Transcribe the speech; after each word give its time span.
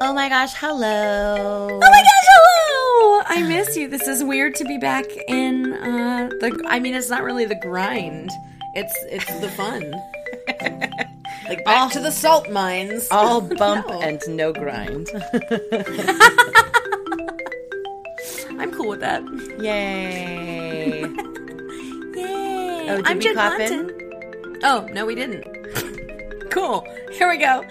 Oh 0.00 0.12
my 0.14 0.28
gosh, 0.28 0.54
hello. 0.54 1.68
Oh 1.70 1.78
my 1.80 1.88
gosh, 1.88 2.26
hello! 2.32 3.22
I 3.26 3.42
miss 3.48 3.76
you. 3.76 3.88
This 3.88 4.06
is 4.06 4.22
weird 4.22 4.54
to 4.56 4.64
be 4.64 4.78
back 4.78 5.04
in 5.26 5.72
uh 5.72 6.28
the 6.40 6.64
I 6.68 6.78
mean 6.78 6.94
it's 6.94 7.10
not 7.10 7.24
really 7.24 7.44
the 7.46 7.56
grind. 7.56 8.30
It's 8.74 8.94
it's 9.10 9.26
the 9.40 9.48
fun. 9.48 9.92
like 11.48 11.64
back 11.64 11.78
All- 11.80 11.90
to 11.90 12.00
the 12.00 12.12
salt 12.12 12.48
mines. 12.50 13.08
All 13.10 13.40
bump 13.62 13.88
No. 13.88 14.00
and 14.00 14.20
no 14.28 14.52
grind. 14.52 15.08
I'm 18.60 18.72
cool 18.72 18.88
with 18.90 19.00
that. 19.00 19.22
Yay. 19.60 21.00
Yay. 22.14 22.90
Oh, 22.90 22.96
did 22.96 23.06
I'm 23.06 23.20
Jen 23.20 23.34
clap 23.34 23.60
in? 23.60 23.90
Oh, 24.62 24.86
no 24.92 25.04
we 25.06 25.14
didn't. 25.16 25.44
cool. 26.50 26.84
Here 27.12 27.28
we 27.28 27.36
go. 27.36 27.64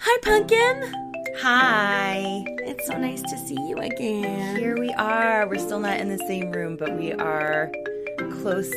Hi 0.00 0.18
Pumpkin. 0.22 0.94
Hi. 1.42 2.44
It's 2.58 2.86
so 2.86 2.98
nice 2.98 3.22
to 3.22 3.38
see 3.38 3.56
you 3.66 3.78
again. 3.78 4.56
Here 4.56 4.78
we 4.78 4.92
are. 4.92 5.48
We're 5.48 5.58
still 5.58 5.80
not 5.80 5.98
in 5.98 6.10
the 6.10 6.18
same 6.26 6.52
room, 6.52 6.76
but 6.76 6.98
we 6.98 7.12
are 7.14 7.72
close 8.42 8.70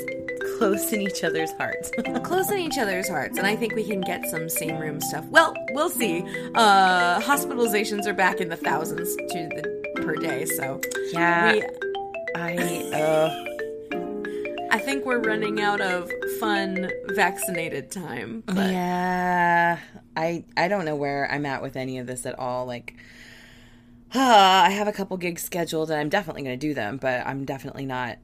close 0.57 0.93
in 0.93 1.01
each 1.01 1.25
other's 1.25 1.51
hearts. 1.53 1.91
close 2.23 2.49
in 2.51 2.59
each 2.59 2.77
other's 2.77 3.09
hearts 3.09 3.37
and 3.37 3.45
i 3.45 3.55
think 3.55 3.75
we 3.75 3.83
can 3.83 3.99
get 4.01 4.25
some 4.29 4.47
same 4.47 4.77
room 4.77 5.01
stuff 5.01 5.25
well 5.29 5.53
we'll 5.71 5.89
see 5.89 6.21
uh 6.55 7.19
hospitalizations 7.21 8.05
are 8.05 8.13
back 8.13 8.39
in 8.39 8.49
the 8.49 8.55
thousands 8.55 9.15
to 9.15 9.49
the 9.49 10.01
per 10.01 10.15
day 10.15 10.45
so 10.45 10.79
yeah. 11.11 11.53
we, 11.53 11.63
I 12.35 12.55
uh 12.93 13.45
i 14.71 14.79
think 14.79 15.05
we're 15.05 15.19
running 15.19 15.61
out 15.61 15.81
of 15.81 16.09
fun 16.39 16.89
vaccinated 17.09 17.91
time 17.91 18.43
but 18.45 18.71
yeah. 18.71 19.79
I 20.15 20.45
I 20.57 20.67
don't 20.67 20.85
know 20.85 20.95
where 20.95 21.29
I'm 21.31 21.45
at 21.45 21.61
with 21.61 21.75
any 21.75 21.97
of 21.99 22.07
this 22.07 22.25
at 22.25 22.37
all. 22.37 22.65
Like 22.65 22.95
uh, 24.13 24.19
I 24.19 24.69
have 24.71 24.87
a 24.87 24.91
couple 24.91 25.17
gigs 25.17 25.43
scheduled 25.43 25.89
and 25.91 25.99
I'm 25.99 26.09
definitely 26.09 26.43
going 26.43 26.59
to 26.59 26.67
do 26.67 26.73
them, 26.73 26.97
but 26.97 27.25
I'm 27.25 27.45
definitely 27.45 27.85
not 27.85 28.17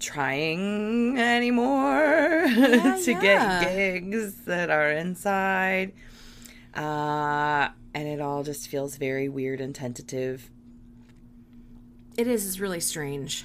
trying 0.00 1.18
anymore 1.18 2.44
to 2.48 3.18
yeah. 3.20 3.62
get 3.64 3.72
gigs 3.72 4.34
that 4.44 4.70
are 4.70 4.90
inside. 4.92 5.92
Uh 6.74 7.68
and 7.94 8.06
it 8.06 8.20
all 8.20 8.44
just 8.44 8.68
feels 8.68 8.96
very 8.96 9.28
weird 9.28 9.60
and 9.60 9.74
tentative. 9.74 10.50
it 12.16 12.26
is 12.28 12.46
it's 12.46 12.60
really 12.60 12.80
strange 12.80 13.44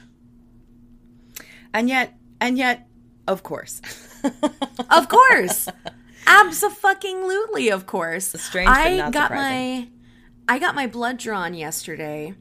And 1.74 1.90
yet 1.90 2.16
and 2.40 2.58
yet 2.58 2.88
of 3.28 3.42
course. 3.44 3.82
of 4.90 5.08
course 5.10 5.70
absolutely 6.28 7.70
of 7.70 7.86
course 7.86 8.34
Strange, 8.40 8.68
but 8.68 8.78
i 8.78 8.98
not 8.98 9.12
got 9.12 9.28
surprising. 9.30 9.92
my 10.48 10.56
i 10.56 10.60
got 10.60 10.76
my 10.76 10.88
blood 10.88 11.18
drawn 11.18 11.54
yesterday 11.54 12.34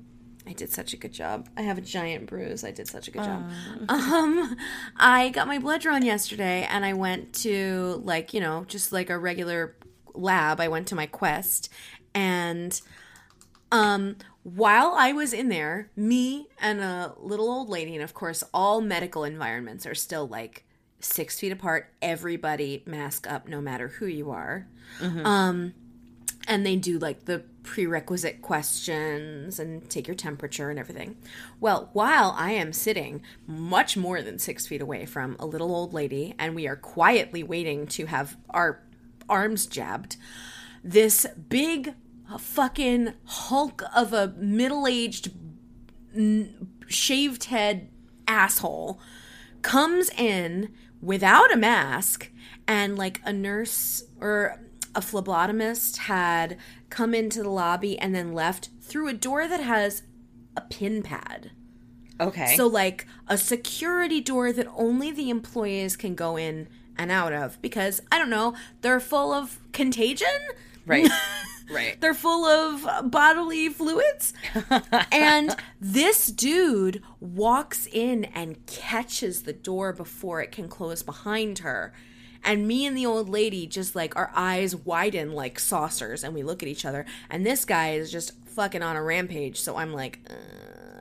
I 0.47 0.53
did 0.55 0.71
such 0.71 0.93
a 0.93 0.97
good 0.97 1.13
job. 1.13 1.49
I 1.57 1.63
have 1.63 1.79
a 1.79 1.81
giant 1.81 2.27
bruise. 2.27 2.65
I 2.65 2.73
did 2.73 2.89
such 2.89 3.07
a 3.09 3.11
good 3.11 3.23
job. 3.23 3.49
Um, 3.89 4.57
I 4.97 5.29
got 5.29 5.47
my 5.47 5.59
blood 5.59 5.81
drawn 5.83 6.05
yesterday, 6.05 6.67
and 6.69 6.85
I 6.85 6.95
went 6.95 7.33
to 7.43 8.01
like 8.05 8.35
you 8.35 8.41
know 8.41 8.65
just 8.67 8.93
like 8.93 9.09
a 9.09 9.19
regular 9.19 9.77
lab. 10.15 10.61
I 10.61 10.69
went 10.69 10.89
to 10.89 10.95
my 10.95 11.07
Quest, 11.07 11.69
and 12.15 12.81
um, 13.71 14.17
while 14.43 14.95
I 14.97 15.13
was 15.13 15.33
in 15.33 15.49
there, 15.49 15.91
me 15.97 16.49
and 16.61 16.81
a 16.81 17.15
little 17.19 17.49
old 17.51 17.69
lady, 17.69 17.95
and 17.95 18.03
of 18.03 18.15
course, 18.15 18.43
all 18.53 18.81
medical 18.81 19.25
environments 19.25 19.87
are 19.87 19.95
still 19.95 20.27
like 20.27 20.65
six 21.05 21.39
feet 21.39 21.53
apart. 21.53 21.93
Everybody 22.01 22.83
mask 22.87 23.31
up, 23.31 23.49
no 23.49 23.61
matter 23.61 23.89
who 23.89 24.07
you 24.07 24.31
are. 24.31 24.67
Um, 25.25 25.75
and 26.49 26.67
they 26.67 26.77
do 26.77 26.99
like 26.99 27.25
the 27.27 27.45
prerequisite 27.63 28.43
questions 28.43 29.61
and 29.61 29.89
take 29.89 30.09
your 30.09 30.17
temperature 30.17 30.71
and 30.71 30.79
everything. 30.79 31.17
Well, 31.61 31.91
while 31.93 32.35
I 32.37 32.53
am 32.53 32.73
sitting 32.73 33.23
much 33.47 33.97
more 33.97 34.23
than 34.23 34.39
six 34.39 34.67
feet 34.67 34.83
away 34.83 35.07
from 35.07 35.37
a 35.39 35.47
little 35.47 35.75
old 35.75 35.95
lady, 35.95 36.35
and 36.39 36.55
we 36.55 36.67
are 36.67 36.77
quietly 36.77 37.43
waiting 37.43 37.87
to 37.89 38.07
have 38.07 38.37
our 38.51 38.83
arms 39.29 39.67
jabbed, 39.67 40.17
this 40.83 41.27
big 41.49 41.95
fucking 42.39 43.15
hulk 43.25 43.83
of 43.95 44.13
a 44.13 44.29
middle 44.37 44.87
aged 44.87 45.31
shaved 46.89 47.45
head 47.45 47.89
asshole 48.27 49.01
comes 49.63 50.11
in 50.11 50.73
without 51.03 51.53
a 51.53 51.57
mask 51.57 52.31
and 52.67 52.97
like 52.97 53.21
a 53.25 53.33
nurse 53.33 54.05
or 54.21 54.61
a 54.95 55.01
phlebotomist 55.01 55.99
had 55.99 56.57
come 56.89 57.15
into 57.15 57.43
the 57.43 57.51
lobby 57.51 57.99
and 57.99 58.15
then 58.15 58.33
left 58.33 58.71
through 58.81 59.09
a 59.09 59.13
door 59.13 59.49
that 59.49 59.61
has 59.61 60.03
a 60.57 60.61
pin 60.61 61.03
pad. 61.03 61.51
Okay. 62.21 62.55
So 62.57 62.67
like 62.67 63.07
a 63.27 63.37
security 63.37 64.21
door 64.21 64.53
that 64.53 64.69
only 64.77 65.11
the 65.11 65.31
employees 65.31 65.97
can 65.97 66.15
go 66.15 66.37
in 66.37 66.69
and 66.97 67.11
out 67.11 67.33
of 67.33 67.61
because 67.63 68.01
I 68.13 68.19
don't 68.19 68.31
know, 68.31 68.55
they're 68.83 69.01
full 69.01 69.33
of 69.33 69.59
contagion? 69.73 70.29
right. 70.87 71.09
right. 71.73 72.01
They're 72.01 72.15
full 72.15 72.45
of 72.45 73.11
bodily 73.11 73.69
fluids. 73.69 74.35
and 75.13 75.57
this 75.81 76.27
dude 76.27 77.03
walks 77.21 77.87
in 77.91 78.25
and 78.27 78.65
catches 78.67 79.43
the 79.43 79.53
door 79.53 79.93
before 79.93 80.41
it 80.41 80.53
can 80.53 80.69
close 80.69 81.03
behind 81.03 81.61
her. 81.61 81.93
And 82.45 82.67
me 82.67 82.87
and 82.87 82.97
the 82.97 83.07
old 83.07 83.29
lady 83.29 83.67
just 83.67 83.95
like 83.95 84.17
our 84.17 84.33
eyes 84.35 84.75
widen 84.75 85.33
like 85.33 85.61
saucers 85.61 86.25
and 86.25 86.35
we 86.35 86.43
look 86.43 86.63
at 86.63 86.69
each 86.69 86.85
other. 86.85 87.07
And 87.31 87.47
this 87.47 87.65
guy 87.65 87.93
is 87.93 88.11
just 88.11 88.33
fucking 88.47 88.83
on 88.83 88.97
a 88.97 89.03
rampage. 89.03 89.61
So 89.61 89.77
I'm 89.77 89.93
like, 89.93 90.19
uh, 90.29 90.35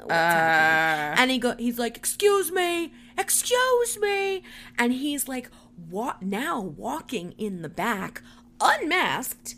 happening? 0.09 1.21
And 1.21 1.31
he 1.31 1.37
go 1.37 1.55
he's 1.57 1.79
like, 1.79 1.97
"Excuse 1.97 2.51
me. 2.51 2.93
Excuse 3.17 3.97
me." 3.99 4.43
And 4.77 4.93
he's 4.93 5.27
like 5.27 5.49
what 5.89 6.21
now 6.21 6.59
walking 6.59 7.33
in 7.37 7.61
the 7.61 7.69
back 7.69 8.21
unmasked 8.59 9.55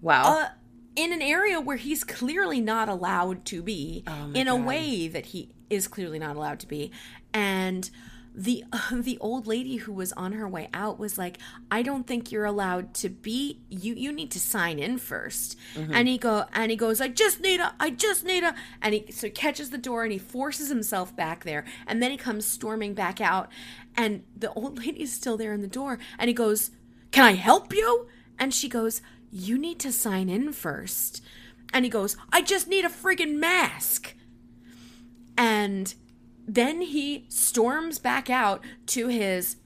Wow. 0.00 0.38
uh, 0.38 0.48
in 0.96 1.12
an 1.12 1.22
area 1.22 1.60
where 1.60 1.76
he's 1.76 2.04
clearly 2.04 2.60
not 2.60 2.88
allowed 2.88 3.44
to 3.46 3.62
be, 3.62 4.02
my 4.06 4.30
in 4.34 4.48
a 4.48 4.56
way 4.56 5.08
that 5.08 5.26
he 5.26 5.50
is 5.70 5.86
clearly 5.86 6.18
not 6.18 6.36
allowed 6.36 6.58
to 6.60 6.66
be, 6.66 6.90
and 7.32 7.90
the 8.34 8.64
the 8.92 9.18
old 9.20 9.46
lady 9.46 9.76
who 9.76 9.92
was 9.92 10.12
on 10.12 10.32
her 10.32 10.48
way 10.48 10.68
out 10.72 10.98
was 10.98 11.18
like, 11.18 11.38
"I 11.70 11.82
don't 11.82 12.06
think 12.06 12.30
you're 12.32 12.44
allowed 12.44 12.94
to 12.94 13.08
be. 13.08 13.60
You 13.68 13.94
you 13.94 14.12
need 14.12 14.30
to 14.32 14.40
sign 14.40 14.78
in 14.78 14.98
1st 14.98 15.56
And 15.92 16.08
he 16.08 16.18
go 16.18 16.46
and 16.52 16.70
he 16.70 16.76
goes, 16.76 17.00
"I 17.00 17.08
just 17.08 17.40
need 17.40 17.60
a, 17.60 17.74
I 17.78 17.90
just 17.90 18.24
need 18.24 18.44
a," 18.44 18.54
and 18.80 18.94
he 18.94 19.12
so 19.12 19.26
he 19.26 19.30
catches 19.32 19.70
the 19.70 19.78
door 19.78 20.04
and 20.04 20.12
he 20.12 20.18
forces 20.18 20.68
himself 20.68 21.14
back 21.14 21.44
there, 21.44 21.64
and 21.86 22.02
then 22.02 22.10
he 22.10 22.16
comes 22.16 22.46
storming 22.46 22.94
back 22.94 23.20
out, 23.20 23.50
and 23.96 24.22
the 24.36 24.52
old 24.52 24.78
lady 24.84 25.02
is 25.02 25.12
still 25.12 25.36
there 25.36 25.52
in 25.52 25.60
the 25.60 25.68
door, 25.68 25.98
and 26.18 26.28
he 26.28 26.34
goes, 26.34 26.70
"Can 27.10 27.24
I 27.24 27.32
help 27.32 27.74
you?" 27.74 28.08
And 28.40 28.54
she 28.54 28.68
goes, 28.68 29.02
You 29.30 29.58
need 29.58 29.78
to 29.80 29.92
sign 29.92 30.28
in 30.28 30.52
first. 30.52 31.22
And 31.72 31.84
he 31.84 31.90
goes, 31.90 32.16
I 32.32 32.40
just 32.42 32.66
need 32.68 32.84
a 32.84 32.88
friggin' 32.88 33.34
mask. 33.36 34.14
And 35.36 35.94
then 36.46 36.80
he 36.80 37.26
storms 37.28 37.98
back 37.98 38.30
out 38.30 38.64
to 38.86 39.08
his 39.08 39.56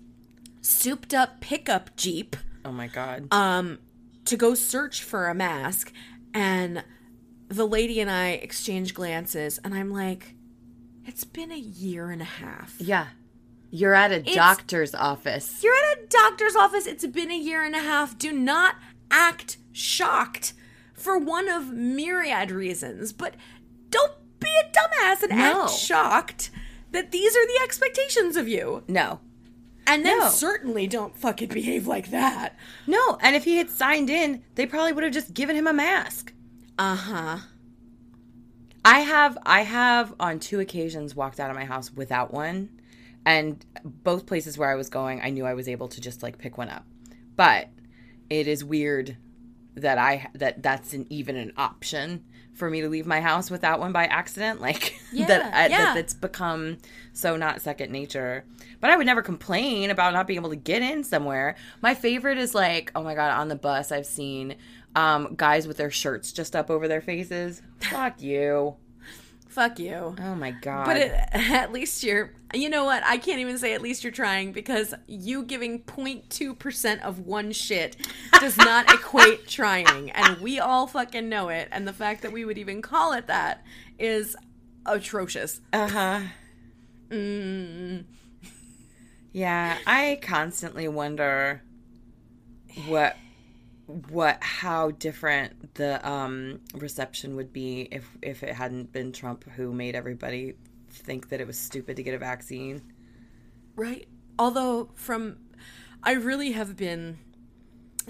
souped 0.60 1.14
up 1.14 1.40
pickup 1.40 1.96
Jeep 1.96 2.36
oh 2.64 2.72
my 2.72 2.86
god. 2.88 3.26
um, 3.32 3.78
to 4.24 4.36
go 4.36 4.54
search 4.54 5.02
for 5.02 5.28
a 5.28 5.34
mask. 5.34 5.92
And 6.34 6.82
the 7.48 7.66
lady 7.66 8.00
and 8.00 8.10
I 8.10 8.30
exchange 8.30 8.94
glances, 8.94 9.58
and 9.64 9.74
I'm 9.74 9.90
like, 9.90 10.34
It's 11.04 11.24
been 11.24 11.52
a 11.52 11.58
year 11.58 12.10
and 12.10 12.22
a 12.22 12.26
half. 12.26 12.74
yeah. 12.78 13.08
You're 13.74 13.94
at 13.94 14.12
a 14.12 14.20
doctor's 14.20 14.94
office. 14.94 15.62
You're 15.62 15.74
at 15.74 15.98
a 15.98 16.06
doctor's 16.06 16.54
office. 16.54 16.86
It's 16.86 17.06
been 17.06 17.30
a 17.30 17.38
year 17.38 17.64
and 17.64 17.74
a 17.74 17.78
half. 17.78 18.18
Do 18.18 18.30
not 18.30 18.74
act 19.12 19.58
shocked 19.72 20.54
for 20.94 21.18
one 21.18 21.48
of 21.48 21.70
myriad 21.72 22.50
reasons, 22.50 23.12
but 23.12 23.34
don't 23.90 24.12
be 24.40 24.48
a 24.60 24.70
dumbass 24.72 25.22
and 25.22 25.36
No. 25.38 25.62
act 25.64 25.70
shocked 25.72 26.50
that 26.90 27.10
these 27.12 27.36
are 27.36 27.46
the 27.46 27.60
expectations 27.62 28.36
of 28.36 28.48
you. 28.48 28.82
No. 28.88 29.20
And 29.86 30.04
then 30.06 30.18
No. 30.18 30.28
certainly 30.28 30.86
don't 30.86 31.16
fucking 31.16 31.48
behave 31.48 31.86
like 31.86 32.10
that. 32.10 32.56
No, 32.86 33.18
and 33.20 33.34
if 33.34 33.44
he 33.44 33.56
had 33.58 33.68
signed 33.70 34.08
in, 34.10 34.42
they 34.54 34.64
probably 34.66 34.92
would 34.92 35.02
have 35.04 35.12
just 35.12 35.34
given 35.34 35.56
him 35.56 35.66
a 35.66 35.72
mask. 35.72 36.32
Uh 36.78 36.94
huh. 36.96 37.38
I 38.84 39.00
have 39.00 39.38
I 39.44 39.62
have 39.62 40.14
on 40.18 40.40
two 40.40 40.60
occasions 40.60 41.14
walked 41.14 41.38
out 41.40 41.50
of 41.50 41.56
my 41.56 41.64
house 41.64 41.92
without 41.92 42.32
one, 42.32 42.68
and 43.24 43.64
both 43.84 44.26
places 44.26 44.58
where 44.58 44.70
I 44.70 44.74
was 44.74 44.88
going, 44.88 45.20
I 45.20 45.30
knew 45.30 45.46
I 45.46 45.54
was 45.54 45.68
able 45.68 45.88
to 45.88 46.00
just 46.00 46.22
like 46.22 46.38
pick 46.38 46.58
one 46.58 46.68
up. 46.68 46.84
But 47.36 47.68
it 48.40 48.48
is 48.48 48.64
weird 48.64 49.16
that 49.74 49.98
I 49.98 50.28
that 50.34 50.62
that's 50.62 50.92
an, 50.92 51.06
even 51.10 51.36
an 51.36 51.52
option 51.56 52.24
for 52.54 52.68
me 52.68 52.82
to 52.82 52.88
leave 52.88 53.06
my 53.06 53.20
house 53.20 53.50
without 53.50 53.80
one 53.80 53.92
by 53.92 54.04
accident. 54.06 54.60
Like 54.62 54.98
Yeah, 55.12 55.26
that, 55.26 55.54
I, 55.54 55.66
yeah. 55.68 55.94
that 55.94 55.96
it's 55.96 56.14
become 56.14 56.78
so 57.12 57.36
not 57.36 57.60
second 57.62 57.90
nature. 57.90 58.44
But 58.80 58.90
I 58.90 58.96
would 58.96 59.06
never 59.06 59.22
complain 59.22 59.90
about 59.90 60.12
not 60.12 60.26
being 60.26 60.38
able 60.38 60.50
to 60.50 60.56
get 60.56 60.82
in 60.82 61.04
somewhere. 61.04 61.56
My 61.80 61.94
favorite 61.94 62.38
is 62.38 62.54
like, 62.54 62.90
oh 62.94 63.02
my 63.02 63.14
god, 63.14 63.30
on 63.38 63.48
the 63.48 63.56
bus 63.56 63.92
I've 63.92 64.06
seen 64.06 64.56
um, 64.94 65.34
guys 65.36 65.66
with 65.66 65.76
their 65.78 65.90
shirts 65.90 66.32
just 66.32 66.54
up 66.54 66.70
over 66.70 66.88
their 66.88 67.00
faces. 67.00 67.62
Fuck 67.80 68.20
you. 68.20 68.76
Fuck 69.52 69.78
you. 69.78 70.16
Oh 70.18 70.34
my 70.34 70.52
god. 70.52 70.86
But 70.86 70.96
it, 70.96 71.12
at 71.32 71.72
least 71.72 72.02
you're, 72.02 72.32
you 72.54 72.70
know 72.70 72.84
what? 72.84 73.04
I 73.04 73.18
can't 73.18 73.38
even 73.38 73.58
say 73.58 73.74
at 73.74 73.82
least 73.82 74.02
you're 74.02 74.10
trying 74.10 74.52
because 74.52 74.94
you 75.06 75.42
giving 75.44 75.82
0.2% 75.82 77.02
of 77.02 77.18
one 77.20 77.52
shit 77.52 77.96
does 78.40 78.56
not 78.56 78.90
equate 78.94 79.46
trying. 79.46 80.10
And 80.12 80.38
we 80.38 80.58
all 80.58 80.86
fucking 80.86 81.28
know 81.28 81.50
it. 81.50 81.68
And 81.70 81.86
the 81.86 81.92
fact 81.92 82.22
that 82.22 82.32
we 82.32 82.46
would 82.46 82.56
even 82.56 82.80
call 82.80 83.12
it 83.12 83.26
that 83.26 83.62
is 83.98 84.34
atrocious. 84.86 85.60
Uh 85.70 85.88
huh. 85.88 86.20
Mm. 87.10 88.04
Yeah, 89.32 89.76
I 89.86 90.18
constantly 90.22 90.88
wonder 90.88 91.62
what 92.86 93.16
what 94.10 94.42
how 94.42 94.90
different 94.90 95.74
the 95.74 96.06
um 96.08 96.60
reception 96.74 97.36
would 97.36 97.52
be 97.52 97.88
if 97.90 98.08
if 98.22 98.42
it 98.42 98.54
hadn't 98.54 98.92
been 98.92 99.12
Trump 99.12 99.44
who 99.50 99.72
made 99.72 99.94
everybody 99.94 100.54
think 100.92 101.28
that 101.30 101.40
it 101.40 101.46
was 101.46 101.58
stupid 101.58 101.96
to 101.96 102.02
get 102.02 102.14
a 102.14 102.18
vaccine. 102.18 102.82
Right. 103.74 104.06
Although, 104.38 104.90
from, 104.94 105.38
I 106.02 106.12
really 106.12 106.52
have 106.52 106.76
been 106.76 107.18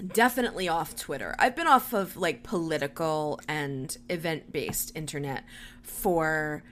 definitely 0.05 0.67
off 0.67 0.95
Twitter. 0.95 1.35
I've 1.39 1.55
been 1.55 1.67
off 1.67 1.93
of 1.93 2.17
like 2.17 2.43
political 2.43 3.39
and 3.47 3.95
event 4.09 4.51
based 4.51 4.91
internet 4.95 5.43
for 5.81 6.63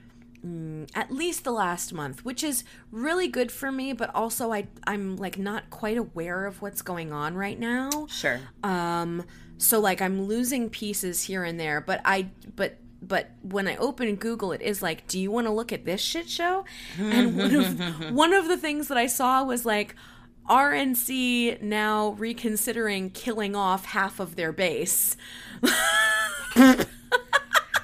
mm, 0.44 0.88
at 0.94 1.10
least 1.10 1.44
the 1.44 1.52
last 1.52 1.92
month, 1.92 2.24
which 2.24 2.42
is 2.42 2.64
really 2.90 3.28
good 3.28 3.50
for 3.52 3.70
me, 3.72 3.92
but 3.92 4.14
also 4.14 4.52
I, 4.52 4.68
I'm 4.86 5.16
like 5.16 5.38
not 5.38 5.70
quite 5.70 5.96
aware 5.96 6.46
of 6.46 6.62
what's 6.62 6.82
going 6.82 7.12
on 7.12 7.34
right 7.34 7.58
now. 7.58 8.06
Sure. 8.08 8.40
Um, 8.62 9.24
so 9.58 9.80
like 9.80 10.02
I'm 10.02 10.22
losing 10.22 10.70
pieces 10.70 11.22
here 11.22 11.44
and 11.44 11.58
there, 11.58 11.80
but 11.80 12.00
I 12.04 12.30
but 12.56 12.78
but 13.00 13.30
when 13.42 13.66
I 13.66 13.76
open 13.76 14.14
Google, 14.16 14.52
it 14.52 14.62
is 14.62 14.80
like, 14.80 15.06
do 15.08 15.18
you 15.18 15.30
want 15.30 15.46
to 15.48 15.52
look 15.52 15.72
at 15.72 15.84
this 15.84 16.00
shit 16.00 16.28
show? 16.28 16.64
And 16.98 17.36
one 17.36 17.54
of 17.54 18.10
one 18.12 18.32
of 18.32 18.48
the 18.48 18.56
things 18.56 18.88
that 18.88 18.98
I 18.98 19.06
saw 19.06 19.44
was 19.44 19.66
like 19.66 19.94
RNC 20.48 21.62
now 21.62 22.10
reconsidering 22.10 23.10
killing 23.10 23.54
off 23.54 23.86
half 23.86 24.20
of 24.20 24.36
their 24.36 24.52
base. 24.52 25.16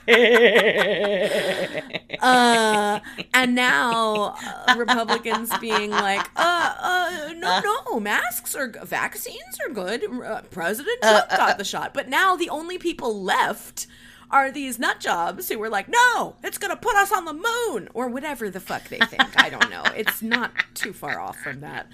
uh, 2.20 3.00
and 3.34 3.54
now 3.54 4.34
uh, 4.66 4.74
Republicans 4.76 5.50
being 5.58 5.90
like, 5.90 6.28
uh, 6.36 6.74
uh, 6.80 7.32
no, 7.36 7.60
no, 7.90 8.00
masks 8.00 8.54
are 8.54 8.68
g- 8.68 8.78
vaccines 8.84 9.58
are 9.66 9.72
good. 9.72 10.04
Uh, 10.04 10.42
President 10.50 11.00
Trump 11.02 11.28
got 11.30 11.58
the 11.58 11.64
shot, 11.64 11.94
but 11.94 12.08
now 12.08 12.36
the 12.36 12.48
only 12.48 12.78
people 12.78 13.22
left 13.22 13.86
are 14.30 14.50
these 14.50 14.78
nut 14.78 15.00
jobs 15.00 15.48
who 15.48 15.58
were 15.58 15.70
like, 15.70 15.88
no, 15.88 16.36
it's 16.44 16.58
gonna 16.58 16.76
put 16.76 16.94
us 16.96 17.10
on 17.12 17.24
the 17.24 17.32
moon 17.32 17.88
or 17.94 18.08
whatever 18.08 18.50
the 18.50 18.60
fuck 18.60 18.86
they 18.88 18.98
think. 18.98 19.22
I 19.42 19.48
don't 19.48 19.70
know. 19.70 19.82
It's 19.96 20.20
not 20.22 20.50
too 20.74 20.92
far 20.92 21.18
off 21.18 21.38
from 21.38 21.60
that. 21.60 21.86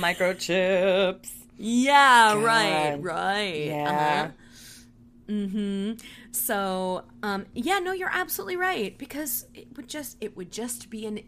Microchips. 0.00 1.32
Yeah, 1.62 2.42
right, 2.42 2.96
right. 3.02 3.64
Yeah. 3.66 3.90
Uh-huh. 3.90 4.28
Mm-hmm. 5.30 5.92
So, 6.32 7.04
um, 7.22 7.46
yeah, 7.54 7.78
no, 7.78 7.92
you're 7.92 8.10
absolutely 8.12 8.56
right 8.56 8.96
because 8.98 9.46
it 9.54 9.68
would 9.76 9.88
just 9.88 10.16
it 10.20 10.36
would 10.36 10.50
just 10.50 10.90
be 10.90 11.06
an 11.06 11.20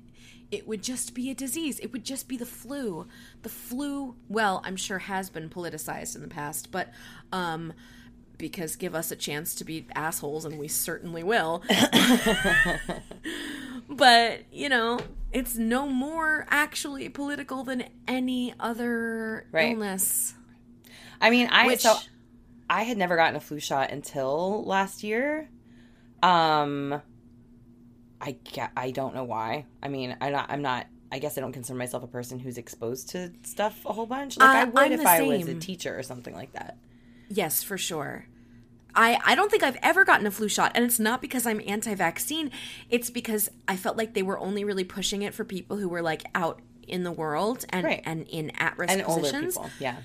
it 0.50 0.66
would 0.68 0.82
just 0.82 1.14
be 1.14 1.30
a 1.30 1.34
disease. 1.34 1.78
It 1.80 1.92
would 1.92 2.04
just 2.04 2.28
be 2.28 2.36
the 2.36 2.44
flu. 2.46 3.06
The 3.42 3.48
flu, 3.48 4.16
well, 4.28 4.60
I'm 4.64 4.76
sure 4.76 4.98
has 4.98 5.30
been 5.30 5.48
politicized 5.48 6.14
in 6.16 6.22
the 6.22 6.28
past, 6.28 6.70
but 6.72 6.90
um 7.32 7.72
because 8.38 8.74
give 8.76 8.94
us 8.94 9.10
a 9.12 9.16
chance 9.16 9.54
to 9.54 9.64
be 9.64 9.86
assholes 9.94 10.44
and 10.44 10.58
we 10.58 10.66
certainly 10.66 11.22
will. 11.22 11.62
but, 13.88 14.40
you 14.52 14.68
know, 14.68 14.98
it's 15.32 15.56
no 15.56 15.86
more 15.86 16.46
actually 16.50 17.08
political 17.08 17.62
than 17.64 17.84
any 18.08 18.52
other 18.58 19.46
Right. 19.52 19.72
illness. 19.72 20.34
I 21.20 21.30
mean, 21.30 21.48
I 21.52 21.66
Which 21.68 21.80
so 21.80 21.98
I 22.72 22.82
had 22.84 22.96
never 22.96 23.16
gotten 23.16 23.36
a 23.36 23.40
flu 23.40 23.60
shot 23.60 23.90
until 23.90 24.64
last 24.64 25.02
year. 25.02 25.48
Um 26.22 27.00
I 28.20 28.32
get, 28.44 28.70
I 28.76 28.92
don't 28.92 29.14
know 29.14 29.24
why. 29.24 29.66
I 29.82 29.88
mean, 29.88 30.16
I'm 30.20 30.32
not 30.32 30.50
I'm 30.50 30.62
not 30.62 30.86
I 31.10 31.18
guess 31.18 31.36
I 31.36 31.40
don't 31.42 31.52
consider 31.52 31.78
myself 31.78 32.02
a 32.02 32.06
person 32.06 32.38
who's 32.38 32.56
exposed 32.56 33.10
to 33.10 33.30
stuff 33.42 33.84
a 33.84 33.92
whole 33.92 34.06
bunch. 34.06 34.38
Like 34.38 34.48
I 34.48 34.62
Uh, 34.62 34.66
would 34.66 34.78
I'm 34.84 34.92
if 34.92 35.06
I 35.06 35.20
was 35.22 35.48
a 35.48 35.54
teacher 35.54 35.96
or 35.98 36.02
something 36.02 36.34
like 36.34 36.52
that. 36.52 36.78
Yes, 37.28 37.62
for 37.62 37.76
sure. 37.76 38.26
I, 38.94 39.18
I 39.24 39.34
don't 39.34 39.50
think 39.50 39.62
I've 39.62 39.78
ever 39.82 40.04
gotten 40.04 40.26
a 40.26 40.30
flu 40.30 40.48
shot, 40.48 40.72
and 40.74 40.84
it's 40.84 40.98
not 40.98 41.22
because 41.22 41.46
I'm 41.46 41.62
anti 41.66 41.94
vaccine. 41.94 42.50
It's 42.90 43.08
because 43.08 43.50
I 43.66 43.74
felt 43.76 43.96
like 43.96 44.12
they 44.12 44.22
were 44.22 44.38
only 44.38 44.64
really 44.64 44.84
pushing 44.84 45.22
it 45.22 45.32
for 45.32 45.44
people 45.44 45.78
who 45.78 45.88
were 45.88 46.02
like 46.02 46.24
out 46.34 46.60
in 46.86 47.02
the 47.02 47.12
world 47.12 47.64
and, 47.70 47.84
Right. 47.84 48.02
and 48.04 48.26
in 48.28 48.50
at 48.58 48.76
risk 48.76 48.98
positions. 49.04 49.54
people. 49.56 49.70
Yeah. 49.80 49.96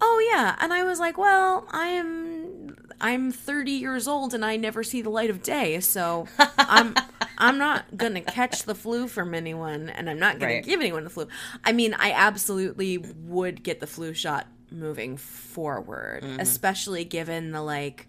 Oh 0.00 0.28
yeah, 0.32 0.56
and 0.60 0.72
I 0.72 0.84
was 0.84 0.98
like, 0.98 1.18
well, 1.18 1.66
I'm 1.70 2.76
I'm 3.00 3.32
30 3.32 3.72
years 3.72 4.08
old 4.08 4.34
and 4.34 4.44
I 4.44 4.56
never 4.56 4.82
see 4.82 5.02
the 5.02 5.10
light 5.10 5.30
of 5.30 5.42
day, 5.42 5.80
so 5.80 6.26
I'm 6.58 6.94
I'm 7.38 7.58
not 7.58 7.96
gonna 7.96 8.20
catch 8.22 8.64
the 8.64 8.74
flu 8.74 9.08
from 9.08 9.34
anyone, 9.34 9.88
and 9.90 10.08
I'm 10.08 10.18
not 10.18 10.38
gonna 10.38 10.54
Right. 10.54 10.64
give 10.64 10.80
anyone 10.80 11.04
the 11.04 11.10
flu. 11.10 11.28
I 11.64 11.72
mean, 11.72 11.94
I 11.94 12.12
absolutely 12.12 12.98
would 12.98 13.62
get 13.62 13.80
the 13.80 13.86
flu 13.86 14.14
shot 14.14 14.46
moving 14.70 15.16
forward, 15.16 16.24
especially 16.38 17.04
given 17.04 17.50
the 17.52 17.62
like 17.62 18.06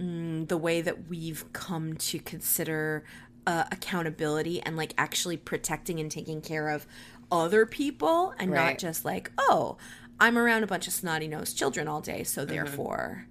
mm, 0.00 0.46
the 0.48 0.56
way 0.58 0.80
that 0.82 1.08
we've 1.08 1.50
come 1.52 1.94
to 1.94 2.18
consider 2.18 3.04
uh, 3.46 3.64
accountability 3.72 4.60
and 4.62 4.76
like 4.76 4.94
actually 4.98 5.36
protecting 5.36 6.00
and 6.00 6.10
taking 6.10 6.40
care 6.40 6.68
of 6.68 6.86
other 7.32 7.66
people 7.66 8.34
and 8.38 8.50
not 8.52 8.78
just 8.78 9.04
like 9.04 9.30
oh 9.38 9.76
i'm 10.20 10.36
around 10.38 10.62
a 10.62 10.66
bunch 10.66 10.86
of 10.86 10.92
snotty 10.92 11.28
nosed 11.28 11.56
children 11.58 11.88
all 11.88 12.00
day 12.00 12.22
so 12.24 12.44
therefore 12.44 13.26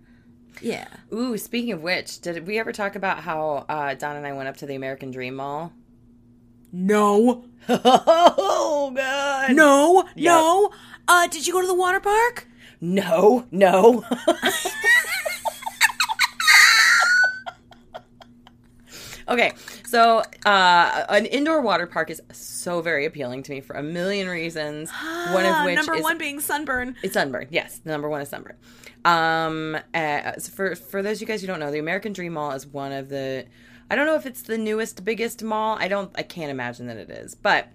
yeah. 0.61 0.87
Ooh, 1.11 1.35
speaking 1.39 1.71
of 1.71 1.81
which, 1.81 2.21
did 2.21 2.45
we 2.45 2.59
ever 2.59 2.71
talk 2.71 2.95
about 2.95 3.21
how 3.21 3.65
uh, 3.67 3.95
Don 3.95 4.15
and 4.17 4.25
I 4.25 4.33
went 4.33 4.47
up 4.47 4.57
to 4.57 4.67
the 4.67 4.75
American 4.75 5.09
Dream 5.09 5.35
Mall? 5.35 5.73
no. 6.71 7.45
Oh 7.69 8.91
god. 8.95 9.55
no. 9.55 10.03
No. 10.15 10.71
Uh 11.07 11.27
did 11.27 11.47
you 11.47 11.53
go 11.53 11.61
to 11.61 11.67
the 11.67 11.73
water 11.73 11.99
park? 11.99 12.47
No, 12.81 13.47
no. 13.51 14.03
okay, 19.27 19.53
so 19.85 20.21
uh, 20.45 21.05
an 21.09 21.25
indoor 21.25 21.61
water 21.61 21.87
park 21.87 22.09
is 22.09 22.21
so 22.31 22.81
very 22.81 23.05
appealing 23.05 23.43
to 23.43 23.51
me 23.51 23.61
for 23.61 23.75
a 23.75 23.83
million 23.83 24.27
reasons. 24.27 24.89
One 25.31 25.45
of 25.45 25.51
Ah, 25.53 25.65
which 25.65 25.75
number 25.75 25.95
is 25.95 26.03
one 26.03 26.17
being 26.17 26.39
sunburn 26.39 26.95
it's 27.03 27.13
sunburn. 27.13 27.47
Yes, 27.49 27.81
number 27.85 28.09
one 28.09 28.21
is 28.21 28.29
sunburn. 28.29 28.55
Um, 29.05 29.77
uh, 29.93 30.33
so 30.37 30.51
for 30.51 30.75
for 30.75 31.01
those 31.01 31.17
of 31.17 31.21
you 31.21 31.27
guys 31.27 31.41
who 31.41 31.47
don't 31.47 31.59
know, 31.59 31.71
the 31.71 31.79
American 31.79 32.13
Dream 32.13 32.33
Mall 32.33 32.51
is 32.51 32.65
one 32.65 32.91
of 32.91 33.09
the. 33.09 33.45
I 33.89 33.95
don't 33.95 34.05
know 34.05 34.15
if 34.15 34.25
it's 34.25 34.41
the 34.43 34.57
newest, 34.57 35.03
biggest 35.03 35.43
mall. 35.43 35.77
I 35.79 35.87
don't. 35.87 36.11
I 36.15 36.23
can't 36.23 36.51
imagine 36.51 36.87
that 36.87 36.97
it 36.97 37.09
is, 37.09 37.35
but 37.35 37.67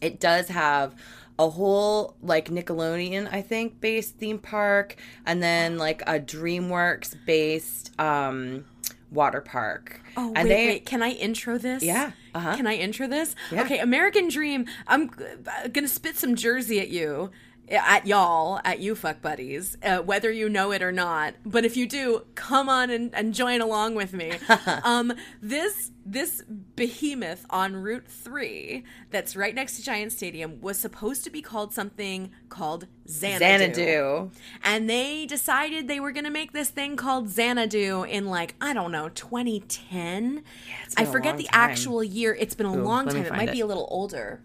it 0.00 0.18
does 0.18 0.48
have 0.48 0.94
a 1.38 1.48
whole 1.48 2.16
like 2.22 2.48
Nickelodeon, 2.48 3.32
I 3.32 3.42
think, 3.42 3.80
based 3.80 4.16
theme 4.16 4.38
park, 4.38 4.96
and 5.26 5.42
then 5.42 5.78
like 5.78 6.02
a 6.02 6.18
DreamWorks 6.18 7.16
based 7.26 7.98
um 8.00 8.64
water 9.10 9.40
park. 9.40 10.00
Oh 10.16 10.32
and 10.34 10.48
wait, 10.48 10.54
they 10.54 10.66
wait! 10.66 10.86
Can 10.86 11.02
I 11.02 11.10
intro 11.10 11.58
this? 11.58 11.82
Yeah, 11.82 12.12
uh-huh. 12.34 12.56
Can 12.56 12.66
I 12.66 12.74
intro 12.74 13.06
this? 13.06 13.34
Yeah. 13.50 13.62
Okay, 13.62 13.78
American 13.78 14.28
Dream. 14.28 14.66
I'm 14.86 15.10
g- 15.10 15.24
gonna 15.72 15.88
spit 15.88 16.16
some 16.16 16.34
Jersey 16.36 16.80
at 16.80 16.88
you, 16.88 17.30
at 17.78 18.06
y'all, 18.06 18.60
at 18.64 18.80
you 18.80 18.94
fuck 18.94 19.22
buddies, 19.22 19.76
uh, 19.82 19.98
whether 19.98 20.30
you 20.30 20.48
know 20.48 20.72
it 20.72 20.82
or 20.82 20.92
not. 20.92 21.34
But 21.44 21.64
if 21.64 21.76
you 21.76 21.86
do, 21.86 22.24
come 22.34 22.68
on 22.68 22.90
and, 22.90 23.14
and 23.14 23.32
join 23.32 23.60
along 23.60 23.94
with 23.94 24.12
me. 24.12 24.32
um, 24.84 25.12
this 25.40 25.92
this 26.04 26.42
behemoth 26.74 27.46
on 27.50 27.76
Route 27.76 28.08
Three, 28.08 28.84
that's 29.10 29.36
right 29.36 29.54
next 29.54 29.76
to 29.76 29.82
Giant 29.82 30.12
Stadium, 30.12 30.60
was 30.60 30.78
supposed 30.78 31.22
to 31.24 31.30
be 31.30 31.42
called 31.42 31.72
something 31.72 32.30
called 32.48 32.86
Xanadu. 33.08 33.74
Xanadu. 33.74 34.30
And 34.64 34.90
they 34.90 35.26
decided 35.26 35.86
they 35.86 36.00
were 36.00 36.12
going 36.12 36.24
to 36.24 36.30
make 36.30 36.52
this 36.52 36.70
thing 36.70 36.96
called 36.96 37.28
Xanadu 37.28 38.02
in 38.02 38.26
like, 38.26 38.56
I 38.60 38.72
don't 38.72 38.90
know, 38.90 39.10
2010. 39.10 40.42
it's 40.84 40.94
I 40.96 41.04
forget 41.04 41.36
the 41.36 41.44
time. 41.44 41.70
actual 41.70 42.02
year. 42.02 42.36
It's 42.38 42.54
been 42.54 42.66
a 42.66 42.74
long 42.74 43.06
time. 43.06 43.24
It 43.24 43.32
might 43.32 43.50
it. 43.50 43.52
be 43.52 43.60
a 43.60 43.66
little 43.66 43.86
older. 43.90 44.40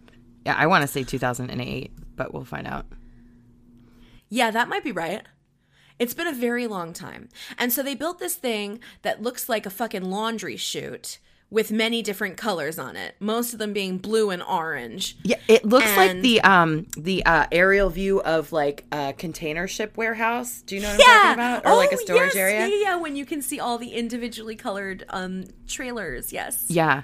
Yeah, 0.46 0.55
I 0.55 0.67
want 0.67 0.84
to 0.84 0.88
say 0.88 1.03
2008, 1.03 1.91
but 2.15 2.32
we'll 2.32 2.44
find 2.44 2.67
out. 2.67 2.86
Yeah, 4.35 4.51
that 4.51 4.67
might 4.67 4.83
be 4.83 4.91
right. 4.91 5.23
It's 5.97 6.13
been 6.13 6.27
a 6.27 6.33
very 6.33 6.67
long 6.67 6.91
time. 6.91 7.29
And 7.57 7.71
so 7.71 7.81
they 7.81 7.95
built 7.95 8.19
this 8.19 8.35
thing 8.35 8.81
that 9.01 9.21
looks 9.21 9.47
like 9.47 9.65
a 9.65 9.69
fucking 9.69 10.03
laundry 10.03 10.57
chute 10.57 11.19
with 11.49 11.71
many 11.71 12.01
different 12.01 12.35
colors 12.35 12.77
on 12.77 12.97
it, 12.97 13.15
most 13.21 13.53
of 13.53 13.59
them 13.59 13.71
being 13.71 13.97
blue 13.97 14.31
and 14.31 14.43
orange. 14.43 15.15
Yeah, 15.23 15.37
it 15.47 15.63
looks 15.63 15.95
like 15.95 16.19
the 16.19 16.41
um 16.41 16.87
the 16.97 17.25
uh, 17.25 17.45
aerial 17.49 17.89
view 17.89 18.19
of 18.23 18.51
like 18.51 18.83
a 18.91 19.13
container 19.13 19.69
ship 19.69 19.95
warehouse. 19.95 20.63
Do 20.63 20.75
you 20.75 20.81
know 20.81 20.89
what 20.89 21.07
I'm 21.07 21.15
talking 21.15 21.33
about? 21.33 21.65
Or 21.65 21.77
like 21.77 21.93
a 21.93 21.97
storage 21.97 22.33
yes. 22.33 22.35
area? 22.35 22.59
Yeah, 22.59 22.67
yeah, 22.67 22.81
yeah, 22.81 22.95
when 22.97 23.15
you 23.15 23.25
can 23.25 23.41
see 23.41 23.61
all 23.61 23.77
the 23.77 23.93
individually 23.93 24.57
colored 24.57 25.05
um 25.09 25.45
trailers. 25.65 26.33
Yes. 26.33 26.65
Yeah. 26.67 27.03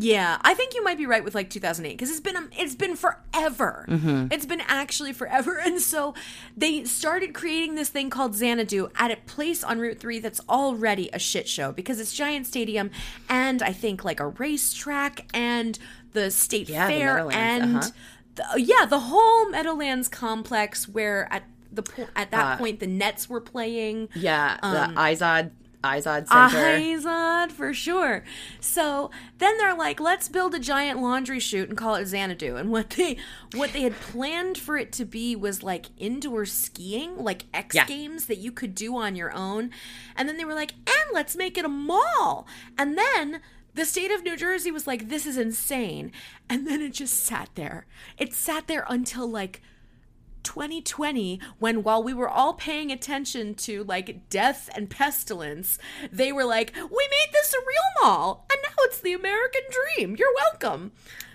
Yeah, 0.00 0.38
I 0.42 0.54
think 0.54 0.74
you 0.74 0.84
might 0.84 0.96
be 0.98 1.06
right 1.06 1.24
with 1.24 1.34
like 1.34 1.50
2008 1.50 1.92
because 1.92 2.10
it's 2.10 2.20
been 2.20 2.36
um, 2.36 2.50
it's 2.56 2.74
been 2.74 2.94
forever. 2.94 3.84
It's 4.30 4.46
been 4.46 4.62
actually 4.66 5.12
forever, 5.12 5.58
and 5.64 5.80
so 5.80 6.14
they 6.56 6.84
started 6.84 7.34
creating 7.34 7.74
this 7.74 7.88
thing 7.88 8.08
called 8.10 8.34
Xanadu 8.34 8.90
at 8.96 9.10
a 9.10 9.16
place 9.16 9.64
on 9.64 9.78
Route 9.80 9.98
Three 9.98 10.18
that's 10.20 10.40
already 10.48 11.10
a 11.12 11.18
shit 11.18 11.48
show 11.48 11.72
because 11.72 11.98
it's 12.00 12.12
Giant 12.12 12.46
Stadium 12.46 12.90
and 13.28 13.62
I 13.62 13.72
think 13.72 14.04
like 14.04 14.20
a 14.20 14.28
racetrack 14.28 15.26
and 15.34 15.78
the 16.12 16.30
state 16.30 16.68
Yeah, 16.68 16.86
fair 16.86 17.14
Meadowlands, 17.14 17.34
and 17.36 17.76
uh-huh. 17.76 18.54
the, 18.54 18.62
yeah 18.62 18.84
the 18.86 19.00
whole 19.00 19.48
Meadowlands 19.50 20.08
complex 20.08 20.88
where 20.88 21.26
at 21.32 21.42
the 21.70 21.82
po- 21.82 22.08
at 22.16 22.30
that 22.30 22.54
Uh, 22.54 22.56
point 22.56 22.80
the 22.80 22.86
Nets 22.86 23.28
were 23.28 23.40
playing. 23.40 24.08
Yeah. 24.14 24.56
The 24.62 24.94
Izod 24.94 25.50
Izod 25.82 26.28
Center. 26.28 26.78
Izod 26.78 27.52
for 27.52 27.72
sure. 27.72 28.24
So 28.60 29.10
then 29.38 29.56
they're 29.58 29.76
like, 29.76 30.00
let's 30.00 30.28
build 30.28 30.54
a 30.54 30.58
giant 30.58 31.00
laundry 31.00 31.40
chute 31.40 31.68
and 31.68 31.78
call 31.78 31.94
it 31.94 32.06
Xanadu. 32.06 32.56
And 32.56 32.70
what 32.70 32.90
they 32.90 33.16
what 33.54 33.72
they 33.72 33.82
had 33.82 33.94
planned 34.00 34.58
for 34.58 34.76
it 34.76 34.92
to 34.92 35.04
be 35.04 35.36
was 35.36 35.62
like 35.62 35.86
indoor 35.98 36.44
skiing, 36.46 37.16
like 37.16 37.44
X 37.54 37.74
Yeah. 37.74 37.86
Games 37.86 38.26
that 38.26 38.38
you 38.38 38.52
could 38.52 38.74
do 38.74 38.96
on 38.96 39.16
your 39.16 39.32
own. 39.34 39.70
And 40.16 40.28
then 40.28 40.36
they 40.36 40.44
were 40.44 40.54
like, 40.54 40.72
and 40.72 41.14
let's 41.14 41.36
make 41.36 41.56
it 41.56 41.64
a 41.64 41.68
mall. 41.68 42.46
And 42.76 42.98
then 42.98 43.40
the 43.74 43.84
state 43.84 44.10
of 44.10 44.24
New 44.24 44.36
Jersey 44.36 44.72
was 44.72 44.86
like, 44.88 45.08
this 45.08 45.24
is 45.26 45.36
insane. 45.36 46.10
And 46.48 46.66
then 46.66 46.80
it 46.82 46.92
just 46.92 47.22
sat 47.22 47.50
there. 47.54 47.86
It 48.18 48.34
sat 48.34 48.66
there 48.66 48.84
until 48.88 49.28
like 49.28 49.62
2020 50.42 51.40
when 51.58 51.82
while 51.82 52.02
we 52.02 52.14
were 52.14 52.28
all 52.28 52.54
paying 52.54 52.90
attention 52.90 53.54
to 53.54 53.84
like 53.84 54.28
death 54.30 54.68
and 54.74 54.88
pestilence 54.90 55.78
they 56.12 56.32
were 56.32 56.44
like 56.44 56.72
we 56.74 56.82
made 57.10 57.32
this 57.32 57.52
a 57.54 57.58
real 57.58 58.02
mall 58.02 58.46
and 58.50 58.58
now 58.62 58.74
it's 58.80 59.00
the 59.00 59.12
american 59.12 59.62
dream 59.96 60.16
you're 60.18 60.34
welcome 60.50 60.92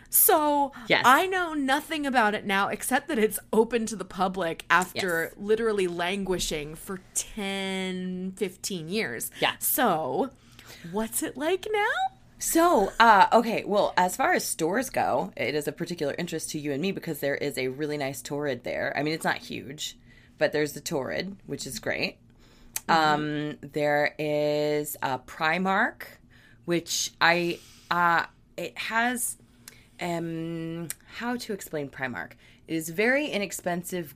so 0.10 0.72
Yes. 0.88 1.04
i 1.06 1.26
know 1.26 1.54
nothing 1.54 2.06
about 2.06 2.36
it 2.36 2.46
now 2.46 2.68
except 2.68 3.08
that 3.08 3.18
it's 3.20 3.40
open 3.52 3.86
to 3.88 3.96
the 3.96 4.06
public 4.06 4.66
after 4.70 5.24
Yes. 5.24 5.34
literally 5.38 5.88
languishing 5.88 6.76
for 6.76 7.00
10 7.16 8.34
15 8.38 8.90
years 8.90 9.32
Yeah. 9.40 9.54
so 9.60 10.30
what's 10.92 11.24
it 11.24 11.36
like 11.38 11.68
now 11.72 12.13
So, 12.44 12.92
uh, 13.00 13.28
okay, 13.32 13.64
well, 13.66 13.94
as 13.96 14.18
far 14.18 14.34
as 14.34 14.44
stores 14.44 14.90
go, 14.90 15.32
it 15.38 15.56
is 15.56 15.70
a 15.70 15.72
particular 15.72 16.14
interest 16.18 16.50
to 16.50 16.60
you 16.60 16.74
and 16.74 16.82
me 16.82 16.92
because 16.92 17.20
there 17.20 17.36
is 17.36 17.58
a 17.58 17.70
really 17.70 17.98
nice 17.98 18.22
Torrid 18.22 18.66
there. 18.66 18.94
I 18.98 19.02
mean, 19.02 19.14
it's 19.14 19.24
not 19.24 19.38
huge, 19.38 19.98
but 20.38 20.52
there's 20.52 20.74
the 20.74 20.82
Torrid, 20.82 21.38
which 21.46 21.66
is 21.66 21.80
great. 21.80 22.18
Um, 22.90 23.58
there 23.62 24.14
is 24.20 24.98
uh, 25.02 25.20
Primark, 25.20 26.04
which 26.66 27.12
I 27.22 27.60
uh, 27.90 28.26
it 28.58 28.78
has 28.78 29.38
um 30.02 30.90
how 31.16 31.38
to 31.38 31.54
explain 31.54 31.88
Primark. 31.88 32.34
It 32.68 32.76
is 32.76 32.90
very 32.90 33.28
inexpensive 33.28 34.16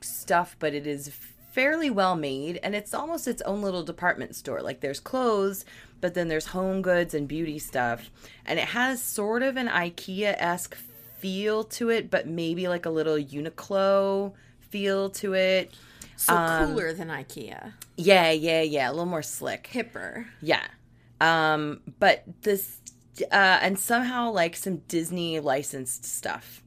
stuff, 0.00 0.56
but 0.58 0.72
it 0.72 0.86
is 0.86 1.10
fairly 1.56 1.88
well 1.88 2.16
made 2.16 2.60
and 2.62 2.74
it's 2.74 2.92
almost 2.92 3.26
its 3.26 3.40
own 3.42 3.62
little 3.62 3.82
department 3.82 4.36
store. 4.36 4.60
Like 4.60 4.80
there's 4.80 5.00
clothes, 5.00 5.64
but 6.00 6.14
then 6.14 6.28
there's 6.28 6.46
home 6.46 6.82
goods 6.82 7.14
and 7.14 7.26
beauty 7.28 7.58
stuff. 7.58 8.10
And 8.44 8.58
it 8.58 8.66
has 8.66 9.02
sort 9.02 9.42
of 9.42 9.56
an 9.56 9.68
IKEA 9.68 10.34
esque 10.38 10.76
feel 11.18 11.64
to 11.64 11.90
it, 11.90 12.10
but 12.10 12.26
maybe 12.26 12.68
like 12.68 12.86
a 12.86 12.90
little 12.90 13.16
Uniqlo 13.16 14.32
feel 14.60 15.10
to 15.10 15.34
it. 15.34 15.74
so 16.16 16.34
Um, 16.34 16.68
cooler 16.68 16.92
than 16.92 17.08
ikea 17.08 17.72
Yeah, 17.96 18.30
yeah, 18.30 18.62
yeah. 18.62 18.88
A 18.88 18.92
little 18.92 19.06
more 19.06 19.22
slick. 19.22 19.68
hipper 19.72 20.26
Yeah. 20.40 20.62
Um, 21.20 21.80
but 21.98 22.24
this 22.42 22.80
uh 23.20 23.58
and 23.62 23.78
somehow 23.78 24.30
like 24.30 24.56
some 24.56 24.78
Disney 24.88 25.40
licensed 25.40 26.04
stuff. 26.04 26.62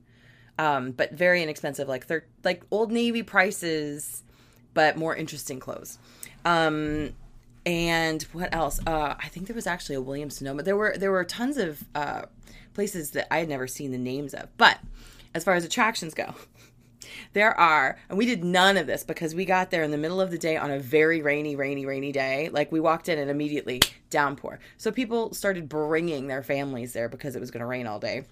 Um, 0.57 0.91
but 0.91 1.13
very 1.13 1.41
inexpensive, 1.43 1.87
like 1.87 2.07
they're 2.07 2.25
like 2.43 2.63
old 2.71 2.91
navy 2.91 3.23
prices, 3.23 4.23
but 4.73 4.97
more 4.97 5.15
interesting 5.15 5.59
clothes. 5.59 5.99
Um 6.43 7.13
and 7.69 8.23
what 8.33 8.53
else? 8.53 8.79
Uh 8.85 9.15
I 9.17 9.27
think 9.27 9.47
there 9.47 9.55
was 9.55 9.67
actually 9.67 9.95
a 9.95 10.01
Williams 10.01 10.37
Sonoma. 10.37 10.63
There 10.63 10.75
were 10.75 10.95
there 10.97 11.11
were 11.11 11.23
tons 11.23 11.57
of 11.57 11.83
uh 11.93 12.23
places 12.73 13.11
that 13.11 13.31
I 13.31 13.39
had 13.39 13.49
never 13.49 13.67
seen 13.67 13.91
the 13.91 13.97
names 13.97 14.33
of. 14.33 14.49
But 14.57 14.79
as 15.35 15.43
far 15.43 15.53
as 15.53 15.63
attractions 15.63 16.13
go, 16.13 16.33
there 17.33 17.57
are, 17.59 17.99
and 18.09 18.17
we 18.17 18.25
did 18.25 18.43
none 18.43 18.77
of 18.77 18.87
this 18.87 19.03
because 19.03 19.35
we 19.35 19.45
got 19.45 19.69
there 19.69 19.83
in 19.83 19.91
the 19.91 19.97
middle 19.97 20.19
of 20.19 20.31
the 20.31 20.37
day 20.37 20.57
on 20.57 20.71
a 20.71 20.79
very 20.79 21.21
rainy, 21.21 21.55
rainy, 21.55 21.85
rainy 21.85 22.11
day. 22.11 22.49
Like 22.49 22.71
we 22.71 22.79
walked 22.79 23.09
in 23.09 23.19
and 23.19 23.29
immediately 23.29 23.81
downpour. 24.09 24.59
So 24.77 24.91
people 24.91 25.33
started 25.33 25.69
bringing 25.69 26.27
their 26.27 26.43
families 26.43 26.93
there 26.93 27.09
because 27.09 27.35
it 27.35 27.39
was 27.39 27.51
going 27.51 27.61
to 27.61 27.67
rain 27.67 27.85
all 27.85 27.99
day. 27.99 28.25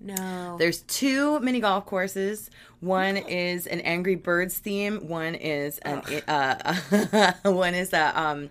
No 0.00 0.56
There's 0.58 0.80
two 0.82 1.38
mini 1.40 1.60
golf 1.60 1.86
courses. 1.86 2.50
One 2.80 3.16
is 3.18 3.66
an 3.66 3.80
Angry 3.80 4.14
Birds 4.14 4.56
theme. 4.58 5.08
One 5.08 5.34
is 5.34 5.78
an 5.78 6.02
uh, 6.26 7.34
one 7.44 7.74
is 7.74 7.92
a 7.92 8.18
um, 8.20 8.50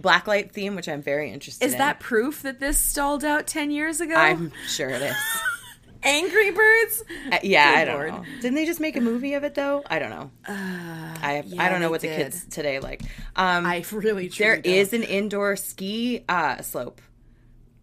blacklight 0.00 0.52
theme, 0.52 0.76
which 0.76 0.88
I'm 0.88 1.02
very 1.02 1.30
interested 1.32 1.64
is 1.66 1.72
in. 1.72 1.78
that 1.78 1.98
proof 2.00 2.42
that 2.42 2.60
this 2.60 2.78
stalled 2.78 3.24
out 3.24 3.46
10 3.46 3.70
years 3.70 4.00
ago 4.00 4.14
I'm 4.14 4.52
sure 4.68 4.88
it 4.90 5.02
is. 5.02 5.16
Angry 6.06 6.50
Birds? 6.50 7.02
Uh, 7.32 7.38
yeah, 7.42 7.72
Good 7.72 7.78
I 7.80 7.84
don't 7.86 7.94
Lord. 7.96 8.12
know. 8.12 8.24
Didn't 8.42 8.54
they 8.56 8.66
just 8.66 8.78
make 8.78 8.94
a 8.96 9.00
movie 9.00 9.32
of 9.34 9.42
it 9.42 9.54
though? 9.54 9.82
I 9.88 9.98
don't 9.98 10.10
know. 10.10 10.30
I 10.46 11.42
yeah, 11.46 11.62
I 11.62 11.70
don't 11.70 11.80
know 11.80 11.90
what 11.90 12.02
the 12.02 12.08
kids 12.08 12.44
today 12.50 12.78
like. 12.78 13.02
Um, 13.34 13.64
I 13.64 13.84
really 13.90 14.28
there 14.28 14.60
truly 14.60 14.76
is 14.78 14.92
an 14.92 15.02
indoor 15.02 15.56
ski 15.56 16.22
uh, 16.28 16.60
slope, 16.60 17.00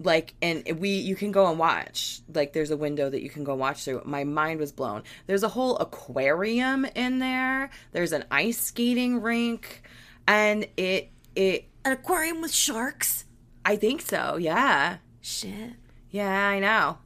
like, 0.04 0.34
and 0.42 0.80
we 0.80 0.90
you 0.90 1.16
can 1.16 1.32
go 1.32 1.48
and 1.50 1.60
watch. 1.60 2.22
Like, 2.34 2.54
there's 2.54 2.72
a 2.72 2.78
window 2.78 3.10
that 3.10 3.22
you 3.22 3.30
can 3.30 3.44
go 3.44 3.56
watch 3.56 3.84
through. 3.84 4.02
My 4.06 4.24
mind 4.24 4.60
was 4.60 4.72
blown. 4.72 5.04
There's 5.28 5.44
a 5.44 5.50
whole 5.50 5.78
aquarium 5.78 6.86
in 6.96 7.20
there. 7.20 7.70
There's 7.92 8.12
an 8.12 8.26
ice 8.32 8.60
skating 8.60 9.22
rink, 9.22 9.84
and 10.28 10.68
it 10.78 11.12
it 11.36 11.66
an 11.86 11.94
aquarium 11.94 12.42
with 12.42 12.54
sharks. 12.54 13.26
I 13.64 13.76
think 13.76 14.02
so. 14.02 14.38
Yeah, 14.38 14.98
Shit. 15.22 15.74
yeah, 16.10 16.48
I 16.48 16.60
know. 16.60 16.98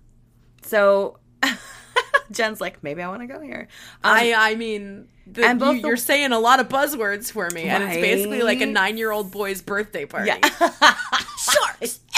So. 0.64 1.20
Jen's 2.32 2.60
like, 2.60 2.82
maybe 2.84 3.04
I 3.04 3.08
want 3.08 3.22
to 3.22 3.28
go 3.28 3.40
here. 3.40 3.68
Um, 4.04 4.16
I 4.16 4.34
I 4.36 4.56
mean, 4.56 5.08
the, 5.28 5.46
and 5.46 5.60
both 5.60 5.78
you, 5.78 5.88
you're 5.88 5.98
saying 5.98 6.32
a 6.32 6.40
lot 6.40 6.60
of 6.60 6.70
buzzwords 6.70 7.32
for 7.32 7.50
me, 7.52 7.64
and 7.64 7.84
it's 7.84 7.96
basically 7.96 8.44
like 8.44 8.62
a 8.62 8.66
nine 8.66 8.98
year 8.98 9.12
old 9.12 9.32
boy's 9.32 9.62
birthday 9.62 10.06
party. 10.06 10.32
Yeah. 10.32 10.40
Sharks, 11.38 12.00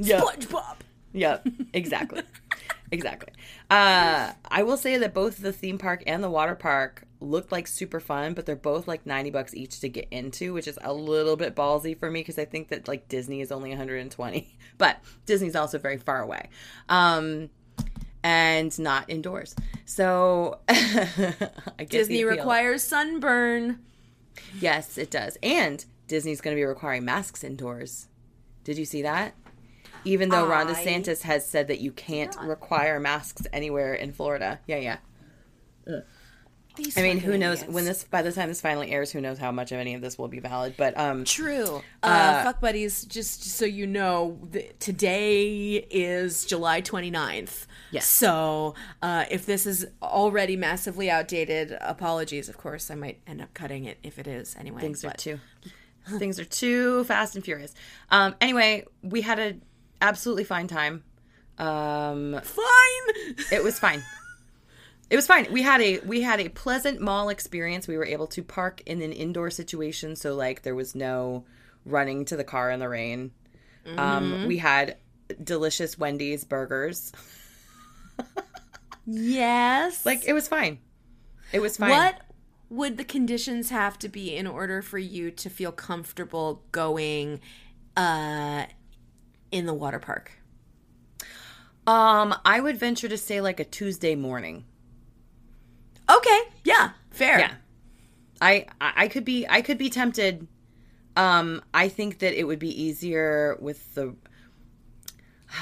Yeah. 0.00 0.20
SpongeBob. 0.20 0.76
Yep, 1.12 1.48
exactly. 1.72 2.22
exactly. 2.90 3.32
Uh, 3.68 4.32
I 4.50 4.62
will 4.62 4.76
say 4.76 4.96
that 4.98 5.12
both 5.12 5.38
the 5.38 5.52
theme 5.52 5.78
park 5.78 6.02
and 6.06 6.22
the 6.22 6.30
water 6.30 6.54
park 6.54 7.04
looked 7.20 7.52
like 7.52 7.66
super 7.66 8.00
fun, 8.00 8.32
but 8.34 8.46
they're 8.46 8.56
both 8.56 8.88
like 8.88 9.04
90 9.04 9.30
bucks 9.30 9.54
each 9.54 9.80
to 9.80 9.88
get 9.88 10.08
into, 10.10 10.54
which 10.54 10.66
is 10.66 10.78
a 10.82 10.92
little 10.92 11.36
bit 11.36 11.54
ballsy 11.54 11.98
for 11.98 12.10
me 12.10 12.20
because 12.20 12.38
I 12.38 12.44
think 12.44 12.68
that 12.68 12.88
like 12.88 13.08
Disney 13.08 13.40
is 13.40 13.52
only 13.52 13.70
120, 13.70 14.58
but 14.78 15.00
Disney's 15.26 15.56
also 15.56 15.78
very 15.78 15.98
far 15.98 16.22
away. 16.22 16.48
Um, 16.88 17.50
and 18.22 18.76
not 18.78 19.08
indoors. 19.08 19.54
So 19.84 20.60
Disney 21.88 22.24
requires 22.24 22.82
sunburn. 22.82 23.80
Yes, 24.58 24.96
it 24.98 25.10
does. 25.10 25.36
And 25.42 25.84
Disney's 26.06 26.40
going 26.40 26.54
to 26.54 26.60
be 26.60 26.64
requiring 26.64 27.04
masks 27.04 27.44
indoors. 27.44 28.08
Did 28.64 28.78
you 28.78 28.84
see 28.84 29.02
that? 29.02 29.34
Even 30.04 30.28
though 30.28 30.46
Ron 30.46 30.68
DeSantis 30.68 31.22
has 31.22 31.46
said 31.46 31.68
that 31.68 31.80
you 31.80 31.92
can't 31.92 32.34
require 32.42 32.98
masks 33.00 33.46
anywhere 33.52 33.94
in 33.94 34.12
Florida. 34.12 34.60
Yeah, 34.66 34.76
yeah. 35.86 36.00
These 36.76 36.96
I 36.96 37.02
mean, 37.02 37.18
who 37.18 37.36
knows 37.36 37.58
idiots. 37.58 37.74
when 37.74 37.84
this 37.84 38.04
by 38.04 38.22
the 38.22 38.32
time 38.32 38.48
this 38.48 38.60
finally 38.60 38.90
airs, 38.92 39.10
who 39.10 39.20
knows 39.20 39.38
how 39.38 39.50
much 39.50 39.72
of 39.72 39.78
any 39.78 39.94
of 39.94 40.00
this 40.00 40.16
will 40.16 40.28
be 40.28 40.38
valid. 40.38 40.74
But 40.76 40.96
um 40.98 41.24
True. 41.24 41.82
Uh, 42.02 42.44
fuck 42.44 42.60
buddies, 42.60 43.04
just 43.04 43.42
so 43.42 43.64
you 43.64 43.86
know, 43.86 44.38
th- 44.52 44.72
today 44.78 45.86
is 45.90 46.44
July 46.44 46.80
29th. 46.80 47.66
Yes. 47.90 48.06
So 48.06 48.74
uh, 49.02 49.24
if 49.30 49.46
this 49.46 49.66
is 49.66 49.86
already 50.00 50.56
massively 50.56 51.10
outdated, 51.10 51.76
apologies. 51.80 52.48
Of 52.48 52.56
course, 52.56 52.90
I 52.90 52.94
might 52.94 53.20
end 53.26 53.42
up 53.42 53.52
cutting 53.52 53.84
it 53.84 53.98
if 54.02 54.18
it 54.18 54.26
is 54.28 54.54
anyway. 54.58 54.80
things 54.80 55.04
are 55.04 55.12
too 55.12 55.40
things 56.18 56.38
are 56.38 56.44
too 56.44 57.04
fast 57.04 57.34
and 57.34 57.44
furious. 57.44 57.74
Um 58.10 58.36
anyway, 58.40 58.86
we 59.02 59.22
had 59.22 59.38
a 59.38 59.56
absolutely 60.00 60.44
fine 60.44 60.66
time. 60.66 61.04
Um 61.58 62.40
Fine. 62.42 63.34
it 63.52 63.62
was 63.62 63.78
fine. 63.78 64.02
It 65.10 65.16
was 65.16 65.26
fine. 65.26 65.52
We 65.52 65.62
had 65.62 65.80
a 65.80 65.98
we 66.00 66.22
had 66.22 66.40
a 66.40 66.48
pleasant 66.48 67.00
mall 67.00 67.28
experience. 67.28 67.88
We 67.88 67.96
were 67.96 68.06
able 68.06 68.28
to 68.28 68.42
park 68.42 68.82
in 68.86 69.02
an 69.02 69.12
indoor 69.12 69.50
situation, 69.50 70.16
so 70.16 70.34
like 70.34 70.62
there 70.62 70.74
was 70.74 70.94
no 70.94 71.44
running 71.84 72.24
to 72.26 72.36
the 72.36 72.44
car 72.44 72.70
in 72.70 72.78
the 72.80 72.88
rain. 72.88 73.32
Um, 73.96 74.46
we 74.46 74.58
had 74.58 74.96
delicious 75.42 75.98
Wendy's 75.98 76.44
burgers. 76.44 77.12
Yes. 79.06 80.06
Like 80.06 80.24
it 80.26 80.32
was 80.32 80.48
fine. 80.48 80.78
It 81.52 81.60
was 81.60 81.76
fine. 81.76 81.90
What 81.90 82.20
would 82.68 82.96
the 82.96 83.04
conditions 83.04 83.70
have 83.70 83.98
to 83.98 84.08
be 84.08 84.36
in 84.36 84.46
order 84.46 84.82
for 84.82 84.98
you 84.98 85.30
to 85.32 85.50
feel 85.50 85.72
comfortable 85.72 86.62
going 86.70 87.40
uh 87.96 88.66
in 89.50 89.66
the 89.66 89.74
water 89.74 89.98
park? 89.98 90.32
Um, 91.86 92.34
I 92.44 92.60
would 92.60 92.76
venture 92.76 93.08
to 93.08 93.18
say 93.18 93.40
like 93.40 93.60
a 93.60 93.64
Tuesday 93.64 94.14
morning. 94.14 94.64
Okay. 96.08 96.40
Yeah. 96.64 96.90
Fair. 97.10 97.38
Yeah. 97.38 97.54
I 98.40 98.66
I 98.80 99.08
could 99.08 99.24
be 99.24 99.46
I 99.48 99.60
could 99.62 99.78
be 99.78 99.90
tempted. 99.90 100.46
Um, 101.16 101.62
I 101.74 101.88
think 101.88 102.20
that 102.20 102.38
it 102.38 102.44
would 102.44 102.58
be 102.58 102.82
easier 102.82 103.56
with 103.60 103.94
the 103.94 104.14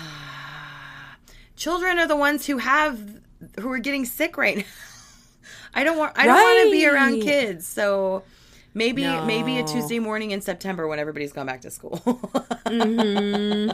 children 1.56 1.98
are 1.98 2.06
the 2.06 2.16
ones 2.16 2.46
who 2.46 2.58
have 2.58 3.20
who 3.58 3.70
are 3.72 3.78
getting 3.78 4.04
sick 4.04 4.36
right 4.36 4.56
now. 4.58 4.64
I 5.74 5.84
don't 5.84 5.98
want 5.98 6.12
I 6.16 6.26
don't 6.26 6.34
want 6.34 6.66
to 6.66 6.70
be 6.70 6.86
around 6.86 7.20
kids, 7.22 7.66
so 7.66 8.22
maybe 8.78 9.02
maybe 9.02 9.58
a 9.58 9.64
Tuesday 9.64 9.98
morning 9.98 10.30
in 10.30 10.40
September 10.40 10.86
when 10.88 10.98
everybody's 10.98 11.32
gone 11.32 11.46
back 11.46 11.60
to 11.62 11.70
school. 11.70 12.00
Mm-hmm. 12.68 13.70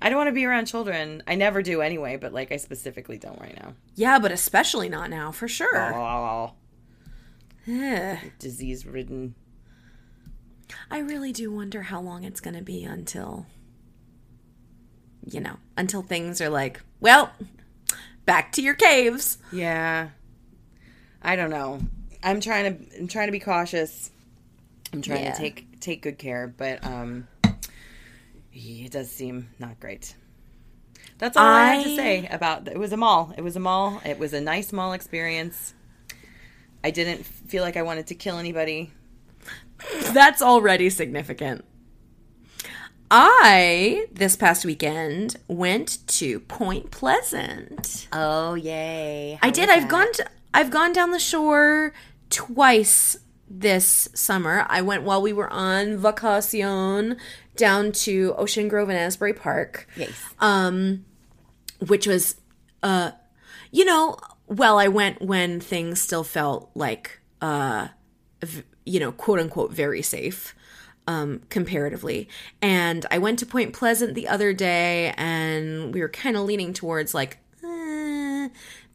I 0.00 0.08
don't 0.08 0.16
want 0.16 0.28
to 0.28 0.32
be 0.32 0.46
around 0.46 0.64
children. 0.64 1.22
I 1.28 1.34
never 1.34 1.62
do 1.62 1.82
anyway, 1.82 2.16
but 2.16 2.32
like 2.32 2.50
I 2.50 2.56
specifically 2.56 3.18
don't 3.18 3.38
right 3.38 3.54
now. 3.62 3.74
Yeah, 3.94 4.18
but 4.18 4.32
especially 4.32 4.88
not 4.88 5.10
now, 5.10 5.30
for 5.32 5.46
sure. 5.46 5.94
Oh, 5.94 6.54
disease 8.38 8.86
ridden. 8.86 9.34
I 10.90 10.98
really 10.98 11.30
do 11.30 11.52
wonder 11.52 11.82
how 11.82 12.00
long 12.00 12.24
it's 12.24 12.40
going 12.40 12.56
to 12.56 12.62
be 12.62 12.82
until, 12.82 13.46
you 15.24 15.40
know, 15.40 15.56
until 15.76 16.02
things 16.02 16.40
are 16.40 16.48
like, 16.50 16.80
well, 17.00 17.30
back 18.24 18.50
to 18.52 18.62
your 18.62 18.74
caves. 18.74 19.38
Yeah. 19.52 20.08
I 21.22 21.36
don't 21.36 21.50
know. 21.50 21.80
I'm 22.22 22.40
trying 22.40 22.76
to 22.76 22.98
I'm 22.98 23.08
trying 23.08 23.28
to 23.28 23.32
be 23.32 23.40
cautious. 23.40 24.10
I'm 24.92 25.02
trying 25.02 25.24
Yeah. 25.24 25.32
to 25.32 25.38
take 25.38 25.80
take 25.80 26.02
good 26.02 26.18
care, 26.18 26.46
but 26.46 26.84
um 26.84 27.28
it 28.52 28.92
does 28.92 29.10
seem 29.10 29.48
not 29.58 29.80
great. 29.80 30.14
That's 31.18 31.36
all 31.36 31.46
I, 31.46 31.74
have 31.74 31.84
to 31.84 31.96
say 31.96 32.26
about 32.30 32.68
it 32.68 32.78
was 32.78 32.92
a 32.92 32.96
mall. 32.96 33.32
It 33.36 33.42
was 33.42 33.56
a 33.56 33.60
mall. 33.60 34.00
It 34.04 34.18
was 34.18 34.32
a 34.32 34.40
nice 34.40 34.72
mall 34.72 34.92
experience. 34.92 35.74
I 36.84 36.90
didn't 36.90 37.24
feel 37.24 37.62
like 37.62 37.76
I 37.76 37.82
wanted 37.82 38.08
to 38.08 38.14
kill 38.14 38.38
anybody. 38.38 38.90
That's 40.12 40.42
already 40.42 40.90
significant. 40.90 41.64
I, 43.10 44.06
this 44.10 44.36
past 44.36 44.64
weekend, 44.64 45.36
went 45.46 45.98
to 46.08 46.40
Point 46.40 46.90
Pleasant. 46.90 48.08
Oh 48.12 48.54
yay. 48.54 49.38
I 49.42 49.50
did. 49.50 49.68
I've 49.68 49.88
gone 49.88 50.10
to, 50.14 50.26
I've 50.54 50.70
gone 50.70 50.92
down 50.92 51.10
the 51.10 51.18
shore 51.18 51.92
twice 52.32 53.16
this 53.48 54.08
summer. 54.14 54.64
I 54.68 54.80
went 54.80 55.02
while 55.02 55.20
we 55.20 55.32
were 55.32 55.52
on 55.52 55.98
vacacion 55.98 57.18
down 57.54 57.92
to 57.92 58.34
Ocean 58.38 58.66
Grove 58.66 58.88
and 58.88 58.98
Asbury 58.98 59.34
Park. 59.34 59.86
Yes. 59.96 60.10
Um 60.40 61.04
which 61.86 62.06
was 62.06 62.36
uh 62.82 63.12
you 63.70 63.84
know, 63.84 64.16
well 64.46 64.78
I 64.78 64.88
went 64.88 65.20
when 65.22 65.60
things 65.60 66.00
still 66.00 66.24
felt 66.24 66.70
like 66.74 67.20
uh 67.42 67.88
v- 68.42 68.64
you 68.86 68.98
know, 68.98 69.12
quote 69.12 69.38
unquote 69.38 69.70
very 69.72 70.00
safe 70.02 70.54
um 71.06 71.42
comparatively. 71.50 72.28
And 72.62 73.04
I 73.10 73.18
went 73.18 73.38
to 73.40 73.46
Point 73.46 73.74
Pleasant 73.74 74.14
the 74.14 74.28
other 74.28 74.54
day 74.54 75.12
and 75.18 75.92
we 75.92 76.00
were 76.00 76.08
kind 76.08 76.36
of 76.36 76.44
leaning 76.44 76.72
towards 76.72 77.12
like 77.12 77.36
eh, 77.62 78.48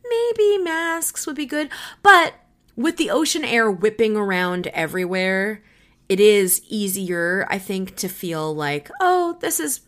maybe 0.10 0.58
masks 0.63 1.27
would 1.27 1.36
be 1.36 1.46
good, 1.46 1.70
but 2.01 2.34
with 2.77 2.96
the 2.96 3.10
ocean 3.10 3.43
air 3.43 3.69
whipping 3.69 4.15
around 4.15 4.67
everywhere, 4.67 5.62
it 6.07 6.19
is 6.22 6.62
easier, 6.69 7.46
I 7.50 7.57
think, 7.60 7.97
to 7.97 8.08
feel 8.08 8.56
like, 8.56 8.89
oh, 9.02 9.38
this 9.41 9.60
is, 9.60 9.82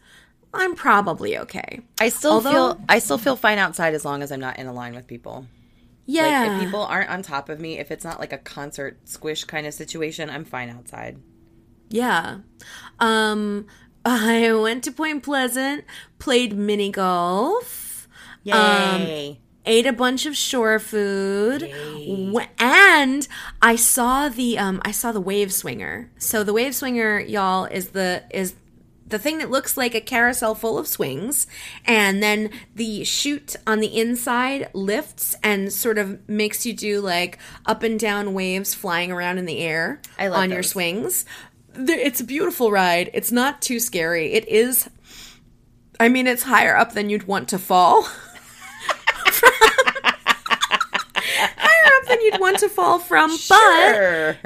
I'm 0.54 0.76
probably 0.76 1.38
okay. 1.38 1.80
I 2.02 2.10
still 2.10 2.34
Although- 2.34 2.52
feel 2.74 2.82
I 2.90 3.00
still 3.00 3.18
feel 3.18 3.36
fine 3.38 3.58
outside 3.60 3.94
as 3.94 4.04
long 4.04 4.22
as 4.22 4.32
I'm 4.32 4.42
not 4.42 4.60
in 4.60 4.68
a 4.68 4.74
line 4.74 4.94
with 4.96 5.08
people. 5.08 5.46
Yeah. 6.06 6.24
Like 6.48 6.52
if 6.58 6.64
people 6.66 6.82
aren't 6.82 7.10
on 7.12 7.22
top 7.22 7.48
of 7.50 7.60
me, 7.60 7.78
if 7.80 7.92
it's 7.92 8.04
not 8.04 8.20
like 8.20 8.34
a 8.34 8.38
concert 8.40 8.98
squish 9.08 9.44
kind 9.46 9.66
of 9.68 9.74
situation, 9.76 10.30
I'm 10.30 10.44
fine 10.44 10.70
outside. 10.70 11.20
yeah. 11.90 12.40
Um, 13.00 13.68
I 14.06 14.52
went 14.54 14.84
to 14.86 14.92
Point 14.92 15.22
Pleasant, 15.24 15.84
played 16.18 16.54
mini 16.58 16.90
golf. 16.92 18.08
Yay. 18.44 19.40
Ate 19.70 19.86
a 19.86 19.94
bunch 19.94 20.26
of 20.26 20.36
shore 20.36 20.80
food. 20.80 21.62
W- 21.62 22.40
and 22.58 23.28
i 23.62 23.76
saw 23.76 24.28
the 24.30 24.58
um 24.58 24.82
i 24.84 24.92
saw 24.92 25.12
the 25.12 25.22
wave 25.22 25.54
swinger. 25.54 26.10
So 26.18 26.44
the 26.44 26.54
wave 26.54 26.74
swinger 26.76 27.20
y'all 27.20 27.66
is 27.66 27.90
the 27.90 28.24
is 28.32 28.56
the 29.08 29.18
thing 29.20 29.40
that 29.40 29.50
looks 29.50 29.76
like 29.76 29.96
a 29.96 30.02
carousel 30.02 30.54
full 30.54 30.78
of 30.78 30.88
swings 30.88 31.48
and 31.86 32.22
then 32.22 32.52
the 32.76 33.04
chute 33.04 33.56
on 33.66 33.80
the 33.80 34.00
inside 34.00 34.70
lifts 34.74 35.36
and 35.42 35.74
sort 35.74 35.98
of 35.98 36.28
makes 36.30 36.64
you 36.66 36.74
do 36.74 37.02
like 37.02 37.40
up 37.66 37.82
and 37.82 38.00
down 38.00 38.34
waves 38.36 38.76
flying 38.76 39.12
around 39.12 39.40
in 39.40 39.46
the 39.46 39.60
air 39.62 40.00
on 40.38 40.50
your 40.52 40.64
swings. 40.64 41.26
It's 41.76 42.20
a 42.20 42.24
beautiful 42.24 42.72
ride. 42.72 43.10
It's 43.14 43.32
not 43.32 43.62
too 43.64 43.80
scary. 43.80 44.34
It 44.34 44.48
is 44.48 44.90
i 46.02 46.08
mean 46.08 46.28
it's 46.28 46.44
higher 46.44 46.78
up 46.78 46.94
than 46.94 47.10
you'd 47.10 47.28
want 47.28 47.50
to 47.50 47.58
fall 47.60 48.08
than 52.10 52.20
you'd 52.22 52.40
want 52.42 52.60
to 52.60 52.68
fall 52.70 53.00
from, 53.00 53.30
but 53.50 54.38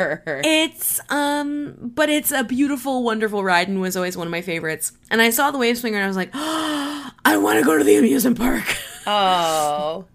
it's 0.45 0.99
um 1.09 1.75
but 1.81 2.09
it's 2.09 2.31
a 2.31 2.43
beautiful, 2.43 3.03
wonderful 3.03 3.43
ride 3.43 3.67
and 3.67 3.81
was 3.81 3.95
always 3.97 4.15
one 4.15 4.27
of 4.27 4.31
my 4.31 4.41
favorites. 4.41 4.91
And 5.09 5.21
I 5.21 5.31
saw 5.31 5.49
the 5.51 5.57
wave 5.57 5.77
swinger 5.77 5.97
and 5.97 6.03
I 6.05 6.07
was 6.07 6.17
like, 6.17 6.29
oh, 6.33 7.11
I 7.25 7.37
want 7.37 7.59
to 7.59 7.65
go 7.65 7.77
to 7.77 7.83
the 7.83 7.95
amusement 7.95 8.37
park. 8.37 8.63
oh. 9.07 10.05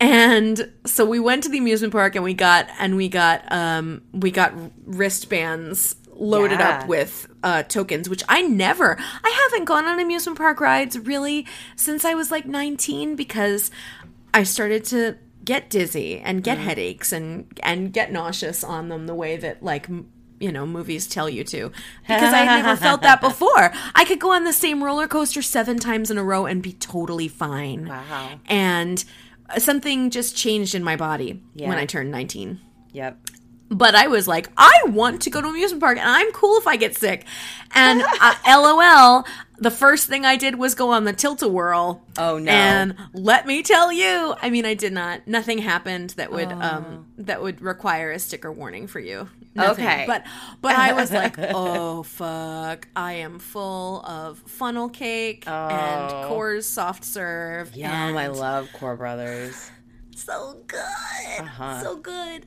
And 0.00 0.72
so 0.84 1.04
we 1.04 1.20
went 1.20 1.44
to 1.44 1.48
the 1.48 1.58
amusement 1.58 1.92
park 1.92 2.14
and 2.16 2.24
we 2.24 2.34
got 2.34 2.68
and 2.78 2.96
we 2.96 3.08
got 3.08 3.50
um 3.52 4.02
we 4.12 4.30
got 4.30 4.52
wristbands 4.84 5.96
loaded 6.14 6.58
Yeah. 6.60 6.80
up 6.80 6.88
with 6.88 7.26
uh 7.42 7.62
tokens 7.64 8.08
which 8.08 8.22
I 8.28 8.42
never 8.42 8.96
I 8.98 9.48
haven't 9.50 9.64
gone 9.64 9.86
on 9.86 9.98
amusement 9.98 10.38
park 10.38 10.60
rides 10.60 10.98
really 10.98 11.46
since 11.76 12.04
I 12.04 12.14
was 12.14 12.30
like 12.30 12.46
19 12.46 13.16
because 13.16 13.70
I 14.34 14.42
started 14.44 14.84
to 14.86 15.16
get 15.44 15.68
dizzy 15.70 16.18
and 16.18 16.42
get 16.42 16.58
mm. 16.58 16.62
headaches 16.62 17.12
and 17.12 17.46
and 17.62 17.92
get 17.92 18.12
nauseous 18.12 18.62
on 18.62 18.88
them 18.88 19.06
the 19.06 19.14
way 19.14 19.36
that 19.36 19.62
like 19.62 19.88
you 20.40 20.50
know 20.52 20.66
movies 20.66 21.06
tell 21.06 21.28
you 21.28 21.44
to 21.44 21.70
because 22.02 22.32
I 22.32 22.38
had 22.38 22.62
never 22.62 22.76
felt 22.76 23.02
that 23.02 23.20
before. 23.30 23.72
I 23.94 24.04
could 24.04 24.20
go 24.20 24.32
on 24.32 24.44
the 24.44 24.52
same 24.52 24.82
roller 24.82 25.06
coaster 25.08 25.42
7 25.42 25.78
times 25.78 26.10
in 26.10 26.18
a 26.18 26.24
row 26.24 26.46
and 26.46 26.62
be 26.62 26.72
totally 26.72 27.28
fine 27.28 27.86
Wow. 27.88 28.40
and 28.46 29.04
uh, 29.50 29.58
something 29.58 30.10
just 30.10 30.36
changed 30.36 30.74
in 30.74 30.82
my 30.82 30.96
body 30.96 31.42
Yeah. 31.54 31.68
when 31.68 31.78
I 31.78 31.86
turned 31.86 32.10
19. 32.10 32.60
Yep. 32.92 33.18
But 33.74 33.94
I 33.94 34.06
was 34.06 34.28
like, 34.28 34.50
I 34.56 34.72
want 34.86 35.22
to 35.22 35.30
go 35.30 35.40
to 35.40 35.48
amusement 35.48 35.80
park, 35.80 35.96
and 35.98 36.08
I'm 36.08 36.30
cool 36.32 36.58
if 36.58 36.66
I 36.66 36.76
get 36.76 36.94
sick. 36.96 37.24
And 37.74 38.02
uh, 38.20 38.34
LOL, 38.46 39.24
the 39.58 39.70
first 39.70 40.08
thing 40.08 40.26
I 40.26 40.36
did 40.36 40.56
was 40.58 40.74
go 40.74 40.90
on 40.90 41.04
the 41.04 41.12
tilt 41.14 41.40
a 41.40 41.48
whirl. 41.48 42.02
Oh, 42.18 42.38
no. 42.38 42.50
And 42.52 42.96
let 43.14 43.46
me 43.46 43.62
tell 43.62 43.90
you, 43.90 44.34
I 44.42 44.50
mean, 44.50 44.66
I 44.66 44.74
did 44.74 44.92
not. 44.92 45.26
Nothing 45.26 45.58
happened 45.58 46.10
that 46.10 46.30
would 46.30 46.52
um 46.52 47.06
that 47.16 47.40
would 47.42 47.62
require 47.62 48.10
a 48.10 48.18
sticker 48.18 48.52
warning 48.52 48.86
for 48.88 49.00
you. 49.00 49.28
Nothing. 49.54 49.84
Okay. 49.86 50.04
But 50.06 50.24
but 50.60 50.76
I 50.76 50.92
was 50.92 51.10
like, 51.12 51.36
oh 51.38 52.02
fuck, 52.02 52.88
I 52.94 53.14
am 53.14 53.38
full 53.38 54.02
of 54.04 54.38
funnel 54.40 54.88
cake 54.90 55.44
and 55.46 56.12
Oh. 56.12 56.24
Kohr's 56.28 56.66
soft 56.66 57.04
serve. 57.04 57.74
Yum, 57.74 58.16
I 58.18 58.26
love 58.26 58.68
Kohr 58.74 58.96
Brothers. 58.96 59.70
so 60.16 60.58
good, 60.66 60.78
Uh-huh. 61.40 61.82
so 61.82 61.96
good, 61.96 62.44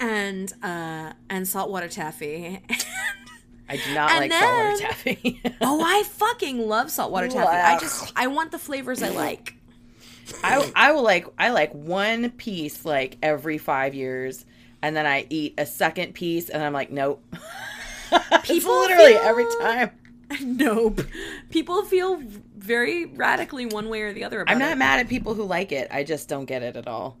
and 0.00 0.52
uh, 0.62 1.12
and 1.30 1.46
saltwater 1.48 1.88
taffy. 1.88 2.60
I 3.68 3.76
do 3.78 3.94
not 3.94 4.10
And 4.12 4.20
like 4.20 4.30
then- 4.30 4.76
saltwater 4.76 4.78
taffy. 4.94 5.42
oh, 5.60 5.82
I 5.84 6.02
fucking 6.04 6.68
love 6.68 6.90
saltwater 6.90 7.28
taffy. 7.28 7.48
I 7.48 7.78
just 7.78 8.12
I 8.16 8.26
want 8.28 8.52
the 8.52 8.58
flavors 8.58 9.02
I 9.02 9.08
like. 9.08 9.54
I 10.42 10.70
I 10.74 10.92
will 10.92 11.02
like 11.02 11.26
I 11.38 11.50
like 11.50 11.72
one 11.72 12.30
piece 12.30 12.84
like 12.84 13.16
every 13.22 13.58
five 13.58 13.94
years, 13.94 14.44
and 14.82 14.94
then 14.96 15.06
I 15.06 15.26
eat 15.30 15.54
a 15.58 15.66
second 15.66 16.14
piece, 16.14 16.48
and 16.48 16.62
I'm 16.62 16.72
like, 16.72 16.90
nope. 16.90 17.22
People 18.44 18.72
literally 18.78 19.12
feel- 19.14 19.22
every 19.22 19.46
time. 19.60 19.90
nope. 20.42 21.00
People 21.50 21.84
feel 21.84 22.20
very 22.56 23.06
radically 23.06 23.66
one 23.66 23.88
way 23.88 24.02
or 24.02 24.12
the 24.12 24.24
other 24.24 24.40
about 24.42 24.52
I'm 24.52 24.58
not 24.58 24.72
it. 24.72 24.76
mad 24.78 24.98
at 25.00 25.08
people 25.08 25.34
who 25.34 25.44
like 25.44 25.70
it. 25.72 25.88
I 25.92 26.02
just 26.04 26.28
don't 26.28 26.44
get 26.46 26.62
it 26.62 26.76
at 26.76 26.88
all. 26.88 27.16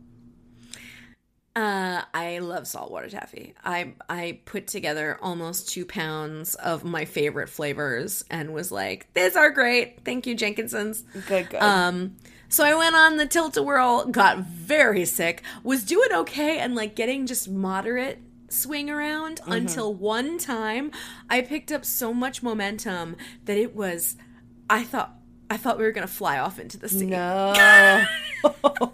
Uh, 1.56 2.02
I 2.12 2.40
love 2.40 2.66
saltwater 2.66 3.08
taffy. 3.08 3.54
I 3.64 3.94
I 4.10 4.40
put 4.44 4.66
together 4.66 5.18
almost 5.22 5.70
two 5.70 5.86
pounds 5.86 6.54
of 6.54 6.84
my 6.84 7.06
favorite 7.06 7.48
flavors 7.48 8.26
and 8.30 8.52
was 8.52 8.70
like, 8.70 9.10
"These 9.14 9.36
are 9.36 9.50
great. 9.50 10.04
Thank 10.04 10.26
you, 10.26 10.36
Jenkinsons." 10.36 11.02
Good, 11.26 11.48
good. 11.48 11.62
Um, 11.62 12.16
so 12.50 12.62
I 12.62 12.74
went 12.74 12.94
on 12.94 13.16
the 13.16 13.24
tilt 13.26 13.56
a 13.56 13.62
whirl, 13.62 14.04
got 14.04 14.38
very 14.38 15.06
sick, 15.06 15.42
was 15.62 15.82
doing 15.82 16.12
okay, 16.12 16.58
and 16.58 16.74
like 16.74 16.94
getting 16.94 17.26
just 17.26 17.48
moderate 17.48 18.18
swing 18.50 18.90
around 18.90 19.40
until 19.46 19.92
one 19.94 20.36
time 20.38 20.90
I 21.30 21.40
picked 21.40 21.72
up 21.72 21.86
so 21.86 22.12
much 22.12 22.42
momentum 22.42 23.16
that 23.46 23.56
it 23.56 23.74
was, 23.74 24.16
I 24.68 24.84
thought. 24.84 25.14
I 25.48 25.56
thought 25.56 25.78
we 25.78 25.84
were 25.84 25.92
gonna 25.92 26.06
fly 26.06 26.38
off 26.38 26.58
into 26.58 26.78
the 26.78 26.88
sea, 26.88 27.06
no. 27.06 28.04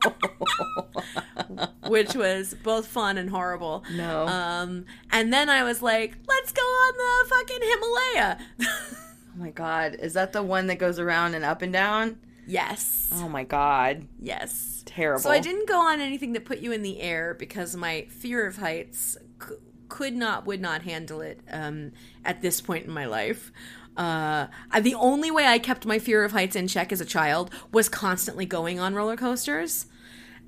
which 1.89 2.15
was 2.15 2.55
both 2.63 2.87
fun 2.87 3.19
and 3.19 3.31
horrible. 3.31 3.85
No. 3.93 4.27
Um, 4.27 4.85
and 5.11 5.33
then 5.33 5.49
I 5.49 5.63
was 5.65 5.83
like, 5.83 6.17
"Let's 6.27 6.53
go 6.53 6.63
on 6.63 6.95
the 6.99 7.35
fucking 7.35 7.61
Himalaya." 7.63 8.39
oh 8.61 9.37
my 9.37 9.51
god. 9.51 9.97
Is 10.01 10.15
that 10.15 10.33
the 10.33 10.43
one 10.43 10.67
that 10.69 10.77
goes 10.79 10.99
around 10.99 11.35
and 11.35 11.45
up 11.45 11.63
and 11.63 11.73
down? 11.73 12.19
yes, 12.47 13.09
Oh 13.15 13.29
my 13.29 13.45
god. 13.45 14.07
yes. 14.21 14.83
Terrible. 14.85 15.21
So 15.23 15.31
I 15.31 15.39
didn't 15.39 15.69
go 15.69 15.81
on 15.81 16.01
anything 16.01 16.33
that 16.35 16.45
put 16.45 16.59
you 16.59 16.73
in 16.73 16.83
the 16.83 17.01
air 17.01 17.35
because 17.35 17.77
my 17.77 18.07
fear 18.11 18.47
of 18.47 18.57
heights 18.59 19.17
c- 19.41 19.55
could 19.89 20.13
not, 20.15 20.45
would 20.45 20.61
not 20.61 20.83
handle 20.83 21.21
it 21.23 21.41
um, 21.51 21.93
at 22.25 22.43
this 22.43 22.61
point 22.61 22.85
in 22.85 22.91
my 22.91 23.07
life. 23.07 23.53
Uh, 23.97 24.47
I- 24.71 24.81
the 24.81 24.95
only 24.95 25.31
way 25.31 25.47
I 25.47 25.59
kept 25.59 25.85
my 25.87 25.99
fear 25.99 26.25
of 26.25 26.33
heights 26.33 26.57
in 26.57 26.67
check 26.69 26.93
as 26.93 27.01
a 27.01 27.05
child 27.05 27.51
was 27.73 27.89
constantly 27.89 28.47
going 28.47 28.81
on 28.81 28.95
roller 28.95 29.17
coasters. 29.17 29.87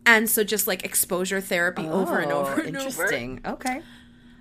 And 0.06 0.28
so 0.28 0.44
just 0.44 0.66
like 0.66 0.84
exposure 0.84 1.40
therapy 1.40 1.86
over 1.86 2.18
and 2.18 2.30
Oh, 2.32 2.40
over 2.40 2.60
and 2.60 2.76
over. 2.76 2.86
Interesting. 2.88 3.40
Okay. 3.44 3.82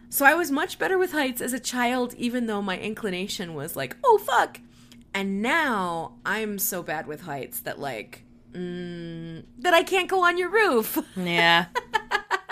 So 0.10 0.26
I 0.26 0.36
was 0.36 0.52
much 0.52 0.78
better 0.78 0.98
with 0.98 1.12
heights 1.14 1.42
as 1.42 1.54
a 1.54 1.60
child, 1.60 2.14
even 2.16 2.46
though 2.46 2.62
my 2.62 2.78
inclination 2.78 3.54
was 3.56 3.76
like, 3.76 3.96
oh, 4.04 4.20
fuck. 4.20 4.60
And 5.14 5.42
now 5.42 6.16
I'm 6.26 6.60
so 6.60 6.84
bad 6.84 7.08
with 7.08 7.22
heights 7.22 7.62
that, 7.62 7.80
like, 7.80 8.24
mm, 8.52 9.44
that 9.60 9.74
I 9.74 9.84
can't 9.84 10.10
go 10.10 10.24
on 10.24 10.38
your 10.38 10.50
roof. 10.50 10.98
Yeah. 11.16 11.66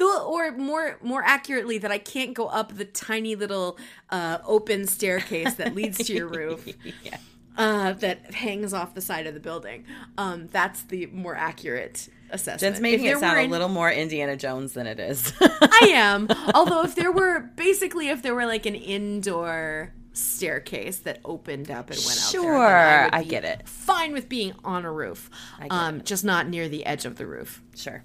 Or 0.00 0.52
more 0.52 0.98
more 1.02 1.22
accurately, 1.24 1.78
that 1.78 1.90
I 1.90 1.98
can't 1.98 2.34
go 2.34 2.46
up 2.46 2.76
the 2.76 2.84
tiny 2.84 3.34
little 3.34 3.78
uh, 4.10 4.38
open 4.44 4.86
staircase 4.86 5.54
that 5.54 5.74
leads 5.74 5.98
to 6.06 6.12
your 6.14 6.28
roof. 6.28 6.66
yeah. 7.04 7.16
Uh, 7.54 7.92
that 7.92 8.32
hangs 8.32 8.72
off 8.72 8.94
the 8.94 9.00
side 9.02 9.26
of 9.26 9.34
the 9.34 9.40
building. 9.40 9.84
Um, 10.16 10.48
that's 10.50 10.84
the 10.84 11.04
more 11.06 11.36
accurate 11.36 12.08
assessment. 12.30 12.60
Jen's 12.60 12.80
making 12.80 13.04
it 13.04 13.18
sound 13.18 13.36
were 13.36 13.44
a 13.44 13.46
little 13.46 13.68
more 13.68 13.92
Indiana 13.92 14.36
Jones 14.38 14.72
than 14.72 14.86
it 14.86 14.98
is. 14.98 15.34
I 15.40 15.90
am. 15.92 16.28
Although 16.54 16.82
if 16.82 16.94
there 16.94 17.12
were 17.12 17.40
basically 17.40 18.08
if 18.08 18.22
there 18.22 18.34
were 18.34 18.46
like 18.46 18.64
an 18.64 18.74
indoor 18.74 19.92
staircase 20.14 20.98
that 21.00 21.20
opened 21.26 21.70
up 21.70 21.90
and 21.90 21.98
went 22.06 22.18
out 22.24 22.32
there, 22.32 22.40
then 22.40 22.42
Sure, 22.42 23.04
would 23.04 23.14
I 23.14 23.22
get 23.22 23.44
it. 23.44 23.68
Fine 23.68 24.12
with 24.12 24.28
being 24.30 24.54
on 24.64 24.84
a 24.86 24.92
roof, 24.92 25.30
get 25.60 25.70
um, 25.70 26.02
just 26.02 26.24
not 26.24 26.48
near 26.48 26.68
the 26.70 26.86
edge 26.86 27.04
of 27.04 27.16
the 27.16 27.26
roof. 27.26 27.62
sure. 27.76 28.02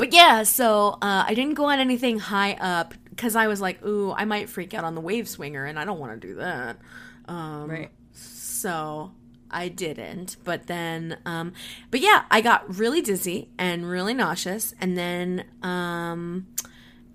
But 0.00 0.14
yeah, 0.14 0.44
so 0.44 0.96
uh, 1.02 1.24
I 1.28 1.34
didn't 1.34 1.54
go 1.54 1.66
on 1.66 1.78
anything 1.78 2.18
high 2.18 2.54
up 2.54 2.94
because 3.10 3.36
I 3.36 3.48
was 3.48 3.60
like, 3.60 3.84
ooh, 3.84 4.12
I 4.12 4.24
might 4.24 4.48
freak 4.48 4.72
out 4.72 4.82
on 4.82 4.94
the 4.94 5.00
wave 5.02 5.28
swinger, 5.28 5.66
and 5.66 5.78
I 5.78 5.84
don't 5.84 6.00
want 6.00 6.18
to 6.18 6.26
do 6.26 6.34
that. 6.36 6.78
Um, 7.28 7.68
Right. 7.70 7.90
so 8.12 9.12
I 9.50 9.68
didn't. 9.68 10.38
But 10.42 10.66
then, 10.68 11.18
um, 11.26 11.52
but 11.90 12.00
yeah, 12.00 12.24
I 12.30 12.40
got 12.40 12.74
really 12.78 13.02
dizzy 13.02 13.50
and 13.58 13.88
really 13.88 14.14
nauseous, 14.14 14.74
and 14.80 14.96
then, 14.96 15.44
um, 15.62 16.46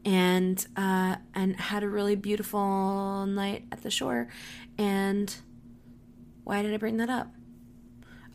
and 0.05 0.63
uh, 0.77 1.15
and 1.33 1.55
had 1.55 1.81
a 1.81 1.89
really 1.89 2.15
beautiful 2.15 3.25
night 3.25 3.65
at 3.71 3.81
the 3.81 3.89
shore. 3.89 4.27
And 4.77 5.35
why 6.43 6.61
did 6.61 6.71
I 6.71 6.77
bring 6.77 6.97
that 6.97 7.09
up? 7.09 7.34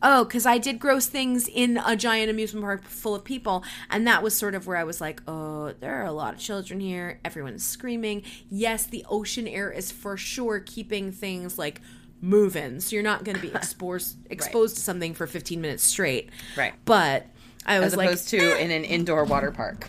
Oh, 0.03 0.23
because 0.25 0.45
I 0.45 0.57
did 0.57 0.79
gross 0.79 1.05
things 1.07 1.47
in 1.47 1.77
a 1.85 1.95
giant 1.95 2.29
amusement 2.31 2.63
park 2.65 2.83
full 2.85 3.13
of 3.13 3.23
people. 3.23 3.63
And 3.89 4.07
that 4.07 4.23
was 4.23 4.35
sort 4.35 4.55
of 4.55 4.65
where 4.65 4.77
I 4.77 4.83
was 4.83 4.99
like, 4.99 5.21
oh, 5.27 5.73
there 5.79 6.01
are 6.01 6.05
a 6.05 6.11
lot 6.11 6.33
of 6.33 6.39
children 6.39 6.79
here. 6.79 7.19
Everyone's 7.23 7.63
screaming. 7.63 8.23
Yes, 8.49 8.85
the 8.87 9.05
ocean 9.09 9.47
air 9.47 9.71
is 9.71 9.91
for 9.91 10.17
sure 10.17 10.59
keeping 10.59 11.11
things 11.11 11.59
like 11.59 11.81
moving. 12.19 12.79
So 12.79 12.95
you're 12.95 13.03
not 13.03 13.23
going 13.23 13.35
to 13.35 13.41
be 13.41 13.49
exposed 13.55 14.17
exposed 14.31 14.75
to 14.75 14.81
something 14.81 15.13
for 15.13 15.27
15 15.27 15.61
minutes 15.61 15.83
straight. 15.83 16.29
Right. 16.57 16.73
But 16.85 17.27
I 17.65 17.79
was 17.79 17.93
As 17.93 17.97
like, 17.97 18.07
opposed 18.09 18.29
to 18.29 18.53
ah. 18.53 18.57
in 18.57 18.71
an 18.71 18.83
indoor 18.83 19.23
water 19.23 19.51
park. 19.51 19.87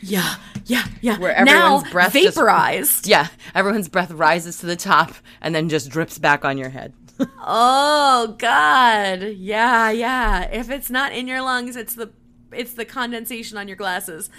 yeah, 0.00 0.36
yeah, 0.66 0.84
yeah. 1.02 1.18
Where 1.18 1.32
now, 1.44 1.64
everyone's 1.76 1.92
breath 1.92 2.12
just- 2.14 2.34
vaporized. 2.36 3.06
yeah. 3.06 3.28
Everyone's 3.54 3.88
breath 3.88 4.10
rises 4.10 4.58
to 4.60 4.66
the 4.66 4.76
top 4.76 5.14
and 5.42 5.54
then 5.54 5.68
just 5.68 5.90
drips 5.90 6.18
back 6.18 6.44
on 6.46 6.56
your 6.56 6.70
head. 6.70 6.94
Oh 7.38 8.34
God, 8.38 9.22
yeah, 9.36 9.90
yeah. 9.90 10.48
If 10.50 10.70
it's 10.70 10.90
not 10.90 11.12
in 11.12 11.28
your 11.28 11.42
lungs, 11.42 11.76
it's 11.76 11.94
the 11.94 12.10
it's 12.52 12.74
the 12.74 12.84
condensation 12.84 13.56
on 13.58 13.68
your 13.68 13.76
glasses. 13.76 14.30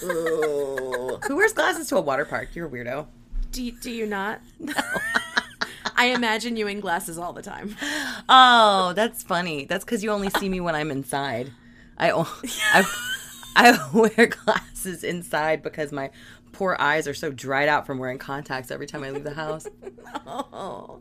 Who 0.00 1.18
wears 1.30 1.52
glasses 1.52 1.88
to 1.88 1.96
a 1.96 2.00
water 2.00 2.24
park? 2.24 2.54
You're 2.54 2.66
a 2.66 2.70
weirdo. 2.70 3.06
Do 3.50 3.62
you, 3.62 3.72
do 3.80 3.90
you 3.90 4.06
not? 4.06 4.40
I 5.96 6.06
imagine 6.06 6.56
you 6.56 6.66
in 6.66 6.80
glasses 6.80 7.18
all 7.18 7.32
the 7.32 7.42
time. 7.42 7.76
Oh, 8.28 8.92
that's 8.96 9.22
funny. 9.22 9.64
That's 9.64 9.84
because 9.84 10.02
you 10.02 10.10
only 10.10 10.30
see 10.30 10.48
me 10.48 10.60
when 10.60 10.74
I'm 10.74 10.90
inside. 10.90 11.52
I 11.98 12.10
I 13.56 13.88
wear 13.92 14.26
glasses 14.26 15.04
inside 15.04 15.62
because 15.62 15.92
my 15.92 16.10
poor 16.54 16.76
eyes 16.78 17.06
are 17.06 17.14
so 17.14 17.30
dried 17.30 17.68
out 17.68 17.86
from 17.86 17.98
wearing 17.98 18.18
contacts 18.18 18.70
every 18.70 18.86
time 18.86 19.04
I 19.04 19.10
leave 19.10 19.24
the 19.24 19.34
house. 19.34 19.66
Oh. 20.26 21.00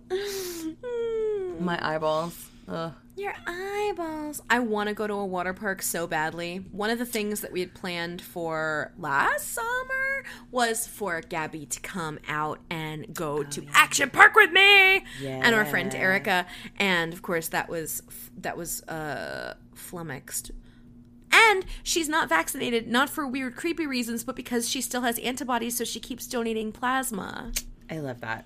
My 1.60 1.80
eyeballs. 1.82 2.50
Ugh. 2.68 2.94
Your 3.16 3.34
eyeballs. 3.46 4.42
I 4.50 4.60
want 4.60 4.90
to 4.90 4.96
go 4.96 5.06
to 5.06 5.14
a 5.14 5.26
water 5.26 5.54
park 5.54 5.82
so 5.82 6.08
badly. 6.08 6.66
One 6.72 6.90
of 6.90 6.98
the 6.98 7.06
things 7.06 7.42
that 7.42 7.52
we 7.52 7.60
had 7.60 7.74
planned 7.76 8.22
for 8.22 8.92
last 8.98 9.50
summer 9.54 10.26
was 10.52 10.88
for 10.88 11.22
Gabby 11.22 11.66
to 11.68 11.80
come 11.82 12.20
out 12.28 12.60
and 12.70 13.14
go 13.14 13.44
to 13.44 13.66
Action 13.74 14.10
Park 14.10 14.36
with 14.36 14.52
me 14.52 15.04
and 15.24 15.54
our 15.54 15.66
friend 15.66 15.94
Erica. 15.94 16.48
And 16.78 17.14
of 17.14 17.22
course, 17.22 17.50
that 17.50 17.70
was 17.70 18.02
that 18.38 18.58
was 18.58 18.82
uh, 18.84 19.54
flummoxed. 19.76 20.52
And 21.34 21.66
she's 21.82 22.08
not 22.08 22.30
vaccinated, 22.30 22.88
not 22.88 23.10
for 23.10 23.28
weird, 23.28 23.56
creepy 23.56 23.88
reasons, 23.88 24.24
but 24.24 24.36
because 24.36 24.70
she 24.70 24.82
still 24.82 25.02
has 25.02 25.18
antibodies, 25.20 25.76
so 25.78 25.84
she 25.84 26.00
keeps 26.00 26.28
donating 26.28 26.72
plasma. 26.72 27.52
I 27.90 27.98
love 27.98 28.22
that. 28.22 28.46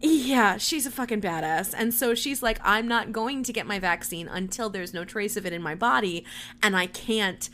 Yeah, 0.00 0.56
she's 0.56 0.86
a 0.86 0.90
fucking 0.90 1.20
badass. 1.20 1.74
And 1.76 1.94
so 1.94 2.14
she's 2.14 2.42
like, 2.42 2.58
I'm 2.62 2.88
not 2.88 3.12
going 3.12 3.44
to 3.44 3.52
get 3.52 3.66
my 3.66 3.78
vaccine 3.78 4.26
until 4.28 4.68
there's 4.68 4.92
no 4.92 5.04
trace 5.04 5.36
of 5.36 5.46
it 5.46 5.52
in 5.52 5.62
my 5.62 5.76
body 5.76 6.24
and 6.62 6.76
I 6.76 6.86
can't 6.86 7.48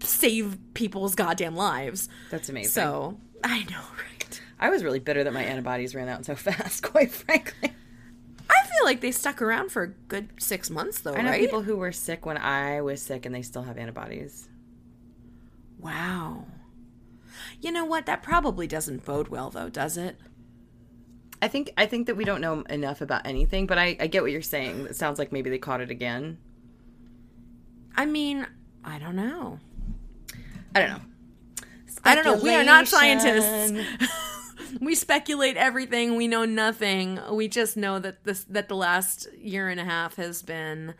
save 0.00 0.56
people's 0.74 1.16
goddamn 1.16 1.56
lives. 1.56 2.08
That's 2.30 2.48
amazing. 2.48 2.70
So, 2.70 3.18
I 3.42 3.64
know, 3.64 3.82
right? 3.98 4.40
I 4.60 4.70
was 4.70 4.84
really 4.84 5.00
bitter 5.00 5.24
that 5.24 5.32
my 5.32 5.42
antibodies 5.42 5.94
ran 5.94 6.08
out 6.08 6.24
so 6.24 6.34
fast, 6.36 6.82
quite 6.84 7.10
frankly. 7.10 7.72
I 8.50 8.66
feel 8.66 8.84
like 8.84 9.00
they 9.00 9.12
stuck 9.12 9.40
around 9.42 9.70
for 9.70 9.82
a 9.82 9.88
good 9.88 10.28
six 10.38 10.70
months, 10.70 11.00
though, 11.00 11.14
I 11.14 11.22
know 11.22 11.30
right? 11.30 11.40
people 11.40 11.62
who 11.62 11.76
were 11.76 11.92
sick 11.92 12.26
when 12.26 12.36
I 12.36 12.80
was 12.80 13.00
sick 13.02 13.26
and 13.26 13.34
they 13.34 13.42
still 13.42 13.62
have 13.62 13.78
antibodies. 13.78 14.48
wow. 15.78 16.44
You 17.62 17.72
know 17.72 17.84
what? 17.84 18.06
That 18.06 18.22
probably 18.22 18.66
doesn't 18.66 19.04
bode 19.04 19.28
well, 19.28 19.50
though, 19.50 19.68
does 19.68 19.96
it? 19.98 20.16
I 21.42 21.48
think 21.48 21.72
I 21.76 21.86
think 21.86 22.06
that 22.06 22.16
we 22.16 22.24
don't 22.24 22.40
know 22.40 22.62
enough 22.62 23.00
about 23.00 23.26
anything, 23.26 23.66
but 23.66 23.78
I, 23.78 23.96
I 24.00 24.06
get 24.06 24.22
what 24.22 24.30
you're 24.32 24.42
saying. 24.42 24.86
It 24.86 24.96
sounds 24.96 25.18
like 25.18 25.32
maybe 25.32 25.50
they 25.50 25.58
caught 25.58 25.80
it 25.80 25.90
again. 25.90 26.38
I 27.96 28.06
mean, 28.06 28.46
I 28.84 28.98
don't 28.98 29.16
know. 29.16 29.58
I 30.74 30.80
don't 30.80 30.90
know. 30.90 31.00
I 32.04 32.14
don't 32.14 32.24
know. 32.24 32.36
We 32.42 32.54
are 32.54 32.64
not 32.64 32.88
scientists. 32.88 33.72
we 34.80 34.94
speculate 34.94 35.56
everything. 35.56 36.16
We 36.16 36.28
know 36.28 36.44
nothing. 36.44 37.18
We 37.30 37.48
just 37.48 37.76
know 37.76 37.98
that 37.98 38.24
this 38.24 38.44
that 38.44 38.68
the 38.68 38.76
last 38.76 39.28
year 39.34 39.68
and 39.68 39.80
a 39.80 39.84
half 39.84 40.16
has 40.16 40.42
been 40.42 40.94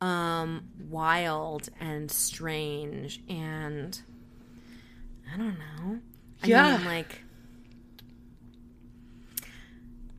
um 0.00 0.68
wild 0.88 1.68
and 1.80 2.10
strange 2.10 3.20
and 3.28 4.00
I 5.32 5.36
don't 5.36 5.58
know. 5.58 5.98
I 6.42 6.46
Yeah. 6.46 6.76
mean 6.76 6.84
like 6.84 7.22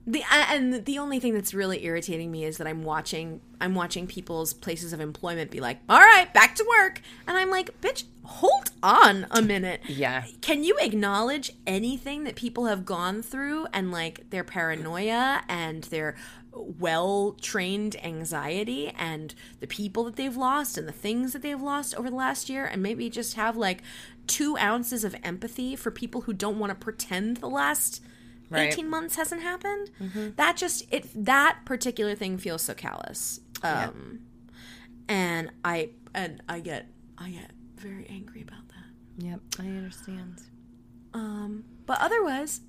the 0.06 0.24
and 0.32 0.86
the 0.86 0.98
only 0.98 1.20
thing 1.20 1.34
that's 1.34 1.54
really 1.54 1.86
irritating 1.86 2.32
me 2.32 2.44
is 2.44 2.58
that 2.58 2.68
I'm 2.68 2.84
watching 2.84 3.42
I'm 3.62 3.76
watching 3.76 4.08
people's 4.08 4.54
places 4.54 4.92
of 4.92 5.00
employment 5.00 5.52
be 5.52 5.60
like, 5.60 5.78
"All 5.88 6.00
right, 6.00 6.34
back 6.34 6.56
to 6.56 6.66
work." 6.68 7.02
And 7.28 7.38
I'm 7.38 7.52
like, 7.52 7.80
"Bitch, 7.82 8.06
hold 8.30 8.72
on 8.84 9.26
a 9.32 9.42
minute. 9.42 9.82
Yeah. 9.88 10.24
Can 10.42 10.64
you 10.64 10.78
acknowledge 10.80 11.52
anything 11.66 12.24
that 12.26 12.36
people 12.36 12.66
have 12.68 12.86
gone 12.86 13.22
through 13.22 13.66
and 13.74 13.92
like 13.92 14.30
their 14.30 14.44
paranoia 14.44 15.42
and 15.50 15.84
their 15.86 16.16
well 16.54 17.36
trained 17.42 17.96
anxiety 18.04 18.90
and 18.98 19.34
the 19.60 19.68
people 19.68 20.04
that 20.06 20.16
they've 20.16 20.36
lost 20.38 20.78
and 20.78 20.88
the 20.88 20.92
things 20.94 21.34
that 21.34 21.42
they've 21.42 21.62
lost 21.62 21.96
over 21.96 22.10
the 22.10 22.16
last 22.16 22.50
year 22.50 22.66
and 22.66 22.82
maybe 22.84 23.10
just 23.10 23.34
have 23.36 23.56
like 23.58 23.82
two 24.28 24.58
ounces 24.58 25.04
of 25.04 25.16
empathy 25.24 25.76
for 25.76 25.90
people 25.92 26.22
who 26.22 26.34
don't 26.34 26.60
want 26.60 26.70
to 26.72 26.76
pretend 26.76 27.38
the 27.38 27.50
last 27.50 28.02
Right. 28.52 28.74
18 28.74 28.90
months 28.90 29.16
hasn't 29.16 29.44
happened 29.44 29.92
that 30.38 30.58
just 30.58 30.92
it 30.92 31.08
that 31.26 31.60
particular 31.66 32.16
thing 32.16 32.40
feels 32.40 32.64
so 32.64 32.74
callous 32.74 33.40
um 33.62 34.22
and 35.08 35.52
i 35.64 35.90
and 36.16 36.42
i 36.50 36.60
get 36.60 36.88
i 37.20 37.30
get 37.30 37.52
very 37.80 38.06
angry 38.10 38.42
about 38.42 38.68
that. 38.70 39.26
Yep, 39.26 39.40
I 39.60 39.64
understand. 39.68 40.42
um 41.14 41.64
but 41.88 41.98
otherwise 42.02 42.62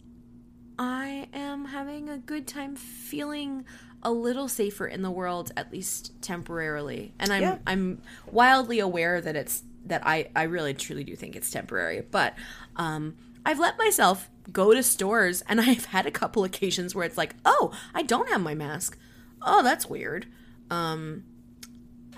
i 0.79 1.29
am 1.35 1.67
having 1.67 2.09
a 2.09 2.17
good 2.17 2.47
time 2.47 2.75
feeling 2.75 3.65
a 4.03 4.11
little 4.11 4.49
safer 4.49 4.87
in 4.87 5.03
the 5.03 5.11
world 5.11 5.53
at 5.59 5.71
least 5.71 6.13
temporarily. 6.23 7.13
And 7.19 7.33
i'm 7.33 7.43
Yeah. 7.43 7.59
i'm 7.67 8.01
wildly 8.33 8.79
aware 8.81 9.21
that 9.21 9.37
it's 9.37 9.63
that 9.85 10.03
i 10.07 10.29
i 10.35 10.45
really 10.45 10.73
truly 10.75 11.05
do 11.05 11.15
think 11.15 11.37
it's 11.37 11.51
temporary. 11.51 12.01
But 12.01 12.35
um 12.77 13.15
i've 13.45 13.59
let 13.59 13.77
myself 13.79 14.31
go 14.51 14.73
to 14.75 14.83
stores 14.83 15.43
and 15.49 15.61
i've 15.69 15.85
had 15.87 16.07
a 16.07 16.11
couple 16.11 16.45
occasions 16.45 16.95
where 16.95 17.05
it's 17.05 17.19
like 17.19 17.35
oh 17.45 17.73
i 17.95 18.03
don't 18.03 18.29
have 18.31 18.41
my 18.41 18.55
mask. 18.55 18.97
Oh 19.43 19.63
that's 19.63 19.87
weird. 19.87 20.27
Um 20.71 21.25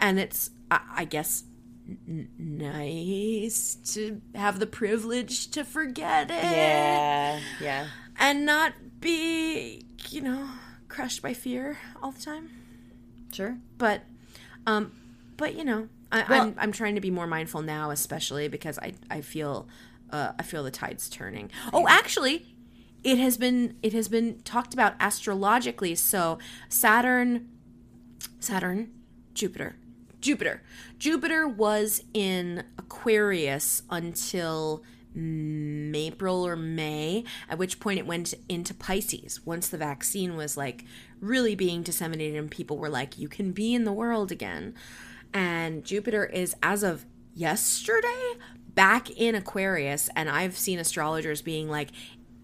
and 0.00 0.20
it's 0.20 0.50
i, 0.70 0.80
I 0.98 1.04
guess 1.04 1.42
nice 2.06 3.74
to 3.94 4.20
have 4.34 4.58
the 4.58 4.66
privilege 4.66 5.50
to 5.52 5.64
forget 5.64 6.30
it 6.30 6.42
Yeah, 6.42 7.40
yeah. 7.60 7.86
and 8.18 8.44
not 8.46 8.72
be 9.00 9.84
you 10.10 10.20
know 10.20 10.48
crushed 10.88 11.22
by 11.22 11.34
fear 11.34 11.78
all 12.02 12.12
the 12.12 12.20
time 12.22 12.50
Sure. 13.32 13.56
but 13.78 14.02
um 14.66 14.92
but 15.36 15.54
you 15.54 15.64
know 15.64 15.88
I, 16.10 16.24
Well- 16.28 16.42
I'm 16.42 16.54
I'm 16.58 16.72
trying 16.72 16.94
to 16.96 17.00
be 17.00 17.10
more 17.10 17.26
mindful 17.26 17.62
now, 17.62 17.90
especially 17.90 18.46
because 18.48 18.78
I 18.78 18.92
I 19.10 19.22
feel 19.22 19.66
uh, 20.10 20.32
I 20.38 20.42
feel 20.42 20.62
the 20.62 20.70
tides 20.70 21.08
turning. 21.08 21.50
Oh, 21.72 21.88
actually, 21.88 22.54
it 23.02 23.16
has 23.16 23.38
been 23.38 23.78
it 23.82 23.94
has 23.94 24.08
been 24.08 24.42
talked 24.42 24.74
about 24.74 24.92
astrologically. 25.00 25.94
So 25.94 26.38
Saturn, 26.68 27.48
Saturn, 28.40 28.90
Jupiter, 29.32 29.76
Jupiter, 30.22 30.62
Jupiter 30.98 31.46
was 31.46 32.02
in 32.14 32.64
Aquarius 32.78 33.82
until 33.90 34.82
April 35.14 36.46
or 36.46 36.56
May, 36.56 37.24
at 37.48 37.58
which 37.58 37.80
point 37.80 37.98
it 37.98 38.06
went 38.06 38.32
into 38.48 38.72
Pisces. 38.72 39.44
Once 39.44 39.68
the 39.68 39.76
vaccine 39.76 40.36
was 40.36 40.56
like 40.56 40.84
really 41.20 41.54
being 41.54 41.82
disseminated 41.82 42.38
and 42.38 42.50
people 42.50 42.78
were 42.78 42.88
like, 42.88 43.18
you 43.18 43.28
can 43.28 43.52
be 43.52 43.74
in 43.74 43.84
the 43.84 43.92
world 43.92 44.32
again. 44.32 44.74
And 45.34 45.84
Jupiter 45.84 46.24
is, 46.24 46.54
as 46.62 46.82
of 46.82 47.04
yesterday, 47.34 48.34
back 48.68 49.10
in 49.10 49.34
Aquarius. 49.34 50.08
And 50.16 50.30
I've 50.30 50.56
seen 50.56 50.78
astrologers 50.78 51.42
being 51.42 51.68
like, 51.68 51.90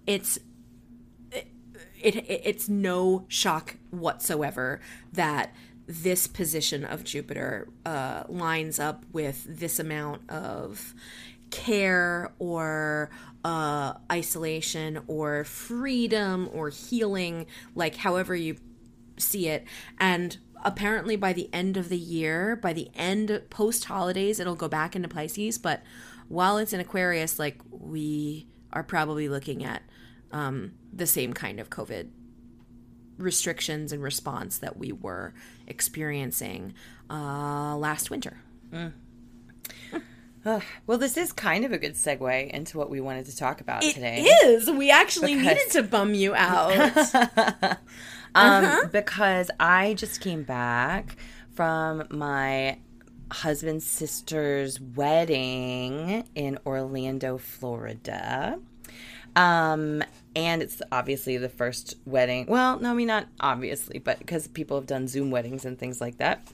it's 0.06 0.38
it, 2.00 2.16
it 2.16 2.40
it's 2.44 2.68
no 2.68 3.24
shock 3.28 3.76
whatsoever 3.90 4.80
that 5.12 5.54
this 5.88 6.26
position 6.26 6.84
of 6.84 7.02
Jupiter 7.02 7.66
uh, 7.86 8.24
lines 8.28 8.78
up 8.78 9.04
with 9.10 9.44
this 9.48 9.80
amount 9.80 10.28
of 10.30 10.94
care 11.50 12.30
or 12.38 13.10
uh, 13.42 13.94
isolation 14.12 15.00
or 15.06 15.44
freedom 15.44 16.50
or 16.52 16.68
healing, 16.68 17.46
like 17.74 17.96
however 17.96 18.36
you 18.36 18.56
see 19.16 19.48
it. 19.48 19.64
And 19.98 20.36
apparently, 20.62 21.16
by 21.16 21.32
the 21.32 21.48
end 21.54 21.78
of 21.78 21.88
the 21.88 21.96
year, 21.96 22.54
by 22.54 22.74
the 22.74 22.90
end 22.94 23.42
post 23.48 23.86
holidays, 23.86 24.38
it'll 24.38 24.54
go 24.54 24.68
back 24.68 24.94
into 24.94 25.08
Pisces. 25.08 25.56
But 25.56 25.82
while 26.28 26.58
it's 26.58 26.74
in 26.74 26.80
Aquarius, 26.80 27.38
like 27.38 27.62
we 27.70 28.46
are 28.74 28.82
probably 28.82 29.30
looking 29.30 29.64
at 29.64 29.82
um, 30.32 30.72
the 30.92 31.06
same 31.06 31.32
kind 31.32 31.58
of 31.58 31.70
COVID 31.70 32.10
restrictions 33.16 33.92
and 33.92 34.02
response 34.02 34.58
that 34.58 34.76
we 34.76 34.92
were 34.92 35.32
experiencing 35.68 36.74
uh, 37.08 37.76
last 37.76 38.10
winter. 38.10 38.38
Ugh. 40.44 40.62
Well, 40.86 40.96
this 40.98 41.16
is 41.18 41.32
kind 41.32 41.64
of 41.66 41.72
a 41.72 41.78
good 41.78 41.92
segue 41.94 42.50
into 42.50 42.78
what 42.78 42.88
we 42.88 43.00
wanted 43.00 43.26
to 43.26 43.36
talk 43.36 43.60
about 43.60 43.84
It 43.84 43.94
today. 43.94 44.22
is. 44.22 44.70
We 44.70 44.90
actually 44.90 45.34
Because- 45.36 45.56
needed 45.58 45.70
to 45.72 45.82
bum 45.82 46.14
you 46.14 46.34
out. 46.34 46.72
um, 47.14 47.76
Uh-huh. 48.34 48.88
because 48.90 49.50
I 49.60 49.94
just 49.94 50.20
came 50.22 50.44
back 50.44 51.16
from 51.54 52.04
my 52.10 52.78
husband's 53.30 53.84
sister's 53.86 54.80
wedding 54.80 56.24
in 56.34 56.58
Orlando, 56.64 57.36
Florida. 57.36 58.58
Um, 59.36 60.02
and 60.46 60.62
it's 60.62 60.80
obviously 60.92 61.36
the 61.36 61.48
first 61.48 61.94
wedding. 62.04 62.46
Well, 62.46 62.78
no, 62.78 62.90
I 62.90 62.94
mean 62.94 63.08
not 63.08 63.26
obviously, 63.40 63.98
but 63.98 64.18
because 64.18 64.46
people 64.46 64.76
have 64.76 64.86
done 64.86 65.08
Zoom 65.08 65.30
weddings 65.30 65.64
and 65.64 65.78
things 65.78 66.00
like 66.00 66.18
that. 66.18 66.46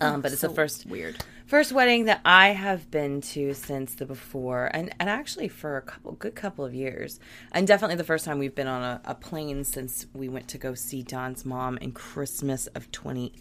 Um, 0.00 0.20
but 0.20 0.32
it's 0.32 0.42
the 0.42 0.48
first 0.48 0.86
weird. 0.86 1.24
first 1.46 1.72
wedding 1.72 2.04
that 2.04 2.20
I 2.24 2.50
have 2.50 2.88
been 2.90 3.20
to 3.22 3.52
since 3.52 3.94
the 3.96 4.06
before, 4.06 4.70
and, 4.72 4.94
and 5.00 5.10
actually 5.10 5.48
for 5.48 5.76
a 5.76 5.82
couple 5.82 6.12
good 6.12 6.36
couple 6.36 6.64
of 6.64 6.72
years, 6.72 7.18
and 7.50 7.66
definitely 7.66 7.96
the 7.96 8.04
first 8.04 8.24
time 8.24 8.38
we've 8.38 8.54
been 8.54 8.68
on 8.68 8.82
a, 8.82 9.00
a 9.04 9.14
plane 9.16 9.64
since 9.64 10.06
we 10.14 10.28
went 10.28 10.46
to 10.48 10.58
go 10.58 10.74
see 10.74 11.02
Don's 11.02 11.44
mom 11.44 11.78
in 11.78 11.90
Christmas 11.92 12.68
of 12.68 12.90
twenty 12.92 13.32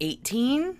eighteen. 0.00 0.78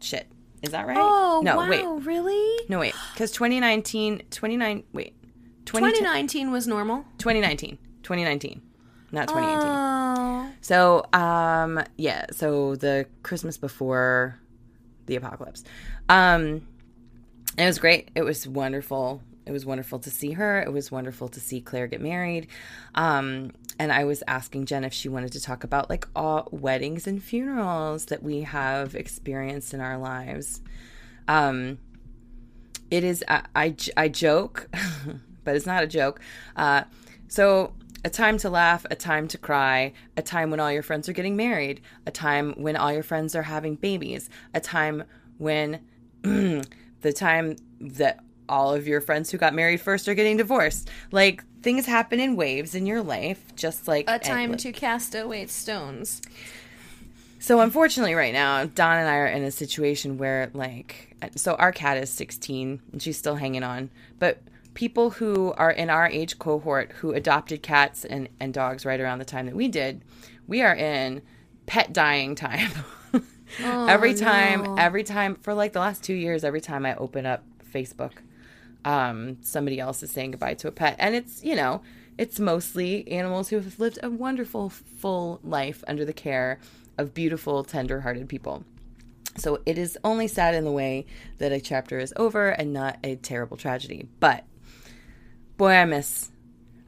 Shit, 0.00 0.28
is 0.62 0.70
that 0.70 0.86
right? 0.86 0.96
Oh, 0.98 1.40
no, 1.44 1.56
wow, 1.56 1.68
wait, 1.68 2.06
really? 2.06 2.66
no, 2.68 2.78
wait, 2.78 2.94
because 3.12 3.30
2019, 3.32 4.22
29, 4.30 4.84
wait, 4.92 5.14
20, 5.14 5.23
2019 5.64 6.50
was 6.50 6.66
normal. 6.66 7.04
2019, 7.18 7.78
2019, 8.02 8.62
not 9.12 9.28
2018. 9.28 9.66
Oh. 9.66 10.52
So, 10.60 11.04
um, 11.12 11.82
yeah, 11.96 12.26
so 12.30 12.76
the 12.76 13.06
Christmas 13.22 13.58
before 13.58 14.38
the 15.06 15.16
apocalypse. 15.16 15.64
Um, 16.08 16.66
it 17.56 17.66
was 17.66 17.78
great. 17.78 18.10
It 18.14 18.22
was 18.22 18.48
wonderful. 18.48 19.22
It 19.46 19.52
was 19.52 19.66
wonderful 19.66 19.98
to 20.00 20.10
see 20.10 20.32
her. 20.32 20.62
It 20.62 20.72
was 20.72 20.90
wonderful 20.90 21.28
to 21.28 21.40
see 21.40 21.60
Claire 21.60 21.86
get 21.86 22.00
married. 22.00 22.48
Um, 22.94 23.52
and 23.78 23.92
I 23.92 24.04
was 24.04 24.22
asking 24.26 24.66
Jen 24.66 24.84
if 24.84 24.92
she 24.92 25.08
wanted 25.08 25.32
to 25.32 25.40
talk 25.40 25.64
about 25.64 25.90
like 25.90 26.08
all 26.16 26.48
weddings 26.50 27.06
and 27.06 27.22
funerals 27.22 28.06
that 28.06 28.22
we 28.22 28.40
have 28.42 28.94
experienced 28.94 29.74
in 29.74 29.80
our 29.80 29.98
lives. 29.98 30.62
Um, 31.28 31.78
it 32.90 33.04
is, 33.04 33.24
I, 33.28 33.42
I, 33.54 33.76
I 33.96 34.08
joke, 34.08 34.68
but 35.44 35.54
it's 35.56 35.66
not 35.66 35.82
a 35.82 35.86
joke. 35.86 36.20
Uh, 36.56 36.84
so 37.28 37.72
a 38.04 38.10
time 38.10 38.36
to 38.38 38.50
laugh, 38.50 38.84
a 38.90 38.94
time 38.94 39.26
to 39.28 39.38
cry, 39.38 39.92
a 40.16 40.22
time 40.22 40.50
when 40.50 40.60
all 40.60 40.70
your 40.70 40.82
friends 40.82 41.08
are 41.08 41.12
getting 41.12 41.36
married, 41.36 41.80
a 42.06 42.10
time 42.10 42.52
when 42.56 42.76
all 42.76 42.92
your 42.92 43.02
friends 43.02 43.34
are 43.34 43.42
having 43.42 43.76
babies, 43.76 44.28
a 44.52 44.60
time 44.60 45.04
when 45.38 45.80
the 46.22 47.12
time 47.14 47.56
that 47.80 48.20
all 48.48 48.74
of 48.74 48.86
your 48.86 49.00
friends 49.00 49.30
who 49.30 49.38
got 49.38 49.54
married 49.54 49.80
first 49.80 50.06
are 50.08 50.14
getting 50.14 50.36
divorced. 50.36 50.90
Like 51.10 51.42
things 51.62 51.86
happen 51.86 52.20
in 52.20 52.36
waves 52.36 52.74
in 52.74 52.86
your 52.86 53.02
life, 53.02 53.42
just 53.56 53.88
like 53.88 54.04
A 54.08 54.18
time 54.18 54.56
to 54.58 54.72
cast 54.72 55.14
away 55.14 55.46
stones. 55.46 56.20
so 57.38 57.60
unfortunately, 57.60 58.14
right 58.14 58.32
now, 58.34 58.66
Don 58.66 58.98
and 58.98 59.08
I 59.08 59.16
are 59.16 59.26
in 59.26 59.42
a 59.42 59.50
situation 59.50 60.18
where, 60.18 60.50
like, 60.52 61.16
so 61.36 61.54
our 61.54 61.72
cat 61.72 61.96
is 61.96 62.10
16 62.10 62.80
and 62.92 63.02
she's 63.02 63.16
still 63.16 63.36
hanging 63.36 63.62
on, 63.62 63.90
but 64.18 64.42
people 64.74 65.10
who 65.10 65.52
are 65.56 65.70
in 65.70 65.88
our 65.88 66.08
age 66.08 66.38
cohort 66.38 66.92
who 66.98 67.12
adopted 67.12 67.62
cats 67.62 68.04
and, 68.04 68.28
and 68.40 68.52
dogs 68.52 68.84
right 68.84 69.00
around 69.00 69.18
the 69.18 69.24
time 69.24 69.46
that 69.46 69.54
we 69.54 69.68
did, 69.68 70.02
we 70.46 70.62
are 70.62 70.74
in 70.74 71.22
pet 71.66 71.92
dying 71.92 72.34
time. 72.34 72.70
every 73.60 74.14
time, 74.14 74.78
every 74.78 75.04
time 75.04 75.36
for 75.36 75.54
like 75.54 75.72
the 75.72 75.80
last 75.80 76.02
two 76.02 76.14
years, 76.14 76.44
every 76.44 76.60
time 76.60 76.84
I 76.84 76.94
open 76.96 77.24
up 77.24 77.44
Facebook, 77.72 78.12
um, 78.84 79.38
somebody 79.42 79.80
else 79.80 80.02
is 80.02 80.10
saying 80.10 80.32
goodbye 80.32 80.54
to 80.54 80.68
a 80.68 80.72
pet, 80.72 80.96
and 80.98 81.14
it's 81.14 81.42
you 81.42 81.56
know, 81.56 81.80
it's 82.18 82.38
mostly 82.38 83.08
animals 83.10 83.48
who 83.48 83.56
have 83.56 83.78
lived 83.78 83.98
a 84.02 84.10
wonderful, 84.10 84.68
full 84.68 85.40
life 85.42 85.82
under 85.88 86.04
the 86.04 86.12
care 86.12 86.60
of 86.98 87.14
beautiful, 87.14 87.64
tender-hearted 87.64 88.28
people. 88.28 88.64
So 89.36 89.60
it 89.66 89.78
is 89.78 89.98
only 90.04 90.28
sad 90.28 90.54
in 90.54 90.64
the 90.64 90.70
way 90.70 91.06
that 91.38 91.50
a 91.50 91.60
chapter 91.60 91.98
is 91.98 92.12
over 92.16 92.50
and 92.50 92.72
not 92.72 92.98
a 93.02 93.16
terrible 93.16 93.56
tragedy. 93.56 94.08
But 94.20 94.44
boy, 95.56 95.70
I 95.72 95.84
miss, 95.84 96.30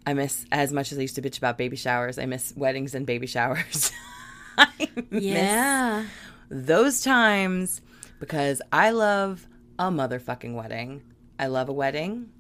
I 0.06 0.14
miss 0.14 0.44
as 0.52 0.72
much 0.72 0.92
as 0.92 0.98
I 0.98 1.02
used 1.02 1.14
to 1.16 1.22
bitch 1.22 1.38
about 1.38 1.58
baby 1.58 1.76
showers. 1.76 2.18
I 2.18 2.26
miss 2.26 2.52
weddings 2.56 2.94
and 2.94 3.06
baby 3.06 3.26
showers. 3.26 3.92
I 4.58 4.88
miss 5.10 5.22
Yeah. 5.24 6.04
those 6.48 7.02
times 7.02 7.80
because 8.20 8.62
I 8.72 8.90
love 8.90 9.46
a 9.78 9.90
motherfucking 9.90 10.54
wedding. 10.54 11.02
I 11.38 11.48
love 11.48 11.68
a 11.68 11.72
wedding. 11.72 12.30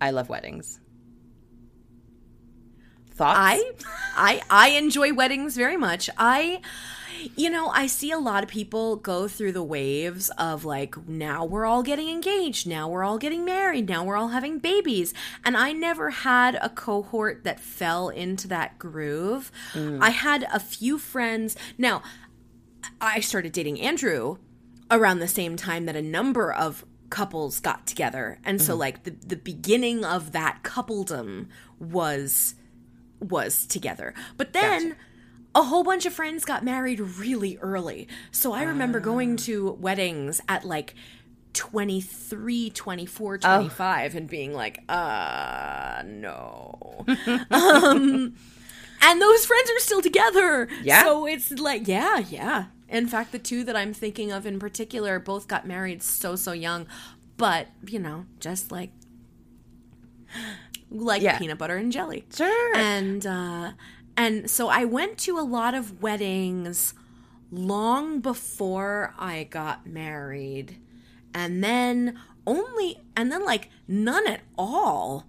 I 0.00 0.10
love 0.10 0.28
weddings. 0.28 0.80
Thoughts? 3.12 3.36
I 3.38 3.72
I 4.16 4.40
I 4.48 4.68
enjoy 4.78 5.12
weddings 5.12 5.56
very 5.56 5.76
much. 5.76 6.08
I 6.16 6.60
you 7.36 7.50
know, 7.50 7.68
I 7.68 7.86
see 7.86 8.10
a 8.10 8.18
lot 8.18 8.42
of 8.42 8.48
people 8.48 8.96
go 8.96 9.28
through 9.28 9.52
the 9.52 9.62
waves 9.62 10.30
of 10.38 10.64
like 10.64 11.08
now 11.08 11.44
we're 11.44 11.66
all 11.66 11.82
getting 11.82 12.08
engaged, 12.08 12.66
now 12.66 12.88
we're 12.88 13.04
all 13.04 13.18
getting 13.18 13.44
married, 13.44 13.88
now 13.88 14.04
we're 14.04 14.16
all 14.16 14.28
having 14.28 14.58
babies. 14.58 15.14
And 15.44 15.56
I 15.56 15.72
never 15.72 16.10
had 16.10 16.58
a 16.60 16.68
cohort 16.68 17.44
that 17.44 17.60
fell 17.60 18.08
into 18.08 18.48
that 18.48 18.78
groove. 18.78 19.50
Mm. 19.72 19.98
I 20.02 20.10
had 20.10 20.46
a 20.52 20.60
few 20.60 20.98
friends. 20.98 21.56
Now, 21.76 22.02
I 23.00 23.20
started 23.20 23.52
dating 23.52 23.80
Andrew 23.80 24.38
around 24.90 25.18
the 25.18 25.28
same 25.28 25.56
time 25.56 25.86
that 25.86 25.96
a 25.96 26.02
number 26.02 26.52
of 26.52 26.84
couples 27.10 27.60
got 27.60 27.86
together. 27.86 28.38
And 28.44 28.60
so 28.60 28.72
mm-hmm. 28.72 28.80
like 28.80 29.04
the 29.04 29.10
the 29.10 29.36
beginning 29.36 30.04
of 30.04 30.32
that 30.32 30.62
coupledom 30.62 31.48
was 31.78 32.54
was 33.20 33.66
together. 33.66 34.14
But 34.36 34.52
then 34.52 34.96
a 35.58 35.62
whole 35.64 35.82
bunch 35.82 36.06
of 36.06 36.12
friends 36.12 36.44
got 36.44 36.64
married 36.64 37.00
really 37.00 37.58
early. 37.58 38.06
So 38.30 38.52
I 38.52 38.62
remember 38.62 39.00
going 39.00 39.36
to 39.38 39.72
weddings 39.72 40.40
at 40.48 40.64
like 40.64 40.94
23, 41.52 42.70
24, 42.70 43.38
25 43.38 44.14
and 44.14 44.28
being 44.28 44.52
like, 44.54 44.80
uh, 44.88 46.02
no. 46.06 47.04
um, 47.50 48.34
and 49.02 49.22
those 49.22 49.46
friends 49.46 49.70
are 49.70 49.80
still 49.80 50.00
together. 50.00 50.68
Yeah. 50.84 51.02
So 51.02 51.26
it's 51.26 51.50
like, 51.50 51.88
yeah, 51.88 52.18
yeah. 52.18 52.66
In 52.88 53.08
fact, 53.08 53.32
the 53.32 53.38
two 53.40 53.64
that 53.64 53.74
I'm 53.74 53.92
thinking 53.92 54.30
of 54.30 54.46
in 54.46 54.60
particular 54.60 55.18
both 55.18 55.48
got 55.48 55.66
married 55.66 56.02
so, 56.04 56.36
so 56.36 56.52
young. 56.52 56.86
But, 57.36 57.66
you 57.86 57.98
know, 57.98 58.26
just 58.38 58.70
like, 58.70 58.90
like 60.90 61.22
Yeah. 61.22 61.38
peanut 61.38 61.58
butter 61.58 61.76
and 61.76 61.90
jelly 61.92 62.24
Sure. 62.34 62.76
and 62.76 63.26
uh 63.26 63.72
and 64.18 64.50
so 64.50 64.68
I 64.68 64.84
went 64.84 65.16
to 65.18 65.38
a 65.38 65.42
lot 65.42 65.74
of 65.74 66.02
weddings 66.02 66.92
long 67.52 68.18
before 68.18 69.14
I 69.16 69.44
got 69.44 69.86
married. 69.86 70.76
And 71.32 71.62
then 71.62 72.18
only 72.44 72.98
and 73.16 73.30
then 73.30 73.44
like 73.44 73.70
none 73.86 74.26
at 74.26 74.40
all 74.58 75.26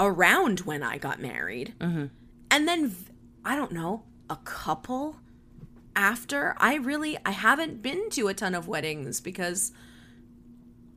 around 0.00 0.60
when 0.60 0.82
I 0.82 0.98
got 0.98 1.22
married. 1.22 1.74
Mm-hmm. 1.78 2.06
And 2.50 2.68
then 2.68 2.96
I 3.44 3.54
don't 3.54 3.70
know 3.70 4.02
a 4.28 4.36
couple 4.36 5.20
after 5.94 6.56
I 6.58 6.74
really 6.74 7.16
I 7.24 7.30
haven't 7.30 7.82
been 7.82 8.10
to 8.10 8.26
a 8.26 8.34
ton 8.34 8.56
of 8.56 8.66
weddings 8.66 9.20
because 9.20 9.70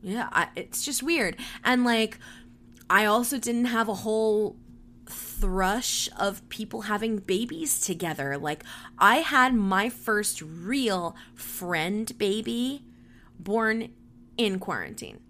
yeah 0.02 0.28
I, 0.32 0.48
it's 0.56 0.84
just 0.84 1.04
weird. 1.04 1.36
And 1.62 1.84
like 1.84 2.18
I 2.90 3.04
also 3.04 3.38
didn't 3.38 3.66
have 3.66 3.88
a 3.88 3.94
whole 3.94 4.56
thrush 5.10 6.08
of 6.18 6.46
people 6.48 6.82
having 6.82 7.16
babies 7.18 7.80
together. 7.80 8.36
Like, 8.38 8.64
I 8.98 9.16
had 9.16 9.54
my 9.54 9.88
first 9.88 10.42
real 10.42 11.16
friend 11.34 12.16
baby 12.18 12.84
born 13.38 13.90
in 14.36 14.58
quarantine. 14.58 15.20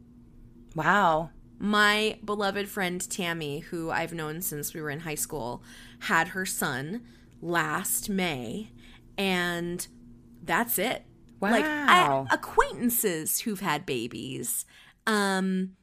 wow. 0.74 1.30
My 1.60 2.18
beloved 2.24 2.68
friend 2.68 3.00
Tammy, 3.10 3.58
who 3.58 3.90
I've 3.90 4.12
known 4.12 4.42
since 4.42 4.72
we 4.72 4.80
were 4.80 4.90
in 4.90 5.00
high 5.00 5.16
school, 5.16 5.60
had 5.98 6.28
her 6.28 6.46
son 6.46 7.02
last 7.42 8.08
May, 8.08 8.70
and 9.16 9.84
that's 10.44 10.78
it. 10.78 11.04
Like 11.40 11.64
I, 11.64 12.06
Wow. 12.08 12.26
acquaintances 12.30 13.40
who've 13.40 13.58
had 13.58 13.86
babies. 13.86 14.66
Um 15.04 15.76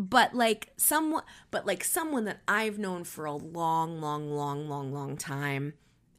but 0.00 0.34
like 0.34 0.72
someone 0.78 1.22
but 1.50 1.66
like 1.66 1.84
someone 1.84 2.24
that 2.24 2.38
I've 2.48 2.78
known 2.78 3.04
for 3.04 3.26
a 3.26 3.34
long 3.34 4.00
long 4.00 4.30
long 4.30 4.66
long 4.66 4.92
long 4.94 5.18
time 5.18 5.74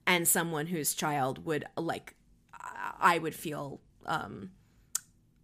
and 0.06 0.28
someone 0.28 0.68
whose 0.68 0.94
child 0.94 1.46
would 1.46 1.66
like 1.76 2.14
I 3.00 3.18
would 3.18 3.34
feel 3.34 3.82
um 4.06 4.52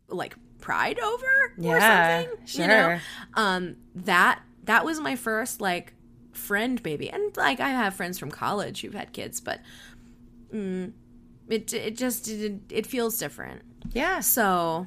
like 0.07 0.35
pride 0.59 0.99
over 0.99 1.25
or 1.57 1.77
Yeah, 1.79 2.21
something 2.21 2.61
you 2.61 2.67
know 2.67 2.81
sure. 2.89 3.01
um 3.33 3.77
that 3.95 4.41
that 4.65 4.85
was 4.85 4.99
my 4.99 5.15
first 5.15 5.59
like 5.59 5.93
friend 6.31 6.81
baby 6.83 7.09
and 7.09 7.35
like 7.35 7.59
I 7.59 7.69
have 7.69 7.95
friends 7.95 8.19
from 8.19 8.29
college 8.29 8.81
who've 8.81 8.93
had 8.93 9.13
kids 9.13 9.39
but 9.41 9.61
mm, 10.53 10.91
it 11.49 11.73
it 11.73 11.97
just 11.97 12.27
it, 12.27 12.59
it 12.69 12.85
feels 12.85 13.17
different 13.17 13.63
Yeah. 13.93 14.19
so, 14.19 14.85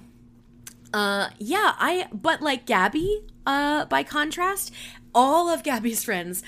uh, 0.93 1.31
yeah, 1.39 1.75
I, 1.79 2.07
but 2.13 2.41
like 2.43 2.67
Gabby, 2.67 3.25
uh, 3.47 3.85
by 3.87 4.03
contrast, 4.03 4.73
all 5.15 5.49
of 5.49 5.63
Gabby's 5.63 6.05
friends, 6.05 6.43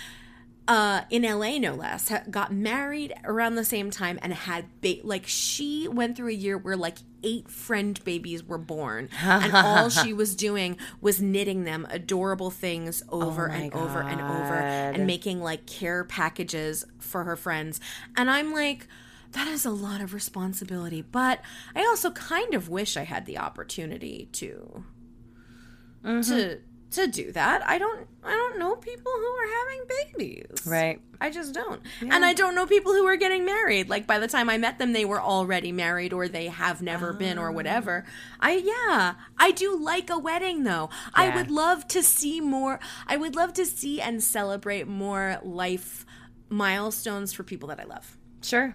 uh, 0.68 1.02
in 1.11 1.22
LA, 1.22 1.59
no 1.59 1.74
less, 1.74 2.09
ha- 2.09 2.22
got 2.31 2.52
married 2.52 3.12
around 3.24 3.57
the 3.57 3.64
same 3.64 3.90
time 3.90 4.18
and 4.22 4.33
had, 4.33 4.66
ba- 4.81 4.98
like, 5.02 5.26
she 5.26 5.88
went 5.88 6.16
through 6.16 6.28
a 6.31 6.35
year 6.35 6.57
where 6.57 6.76
like 6.76 6.98
eight 7.24 7.48
friend 7.48 8.02
babies 8.05 8.44
were 8.44 8.59
born. 8.59 9.09
and 9.22 9.52
all 9.55 9.88
she 9.88 10.12
was 10.12 10.35
doing 10.37 10.76
was 11.00 11.20
knitting 11.20 11.64
them 11.64 11.87
adorable 11.90 12.50
things 12.50 13.02
over 13.11 13.48
my 13.48 13.55
and 13.57 13.74
over 13.74 14.00
and 14.00 14.20
over 14.20 14.55
and 14.55 15.07
making 15.07 15.40
like 15.40 15.66
care 15.66 16.05
packages 16.05 16.85
for 17.00 17.24
her 17.24 17.37
friends. 17.37 17.81
And 18.16 18.31
I'm 18.31 18.52
like, 18.52 18.87
that 19.33 19.49
is 19.49 19.64
a 19.64 19.71
lot 19.71 20.01
of 20.01 20.14
responsibility, 20.14 21.03
but 21.03 21.40
I 21.75 21.81
also 21.81 22.11
kind 22.11 22.55
of 22.55 22.68
wish 22.68 22.97
I 22.97 23.05
had 23.05 23.27
the 23.27 23.38
opportunity 23.38 24.29
to 24.33 24.85
to 26.03 26.09
mm-hmm. 26.09 26.61
to 26.90 27.07
do 27.07 27.33
that. 27.33 27.66
I 27.66 27.79
don't 27.79 28.07
I 28.23 28.33
don't 28.33 28.59
know 28.59 28.77
people 28.77 29.12
who 29.12 29.27
are 29.27 29.49
having 29.61 29.83
babies. 29.88 30.66
Right. 30.66 31.01
I 31.21 31.31
just 31.31 31.55
don't. 31.55 31.81
And 32.01 32.25
I 32.25 32.35
don't 32.35 32.57
know 32.57 32.66
people 32.66 32.92
who 32.92 33.07
are 33.07 33.16
getting 33.16 33.45
married. 33.45 33.88
Like 33.88 34.09
by 34.09 34.18
the 34.18 34.27
time 34.27 34.51
I 34.51 34.59
met 34.59 34.79
them 34.79 34.92
they 34.92 35.05
were 35.05 35.21
already 35.21 35.73
married 35.73 36.12
or 36.12 36.29
they 36.29 36.49
have 36.49 36.83
never 36.83 37.12
been 37.12 37.38
or 37.38 37.53
whatever. 37.53 38.05
Ah. 38.07 38.47
I 38.49 38.53
yeah, 38.57 39.14
I 39.38 39.53
do 39.53 39.77
like 39.77 40.11
a 40.11 40.18
wedding 40.18 40.64
though. 40.64 40.90
I 41.14 41.35
would 41.35 41.51
love 41.51 41.87
to 41.88 42.03
see 42.03 42.40
more 42.40 42.81
I 43.07 43.16
would 43.16 43.37
love 43.37 43.53
to 43.55 43.64
see 43.64 44.01
and 44.01 44.23
celebrate 44.23 44.87
more 44.87 45.38
life 45.42 46.05
milestones 46.49 47.33
for 47.33 47.45
people 47.45 47.68
that 47.68 47.81
I 47.81 47.85
love. 47.85 48.18
Sure. 48.42 48.75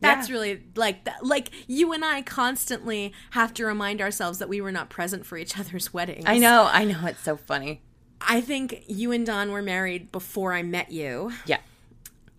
That's 0.00 0.28
Yeah. 0.28 0.34
really 0.34 0.62
like 0.74 1.04
that. 1.04 1.24
Like 1.24 1.50
you 1.66 1.92
and 1.92 2.04
I 2.04 2.22
constantly 2.22 3.12
have 3.30 3.54
to 3.54 3.64
remind 3.64 4.00
ourselves 4.02 4.38
that 4.40 4.48
we 4.48 4.60
were 4.60 4.72
not 4.72 4.90
present 4.90 5.24
for 5.24 5.38
each 5.38 5.58
other's 5.58 5.92
weddings. 5.94 6.24
I 6.26 6.38
know. 6.38 6.68
I 6.70 6.84
know. 6.84 7.00
It's 7.06 7.20
so 7.22 7.36
funny. 7.36 7.80
I 8.20 8.40
think 8.40 8.84
you 8.86 9.12
and 9.12 9.24
Don 9.26 9.52
were 9.52 9.62
married 9.62 10.10
before 10.12 10.52
I 10.54 10.62
met 10.62 10.90
you, 10.90 11.32
Yeah. 11.46 11.58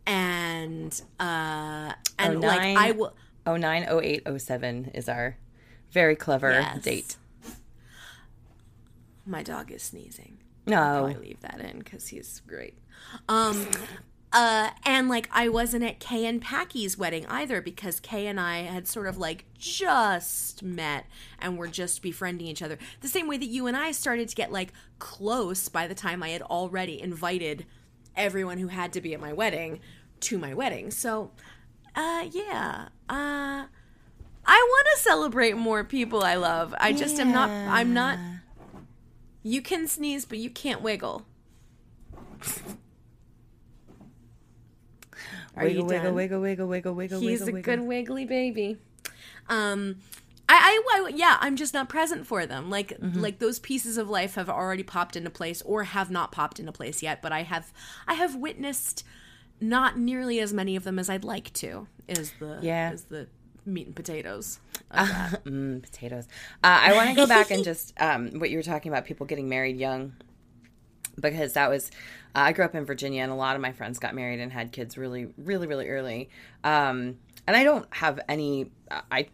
and 0.05 0.99
uh, 1.19 1.93
and 2.19 2.37
Oh, 2.37 2.39
like 2.47 2.59
nine. 2.61 2.77
I 2.77 2.91
will. 2.91 3.15
090807 3.45 4.91
is 4.93 5.07
our 5.07 5.37
very 5.91 6.15
clever 6.15 6.51
Yes. 6.51 6.83
date. 6.83 7.15
My 9.25 9.43
dog 9.43 9.71
is 9.71 9.83
sneezing. 9.83 10.37
No. 10.65 10.75
Probably 11.05 11.15
leave 11.15 11.39
that 11.41 11.59
in 11.61 11.79
because 11.79 12.07
he's 12.09 12.41
great. 12.47 12.77
Um, 13.29 13.67
uh, 14.33 14.71
and 14.83 15.07
like 15.07 15.29
I 15.31 15.47
wasn't 15.49 15.83
at 15.83 15.99
Kay 15.99 16.25
and 16.25 16.41
Packy's 16.41 16.97
wedding 16.97 17.25
either 17.27 17.61
because 17.61 17.99
Kay 17.99 18.27
and 18.27 18.39
I 18.39 18.63
had 18.63 18.87
sort 18.87 19.07
of 19.07 19.17
like 19.17 19.45
just 19.57 20.63
met 20.63 21.05
and 21.39 21.57
were 21.57 21.67
just 21.67 22.01
befriending 22.01 22.47
each 22.47 22.61
other. 22.61 22.77
The 23.01 23.07
same 23.07 23.27
way 23.27 23.37
that 23.37 23.45
you 23.45 23.67
and 23.67 23.77
I 23.77 23.91
started 23.91 24.27
to 24.29 24.35
get 24.35 24.51
like 24.51 24.73
close 24.99 25.69
by 25.69 25.87
the 25.87 25.95
time 25.95 26.21
I 26.21 26.29
had 26.29 26.41
already 26.41 27.01
invited 27.01 27.65
everyone 28.15 28.57
who 28.57 28.67
had 28.67 28.91
to 28.93 29.01
be 29.01 29.13
at 29.13 29.21
my 29.21 29.31
wedding 29.31 29.79
to 30.21 30.37
my 30.37 30.53
wedding. 30.53 30.91
So, 30.91 31.31
uh, 31.95 32.25
yeah, 32.31 32.89
uh. 33.09 33.65
I 34.49 34.65
want 34.69 34.87
to 34.95 35.03
celebrate 35.03 35.57
more 35.57 35.83
people 35.83 36.23
I 36.23 36.35
love. 36.35 36.73
I 36.79 36.93
just 36.93 37.19
am 37.19 37.33
not. 37.33 37.49
I'm 37.49 37.93
not. 37.93 38.17
You 39.43 39.61
can 39.61 39.87
sneeze, 39.87 40.23
but 40.23 40.37
you 40.37 40.49
can't 40.49 40.81
wiggle. 40.81 41.25
Are 45.57 45.63
Wiggle, 45.63 45.81
you 45.81 45.85
wiggle, 45.85 46.03
done? 46.05 46.15
wiggle, 46.15 46.41
wiggle, 46.41 46.67
wiggle, 46.67 46.93
wiggle, 46.93 47.19
He's 47.19 47.39
wiggle, 47.41 47.49
a 47.49 47.51
wiggle. 47.53 47.75
good 47.75 47.81
wiggly 47.87 48.25
baby. 48.25 48.77
Um, 49.49 49.97
I, 50.49 50.81
I, 50.93 51.01
I- 51.05 51.09
yeah, 51.15 51.37
I'm 51.41 51.55
just 51.55 51.73
not 51.73 51.89
present 51.89 52.25
for 52.25 52.45
them. 52.45 52.69
Like, 52.69 52.89
Mm-hmm. 52.99 53.19
like 53.19 53.39
those 53.39 53.59
pieces 53.59 53.97
of 53.97 54.09
life 54.09 54.35
have 54.35 54.49
already 54.49 54.83
popped 54.83 55.15
into 55.15 55.29
place, 55.29 55.61
or 55.63 55.83
have 55.83 56.09
not 56.11 56.31
popped 56.31 56.59
into 56.59 56.71
place 56.71 57.01
yet. 57.03 57.21
But 57.21 57.31
I 57.31 57.43
have, 57.43 57.73
I 58.07 58.13
have 58.13 58.35
witnessed 58.35 59.03
not 59.59 59.97
nearly 59.97 60.39
as 60.39 60.53
many 60.53 60.75
of 60.75 60.83
them 60.83 60.99
as 60.99 61.09
I'd 61.09 61.23
like 61.23 61.51
to. 61.53 61.87
Is 62.07 62.31
the 62.39 62.59
Yeah. 62.61 62.91
is 62.93 63.03
the 63.05 63.27
meat 63.65 63.87
and 63.87 63.95
potatoes. 63.95 64.59
that. 64.91 65.43
Mm, 65.45 65.81
potatoes. 65.81 66.27
Uh, 66.63 66.67
I 66.81 66.93
want 66.93 67.09
to 67.09 67.15
go 67.15 67.25
back 67.27 67.51
and 67.51 67.63
just 67.71 67.93
um, 67.99 68.39
what 68.39 68.49
you 68.49 68.57
were 68.57 68.63
talking 68.63 68.91
about 68.91 69.03
people 69.05 69.25
getting 69.25 69.49
married 69.49 69.77
young, 69.77 70.13
because 71.19 71.53
that 71.53 71.69
was 71.69 71.91
uh, 72.35 72.41
I 72.41 72.51
grew 72.51 72.65
up 72.65 72.75
in 72.75 72.85
Virginia 72.85 73.23
and 73.23 73.31
a 73.31 73.35
lot 73.35 73.55
of 73.55 73.61
my 73.61 73.71
friends 73.71 73.99
got 73.99 74.13
married 74.13 74.39
and 74.39 74.51
had 74.51 74.71
kids 74.71 74.97
really, 74.97 75.27
really, 75.37 75.67
really 75.67 75.89
early. 75.89 76.29
Um, 76.63 77.17
and 77.47 77.55
I 77.55 77.63
don't 77.63 77.87
have 77.91 78.19
any. 78.29 78.71
I 78.91 79.29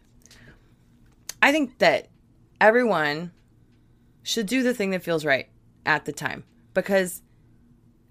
I 1.42 1.52
think 1.52 1.78
that 1.78 2.08
everyone 2.60 3.32
should 4.22 4.46
do 4.46 4.62
the 4.62 4.72
thing 4.72 4.90
that 4.90 5.02
feels 5.02 5.24
right 5.24 5.48
at 5.84 6.06
the 6.06 6.12
time 6.12 6.44
because 6.72 7.20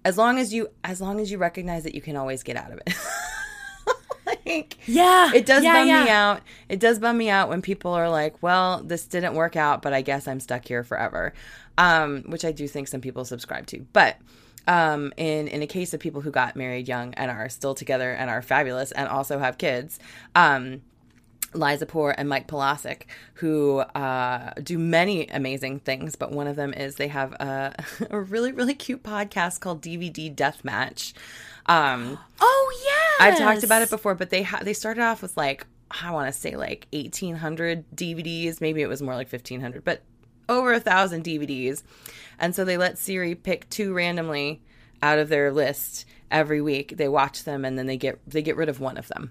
as 0.04 0.16
long 0.16 0.38
as 0.38 0.52
you 0.54 0.68
as 0.84 1.00
long 1.00 1.18
as 1.18 1.30
you 1.30 1.38
recognize 1.38 1.82
that 1.84 1.94
you 1.94 2.00
can 2.00 2.16
always 2.16 2.42
get 2.42 2.56
out 2.56 2.72
of 2.72 2.78
it. 2.86 2.94
like 4.46 4.76
Yeah. 4.86 5.32
it 5.34 5.46
does 5.46 5.64
yeah, 5.64 5.72
bum 5.74 5.88
yeah. 5.88 6.04
me 6.04 6.10
out. 6.10 6.40
It 6.68 6.80
does 6.80 6.98
bum 6.98 7.16
me 7.18 7.30
out 7.30 7.48
when 7.48 7.62
people 7.62 7.92
are 7.92 8.08
like, 8.08 8.42
"Well, 8.42 8.82
this 8.84 9.06
didn't 9.06 9.34
work 9.34 9.56
out, 9.56 9.82
but 9.82 9.92
I 9.92 10.02
guess 10.02 10.28
I'm 10.28 10.40
stuck 10.40 10.66
here 10.66 10.84
forever," 10.84 11.32
um, 11.78 12.22
which 12.26 12.44
I 12.44 12.52
do 12.52 12.68
think 12.68 12.88
some 12.88 13.00
people 13.00 13.24
subscribe 13.24 13.66
to. 13.68 13.86
But 13.92 14.16
um, 14.66 15.12
in 15.16 15.48
in 15.48 15.62
a 15.62 15.66
case 15.66 15.94
of 15.94 16.00
people 16.00 16.20
who 16.20 16.30
got 16.30 16.56
married 16.56 16.88
young 16.88 17.14
and 17.14 17.30
are 17.30 17.48
still 17.48 17.74
together 17.74 18.12
and 18.12 18.30
are 18.30 18.42
fabulous 18.42 18.92
and 18.92 19.08
also 19.08 19.38
have 19.38 19.58
kids, 19.58 19.98
um, 20.34 20.82
Liza 21.54 21.86
Poor 21.86 22.14
and 22.16 22.28
Mike 22.28 22.48
Polasic, 22.48 23.02
who 23.34 23.78
uh, 23.78 24.52
do 24.62 24.78
many 24.78 25.26
amazing 25.28 25.80
things, 25.80 26.16
but 26.16 26.32
one 26.32 26.46
of 26.46 26.56
them 26.56 26.72
is 26.74 26.96
they 26.96 27.08
have 27.08 27.32
a, 27.34 27.74
a 28.10 28.20
really, 28.20 28.52
really 28.52 28.74
cute 28.74 29.02
podcast 29.02 29.60
called 29.60 29.80
DVD 29.82 30.34
Deathmatch. 30.34 31.12
Um, 31.66 32.18
Oh 32.40 32.82
yeah, 33.18 33.26
I've 33.26 33.38
talked 33.38 33.62
about 33.64 33.82
it 33.82 33.90
before, 33.90 34.14
but 34.14 34.30
they 34.30 34.42
ha- 34.42 34.60
they 34.62 34.72
started 34.72 35.02
off 35.02 35.22
with 35.22 35.36
like 35.36 35.66
I 36.02 36.10
want 36.10 36.32
to 36.32 36.38
say 36.38 36.56
like 36.56 36.86
eighteen 36.92 37.36
hundred 37.36 37.84
DVDs, 37.94 38.60
maybe 38.60 38.82
it 38.82 38.88
was 38.88 39.00
more 39.02 39.14
like 39.14 39.28
fifteen 39.28 39.60
hundred, 39.60 39.84
but 39.84 40.02
over 40.48 40.72
a 40.74 40.80
thousand 40.80 41.24
DVDs, 41.24 41.82
and 42.38 42.54
so 42.54 42.64
they 42.64 42.76
let 42.76 42.98
Siri 42.98 43.34
pick 43.34 43.68
two 43.70 43.94
randomly 43.94 44.60
out 45.02 45.18
of 45.18 45.28
their 45.28 45.50
list 45.52 46.04
every 46.30 46.60
week. 46.60 46.96
They 46.96 47.08
watch 47.08 47.44
them 47.44 47.64
and 47.64 47.78
then 47.78 47.86
they 47.86 47.96
get 47.96 48.18
they 48.26 48.42
get 48.42 48.56
rid 48.56 48.68
of 48.68 48.80
one 48.80 48.96
of 48.98 49.08
them. 49.08 49.30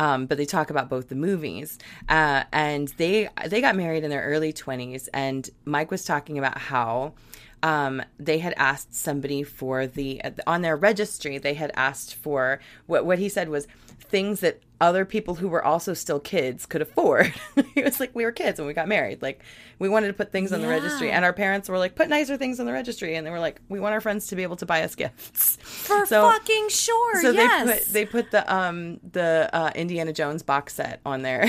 Um, 0.00 0.26
but 0.26 0.38
they 0.38 0.44
talk 0.44 0.70
about 0.70 0.88
both 0.88 1.08
the 1.08 1.16
movies, 1.16 1.76
uh, 2.08 2.44
and 2.52 2.88
they 2.98 3.28
they 3.46 3.60
got 3.60 3.74
married 3.74 4.04
in 4.04 4.10
their 4.10 4.22
early 4.22 4.52
twenties. 4.52 5.08
And 5.08 5.50
Mike 5.64 5.90
was 5.90 6.04
talking 6.04 6.38
about 6.38 6.56
how 6.56 7.14
um, 7.62 8.02
they 8.18 8.38
had 8.38 8.54
asked 8.56 8.94
somebody 8.94 9.42
for 9.42 9.86
the 9.86 10.20
on 10.46 10.62
their 10.62 10.76
registry. 10.76 11.38
They 11.38 11.54
had 11.54 11.70
asked 11.74 12.14
for 12.14 12.60
what 12.86 13.04
what 13.04 13.18
he 13.18 13.28
said 13.28 13.48
was 13.48 13.66
things 14.00 14.40
that 14.40 14.60
other 14.80 15.04
people 15.04 15.34
who 15.34 15.48
were 15.48 15.62
also 15.62 15.92
still 15.92 16.20
kids 16.20 16.64
could 16.64 16.80
afford. 16.80 17.34
it 17.74 17.84
was 17.84 17.98
like, 17.98 18.14
we 18.14 18.24
were 18.24 18.30
kids 18.30 18.58
when 18.60 18.66
we 18.68 18.72
got 18.72 18.86
married. 18.88 19.20
Like 19.20 19.42
we 19.80 19.88
wanted 19.88 20.06
to 20.06 20.12
put 20.14 20.30
things 20.30 20.52
on 20.52 20.62
the 20.62 20.68
registry, 20.68 21.10
and 21.10 21.24
our 21.24 21.32
parents 21.32 21.68
were 21.68 21.78
like, 21.78 21.94
put 21.96 22.08
nicer 22.08 22.36
things 22.36 22.60
on 22.60 22.66
the 22.66 22.72
registry, 22.72 23.16
and 23.16 23.26
they 23.26 23.30
were 23.30 23.40
like, 23.40 23.60
we 23.68 23.80
want 23.80 23.92
our 23.92 24.00
friends 24.00 24.28
to 24.28 24.36
be 24.36 24.44
able 24.44 24.56
to 24.56 24.66
buy 24.66 24.82
us 24.84 24.94
gifts 24.94 25.56
For 25.62 26.06
So- 26.06 26.30
fucking 26.30 26.68
sure. 26.70 27.22
so 27.22 27.30
yes. 27.32 27.66
they 27.66 27.72
put 27.74 27.92
they 27.92 28.06
put 28.06 28.30
the 28.30 28.54
um 28.54 29.00
the 29.12 29.50
uh, 29.52 29.72
Indiana 29.74 30.12
Jones 30.12 30.42
box 30.42 30.74
set 30.74 31.00
on 31.04 31.22
their 31.22 31.44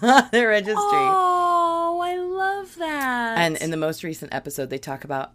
their 0.30 0.48
registry. 0.48 0.76
Oh, 0.82 2.00
I 2.02 2.16
love 2.16 2.76
that. 2.76 3.38
And 3.38 3.56
in 3.56 3.70
the 3.70 3.76
most 3.78 4.04
recent 4.04 4.34
episode, 4.34 4.68
they 4.70 4.78
talk 4.78 5.04
about 5.04 5.32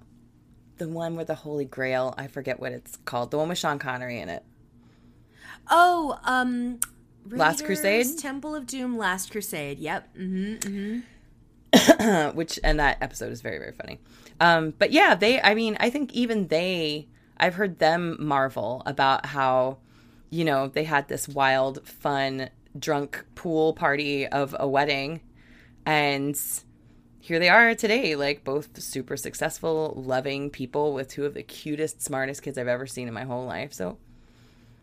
the 0.79 0.87
one 0.87 1.15
with 1.15 1.27
the 1.27 1.35
Holy 1.35 1.65
Grail. 1.65 2.13
I 2.17 2.27
forget 2.27 2.59
what 2.59 2.71
it's 2.71 2.97
called. 3.05 3.31
The 3.31 3.37
one 3.37 3.49
with 3.49 3.57
Sean 3.57 3.79
Connery 3.79 4.19
in 4.19 4.29
it. 4.29 4.43
oh, 5.69 6.19
um, 6.23 6.79
Last 7.29 7.63
Crusade? 7.63 8.17
Temple 8.17 8.55
of 8.55 8.65
Doom, 8.65 8.97
Last 8.97 9.31
Crusade. 9.31 9.79
Yep. 9.79 10.15
hmm 10.15 10.99
uh, 11.73 12.31
which 12.33 12.59
and 12.63 12.79
that 12.79 12.97
episode 13.01 13.31
is 13.31 13.41
very 13.41 13.59
very 13.59 13.73
funny. 13.73 13.99
Um, 14.39 14.73
but 14.77 14.91
yeah, 14.91 15.15
they. 15.15 15.41
I 15.41 15.53
mean, 15.53 15.77
I 15.79 15.89
think 15.89 16.13
even 16.13 16.47
they. 16.47 17.07
I've 17.37 17.55
heard 17.55 17.79
them 17.79 18.17
marvel 18.19 18.81
about 18.85 19.25
how, 19.27 19.77
you 20.29 20.43
know, 20.43 20.67
they 20.67 20.83
had 20.83 21.07
this 21.07 21.25
wild, 21.27 21.87
fun, 21.87 22.49
drunk 22.77 23.23
pool 23.35 23.73
party 23.73 24.27
of 24.27 24.53
a 24.59 24.67
wedding, 24.67 25.21
and 25.85 26.39
here 27.19 27.39
they 27.39 27.49
are 27.49 27.75
today, 27.75 28.15
like 28.15 28.43
both 28.43 28.81
super 28.81 29.17
successful, 29.17 29.93
loving 29.95 30.49
people 30.49 30.93
with 30.93 31.09
two 31.09 31.25
of 31.25 31.33
the 31.33 31.43
cutest, 31.43 32.01
smartest 32.01 32.41
kids 32.41 32.57
I've 32.57 32.67
ever 32.67 32.87
seen 32.87 33.07
in 33.07 33.13
my 33.13 33.23
whole 33.23 33.45
life. 33.45 33.73
So 33.73 33.97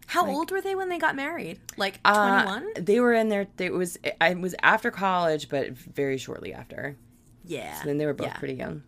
How 0.07 0.27
old 0.29 0.51
were 0.51 0.61
they 0.61 0.75
when 0.75 0.89
they 0.89 0.99
got 0.99 1.17
married? 1.17 1.59
Like 1.77 1.99
uh, 2.05 2.43
21? 2.45 2.85
they 2.85 3.01
were 3.01 3.15
in 3.15 3.29
there. 3.29 3.47
It 3.59 3.73
was 3.73 3.99
I 4.21 4.35
was 4.35 4.55
after 4.63 4.91
college, 4.91 5.49
but 5.49 5.71
very 5.71 6.19
shortly 6.19 6.53
after. 6.53 6.97
yeah. 7.45 7.81
Then 7.85 7.99
they 7.99 8.07
were 8.07 8.15
both 8.15 8.29
yeah. 8.29 8.37
pretty 8.39 8.55
young. 8.55 8.83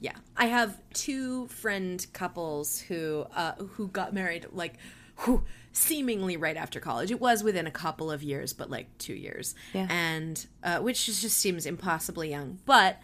Yeah, 0.00 0.14
I 0.36 0.46
have 0.46 0.78
two 0.92 1.48
friend 1.48 2.04
couples 2.12 2.78
who 2.80 3.26
uh, 3.34 3.52
who 3.54 3.88
got 3.88 4.14
married 4.14 4.46
like 4.52 4.74
who 5.16 5.42
seemingly 5.78 6.36
right 6.36 6.56
after 6.56 6.80
college. 6.80 7.10
It 7.10 7.20
was 7.20 7.42
within 7.42 7.66
a 7.66 7.70
couple 7.70 8.10
of 8.10 8.22
years, 8.22 8.52
but 8.52 8.68
like 8.70 8.96
two 8.98 9.14
years, 9.14 9.54
Yeah. 9.72 9.86
and 9.90 10.46
uh, 10.62 10.78
which 10.80 11.06
just 11.06 11.22
just 11.22 11.38
seems 11.38 11.66
impossibly 11.66 12.30
young. 12.30 12.58
But 12.66 12.98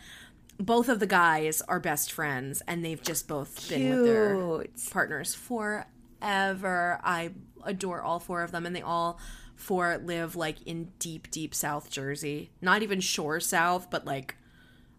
both 0.58 0.88
of 0.88 1.00
the 1.00 1.06
guys 1.06 1.62
are 1.62 1.80
best 1.80 2.12
friends, 2.12 2.62
and 2.68 2.84
they've 2.84 3.02
just 3.02 3.26
both 3.28 3.68
been 3.68 3.88
with 3.90 4.04
their 4.06 4.64
partners 4.90 5.34
forever. 5.34 7.00
I 7.02 7.30
adore 7.64 8.02
all 8.02 8.18
four 8.20 8.42
of 8.42 8.50
them, 8.52 8.66
and 8.66 8.74
they 8.76 8.82
all 8.82 9.18
four 9.56 9.98
live 9.98 10.36
like 10.36 10.62
in 10.62 10.90
deep, 10.98 11.30
deep 11.30 11.54
South 11.54 11.90
Jersey. 11.90 12.50
Not 12.60 12.82
even 12.82 13.00
shore 13.00 13.40
South, 13.40 13.88
but 13.90 14.04
like 14.04 14.36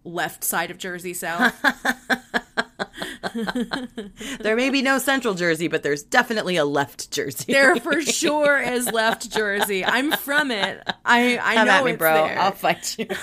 left 0.03 0.43
side 0.43 0.71
of 0.71 0.78
Jersey 0.78 1.13
South. 1.13 1.53
There 4.39 4.55
may 4.55 4.69
be 4.69 4.82
no 4.82 4.97
central 4.97 5.34
Jersey, 5.34 5.67
but 5.67 5.82
there's 5.84 6.03
definitely 6.03 6.55
a 6.57 6.65
left 6.65 7.11
Jersey. 7.11 7.51
there 7.53 7.76
for 7.78 8.01
sure 8.21 8.59
is 8.61 8.91
left 8.91 9.30
Jersey. 9.32 9.84
I'm 9.86 10.11
from 10.13 10.51
it. 10.51 10.82
I 11.03 11.38
I 11.41 11.55
Come 11.55 11.67
know 11.67 11.71
at 11.73 11.86
me, 11.86 11.95
bro. 11.95 12.13
there. 12.28 12.39
I'll 12.39 12.51
fight 12.51 12.97
you. 12.99 13.07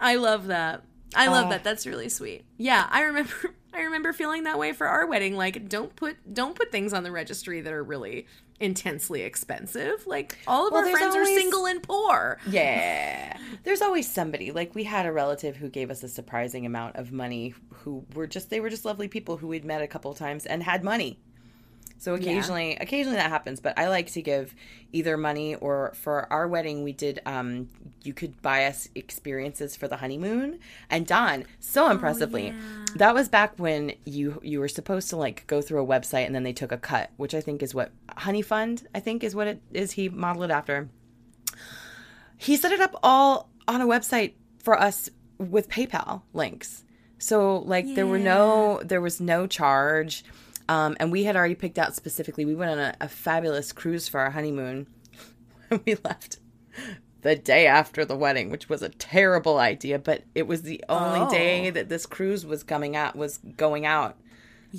I 0.00 0.14
love 0.16 0.46
that. 0.48 0.84
I 1.14 1.26
love 1.28 1.46
Oh. 1.46 1.50
that. 1.50 1.64
That's 1.64 1.86
really 1.86 2.08
sweet. 2.08 2.44
Yeah, 2.56 2.86
I 2.90 3.02
remember. 3.02 3.32
I 3.72 3.82
remember 3.82 4.12
feeling 4.12 4.44
that 4.44 4.58
way 4.58 4.72
for 4.72 4.86
our 4.86 5.06
wedding. 5.06 5.36
Like, 5.36 5.68
don't 5.68 5.94
put 5.94 6.16
don't 6.32 6.54
put 6.54 6.72
things 6.72 6.92
on 6.92 7.02
the 7.04 7.10
registry 7.12 7.60
that 7.60 7.72
are 7.72 7.82
really 7.84 8.26
intensely 8.60 9.22
expensive. 9.22 10.06
Like, 10.06 10.38
all 10.46 10.66
of 10.66 10.72
Well, 10.72 10.84
our 10.84 10.90
friends 10.90 11.14
always- 11.14 11.30
are 11.36 11.40
single 11.40 11.66
and 11.66 11.82
poor. 11.82 12.38
yeah. 12.48 13.36
There's 13.64 13.82
always 13.82 14.10
somebody. 14.10 14.50
Like 14.52 14.74
we 14.74 14.84
had 14.84 15.06
a 15.06 15.12
relative 15.12 15.56
who 15.56 15.68
gave 15.68 15.90
us 15.90 16.02
a 16.02 16.08
surprising 16.08 16.66
amount 16.66 16.96
of 16.96 17.12
money 17.12 17.54
who 17.72 18.04
were 18.14 18.26
just 18.26 18.50
they 18.50 18.60
were 18.60 18.70
just 18.70 18.84
lovely 18.84 19.08
people 19.08 19.36
who 19.38 19.48
we'd 19.48 19.64
met 19.64 19.82
a 19.82 19.86
couple 19.86 20.10
of 20.10 20.18
times 20.18 20.46
and 20.46 20.62
had 20.62 20.82
money. 20.84 21.18
So 21.98 22.14
occasionally 22.14 22.76
occasionally 22.80 23.16
that 23.16 23.28
happens, 23.28 23.60
but 23.60 23.78
I 23.78 23.88
like 23.88 24.10
to 24.12 24.22
give 24.22 24.54
either 24.92 25.16
money 25.16 25.54
or 25.56 25.92
for 25.94 26.32
our 26.32 26.48
wedding 26.48 26.82
we 26.82 26.92
did 26.92 27.20
um 27.26 27.68
you 28.02 28.14
could 28.14 28.40
buy 28.40 28.64
us 28.66 28.88
experiences 28.94 29.76
for 29.76 29.86
the 29.88 29.96
honeymoon 29.96 30.58
and 30.88 31.06
Don 31.06 31.44
so 31.60 31.90
impressively 31.90 32.54
that 32.94 33.14
was 33.14 33.28
back 33.28 33.52
when 33.58 33.92
you 34.06 34.40
you 34.42 34.60
were 34.60 34.68
supposed 34.68 35.10
to 35.10 35.16
like 35.16 35.46
go 35.46 35.60
through 35.60 35.82
a 35.82 35.86
website 35.86 36.24
and 36.24 36.34
then 36.34 36.44
they 36.44 36.52
took 36.52 36.72
a 36.72 36.78
cut, 36.78 37.10
which 37.16 37.34
I 37.34 37.40
think 37.40 37.62
is 37.62 37.74
what 37.74 37.90
Honey 38.16 38.42
Fund 38.42 38.86
I 38.94 39.00
think 39.00 39.22
is 39.24 39.34
what 39.34 39.46
it 39.48 39.60
is 39.72 39.92
he 39.92 40.08
modeled 40.08 40.50
it 40.50 40.54
after. 40.54 40.88
He 42.36 42.56
set 42.56 42.72
it 42.72 42.80
up 42.80 42.94
all 43.02 43.50
on 43.66 43.80
a 43.80 43.86
website 43.86 44.34
for 44.62 44.80
us 44.80 45.10
with 45.38 45.68
PayPal 45.68 46.22
links. 46.32 46.84
So 47.18 47.58
like 47.58 47.84
there 47.94 48.06
were 48.06 48.18
no 48.18 48.80
there 48.84 49.00
was 49.00 49.20
no 49.20 49.46
charge. 49.46 50.24
Um, 50.68 50.96
and 51.00 51.10
we 51.10 51.24
had 51.24 51.34
already 51.36 51.54
picked 51.54 51.78
out 51.78 51.94
specifically. 51.96 52.44
We 52.44 52.54
went 52.54 52.72
on 52.72 52.78
a, 52.78 52.94
a 53.00 53.08
fabulous 53.08 53.72
cruise 53.72 54.06
for 54.08 54.20
our 54.20 54.30
honeymoon. 54.30 54.86
we 55.86 55.96
left 56.04 56.38
the 57.22 57.34
day 57.36 57.66
after 57.66 58.04
the 58.04 58.16
wedding, 58.16 58.50
which 58.50 58.68
was 58.68 58.82
a 58.82 58.88
terrible 58.90 59.58
idea, 59.58 59.98
but 59.98 60.24
it 60.34 60.46
was 60.46 60.62
the 60.62 60.84
only 60.88 61.20
Oh. 61.20 61.30
day 61.30 61.70
that 61.70 61.88
this 61.88 62.06
cruise 62.06 62.44
was 62.46 62.62
coming 62.62 62.94
out 62.96 63.16
was 63.16 63.38
going 63.56 63.86
out, 63.86 64.16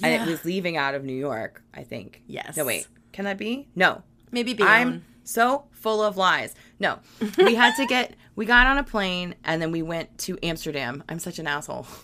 and 0.04 0.22
it 0.22 0.30
was 0.30 0.46
leaving 0.46 0.78
out 0.78 0.94
of 0.96 1.04
New 1.04 1.18
York. 1.18 1.64
I 1.74 1.84
think. 1.84 2.22
Yes. 2.28 2.56
No, 2.56 2.66
wait. 2.66 2.88
Can 3.12 3.26
that 3.26 3.38
be? 3.38 3.68
No. 3.76 4.04
Maybe 4.32 4.54
Bayonne. 4.54 4.70
I'm 4.88 5.06
so 5.24 5.66
full 5.72 6.04
of 6.04 6.16
lies. 6.18 6.54
No, 6.80 7.00
we 7.38 7.56
had 7.56 7.76
to 7.78 7.86
get. 7.88 8.16
We 8.36 8.46
got 8.46 8.68
on 8.68 8.78
a 8.78 8.84
plane 8.84 9.36
and 9.44 9.62
then 9.62 9.72
we 9.72 9.82
went 9.82 10.18
to 10.20 10.38
Amsterdam. 10.44 11.04
I'm 11.10 11.20
such 11.20 11.40
an 11.40 11.48
asshole. 11.48 11.88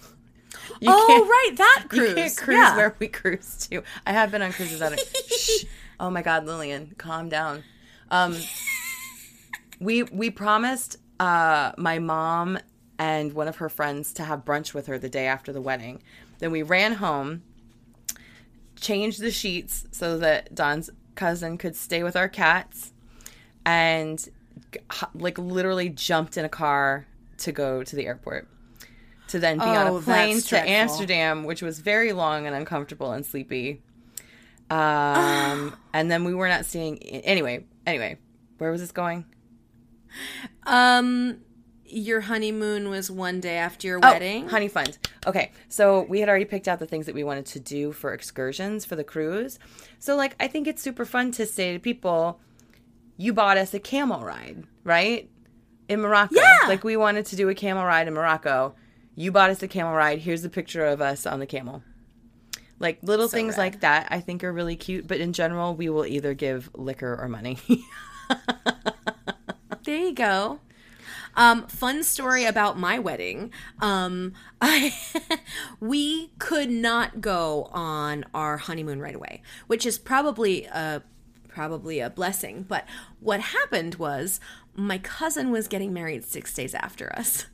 You 0.79 0.89
oh, 0.91 1.25
right, 1.27 1.57
that 1.57 1.83
You 1.91 1.99
cruise. 1.99 2.15
can't 2.15 2.37
cruise 2.37 2.57
yeah. 2.57 2.75
where 2.75 2.95
we 2.99 3.07
cruise 3.07 3.67
to. 3.69 3.83
I 4.05 4.11
have 4.13 4.31
been 4.31 4.41
on 4.41 4.51
cruises 4.51 4.81
out 4.81 4.93
of. 4.93 4.99
Shh. 5.27 5.65
Oh 5.99 6.09
my 6.09 6.21
God, 6.21 6.45
Lillian, 6.45 6.93
calm 6.97 7.29
down. 7.29 7.63
Um, 8.11 8.37
we 9.79 10.03
we 10.03 10.29
promised 10.29 10.97
uh, 11.19 11.71
my 11.77 11.99
mom 11.99 12.59
and 12.97 13.33
one 13.33 13.47
of 13.47 13.57
her 13.57 13.69
friends 13.69 14.13
to 14.13 14.23
have 14.23 14.45
brunch 14.45 14.73
with 14.73 14.87
her 14.87 14.97
the 14.97 15.09
day 15.09 15.27
after 15.27 15.51
the 15.51 15.61
wedding. 15.61 16.01
Then 16.39 16.51
we 16.51 16.63
ran 16.63 16.93
home, 16.93 17.43
changed 18.79 19.21
the 19.21 19.31
sheets 19.31 19.85
so 19.91 20.17
that 20.17 20.53
Don's 20.53 20.89
cousin 21.15 21.57
could 21.57 21.75
stay 21.75 22.03
with 22.03 22.15
our 22.15 22.29
cats, 22.29 22.91
and 23.65 24.27
like 25.13 25.37
literally 25.37 25.89
jumped 25.89 26.37
in 26.37 26.45
a 26.45 26.49
car 26.49 27.05
to 27.37 27.51
go 27.51 27.83
to 27.83 27.95
the 27.95 28.05
airport. 28.05 28.47
To 29.29 29.39
then 29.39 29.57
be 29.57 29.63
on 29.65 29.87
Oh, 29.87 29.97
a 29.97 30.01
plane 30.01 30.39
to 30.41 30.47
dreadful. 30.47 30.71
Amsterdam, 30.71 31.43
which 31.45 31.61
was 31.61 31.79
very 31.79 32.13
long 32.13 32.45
and 32.45 32.55
uncomfortable 32.55 33.11
and 33.11 33.25
sleepy. 33.25 33.81
Um, 34.69 35.75
and 35.93 36.11
then 36.11 36.23
we 36.25 36.33
were 36.33 36.47
not 36.47 36.65
seeing 36.65 36.97
anyway. 36.99 37.65
Anyway, 37.87 38.17
where 38.59 38.71
was 38.71 38.81
this 38.81 38.91
going? 38.91 39.25
Um, 40.65 41.39
your 41.85 42.21
honeymoon 42.21 42.89
was 42.89 43.11
one 43.11 43.39
day 43.39 43.57
after 43.57 43.87
your 43.87 43.99
Oh, 44.03 44.11
wedding. 44.11 44.49
honey 44.49 44.67
fund. 44.67 44.97
Okay, 45.27 45.51
so 45.69 46.01
we 46.03 46.19
had 46.19 46.29
already 46.29 46.45
picked 46.45 46.67
out 46.67 46.79
the 46.79 46.85
things 46.87 47.05
that 47.05 47.15
we 47.15 47.23
wanted 47.23 47.45
to 47.47 47.59
do 47.59 47.91
for 47.91 48.13
excursions 48.13 48.85
for 48.85 48.95
the 48.95 49.03
cruise. 49.03 49.59
So, 49.99 50.15
like, 50.15 50.35
I 50.39 50.47
think 50.47 50.67
it's 50.67 50.81
super 50.81 51.05
fun 51.05 51.31
to 51.33 51.45
say 51.45 51.73
to 51.73 51.79
people, 51.79 52.39
"You 53.17 53.33
bought 53.33 53.57
us 53.57 53.73
a 53.73 53.79
camel 53.79 54.21
ride, 54.21 54.63
right? 54.83 55.29
In 55.87 56.01
Morocco. 56.01 56.35
Yeah. 56.35 56.57
Like, 56.67 56.83
we 56.83 56.97
wanted 56.97 57.25
to 57.27 57.35
do 57.35 57.49
a 57.49 57.55
camel 57.55 57.85
ride 57.85 58.07
in 58.07 58.13
Morocco. 58.13 58.75
You 59.15 59.31
bought 59.31 59.49
us 59.49 59.63
a 59.63 59.67
camel 59.67 59.93
ride. 59.93 60.19
Here's 60.19 60.43
a 60.45 60.49
picture 60.49 60.85
of 60.85 61.01
us 61.01 61.25
on 61.25 61.39
the 61.39 61.45
camel." 61.47 61.83
Like 62.79 62.99
little 63.01 63.29
So 63.29 63.37
things 63.37 63.53
rad. 63.57 63.63
like 63.63 63.79
that, 63.81 64.07
I 64.11 64.19
think 64.19 64.43
are 64.43 64.51
really 64.51 64.75
cute. 64.75 65.07
But 65.07 65.19
in 65.21 65.31
general, 65.33 65.75
we 65.75 65.89
will 65.89 66.05
either 66.05 66.33
give 66.33 66.69
liquor 66.73 67.15
or 67.19 67.27
money. 67.29 67.59
There 69.83 69.97
you 69.97 70.13
go. 70.13 70.59
Um, 71.35 71.67
fun 71.67 72.03
story 72.03 72.45
about 72.45 72.79
my 72.79 72.97
wedding. 72.97 73.51
Um, 73.79 74.33
I 74.61 74.95
we 75.79 76.31
could 76.39 76.69
not 76.71 77.21
go 77.21 77.69
on 77.71 78.25
our 78.33 78.57
honeymoon 78.57 78.99
right 78.99 79.15
away, 79.15 79.41
which 79.67 79.85
is 79.85 79.97
probably 79.99 80.65
a 80.65 81.03
probably 81.47 81.99
a 81.99 82.09
blessing. 82.09 82.65
But 82.67 82.85
what 83.19 83.39
happened 83.41 83.95
was 83.95 84.39
my 84.75 84.97
cousin 84.97 85.51
was 85.51 85.67
getting 85.67 85.93
married 85.93 86.23
six 86.25 86.53
days 86.53 86.73
after 86.73 87.13
us. 87.15 87.45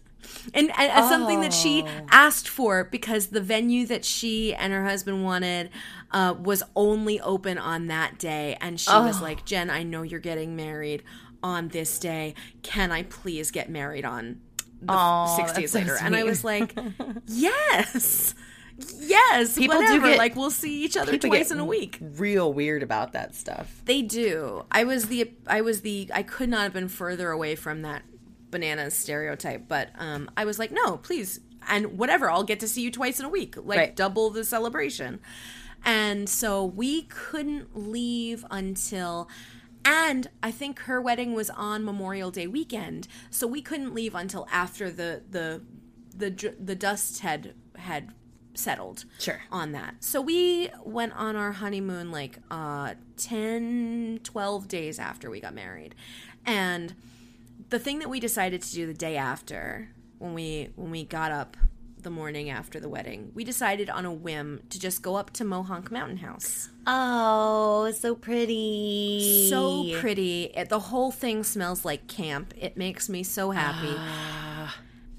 And, 0.53 0.69
and 0.77 0.91
as 0.91 1.09
something 1.09 1.41
that 1.41 1.53
she 1.53 1.85
asked 2.09 2.47
for 2.47 2.83
because 2.85 3.27
the 3.27 3.41
venue 3.41 3.85
that 3.87 4.03
she 4.05 4.53
and 4.53 4.73
her 4.73 4.85
husband 4.85 5.23
wanted 5.23 5.69
uh, 6.11 6.35
was 6.39 6.63
only 6.75 7.19
open 7.21 7.57
on 7.57 7.87
that 7.87 8.17
day. 8.17 8.57
And 8.61 8.79
she 8.79 8.91
was 8.91 9.21
like, 9.21 9.45
Jen, 9.45 9.69
I 9.69 9.83
know 9.83 10.01
you're 10.01 10.19
getting 10.19 10.55
married 10.55 11.03
on 11.43 11.69
this 11.69 11.99
day. 11.99 12.35
Can 12.63 12.91
I 12.91 13.03
please 13.03 13.51
get 13.51 13.69
married 13.69 14.05
on 14.05 14.41
the 14.81 14.93
Aw, 14.93 15.35
six 15.35 15.53
days 15.53 15.71
so 15.71 15.79
later? 15.79 15.97
And 16.01 16.15
I 16.15 16.23
was 16.23 16.43
like, 16.43 16.77
yes. 17.27 18.33
Yes, 18.99 19.57
People 19.57 19.77
do 19.77 19.83
whatever. 19.83 20.07
get- 20.09 20.17
like 20.17 20.35
we'll 20.35 20.49
see 20.49 20.83
each 20.83 20.97
other 20.97 21.15
twice 21.17 21.51
in 21.51 21.59
a 21.59 21.65
week. 21.65 21.99
Real 22.01 22.51
weird 22.51 22.81
about 22.81 23.11
that 23.13 23.35
stuff. 23.35 23.81
They 23.85 24.01
do. 24.01 24.65
I 24.71 24.85
was 24.85 25.05
the 25.05 25.31
I 25.45 25.61
was 25.61 25.81
the 25.81 26.09
I 26.13 26.23
could 26.23 26.49
not 26.49 26.61
have 26.63 26.73
been 26.73 26.87
further 26.87 27.29
away 27.29 27.53
from 27.55 27.83
that 27.83 28.01
bananas 28.51 28.93
stereotype, 28.95 29.67
but 29.67 29.89
um 29.97 30.29
I 30.37 30.45
was 30.45 30.59
like, 30.59 30.71
"No, 30.71 30.97
please." 30.97 31.39
And 31.69 31.97
whatever, 31.99 32.29
I'll 32.29 32.43
get 32.43 32.59
to 32.61 32.67
see 32.67 32.81
you 32.81 32.89
twice 32.91 33.19
in 33.19 33.25
a 33.25 33.29
week, 33.29 33.55
like 33.55 33.77
Right. 33.77 33.95
double 33.95 34.29
the 34.31 34.43
celebration. 34.43 35.19
And 35.85 36.27
so 36.29 36.63
we 36.65 37.03
couldn't 37.03 37.75
leave 37.77 38.45
until 38.51 39.29
and 39.83 40.27
I 40.43 40.51
think 40.51 40.79
her 40.81 41.01
wedding 41.01 41.33
was 41.33 41.49
on 41.49 41.83
Memorial 41.83 42.29
Day 42.29 42.45
weekend, 42.45 43.07
so 43.31 43.47
we 43.47 43.61
couldn't 43.63 43.93
leave 43.95 44.13
until 44.13 44.47
after 44.51 44.91
the 44.91 45.23
the 45.29 45.61
the 46.15 46.53
the 46.59 46.75
dust 46.75 47.19
had 47.21 47.53
had 47.77 48.09
settled 48.53 49.05
Sure. 49.17 49.41
on 49.51 49.71
that. 49.71 49.95
So 50.03 50.19
we 50.21 50.69
went 50.83 51.13
on 51.13 51.35
our 51.35 51.53
honeymoon 51.53 52.11
like 52.11 52.37
uh 52.51 52.93
10 53.17 54.19
12 54.23 54.67
days 54.67 54.99
after 54.99 55.29
we 55.31 55.39
got 55.39 55.53
married. 55.55 55.95
And 56.45 56.93
the 57.71 57.79
thing 57.79 57.99
that 57.99 58.09
we 58.09 58.19
decided 58.19 58.61
to 58.61 58.71
do 58.73 58.85
the 58.85 58.93
day 58.93 59.17
after 59.17 59.89
when 60.19 60.33
we 60.35 60.69
when 60.75 60.91
we 60.91 61.03
got 61.03 61.31
up 61.31 61.57
the 61.97 62.09
morning 62.09 62.49
after 62.49 62.79
the 62.79 62.89
wedding, 62.89 63.31
we 63.33 63.43
decided 63.43 63.89
on 63.89 64.05
a 64.05 64.13
whim 64.13 64.61
to 64.69 64.79
just 64.79 65.01
go 65.01 65.15
up 65.15 65.31
to 65.31 65.43
Mohonk 65.43 65.91
Mountain 65.91 66.17
House. 66.17 66.69
Oh, 66.87 67.91
so 67.91 68.15
pretty. 68.15 69.47
So 69.49 69.85
pretty. 69.99 70.45
It, 70.55 70.69
the 70.69 70.79
whole 70.79 71.11
thing 71.11 71.43
smells 71.43 71.85
like 71.85 72.07
camp. 72.07 72.53
It 72.57 72.75
makes 72.75 73.07
me 73.07 73.23
so 73.23 73.51
happy. 73.51 73.95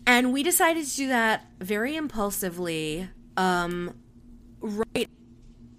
and 0.06 0.32
we 0.32 0.42
decided 0.42 0.86
to 0.86 0.96
do 0.96 1.08
that 1.08 1.46
very 1.60 1.96
impulsively 1.96 3.08
um, 3.36 3.94
right 4.60 5.08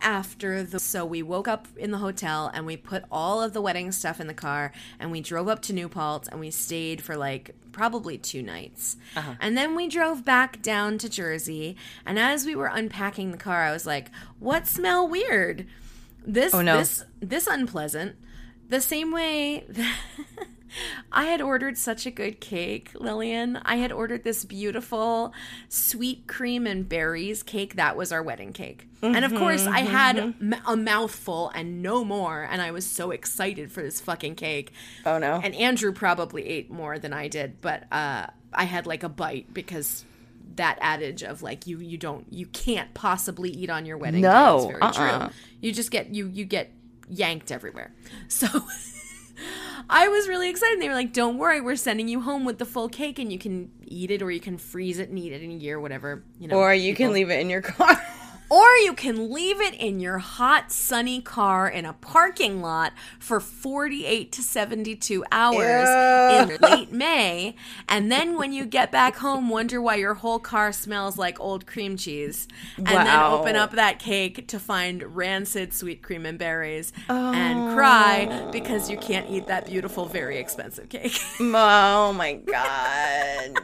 after 0.04 0.62
the 0.64 0.80
so 0.80 1.06
we 1.06 1.24
woke 1.24 1.48
up 1.48 1.68
in 1.78 1.92
the 1.92 1.98
hotel 1.98 2.52
and 2.54 2.66
we 2.66 2.78
put 2.78 3.04
all 3.12 3.42
of 3.42 3.54
the 3.54 3.62
wedding 3.62 3.92
stuff 3.92 4.20
in 4.20 4.28
the 4.28 4.34
car 4.34 4.72
and 5.00 5.12
we 5.12 5.22
drove 5.22 5.48
up 5.48 5.62
to 5.64 5.74
New 5.74 5.90
Paltz 5.90 6.28
and 6.28 6.40
we 6.40 6.52
stayed 6.52 7.02
for 7.02 7.16
like 7.16 7.56
probably 7.72 8.18
two 8.20 8.44
nights. 8.44 8.98
Uh-huh. 9.16 9.34
And 9.40 9.58
then 9.58 9.76
we 9.76 9.88
drove 9.88 10.24
back 10.24 10.62
down 10.62 10.98
to 11.00 11.10
Jersey 11.10 11.76
and 12.06 12.20
as 12.20 12.46
we 12.46 12.56
were 12.56 12.68
unpacking 12.68 13.32
the 13.32 13.38
car 13.38 13.64
I 13.64 13.72
was 13.72 13.86
like, 13.88 14.12
"What 14.40 14.68
smell 14.68 15.08
weird?" 15.08 15.66
This 16.26 16.54
Oh, 16.54 16.62
no. 16.62 16.78
this 16.78 17.04
this 17.20 17.48
unpleasant. 17.48 18.16
The 18.74 18.82
same 18.82 19.12
way 19.12 19.68
I 21.12 21.26
had 21.26 21.42
ordered 21.42 21.78
such 21.78 22.08
a 22.08 22.12
good 22.12 22.40
cake, 22.42 22.90
Lillian. 22.96 23.58
I 23.58 23.76
had 23.76 23.92
ordered 23.92 24.24
this 24.24 24.46
beautiful 24.46 25.32
sweet 25.70 26.26
cream 26.26 26.66
and 26.66 26.90
berries 26.90 27.44
cake. 27.44 27.76
That 27.76 27.96
was 27.96 28.12
our 28.12 28.24
wedding 28.24 28.52
cake. 28.52 28.88
and 29.04 29.24
of 29.24 29.36
course, 29.36 29.68
I 29.68 29.82
had 29.82 30.34
a 30.66 30.76
mouthful 30.76 31.52
and 31.54 31.84
no 31.84 32.04
more. 32.04 32.48
And 32.50 32.64
I 32.64 32.72
was 32.72 32.84
so 32.84 33.12
excited 33.12 33.72
for 33.72 33.84
this 33.84 34.02
fucking 34.02 34.34
cake. 34.34 34.74
Oh 35.06 35.20
no. 35.20 35.40
And 35.44 35.54
Andrew 35.54 35.92
probably 35.92 36.44
ate 36.44 36.72
more 36.72 36.98
than 36.98 37.14
I 37.14 37.28
did, 37.28 37.62
but 37.62 37.84
uh, 37.92 38.26
I 38.52 38.64
had 38.64 38.88
like 38.88 39.04
a 39.04 39.10
bite 39.10 39.54
because 39.54 40.04
that 40.56 40.80
adage 40.82 41.22
of 41.22 41.44
like 41.44 41.68
you 41.68 41.78
you 41.78 42.00
don't 42.00 42.26
you 42.34 42.48
can't 42.48 42.92
possibly 42.96 43.52
eat 43.52 43.70
on 43.70 43.86
your 43.86 43.98
wedding 44.00 44.22
day 44.22 44.28
No, 44.30 44.66
very 44.68 44.82
uh-uh. 44.82 45.28
true. 45.28 45.36
You 45.62 45.72
just 45.72 45.92
get 45.92 46.16
you 46.16 46.28
you 46.28 46.46
get 46.46 46.72
yanked 47.14 47.52
everywhere. 47.52 47.94
So 48.28 48.48
I 49.90 50.08
was 50.08 50.28
really 50.28 50.50
excited. 50.50 50.82
They 50.82 50.88
were 50.88 50.96
like, 50.96 51.14
"Don't 51.14 51.38
worry, 51.38 51.62
we're 51.62 51.76
sending 51.76 52.08
you 52.08 52.22
home 52.22 52.46
with 52.46 52.58
the 52.58 52.66
full 52.66 52.90
cake, 52.90 53.20
and 53.20 53.32
you 53.32 53.40
can 53.40 53.72
eat 53.86 54.12
it, 54.12 54.22
or 54.22 54.32
you 54.32 54.40
can 54.40 54.58
freeze 54.58 55.00
it 55.00 55.10
and 55.10 55.20
eat 55.20 55.34
it 55.34 55.42
in 55.42 55.52
a 55.52 55.56
year, 55.56 55.80
whatever 55.80 56.24
you 56.40 56.48
know." 56.48 56.58
or 56.58 56.74
you 56.74 56.96
can 56.96 57.12
leave 57.14 57.30
it 57.30 57.40
in 57.40 57.50
your 57.50 57.62
car. 57.62 58.02
or 58.54 58.70
you 58.84 58.94
can 58.94 59.34
leave 59.34 59.60
it 59.60 59.74
in 59.74 60.00
your 60.00 60.20
hot, 60.20 60.72
sunny 60.72 61.20
car 61.20 61.68
in 61.68 61.86
a 61.86 61.94
parking 61.94 62.62
lot 62.62 62.94
for 63.18 63.40
48 63.40 64.32
to 64.32 64.44
72 64.44 65.26
hours 65.32 66.52
in 66.52 66.58
late 66.62 66.92
May. 66.92 67.56
And 67.90 68.12
then 68.12 68.38
when 68.38 68.54
you 68.54 68.68
get 68.68 68.92
back 68.92 69.16
home, 69.16 69.50
wonder 69.50 69.82
why 69.82 69.96
your 69.96 70.14
whole 70.14 70.38
car 70.38 70.72
smells 70.72 71.18
like 71.18 71.40
old 71.40 71.66
cream 71.66 71.98
cheese. 71.98 72.48
And 72.78 72.86
then 72.86 73.24
open 73.24 73.56
up 73.56 73.72
that 73.72 73.98
cake 73.98 74.48
to 74.50 74.60
find 74.60 75.02
rancid 75.16 75.74
sweet 75.74 76.04
cream 76.04 76.24
and 76.28 76.38
berries 76.38 76.94
and 77.10 77.72
oh. 77.72 77.74
cry 77.74 78.50
because 78.52 78.88
you 78.88 78.98
can't 78.98 79.32
eat 79.32 79.48
that 79.48 79.66
beautiful, 79.66 80.06
very 80.06 80.38
expensive 80.38 80.90
cake. 80.90 81.18
oh 81.40 82.14
my 82.14 82.34
god. 82.34 83.58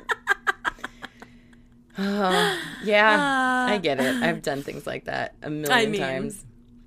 Oh, 2.02 2.60
yeah, 2.84 3.68
I 3.70 3.78
get 3.78 4.00
it. 4.00 4.24
I've 4.24 4.42
done 4.42 4.64
things 4.64 4.88
like 4.88 5.06
that 5.06 5.36
a 5.42 5.50
million 5.50 5.72
I 5.72 5.86
mean, 5.86 6.00
times. 6.00 6.46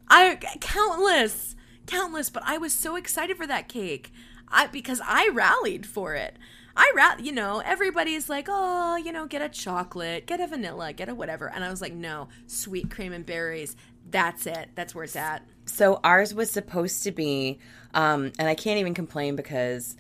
I 0.09 0.37
countless, 0.61 1.55
countless. 1.87 2.31
But 2.31 2.45
I 2.47 2.59
was 2.59 2.73
so 2.73 2.97
excited 2.97 3.37
for 3.37 3.47
that 3.47 3.69
cake, 3.69 4.11
I 4.49 4.69
because 4.69 5.01
I 5.05 5.29
rallied 5.33 5.87
for 5.87 6.15
it. 6.15 6.39
I 6.75 6.91
ra- 6.97 7.23
you 7.23 7.33
know, 7.33 7.61
everybody's 7.61 8.31
like, 8.31 8.47
oh, 8.49 8.97
you 8.97 9.13
know, 9.13 9.27
get 9.27 9.43
a 9.43 9.49
chocolate, 9.49 10.27
get 10.27 10.41
a 10.41 10.47
vanilla, 10.47 10.95
get 10.95 11.11
a 11.11 11.15
whatever, 11.15 11.51
and 11.51 11.63
I 11.63 11.69
was 11.69 11.83
like, 11.83 11.93
no, 11.93 12.29
sweet 12.47 12.91
cream 12.91 13.13
and 13.13 13.27
berries. 13.27 13.77
That's 14.11 14.47
it. 14.47 14.71
That's 14.75 14.95
where 14.95 15.05
it's 15.05 15.17
at. 15.17 15.43
So 15.67 16.01
ours 16.03 16.35
was 16.35 16.51
supposed 16.51 17.03
to 17.05 17.13
be, 17.13 17.59
um, 17.95 18.33
and 18.39 18.49
I 18.49 18.55
can't 18.55 18.81
even 18.81 18.95
complain 18.95 19.37
because 19.37 19.97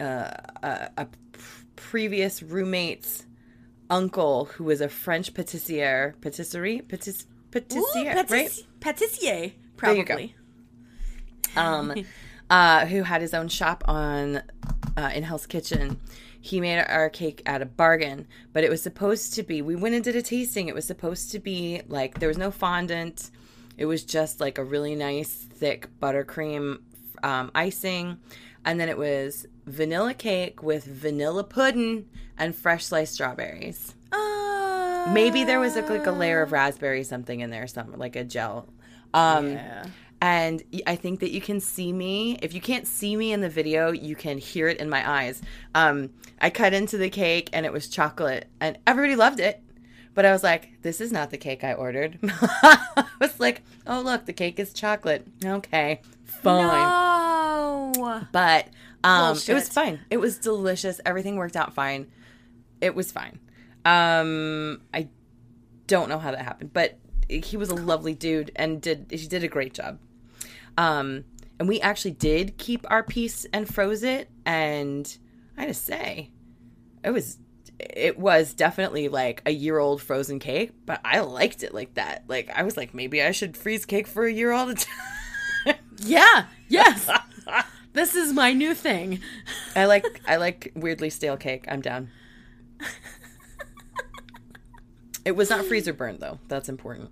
uh, 0.00 0.30
a, 0.62 0.90
a 0.96 1.06
p- 1.06 1.40
previous 1.76 2.42
roommate's 2.42 3.26
uncle, 3.90 4.46
who 4.46 4.64
was 4.64 4.80
a 4.80 4.88
French 4.88 5.34
patissier, 5.34 6.14
patisserie, 6.20 6.82
patis, 6.88 7.26
patissier, 7.50 8.14
right? 8.14 8.28
patis- 8.28 8.64
Patissier, 8.80 9.52
probably. 9.76 10.34
um, 11.56 11.94
uh, 12.50 12.86
who 12.86 13.02
had 13.02 13.20
his 13.22 13.34
own 13.34 13.48
shop 13.48 13.84
on 13.86 14.42
uh, 14.96 15.10
in 15.14 15.22
Hell's 15.22 15.46
Kitchen. 15.46 16.00
He 16.40 16.60
made 16.60 16.78
our 16.78 17.08
cake 17.08 17.40
at 17.46 17.62
a 17.62 17.66
bargain, 17.66 18.26
but 18.52 18.64
it 18.64 18.70
was 18.70 18.82
supposed 18.82 19.32
to 19.34 19.42
be. 19.42 19.62
We 19.62 19.76
went 19.76 19.94
and 19.94 20.04
did 20.04 20.14
a 20.16 20.20
tasting. 20.22 20.68
It 20.68 20.74
was 20.74 20.84
supposed 20.86 21.30
to 21.32 21.38
be 21.38 21.80
like 21.88 22.18
there 22.20 22.28
was 22.28 22.36
no 22.36 22.50
fondant. 22.50 23.30
It 23.78 23.86
was 23.86 24.04
just 24.04 24.40
like 24.40 24.58
a 24.58 24.64
really 24.64 24.94
nice 24.94 25.32
thick 25.32 25.88
buttercream 26.00 26.80
um, 27.22 27.50
icing, 27.54 28.18
and 28.64 28.78
then 28.78 28.88
it 28.90 28.98
was 28.98 29.46
vanilla 29.66 30.14
cake 30.14 30.62
with 30.62 30.84
vanilla 30.84 31.44
pudding 31.44 32.08
and 32.38 32.54
fresh 32.54 32.84
sliced 32.86 33.14
strawberries. 33.14 33.94
Uh, 34.12 35.10
Maybe 35.12 35.44
there 35.44 35.60
was 35.60 35.76
like, 35.76 35.88
like 35.90 36.06
a 36.06 36.12
layer 36.12 36.42
of 36.42 36.52
raspberry 36.52 37.04
something 37.04 37.40
in 37.40 37.50
there, 37.50 37.66
something 37.66 37.98
like 37.98 38.16
a 38.16 38.24
gel. 38.24 38.68
Um, 39.12 39.52
yeah. 39.52 39.84
and 40.20 40.62
I 40.86 40.96
think 40.96 41.20
that 41.20 41.30
you 41.30 41.40
can 41.40 41.60
see 41.60 41.92
me. 41.92 42.38
If 42.42 42.52
you 42.52 42.60
can't 42.60 42.86
see 42.86 43.14
me 43.16 43.32
in 43.32 43.40
the 43.40 43.48
video, 43.48 43.92
you 43.92 44.16
can 44.16 44.38
hear 44.38 44.68
it 44.68 44.78
in 44.78 44.88
my 44.88 45.08
eyes. 45.08 45.40
Um, 45.74 46.10
I 46.40 46.50
cut 46.50 46.74
into 46.74 46.98
the 46.98 47.10
cake 47.10 47.48
and 47.52 47.64
it 47.64 47.72
was 47.72 47.88
chocolate, 47.88 48.48
and 48.60 48.78
everybody 48.86 49.16
loved 49.16 49.40
it. 49.40 49.60
But 50.14 50.24
I 50.24 50.32
was 50.32 50.44
like, 50.44 50.70
this 50.82 51.00
is 51.00 51.10
not 51.10 51.30
the 51.30 51.36
cake 51.36 51.64
I 51.64 51.74
ordered. 51.74 52.18
I 52.22 53.04
was 53.20 53.40
like, 53.40 53.62
oh, 53.86 54.00
look, 54.00 54.26
the 54.26 54.32
cake 54.32 54.60
is 54.60 54.72
chocolate. 54.72 55.26
Okay, 55.44 56.00
fine. 56.24 56.66
No. 56.66 57.92
But 58.30 58.68
um, 59.04 59.36
it 59.46 59.54
was 59.54 59.68
fine. 59.68 60.00
It 60.10 60.16
was 60.16 60.38
delicious. 60.38 61.00
Everything 61.04 61.36
worked 61.36 61.56
out 61.56 61.74
fine. 61.74 62.10
it 62.80 62.94
was 62.94 63.12
fine. 63.12 63.38
Um, 63.84 64.80
I 64.92 65.08
don't 65.86 66.08
know 66.08 66.18
how 66.18 66.30
that 66.30 66.42
happened, 66.42 66.72
but 66.72 66.98
he 67.28 67.56
was 67.56 67.68
a 67.70 67.74
lovely 67.74 68.14
dude 68.14 68.50
and 68.56 68.80
did 68.80 69.06
he 69.10 69.26
did 69.26 69.44
a 69.44 69.48
great 69.48 69.74
job. 69.74 69.98
Um, 70.76 71.24
and 71.58 71.68
we 71.68 71.80
actually 71.80 72.10
did 72.12 72.56
keep 72.58 72.84
our 72.90 73.02
piece 73.02 73.44
and 73.52 73.72
froze 73.72 74.02
it, 74.02 74.28
and 74.44 75.16
I 75.56 75.62
had 75.62 75.68
to 75.68 75.74
say, 75.74 76.30
it 77.04 77.10
was 77.10 77.38
it 77.78 78.18
was 78.18 78.54
definitely 78.54 79.08
like 79.08 79.42
a 79.46 79.50
year 79.50 79.78
old 79.78 80.00
frozen 80.00 80.38
cake, 80.38 80.72
but 80.86 81.00
I 81.04 81.20
liked 81.20 81.62
it 81.62 81.74
like 81.74 81.94
that. 81.94 82.24
Like 82.26 82.50
I 82.54 82.62
was 82.62 82.76
like, 82.76 82.94
maybe 82.94 83.22
I 83.22 83.30
should 83.32 83.56
freeze 83.56 83.84
cake 83.84 84.06
for 84.06 84.24
a 84.24 84.32
year 84.32 84.52
all 84.52 84.66
the 84.66 84.74
time. 85.66 85.76
Yeah. 85.98 86.46
Yes. 86.68 87.08
this 87.94 88.14
is 88.14 88.32
my 88.32 88.52
new 88.52 88.74
thing. 88.74 89.20
I 89.74 89.86
like 89.86 90.20
I 90.28 90.36
like 90.36 90.70
weirdly 90.76 91.10
stale 91.10 91.36
cake. 91.36 91.64
I'm 91.68 91.80
down. 91.80 92.10
It 95.24 95.34
was 95.34 95.48
not 95.50 95.64
freezer 95.64 95.92
burnt 95.92 96.20
though. 96.20 96.38
That's 96.48 96.68
important. 96.68 97.10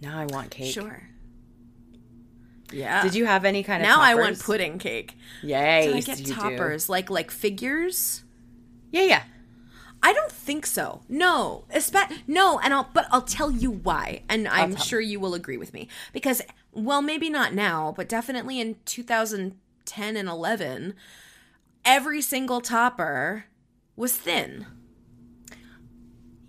Now 0.00 0.18
I 0.18 0.26
want 0.26 0.50
cake. 0.50 0.72
Sure. 0.72 1.08
Yeah. 2.70 3.02
Did 3.02 3.14
you 3.14 3.26
have 3.26 3.44
any 3.44 3.62
kind 3.62 3.82
of 3.82 3.88
now 3.88 4.00
I 4.00 4.14
want 4.14 4.38
pudding 4.40 4.78
cake. 4.78 5.16
Yay! 5.42 5.86
Did 5.86 5.96
I 5.96 6.00
get 6.00 6.20
you 6.20 6.26
do. 6.26 6.34
toppers 6.34 6.88
like 6.88 7.10
like 7.10 7.30
figures? 7.30 8.22
Yeah, 8.90 9.02
yeah. 9.02 9.22
I 10.02 10.12
don't 10.12 10.32
think 10.32 10.66
so. 10.66 11.02
No, 11.08 11.64
Espe- 11.72 12.22
no, 12.26 12.58
and 12.58 12.74
I'll 12.74 12.88
but 12.92 13.06
I'll 13.10 13.22
tell 13.22 13.50
you 13.50 13.70
why, 13.70 14.22
and 14.28 14.48
I'm 14.48 14.74
sure 14.76 15.00
you 15.00 15.20
will 15.20 15.34
agree 15.34 15.56
with 15.56 15.72
me 15.72 15.88
because 16.12 16.42
well, 16.72 17.02
maybe 17.02 17.28
not 17.30 17.54
now, 17.54 17.92
but 17.96 18.08
definitely 18.08 18.60
in 18.60 18.76
2010 18.84 20.16
and 20.16 20.28
11, 20.28 20.94
every 21.84 22.20
single 22.20 22.60
topper 22.60 23.44
was 23.96 24.16
thin. 24.16 24.66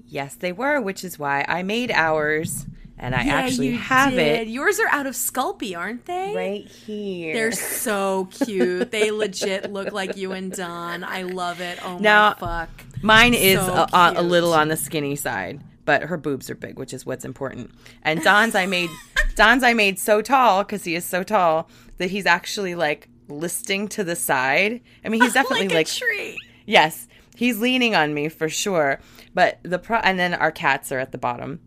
Yes, 0.05 0.35
they 0.35 0.51
were, 0.51 0.79
which 0.79 1.03
is 1.03 1.17
why 1.17 1.43
I 1.47 1.63
made 1.63 1.89
ours, 1.91 2.65
and 2.99 3.15
I 3.15 3.23
Yeah, 3.23 3.35
actually 3.35 3.69
you 3.69 3.77
have 3.79 4.11
did. 4.11 4.41
it 4.41 4.47
Yours 4.47 4.79
are 4.79 4.87
out 4.89 5.07
of 5.07 5.15
Sculpey, 5.15 5.75
aren't 5.75 6.05
they? 6.05 6.33
right 6.35 6.65
here. 6.67 7.33
They're 7.33 7.51
so 7.81 8.27
cute. 8.31 8.91
they 8.91 9.09
legit 9.11 9.71
look 9.73 9.91
like 9.91 10.15
you 10.15 10.31
and 10.33 10.51
Don. 10.51 11.03
I 11.03 11.23
love 11.23 11.61
it. 11.61 11.79
Oh 11.83 11.97
Now- 11.97 12.35
my 12.39 12.65
fuck. 12.65 12.69
Mine 13.01 13.33
is 13.33 13.59
So 13.59 13.85
a, 13.91 14.13
a 14.15 14.21
little 14.23 14.53
on 14.53 14.69
the 14.69 14.77
skinny 14.77 15.17
side, 15.17 15.59
but 15.85 16.03
her 16.03 16.17
boobs 16.17 16.49
are 16.49 16.55
big, 16.55 16.77
which 16.77 16.93
is 16.93 17.05
what's 17.05 17.25
important. 17.25 17.71
And 18.03 18.21
Don's 18.21 18.55
I 18.55 18.65
made 18.65 18.89
Don's 19.35 19.63
I 19.63 19.73
made 19.73 19.99
so 19.99 20.21
tall 20.21 20.63
because 20.63 20.83
he 20.83 20.95
is 20.95 21.05
so 21.05 21.23
tall 21.23 21.69
that 21.97 22.09
he's 22.09 22.25
actually 22.25 22.75
like 22.75 23.09
listing 23.27 23.87
to 23.89 24.03
the 24.03 24.15
side. 24.15 24.81
I 25.03 25.09
mean, 25.09 25.21
he's 25.21 25.33
definitely 25.33 25.67
like, 25.67 25.75
like, 25.75 25.87
a 25.87 25.91
tree. 25.91 26.39
yes, 26.65 27.07
he's 27.35 27.59
leaning 27.59 27.95
on 27.95 28.13
me 28.13 28.29
for 28.29 28.49
sure. 28.49 28.99
But 29.33 29.59
the 29.63 29.79
pro 29.79 29.97
and 29.97 30.19
then 30.19 30.33
our 30.33 30.51
cats 30.51 30.91
are 30.91 30.99
at 30.99 31.11
the 31.11 31.17
bottom. 31.17 31.59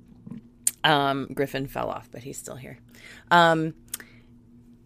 Um, 0.85 1.29
Griffin 1.35 1.67
fell 1.67 1.91
off, 1.91 2.09
but 2.13 2.23
he's 2.23 2.39
still 2.39 2.57
here. 2.57 2.79
Um, 3.31 3.75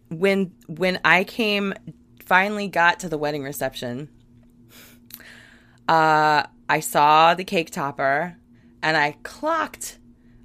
when 0.09 0.53
when 0.67 0.99
I 1.05 1.25
came, 1.25 1.75
finally 2.25 2.69
got 2.69 3.01
to 3.01 3.09
the 3.09 3.19
wedding 3.19 3.43
reception. 3.43 4.09
Uh, 5.89 6.45
I 6.69 6.81
saw 6.81 7.35
the 7.35 7.45
cake 7.45 7.71
topper, 7.71 8.37
and 8.83 8.97
I 8.97 9.17
clocked. 9.23 9.99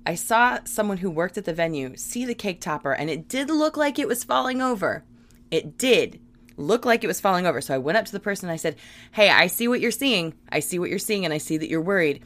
I 0.05 0.15
saw 0.15 0.59
someone 0.65 0.97
who 0.97 1.09
worked 1.09 1.37
at 1.37 1.45
the 1.45 1.53
venue 1.53 1.95
see 1.97 2.25
the 2.25 2.35
cake 2.35 2.61
topper, 2.61 2.93
and 2.93 3.09
it 3.09 3.27
did 3.27 3.49
look 3.49 3.77
like 3.77 3.97
it 3.97 4.07
was 4.07 4.23
falling 4.23 4.61
over. 4.61 5.03
It 5.51 5.77
did 5.77 6.19
look 6.57 6.85
like 6.85 7.03
it 7.03 7.07
was 7.07 7.21
falling 7.21 7.45
over. 7.45 7.59
So 7.61 7.73
I 7.73 7.79
went 7.79 7.97
up 7.97 8.05
to 8.05 8.11
the 8.11 8.19
person 8.19 8.47
and 8.47 8.53
I 8.53 8.57
said, 8.57 8.75
Hey, 9.11 9.29
I 9.29 9.47
see 9.47 9.67
what 9.67 9.81
you're 9.81 9.91
seeing. 9.91 10.33
I 10.49 10.59
see 10.59 10.79
what 10.79 10.89
you're 10.89 10.99
seeing, 10.99 11.25
and 11.25 11.33
I 11.33 11.37
see 11.37 11.57
that 11.57 11.69
you're 11.69 11.81
worried. 11.81 12.23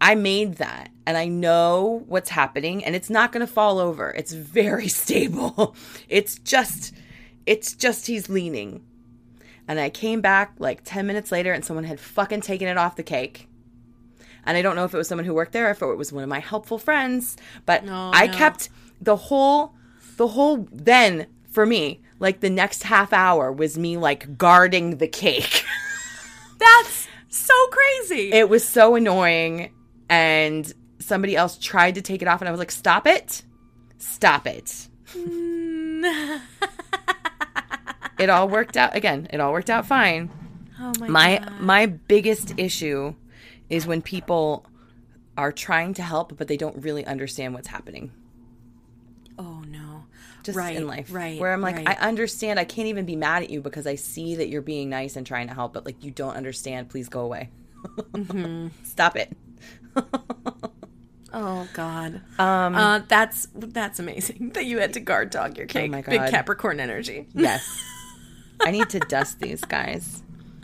I 0.00 0.14
made 0.14 0.56
that 0.56 0.90
and 1.06 1.16
I 1.16 1.26
know 1.26 2.04
what's 2.06 2.30
happening 2.30 2.84
and 2.84 2.94
it's 2.94 3.08
not 3.08 3.32
going 3.32 3.46
to 3.46 3.52
fall 3.52 3.78
over. 3.78 4.10
It's 4.10 4.32
very 4.32 4.88
stable. 5.02 5.74
It's 6.08 6.38
just 6.38 6.94
it's 7.46 7.74
just 7.74 8.06
he's 8.06 8.28
leaning. 8.28 8.84
And 9.68 9.80
I 9.80 9.90
came 9.90 10.20
back 10.20 10.54
like 10.58 10.82
10 10.84 11.06
minutes 11.06 11.32
later 11.32 11.52
and 11.52 11.64
someone 11.64 11.84
had 11.84 12.00
fucking 12.00 12.40
taken 12.40 12.68
it 12.68 12.76
off 12.76 12.96
the 12.96 13.02
cake. 13.02 13.48
And 14.46 14.56
I 14.56 14.62
don't 14.62 14.76
know 14.76 14.84
if 14.84 14.94
it 14.94 14.96
was 14.96 15.08
someone 15.08 15.24
who 15.24 15.34
worked 15.34 15.52
there 15.52 15.66
or 15.68 15.70
if 15.70 15.82
it 15.82 15.86
was 15.96 16.12
one 16.12 16.22
of 16.22 16.28
my 16.28 16.38
helpful 16.38 16.78
friends, 16.78 17.36
but 17.66 17.84
No, 17.84 18.10
I 18.14 18.26
no. 18.28 18.32
kept 18.32 18.68
the 19.00 19.16
whole 19.16 19.74
the 20.16 20.28
whole 20.28 20.66
then 20.72 21.26
for 21.50 21.66
me, 21.66 22.00
like 22.18 22.40
the 22.40 22.48
next 22.50 22.84
half 22.84 23.12
hour 23.12 23.50
was 23.52 23.76
me 23.76 23.96
like 23.96 24.38
guarding 24.38 24.98
the 24.98 25.08
cake. 25.08 25.64
That's 26.58 27.08
so 27.28 27.54
crazy. 27.70 28.32
it 28.32 28.48
was 28.48 28.64
so 28.66 28.94
annoying 28.94 29.72
and 30.08 30.72
somebody 31.00 31.36
else 31.36 31.58
tried 31.58 31.96
to 31.96 32.02
take 32.02 32.22
it 32.22 32.28
off 32.28 32.40
and 32.40 32.48
I 32.48 32.50
was 32.52 32.58
like, 32.58 32.70
"Stop 32.70 33.06
it. 33.06 33.42
Stop 33.98 34.46
it." 34.46 34.88
Mm. 35.12 36.40
it 38.18 38.30
all 38.30 38.48
worked 38.48 38.76
out 38.76 38.94
again. 38.96 39.26
It 39.32 39.40
all 39.40 39.52
worked 39.52 39.70
out 39.70 39.86
fine. 39.86 40.30
oh 40.80 40.92
my, 41.00 41.08
My 41.08 41.38
god. 41.38 41.60
my 41.60 41.86
biggest 41.86 42.54
issue 42.56 43.14
is 43.70 43.86
when 43.86 44.00
people 44.02 44.64
are 45.36 45.52
trying 45.52 45.92
to 45.94 46.02
help 46.02 46.36
but 46.36 46.48
they 46.48 46.56
don't 46.56 46.82
really 46.82 47.04
understand 47.06 47.54
what's 47.54 47.68
happening 47.68 48.10
Oh 49.38 49.60
no. 49.68 50.04
just 50.42 50.56
right, 50.56 50.74
in 50.76 50.86
life 50.86 51.12
Right. 51.12 51.38
where 51.38 51.52
i'm 51.52 51.60
like 51.60 51.76
right. 51.76 51.88
i 51.88 51.94
understand 52.08 52.58
i 52.58 52.64
can't 52.64 52.88
even 52.88 53.04
be 53.04 53.16
mad 53.16 53.42
at 53.42 53.50
you 53.50 53.60
because 53.60 53.86
i 53.86 53.94
see 53.96 54.36
that 54.36 54.48
you're 54.48 54.62
being 54.62 54.88
nice 54.88 55.14
and 55.16 55.26
trying 55.26 55.48
to 55.48 55.54
help 55.54 55.74
but 55.74 55.84
like 55.84 56.02
you 56.02 56.10
don't 56.10 56.34
understand 56.36 56.88
please 56.88 57.08
go 57.08 57.20
away 57.20 57.50
Mm-hmm. 58.12 58.68
stop 58.84 59.16
it 59.16 59.36
Oh 61.32 61.68
God. 61.74 62.22
um 62.38 62.74
Uh, 62.74 63.00
that's 63.08 63.48
that's 63.54 63.98
amazing 63.98 64.50
that 64.54 64.64
you 64.64 64.78
had 64.78 64.94
to 64.94 65.00
guard 65.00 65.30
dog 65.30 65.58
your 65.58 65.66
cake. 65.66 65.90
my 65.90 66.00
Big 66.00 66.20
Capricorn 66.30 66.80
energy. 66.80 67.26
yes 67.34 67.82
i 68.62 68.70
need 68.70 68.88
to 68.88 69.00
dust 69.00 69.38
these 69.40 69.60
guys 69.60 70.22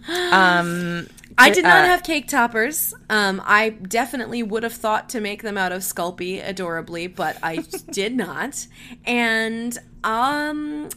um 0.08 1.06
I 1.38 1.50
did 1.50 1.64
not 1.64 1.84
uh, 1.84 1.86
have 1.86 2.02
cake 2.02 2.28
toppers. 2.28 2.94
Um, 3.08 3.42
I 3.44 3.70
definitely 3.70 4.42
would 4.42 4.62
have 4.62 4.72
thought 4.72 5.08
to 5.10 5.20
make 5.20 5.42
them 5.42 5.56
out 5.56 5.72
of 5.72 5.82
Sculpey 5.82 6.46
adorably, 6.46 7.06
but 7.06 7.36
I 7.42 7.56
did 7.90 8.14
not. 8.14 8.66
And 9.04 9.78
um, 10.04 10.88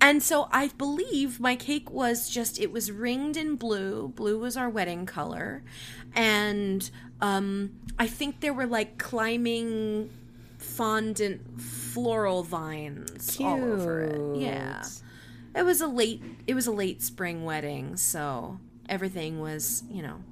and 0.00 0.22
so 0.22 0.48
I 0.52 0.68
believe 0.68 1.40
my 1.40 1.56
cake 1.56 1.90
was 1.90 2.30
just 2.30 2.58
it 2.60 2.72
was 2.72 2.90
ringed 2.90 3.36
in 3.36 3.56
blue. 3.56 4.08
Blue 4.08 4.38
was 4.38 4.56
our 4.56 4.68
wedding 4.68 5.06
color, 5.06 5.62
and 6.14 6.88
um, 7.20 7.72
I 7.98 8.06
think 8.06 8.40
there 8.40 8.54
were 8.54 8.66
like 8.66 8.98
climbing 8.98 10.10
fondant 10.58 11.60
floral 11.60 12.42
vines 12.42 13.38
all 13.40 13.54
over 13.64 14.02
it. 14.02 14.40
Yeah. 14.40 14.84
It 15.54 15.64
was 15.64 15.80
a 15.80 15.86
late 15.86 16.22
it 16.46 16.54
was 16.54 16.66
a 16.66 16.72
late 16.72 17.02
spring 17.02 17.44
wedding, 17.44 17.96
so 17.96 18.58
everything 18.88 19.40
was, 19.40 19.82
you 19.90 20.02
know, 20.02 20.22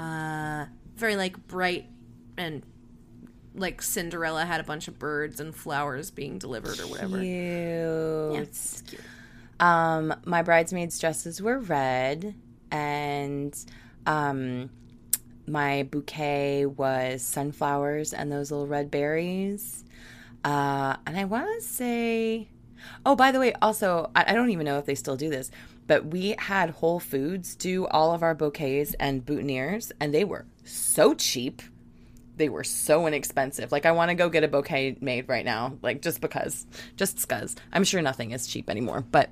uh 0.00 0.66
very 0.96 1.16
like 1.16 1.46
bright 1.46 1.86
and 2.36 2.62
like 3.54 3.82
Cinderella 3.82 4.44
had 4.44 4.60
a 4.60 4.64
bunch 4.64 4.88
of 4.88 4.98
birds 4.98 5.40
and 5.40 5.54
flowers 5.54 6.10
being 6.10 6.38
delivered 6.38 6.78
or 6.80 6.86
whatever. 6.86 7.18
Cute. 7.18 7.24
Yeah, 7.26 8.40
it's 8.40 8.82
cute. 8.82 9.02
Um, 9.60 10.14
my 10.24 10.42
bridesmaids' 10.42 10.98
dresses 10.98 11.42
were 11.42 11.58
red, 11.58 12.34
and 12.70 13.56
um, 14.06 14.70
my 15.46 15.82
bouquet 15.84 16.66
was 16.66 17.22
sunflowers 17.22 18.12
and 18.12 18.30
those 18.30 18.50
little 18.50 18.66
red 18.68 18.90
berries. 18.90 19.84
Uh, 20.44 20.96
and 21.06 21.18
I 21.18 21.24
want 21.24 21.48
to 21.60 21.66
say, 21.66 22.48
oh, 23.04 23.16
by 23.16 23.32
the 23.32 23.38
way, 23.38 23.52
also, 23.60 24.10
I, 24.14 24.34
don't 24.34 24.50
even 24.50 24.64
know 24.64 24.78
if 24.78 24.86
they 24.86 24.94
still 24.94 25.16
do 25.16 25.30
this, 25.30 25.50
but 25.86 26.06
we 26.06 26.34
had 26.38 26.70
Whole 26.70 27.00
Foods 27.00 27.54
do 27.54 27.86
all 27.86 28.12
of 28.12 28.22
our 28.22 28.34
bouquets 28.34 28.94
and 29.00 29.24
boutonnieres, 29.24 29.92
and 30.00 30.12
they 30.12 30.24
were 30.24 30.46
so 30.64 31.14
cheap. 31.14 31.62
They 32.36 32.48
were 32.48 32.64
so 32.64 33.06
inexpensive. 33.06 33.72
Like, 33.72 33.86
I 33.86 33.92
want 33.92 34.10
to 34.10 34.14
go 34.14 34.28
get 34.28 34.44
a 34.44 34.48
bouquet 34.48 34.96
made 35.00 35.28
right 35.28 35.44
now, 35.44 35.76
like, 35.82 36.02
just 36.02 36.20
because, 36.20 36.66
just 36.96 37.20
because. 37.20 37.56
I'm 37.72 37.84
sure 37.84 38.02
nothing 38.02 38.30
is 38.32 38.46
cheap 38.46 38.70
anymore, 38.70 39.04
but 39.10 39.30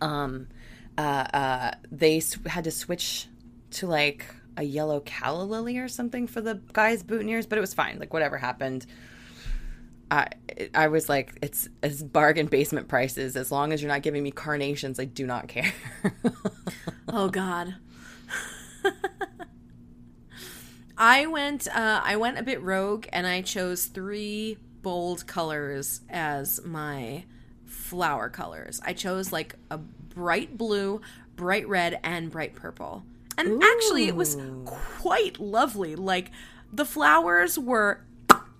um, 0.00 0.48
uh, 0.96 1.00
uh, 1.32 1.70
they 1.90 2.22
had 2.46 2.64
to 2.64 2.70
switch 2.70 3.26
to 3.72 3.86
like 3.86 4.26
a 4.56 4.62
yellow 4.62 5.00
calla 5.00 5.42
lily 5.42 5.78
or 5.78 5.88
something 5.88 6.26
for 6.26 6.40
the 6.40 6.60
guys' 6.72 7.02
boutonnieres, 7.02 7.48
but 7.48 7.58
it 7.58 7.60
was 7.60 7.74
fine. 7.74 7.98
Like 7.98 8.12
whatever 8.12 8.38
happened, 8.38 8.86
I 10.14 10.28
I 10.74 10.88
was 10.88 11.08
like, 11.08 11.38
it's 11.42 11.68
as 11.82 12.02
bargain 12.02 12.46
basement 12.46 12.88
prices. 12.88 13.36
As 13.36 13.50
long 13.50 13.72
as 13.72 13.82
you're 13.82 13.90
not 13.90 14.02
giving 14.02 14.22
me 14.22 14.30
carnations, 14.30 15.00
I 15.00 15.04
do 15.04 15.26
not 15.26 15.48
care. 15.48 15.72
Oh 17.06 17.28
God. 17.28 17.76
I 20.98 21.26
went 21.26 21.68
uh, 21.68 22.00
I 22.02 22.16
went 22.16 22.38
a 22.38 22.42
bit 22.42 22.60
rogue 22.62 23.06
and 23.12 23.26
I 23.26 23.42
chose 23.42 23.84
three 23.84 24.58
bold 24.82 25.26
colors 25.26 26.00
as 26.08 26.60
my 26.64 27.24
flower 27.66 28.28
colors. 28.30 28.80
I 28.84 28.94
chose 28.94 29.32
like 29.32 29.54
a 29.70 29.78
bright 29.78 30.56
blue, 30.56 31.02
bright 31.36 31.68
red, 31.68 32.00
and 32.02 32.30
bright 32.30 32.54
purple. 32.54 33.04
And 33.36 33.62
actually, 33.62 34.08
it 34.08 34.16
was 34.16 34.36
quite 34.64 35.38
lovely. 35.38 35.94
Like, 35.96 36.30
the 36.72 36.84
flowers 36.84 37.58
were 37.58 38.04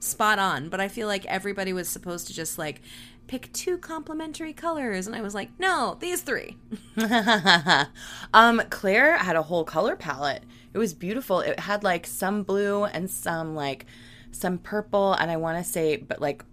spot 0.04 0.38
on, 0.38 0.68
but 0.68 0.80
I 0.80 0.88
feel 0.88 1.08
like 1.08 1.24
everybody 1.26 1.72
was 1.72 1.88
supposed 1.88 2.26
to 2.28 2.34
just 2.34 2.58
like 2.58 2.80
pick 3.26 3.52
two 3.52 3.78
complementary 3.78 4.52
colors. 4.52 5.06
And 5.06 5.16
I 5.16 5.22
was 5.22 5.34
like, 5.34 5.50
no, 5.58 5.96
these 6.00 6.22
three. 6.22 6.56
um, 8.34 8.62
Claire 8.70 9.18
had 9.18 9.36
a 9.36 9.42
whole 9.42 9.64
color 9.64 9.96
palette. 9.96 10.44
It 10.72 10.78
was 10.78 10.94
beautiful. 10.94 11.40
It 11.40 11.60
had 11.60 11.84
like 11.84 12.06
some 12.06 12.42
blue 12.42 12.84
and 12.84 13.10
some 13.10 13.54
like 13.54 13.86
some 14.32 14.58
purple, 14.58 15.14
and 15.14 15.30
I 15.30 15.36
want 15.36 15.58
to 15.58 15.64
say, 15.64 15.96
but 15.96 16.20
like 16.20 16.44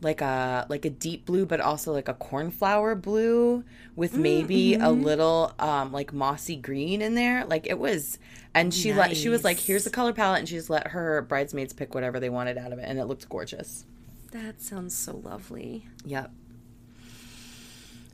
like 0.00 0.20
a 0.20 0.66
like 0.68 0.84
a 0.84 0.90
deep 0.90 1.26
blue 1.26 1.44
but 1.44 1.60
also 1.60 1.92
like 1.92 2.08
a 2.08 2.14
cornflower 2.14 2.94
blue 2.94 3.64
with 3.96 4.14
maybe 4.14 4.72
mm-hmm. 4.72 4.82
a 4.82 4.90
little 4.90 5.52
um 5.58 5.92
like 5.92 6.12
mossy 6.12 6.56
green 6.56 7.02
in 7.02 7.14
there. 7.14 7.44
Like 7.44 7.66
it 7.66 7.78
was 7.78 8.18
and 8.54 8.72
she 8.72 8.90
nice. 8.90 8.98
let 8.98 9.16
she 9.16 9.28
was 9.28 9.44
like 9.44 9.58
here's 9.58 9.84
the 9.84 9.90
color 9.90 10.12
palette 10.12 10.40
and 10.40 10.48
she 10.48 10.54
just 10.54 10.70
let 10.70 10.88
her 10.88 11.22
bridesmaids 11.22 11.72
pick 11.72 11.94
whatever 11.94 12.20
they 12.20 12.30
wanted 12.30 12.58
out 12.58 12.72
of 12.72 12.78
it 12.78 12.84
and 12.86 12.98
it 12.98 13.06
looked 13.06 13.28
gorgeous. 13.28 13.84
That 14.30 14.60
sounds 14.60 14.96
so 14.96 15.16
lovely. 15.16 15.86
Yep. 16.04 16.30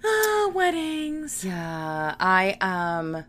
Ah 0.04 0.50
weddings. 0.54 1.44
Yeah 1.44 2.14
i 2.18 2.56
um 2.60 3.24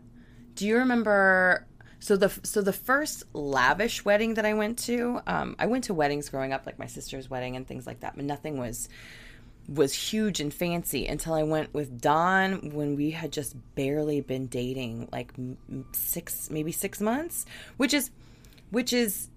do 0.54 0.66
you 0.66 0.78
remember 0.78 1.66
so 2.06 2.16
the 2.16 2.32
so 2.44 2.62
the 2.62 2.72
first 2.72 3.24
lavish 3.32 4.04
wedding 4.04 4.34
that 4.34 4.46
I 4.46 4.54
went 4.54 4.78
to, 4.84 5.20
um, 5.26 5.56
I 5.58 5.66
went 5.66 5.82
to 5.84 5.94
weddings 5.94 6.28
growing 6.28 6.52
up, 6.52 6.64
like 6.64 6.78
my 6.78 6.86
sister's 6.86 7.28
wedding 7.28 7.56
and 7.56 7.66
things 7.66 7.84
like 7.84 7.98
that, 8.00 8.14
but 8.14 8.24
nothing 8.24 8.58
was 8.58 8.88
was 9.68 9.92
huge 9.92 10.38
and 10.38 10.54
fancy 10.54 11.08
until 11.08 11.34
I 11.34 11.42
went 11.42 11.74
with 11.74 12.00
Don 12.00 12.70
when 12.70 12.94
we 12.94 13.10
had 13.10 13.32
just 13.32 13.56
barely 13.74 14.20
been 14.20 14.46
dating, 14.46 15.08
like 15.10 15.32
six 15.90 16.48
maybe 16.48 16.70
six 16.70 17.00
months, 17.00 17.44
which 17.76 17.92
is 17.92 18.12
which 18.70 18.92
is 18.92 19.28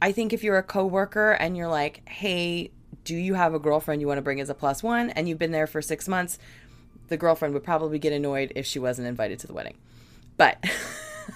I 0.00 0.12
think 0.12 0.32
if 0.32 0.42
you're 0.42 0.56
a 0.56 0.62
coworker 0.62 1.32
and 1.32 1.58
you're 1.58 1.68
like, 1.68 2.08
hey, 2.08 2.70
do 3.04 3.14
you 3.14 3.34
have 3.34 3.52
a 3.52 3.58
girlfriend 3.58 4.00
you 4.00 4.06
want 4.06 4.16
to 4.16 4.22
bring 4.22 4.40
as 4.40 4.48
a 4.48 4.54
plus 4.54 4.82
one, 4.82 5.10
and 5.10 5.28
you've 5.28 5.38
been 5.38 5.52
there 5.52 5.66
for 5.66 5.82
six 5.82 6.08
months, 6.08 6.38
the 7.08 7.18
girlfriend 7.18 7.52
would 7.52 7.64
probably 7.64 7.98
get 7.98 8.14
annoyed 8.14 8.50
if 8.56 8.64
she 8.64 8.78
wasn't 8.78 9.08
invited 9.08 9.40
to 9.40 9.46
the 9.46 9.52
wedding, 9.52 9.76
but. 10.38 10.64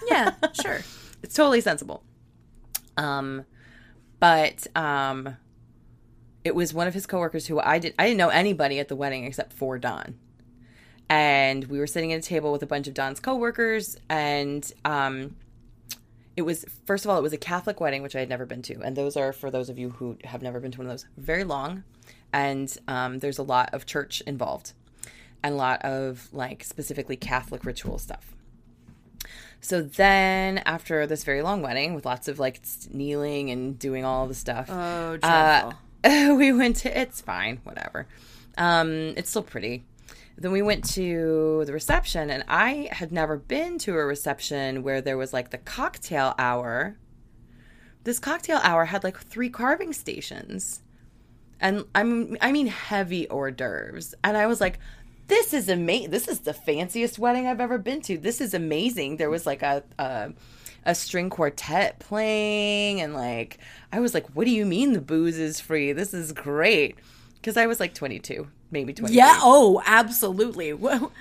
yeah, 0.08 0.34
sure. 0.60 0.80
It's 1.20 1.34
totally 1.34 1.60
sensible. 1.60 2.04
Um, 2.96 3.44
but 4.20 4.68
um, 4.76 5.36
it 6.44 6.54
was 6.54 6.72
one 6.72 6.86
of 6.86 6.94
his 6.94 7.06
coworkers 7.06 7.46
who 7.46 7.60
I 7.60 7.78
did 7.78 7.94
I 7.98 8.06
didn't 8.06 8.18
know 8.18 8.28
anybody 8.28 8.78
at 8.78 8.88
the 8.88 8.96
wedding 8.96 9.24
except 9.24 9.52
for 9.52 9.78
Don. 9.78 10.18
And 11.10 11.64
we 11.64 11.78
were 11.78 11.86
sitting 11.86 12.12
at 12.12 12.20
a 12.20 12.22
table 12.22 12.52
with 12.52 12.62
a 12.62 12.66
bunch 12.66 12.86
of 12.86 12.94
Don's 12.94 13.20
coworkers 13.20 13.96
and 14.08 14.70
um 14.84 15.36
it 16.36 16.42
was 16.42 16.64
first 16.86 17.04
of 17.04 17.10
all 17.10 17.18
it 17.18 17.22
was 17.22 17.32
a 17.32 17.38
Catholic 17.38 17.80
wedding 17.80 18.02
which 18.02 18.14
I 18.14 18.20
had 18.20 18.28
never 18.28 18.46
been 18.46 18.62
to 18.62 18.80
and 18.80 18.96
those 18.96 19.16
are 19.16 19.32
for 19.32 19.50
those 19.50 19.68
of 19.68 19.78
you 19.78 19.90
who 19.90 20.16
have 20.24 20.42
never 20.42 20.60
been 20.60 20.70
to 20.72 20.78
one 20.78 20.86
of 20.86 20.92
those 20.92 21.06
very 21.16 21.44
long 21.44 21.84
and 22.32 22.76
um, 22.86 23.18
there's 23.18 23.38
a 23.38 23.42
lot 23.42 23.70
of 23.72 23.86
church 23.86 24.20
involved 24.22 24.72
and 25.42 25.54
a 25.54 25.56
lot 25.56 25.82
of 25.82 26.28
like 26.32 26.64
specifically 26.64 27.16
Catholic 27.16 27.64
ritual 27.64 27.98
stuff. 27.98 28.34
So 29.60 29.82
then, 29.82 30.58
after 30.58 31.06
this 31.06 31.24
very 31.24 31.42
long 31.42 31.62
wedding 31.62 31.94
with 31.94 32.06
lots 32.06 32.28
of 32.28 32.38
like 32.38 32.60
kneeling 32.90 33.50
and 33.50 33.78
doing 33.78 34.04
all 34.04 34.26
the 34.26 34.34
stuff, 34.34 34.68
oh, 34.70 35.18
uh, 35.22 35.72
we 36.04 36.52
went 36.52 36.76
to. 36.76 36.98
It's 36.98 37.20
fine, 37.20 37.60
whatever. 37.64 38.06
Um, 38.56 39.14
it's 39.16 39.30
still 39.30 39.42
pretty. 39.42 39.84
Then 40.36 40.52
we 40.52 40.62
went 40.62 40.84
to 40.90 41.64
the 41.66 41.72
reception, 41.72 42.30
and 42.30 42.44
I 42.46 42.88
had 42.92 43.10
never 43.10 43.36
been 43.36 43.78
to 43.80 43.96
a 43.96 44.04
reception 44.04 44.84
where 44.84 45.00
there 45.00 45.16
was 45.16 45.32
like 45.32 45.50
the 45.50 45.58
cocktail 45.58 46.34
hour. 46.38 46.96
This 48.04 48.20
cocktail 48.20 48.60
hour 48.62 48.84
had 48.84 49.02
like 49.02 49.18
three 49.18 49.50
carving 49.50 49.92
stations, 49.92 50.82
and 51.60 51.84
I'm 51.96 52.36
I 52.40 52.52
mean 52.52 52.68
heavy 52.68 53.28
hors 53.28 53.50
d'oeuvres, 53.50 54.14
and 54.22 54.36
I 54.36 54.46
was 54.46 54.60
like, 54.60 54.78
this 55.28 55.54
is 55.54 55.68
amazing. 55.68 56.10
This 56.10 56.26
is 56.26 56.40
the 56.40 56.52
fanciest 56.54 57.18
wedding 57.18 57.46
I've 57.46 57.60
ever 57.60 57.78
been 57.78 58.00
to. 58.02 58.18
This 58.18 58.40
is 58.40 58.54
amazing. 58.54 59.16
There 59.16 59.30
was 59.30 59.46
like 59.46 59.62
a, 59.62 59.82
a 59.98 60.32
a 60.84 60.94
string 60.94 61.28
quartet 61.28 61.98
playing 61.98 63.00
and 63.00 63.14
like 63.14 63.58
I 63.92 64.00
was 64.00 64.14
like, 64.14 64.26
"What 64.30 64.44
do 64.46 64.50
you 64.50 64.64
mean 64.64 64.92
the 64.92 65.00
booze 65.00 65.38
is 65.38 65.60
free? 65.60 65.92
This 65.92 66.12
is 66.12 66.32
great." 66.32 66.96
Cuz 67.42 67.56
I 67.56 67.66
was 67.66 67.78
like 67.78 67.94
22, 67.94 68.48
maybe 68.70 68.92
20. 68.92 69.14
Yeah, 69.14 69.38
oh, 69.40 69.82
absolutely. 69.86 70.72
What, 70.74 71.12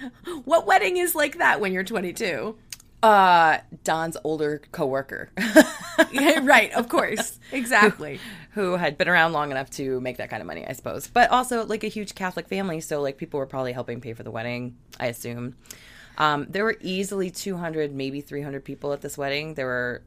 what 0.46 0.66
wedding 0.66 0.98
is 0.98 1.14
like 1.14 1.38
that 1.38 1.60
when 1.60 1.74
you're 1.74 1.84
22? 1.84 2.56
Uh, 3.04 3.60
Don's 3.84 4.18
older 4.24 4.62
coworker. 4.72 5.30
right, 6.42 6.72
of 6.74 6.90
course. 6.90 7.40
Exactly. 7.52 8.20
Who, 8.58 8.76
had 8.76 8.98
been 8.98 9.08
around 9.08 9.34
long 9.34 9.52
enough 9.52 9.70
to 9.72 10.02
make 10.02 10.18
that 10.18 10.32
kind 10.32 10.42
of 10.42 10.48
money, 10.48 10.66
I 10.66 10.74
suppose. 10.74 11.08
But 11.08 11.30
also 11.30 11.64
like 11.64 11.84
a 11.84 11.88
huge 11.88 12.16
Catholic 12.16 12.48
family, 12.48 12.82
so 12.82 13.02
like 13.02 13.18
people 13.18 13.40
were 13.40 13.46
probably 13.46 13.72
helping 13.72 14.02
pay 14.02 14.14
for 14.14 14.24
the 14.24 14.32
wedding, 14.32 14.76
I 15.00 15.06
assume. 15.08 15.56
Um, 16.18 16.48
there 16.50 16.64
were 16.64 16.76
easily 16.82 17.30
200, 17.30 17.94
maybe 17.94 18.20
300 18.20 18.66
people 18.66 18.94
at 18.94 19.02
this 19.02 19.16
wedding. 19.16 19.54
There 19.54 19.68
were 19.68 20.02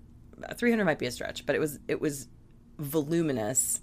300 0.57 0.84
might 0.84 0.98
be 0.98 1.07
a 1.07 1.12
stretch, 1.12 1.46
but 1.46 1.55
it 1.55 1.61
was 1.61 1.78
it 1.86 2.01
was 2.01 2.26
voluminous. 2.76 3.80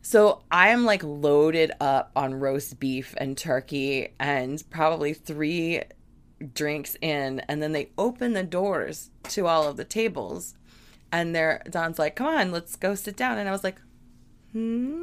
So 0.00 0.40
I 0.50 0.70
am 0.70 0.86
like 0.86 1.02
loaded 1.02 1.72
up 1.80 2.12
on 2.16 2.40
roast 2.40 2.80
beef 2.80 3.14
and 3.18 3.36
turkey 3.36 4.14
and 4.18 4.62
probably 4.70 5.12
three 5.12 5.82
drinks 6.54 6.96
in 7.02 7.40
and 7.40 7.62
then 7.62 7.72
they 7.72 7.90
open 7.98 8.32
the 8.32 8.42
doors 8.42 9.10
to 9.24 9.46
all 9.46 9.68
of 9.68 9.76
the 9.76 9.84
tables 9.84 10.54
and 11.12 11.34
there 11.34 11.62
Don's 11.70 11.98
like, 11.98 12.16
"Come 12.16 12.26
on, 12.26 12.52
let's 12.52 12.76
go 12.76 12.94
sit 12.94 13.16
down." 13.16 13.38
And 13.38 13.48
I 13.48 13.52
was 13.52 13.64
like, 13.64 13.80
"Hmm? 14.52 15.02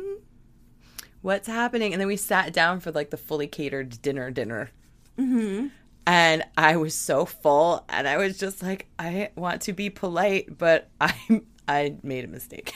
What's 1.21 1.47
happening?" 1.47 1.93
And 1.93 1.99
then 2.01 2.07
we 2.07 2.17
sat 2.17 2.53
down 2.53 2.79
for 2.79 2.91
like 2.91 3.09
the 3.09 3.17
fully 3.17 3.47
catered 3.47 4.01
dinner 4.01 4.31
dinner. 4.31 4.71
hmm 5.17 5.67
And 6.07 6.43
I 6.57 6.77
was 6.77 6.95
so 6.95 7.25
full 7.25 7.83
and 7.89 8.07
I 8.07 8.17
was 8.17 8.37
just 8.37 8.61
like, 8.63 8.87
"I 8.99 9.29
want 9.35 9.61
to 9.63 9.73
be 9.73 9.89
polite, 9.89 10.57
but 10.57 10.89
I 11.01 11.13
I 11.67 11.95
made 12.03 12.25
a 12.25 12.27
mistake." 12.27 12.73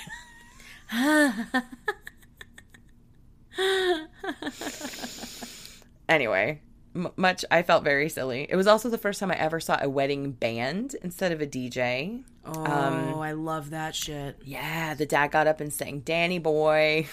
anyway, 6.09 6.61
m- 6.99 7.11
much. 7.15 7.43
I 7.49 7.63
felt 7.63 7.83
very 7.83 8.09
silly. 8.09 8.47
It 8.49 8.55
was 8.55 8.67
also 8.67 8.89
the 8.89 8.97
first 8.97 9.19
time 9.19 9.31
I 9.31 9.35
ever 9.35 9.59
saw 9.59 9.77
a 9.81 9.89
wedding 9.89 10.31
band 10.31 10.95
instead 11.01 11.31
of 11.31 11.41
a 11.41 11.47
DJ. 11.47 12.23
Oh, 12.45 12.65
um, 12.65 13.19
I 13.19 13.31
love 13.31 13.69
that 13.71 13.95
shit. 13.95 14.37
Yeah, 14.43 14.93
the 14.93 15.05
dad 15.05 15.31
got 15.31 15.47
up 15.47 15.59
and 15.59 15.71
sang 15.73 15.99
"Danny 15.99 16.39
Boy." 16.39 17.07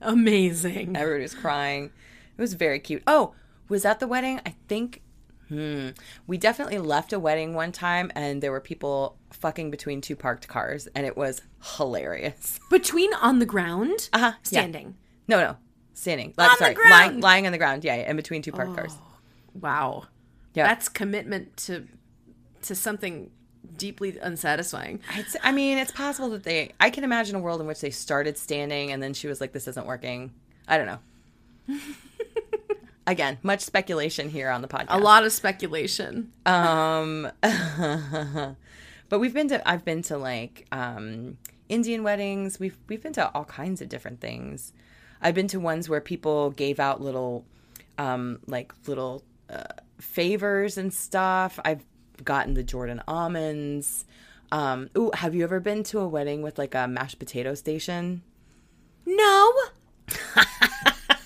Amazing. 0.00 0.96
Everybody 0.96 1.22
was 1.22 1.34
crying. 1.34 1.90
It 2.36 2.40
was 2.40 2.54
very 2.54 2.80
cute. 2.80 3.02
Oh, 3.06 3.34
was 3.68 3.82
that 3.82 4.00
the 4.00 4.08
wedding? 4.08 4.40
I 4.46 4.54
think. 4.68 5.02
Hmm. 5.48 5.88
We 6.28 6.38
definitely 6.38 6.78
left 6.78 7.12
a 7.12 7.18
wedding 7.18 7.54
one 7.54 7.72
time, 7.72 8.12
and 8.14 8.40
there 8.40 8.52
were 8.52 8.60
people 8.60 9.16
fucking 9.32 9.70
between 9.72 10.00
two 10.00 10.14
parked 10.14 10.46
cars, 10.46 10.86
and 10.94 11.04
it 11.04 11.16
was 11.16 11.42
hilarious. 11.76 12.60
Between 12.70 13.12
on 13.14 13.40
the 13.40 13.46
ground, 13.46 14.08
uh 14.12 14.18
huh, 14.18 14.32
standing. 14.42 14.94
Yeah. 15.26 15.36
No, 15.36 15.44
no, 15.44 15.56
standing. 16.00 16.34
Like, 16.36 16.52
on 16.52 16.56
sorry, 16.58 16.76
lying, 16.88 17.20
lying 17.20 17.46
on 17.46 17.52
the 17.52 17.58
ground. 17.58 17.84
Yeah, 17.84 17.94
in 17.94 18.16
between 18.16 18.42
two 18.42 18.52
parked 18.52 18.72
oh, 18.72 18.74
cars. 18.74 18.96
Wow. 19.54 20.04
Yeah, 20.54 20.66
that's 20.66 20.88
commitment 20.88 21.56
to 21.58 21.86
to 22.62 22.74
something 22.74 23.30
deeply 23.76 24.18
unsatisfying. 24.18 25.00
It's, 25.16 25.36
I 25.42 25.52
mean, 25.52 25.78
it's 25.78 25.92
possible 25.92 26.30
that 26.30 26.42
they. 26.42 26.72
I 26.80 26.90
can 26.90 27.04
imagine 27.04 27.36
a 27.36 27.38
world 27.38 27.60
in 27.60 27.66
which 27.66 27.80
they 27.80 27.90
started 27.90 28.36
standing, 28.36 28.90
and 28.90 29.02
then 29.02 29.14
she 29.14 29.28
was 29.28 29.40
like, 29.40 29.52
"This 29.52 29.68
isn't 29.68 29.86
working." 29.86 30.32
I 30.66 30.78
don't 30.78 30.86
know. 30.86 31.78
Again, 33.06 33.38
much 33.42 33.60
speculation 33.60 34.28
here 34.28 34.50
on 34.50 34.62
the 34.62 34.68
podcast. 34.68 34.86
A 34.90 34.98
lot 34.98 35.24
of 35.24 35.32
speculation. 35.32 36.32
Um, 36.46 37.30
but 37.42 39.18
we've 39.18 39.34
been 39.34 39.48
to. 39.48 39.68
I've 39.68 39.84
been 39.84 40.02
to 40.02 40.18
like 40.18 40.66
um, 40.72 41.38
Indian 41.68 42.02
weddings. 42.02 42.60
We've 42.60 42.76
we've 42.88 43.02
been 43.02 43.12
to 43.14 43.30
all 43.34 43.44
kinds 43.44 43.80
of 43.80 43.88
different 43.88 44.20
things. 44.20 44.72
I've 45.22 45.34
been 45.34 45.48
to 45.48 45.60
ones 45.60 45.88
where 45.88 46.00
people 46.00 46.50
gave 46.50 46.80
out 46.80 47.00
little, 47.00 47.44
um, 47.98 48.40
like 48.46 48.72
little 48.86 49.22
uh, 49.48 49.64
favors 49.98 50.78
and 50.78 50.92
stuff. 50.92 51.58
I've 51.64 51.84
gotten 52.24 52.54
the 52.54 52.62
Jordan 52.62 53.02
almonds. 53.06 54.04
Um, 54.52 54.90
ooh, 54.96 55.10
have 55.14 55.34
you 55.34 55.44
ever 55.44 55.60
been 55.60 55.82
to 55.84 56.00
a 56.00 56.08
wedding 56.08 56.42
with 56.42 56.58
like 56.58 56.74
a 56.74 56.88
mashed 56.88 57.18
potato 57.18 57.54
station? 57.54 58.22
No. 59.06 59.52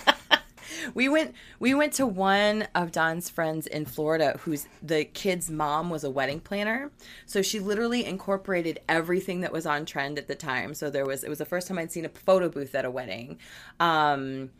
we 0.93 1.09
went 1.09 1.35
we 1.59 1.75
went 1.75 1.93
to 1.95 2.07
one 2.07 2.69
of 2.75 2.93
Don's 2.93 3.31
friends 3.31 3.67
in 3.67 3.87
Florida 3.87 4.39
whose 4.41 4.67
the 4.83 5.05
kid's 5.05 5.51
mom 5.51 5.91
was 5.91 6.05
a 6.05 6.11
wedding 6.11 6.41
planner. 6.41 6.91
So 7.27 7.43
she 7.43 7.61
literally 7.61 8.05
incorporated 8.05 8.81
everything 8.89 9.41
that 9.41 9.53
was 9.53 9.67
on 9.67 9.87
trend 9.87 10.19
at 10.19 10.29
the 10.29 10.35
time. 10.35 10.75
So 10.75 10.91
there 10.91 11.07
was 11.07 11.25
it 11.25 11.31
was 11.31 11.39
the 11.39 11.45
first 11.45 11.69
time 11.69 11.79
I'd 11.79 11.93
seen 11.93 12.05
a 12.05 12.11
photo 12.11 12.49
booth 12.49 12.75
at 12.75 12.85
a 12.85 12.91
wedding. 12.91 13.39
Um 13.81 14.51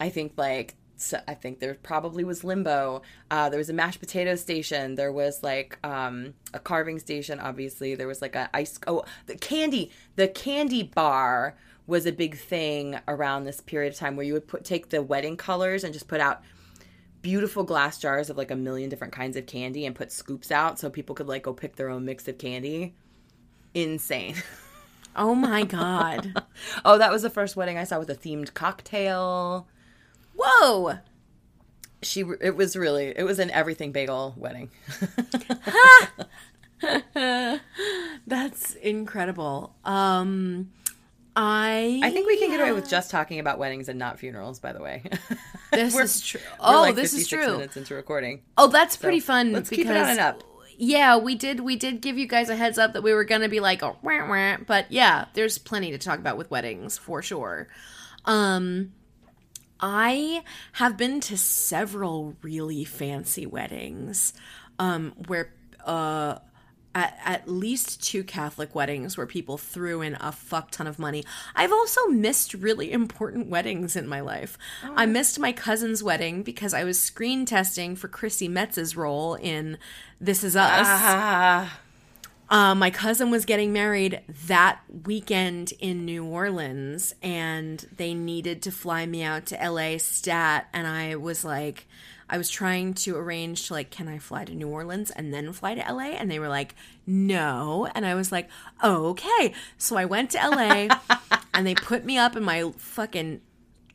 I 0.00 0.08
think 0.08 0.32
like 0.36 0.74
so 0.98 1.20
I 1.28 1.34
think 1.34 1.60
there 1.60 1.74
probably 1.74 2.24
was 2.24 2.42
limbo. 2.42 3.02
Uh, 3.30 3.48
there 3.48 3.58
was 3.58 3.70
a 3.70 3.72
mashed 3.72 4.00
potato 4.00 4.34
station. 4.34 4.96
There 4.96 5.12
was 5.12 5.44
like 5.44 5.78
um, 5.84 6.34
a 6.52 6.58
carving 6.58 6.98
station. 6.98 7.38
Obviously, 7.38 7.94
there 7.94 8.08
was 8.08 8.20
like 8.20 8.34
a 8.34 8.50
ice. 8.52 8.78
Oh, 8.86 9.04
the 9.26 9.36
candy. 9.36 9.92
The 10.16 10.26
candy 10.26 10.82
bar 10.82 11.56
was 11.88 12.06
a 12.06 12.12
big 12.12 12.36
thing 12.36 12.96
around 13.08 13.44
this 13.44 13.60
period 13.60 13.92
of 13.92 13.98
time 13.98 14.14
where 14.14 14.24
you 14.24 14.34
would 14.34 14.46
put 14.46 14.62
take 14.62 14.90
the 14.90 15.02
wedding 15.02 15.36
colors 15.36 15.82
and 15.82 15.92
just 15.92 16.06
put 16.06 16.20
out 16.20 16.42
beautiful 17.22 17.64
glass 17.64 17.98
jars 17.98 18.30
of 18.30 18.36
like 18.36 18.50
a 18.50 18.56
million 18.56 18.88
different 18.88 19.12
kinds 19.12 19.36
of 19.36 19.46
candy 19.46 19.86
and 19.86 19.96
put 19.96 20.12
scoops 20.12 20.52
out 20.52 20.78
so 20.78 20.88
people 20.90 21.14
could 21.14 21.26
like 21.26 21.42
go 21.42 21.52
pick 21.52 21.74
their 21.74 21.88
own 21.88 22.04
mix 22.04 22.28
of 22.28 22.38
candy. 22.38 22.94
Insane. 23.74 24.36
Oh 25.16 25.34
my 25.34 25.64
god. 25.64 26.44
oh, 26.84 26.96
that 26.96 27.10
was 27.10 27.22
the 27.22 27.30
first 27.30 27.56
wedding 27.56 27.76
I 27.76 27.82
saw 27.82 27.98
with 27.98 28.08
a 28.08 28.14
themed 28.14 28.54
cocktail. 28.54 29.66
Whoa. 30.38 30.98
She 32.02 32.22
it 32.40 32.54
was 32.54 32.76
really 32.76 33.06
it 33.16 33.24
was 33.24 33.40
an 33.40 33.50
everything 33.50 33.90
bagel 33.90 34.34
wedding. 34.36 34.70
That's 38.28 38.74
incredible. 38.76 39.74
Um 39.84 40.70
I 41.40 42.00
I 42.02 42.10
think 42.10 42.26
we 42.26 42.36
can 42.36 42.50
get 42.50 42.60
away 42.60 42.72
with 42.72 42.90
just 42.90 43.12
talking 43.12 43.38
about 43.38 43.60
weddings 43.60 43.88
and 43.88 43.96
not 43.96 44.18
funerals. 44.18 44.58
By 44.58 44.72
the 44.72 44.82
way, 44.82 45.04
this 45.70 45.96
is 45.96 46.20
true. 46.20 46.40
Oh, 46.58 46.80
like 46.80 46.96
this 46.96 47.14
is 47.14 47.28
true. 47.28 47.58
Minutes 47.58 47.76
into 47.76 47.94
recording. 47.94 48.42
Oh, 48.58 48.66
that's 48.66 48.96
pretty 48.96 49.20
fun. 49.20 49.52
let's 49.52 49.70
because, 49.70 49.84
keep 49.84 49.90
it 49.90 49.96
on 49.96 50.08
and 50.08 50.18
up. 50.18 50.42
Yeah, 50.76 51.16
we 51.16 51.36
did. 51.36 51.60
We 51.60 51.76
did 51.76 52.00
give 52.00 52.18
you 52.18 52.26
guys 52.26 52.48
a 52.48 52.56
heads 52.56 52.76
up 52.76 52.92
that 52.94 53.04
we 53.04 53.14
were 53.14 53.22
going 53.22 53.42
to 53.42 53.48
be 53.48 53.60
like, 53.60 53.84
oh, 53.84 53.96
wah, 54.02 54.28
wah. 54.28 54.56
but 54.66 54.90
yeah, 54.90 55.26
there's 55.34 55.58
plenty 55.58 55.92
to 55.92 55.98
talk 55.98 56.18
about 56.18 56.36
with 56.36 56.50
weddings 56.50 56.98
for 56.98 57.22
sure. 57.22 57.68
Um, 58.24 58.92
I 59.78 60.42
have 60.72 60.96
been 60.96 61.20
to 61.20 61.38
several 61.38 62.34
really 62.42 62.82
fancy 62.82 63.46
weddings, 63.46 64.32
um, 64.80 65.14
where 65.28 65.52
uh. 65.84 66.38
At, 66.98 67.18
at 67.24 67.48
least 67.48 68.02
two 68.02 68.24
Catholic 68.24 68.74
weddings 68.74 69.16
where 69.16 69.26
people 69.26 69.56
threw 69.56 70.02
in 70.02 70.16
a 70.20 70.32
fuck 70.32 70.72
ton 70.72 70.88
of 70.88 70.98
money. 70.98 71.24
I've 71.54 71.70
also 71.72 72.06
missed 72.06 72.54
really 72.54 72.90
important 72.90 73.46
weddings 73.46 73.94
in 73.94 74.08
my 74.08 74.20
life. 74.20 74.58
I 74.96 75.06
missed 75.06 75.38
my 75.38 75.52
cousin's 75.52 76.02
wedding 76.02 76.42
because 76.42 76.74
I 76.74 76.82
was 76.82 77.00
screen 77.00 77.46
testing 77.46 77.94
for 77.94 78.08
Chrissy 78.08 78.48
Metz's 78.48 78.96
role 78.96 79.34
in 79.34 79.78
This 80.20 80.42
Is 80.42 80.56
Us. 80.56 80.86
Ah, 80.88 81.78
Uh, 82.50 82.74
my 82.74 82.90
cousin 82.90 83.30
was 83.30 83.44
getting 83.44 83.72
married 83.72 84.22
that 84.46 84.80
weekend 85.04 85.72
in 85.80 86.04
New 86.04 86.24
Orleans, 86.24 87.14
and 87.22 87.86
they 87.94 88.14
needed 88.14 88.62
to 88.62 88.72
fly 88.72 89.04
me 89.04 89.22
out 89.22 89.46
to 89.46 89.70
LA 89.70 89.98
stat. 89.98 90.68
And 90.72 90.86
I 90.86 91.16
was 91.16 91.44
like, 91.44 91.86
I 92.30 92.38
was 92.38 92.48
trying 92.48 92.94
to 92.94 93.16
arrange 93.16 93.66
to 93.66 93.74
like, 93.74 93.90
can 93.90 94.08
I 94.08 94.18
fly 94.18 94.44
to 94.44 94.54
New 94.54 94.68
Orleans 94.68 95.10
and 95.10 95.32
then 95.32 95.52
fly 95.52 95.74
to 95.74 95.92
LA? 95.92 96.10
And 96.10 96.30
they 96.30 96.38
were 96.38 96.48
like, 96.48 96.74
no. 97.06 97.88
And 97.94 98.06
I 98.06 98.14
was 98.14 98.32
like, 98.32 98.48
okay. 98.82 99.52
So 99.76 99.96
I 99.96 100.06
went 100.06 100.30
to 100.30 100.38
LA, 100.38 100.88
and 101.54 101.66
they 101.66 101.74
put 101.74 102.04
me 102.04 102.16
up 102.16 102.34
in 102.34 102.42
my 102.42 102.72
fucking 102.78 103.42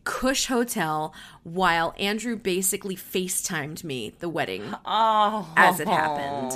cush 0.04 0.48
hotel 0.48 1.14
while 1.44 1.94
Andrew 1.98 2.36
basically 2.36 2.96
FaceTimed 2.96 3.84
me 3.84 4.14
the 4.20 4.30
wedding 4.30 4.74
oh, 4.86 5.52
as 5.56 5.80
it 5.80 5.88
happened. 5.88 6.54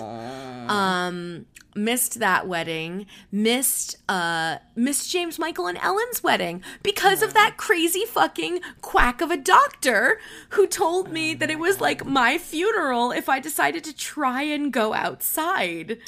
Um, 0.70 1.46
missed 1.76 2.20
that 2.20 2.48
wedding. 2.48 3.06
Missed 3.32 3.98
uh, 4.10 4.58
missed 4.76 5.10
James 5.10 5.40
Michael 5.40 5.68
and 5.68 5.78
Ellen's 5.78 6.24
wedding 6.24 6.62
because 6.84 7.22
of 7.22 7.34
that 7.34 7.56
crazy 7.58 8.06
fucking 8.06 8.60
quack 8.82 9.22
of 9.22 9.32
a 9.32 9.38
doctor 9.38 10.20
who 10.50 10.68
told 10.68 11.12
me 11.12 11.34
that 11.36 11.50
it 11.50 11.60
was 11.60 11.80
like 11.80 12.06
my 12.06 12.38
funeral 12.38 13.12
if 13.12 13.30
I 13.30 13.40
decided 13.40 13.84
to 13.86 13.96
try 13.96 14.42
and 14.42 14.74
go 14.74 14.94
outside 14.94 16.00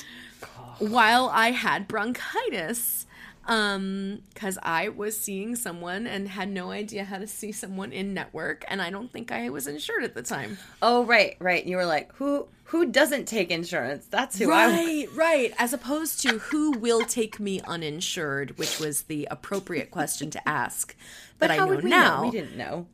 while 0.79 1.29
I 1.31 1.51
had 1.51 1.87
bronchitis. 1.87 3.05
Um, 3.49 4.21
because 4.31 4.59
I 4.61 4.89
was 4.89 5.19
seeing 5.19 5.55
someone 5.55 6.05
and 6.05 6.27
had 6.27 6.49
no 6.49 6.69
idea 6.69 7.03
how 7.03 7.17
to 7.17 7.25
see 7.25 7.51
someone 7.51 7.91
in 7.91 8.13
network, 8.13 8.63
and 8.67 8.79
I 8.79 8.91
don't 8.91 9.11
think 9.11 9.31
I 9.31 9.49
was 9.49 9.65
insured 9.65 10.03
at 10.03 10.13
the 10.13 10.21
time. 10.21 10.59
Oh, 10.83 11.03
right, 11.03 11.35
right. 11.39 11.65
You 11.65 11.77
were 11.77 11.85
like, 11.85 12.13
who 12.13 12.47
who 12.65 12.91
doesn't 12.91 13.25
take 13.25 13.49
insurance? 13.49 14.05
That's 14.05 14.37
who 14.37 14.51
I. 14.51 14.67
Right, 14.67 15.07
right. 15.15 15.53
As 15.57 15.73
opposed 15.73 16.21
to 16.21 16.37
who 16.37 16.71
will 16.77 17.03
take 17.05 17.39
me 17.39 17.59
uninsured, 17.61 18.55
which 18.59 18.79
was 18.79 19.03
the 19.03 19.27
appropriate 19.31 19.89
question 19.89 20.29
to 20.31 20.47
ask. 20.47 20.95
But 21.39 21.47
that 21.47 21.61
I 21.61 21.65
know 21.65 21.67
we 21.77 21.89
now. 21.89 22.17
know? 22.17 22.25
We 22.25 22.31
didn't 22.31 22.57
know. 22.57 22.85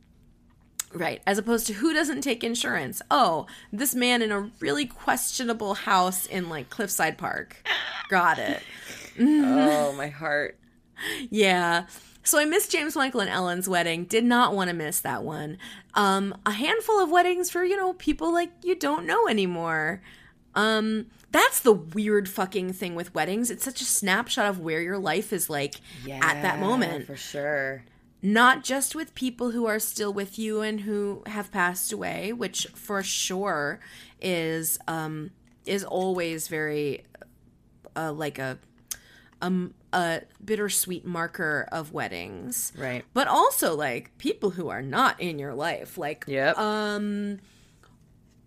Right. 0.94 1.20
As 1.26 1.36
opposed 1.36 1.66
to 1.66 1.72
who 1.72 1.92
doesn't 1.92 2.20
take 2.20 2.44
insurance. 2.44 3.02
Oh, 3.10 3.46
this 3.72 3.92
man 3.92 4.22
in 4.22 4.30
a 4.30 4.52
really 4.60 4.86
questionable 4.86 5.74
house 5.74 6.26
in 6.26 6.48
like 6.48 6.70
Cliffside 6.70 7.18
Park. 7.18 7.56
Got 8.08 8.38
it. 8.38 8.62
Oh, 9.20 9.94
my 9.96 10.08
heart. 10.08 10.58
Yeah. 11.30 11.86
So 12.22 12.38
I 12.40 12.44
missed 12.44 12.72
James 12.72 12.96
Michael 12.96 13.20
and 13.20 13.30
Ellen's 13.30 13.68
wedding. 13.68 14.04
Did 14.04 14.24
not 14.24 14.54
want 14.54 14.68
to 14.68 14.74
miss 14.74 15.00
that 15.00 15.22
one. 15.22 15.58
Um, 15.94 16.36
a 16.44 16.50
handful 16.50 16.98
of 16.98 17.10
weddings 17.10 17.50
for, 17.50 17.64
you 17.64 17.76
know, 17.76 17.92
people 17.92 18.32
like 18.32 18.50
you 18.62 18.74
don't 18.74 19.06
know 19.06 19.28
anymore. 19.28 20.02
Um, 20.54 21.06
that's 21.30 21.60
the 21.60 21.72
weird 21.72 22.28
fucking 22.28 22.72
thing 22.72 22.94
with 22.94 23.14
weddings. 23.14 23.50
It's 23.50 23.64
such 23.64 23.80
a 23.80 23.84
snapshot 23.84 24.46
of 24.46 24.58
where 24.58 24.80
your 24.80 24.98
life 24.98 25.32
is 25.32 25.48
like 25.50 25.76
at 26.20 26.42
that 26.42 26.58
moment. 26.58 27.06
for 27.06 27.16
sure. 27.16 27.84
Not 28.22 28.64
just 28.64 28.94
with 28.94 29.14
people 29.14 29.50
who 29.50 29.66
are 29.66 29.78
still 29.78 30.12
with 30.12 30.38
you 30.38 30.62
and 30.62 30.80
who 30.80 31.22
have 31.26 31.52
passed 31.52 31.92
away, 31.92 32.32
which 32.32 32.66
for 32.74 33.02
sure 33.02 33.78
is 34.20 34.78
um 34.88 35.30
is 35.66 35.84
always 35.84 36.48
very 36.48 37.04
uh, 37.94 38.12
like 38.12 38.38
a 38.38 38.58
um 39.42 39.74
a 39.92 40.22
bittersweet 40.44 41.04
marker 41.06 41.68
of 41.72 41.92
weddings 41.92 42.72
Right. 42.76 43.04
but 43.14 43.28
also 43.28 43.74
like 43.76 44.16
people 44.18 44.50
who 44.50 44.68
are 44.68 44.82
not 44.82 45.20
in 45.20 45.38
your 45.38 45.54
life 45.54 45.96
like 45.98 46.24
Yep. 46.26 46.58
um 46.58 47.38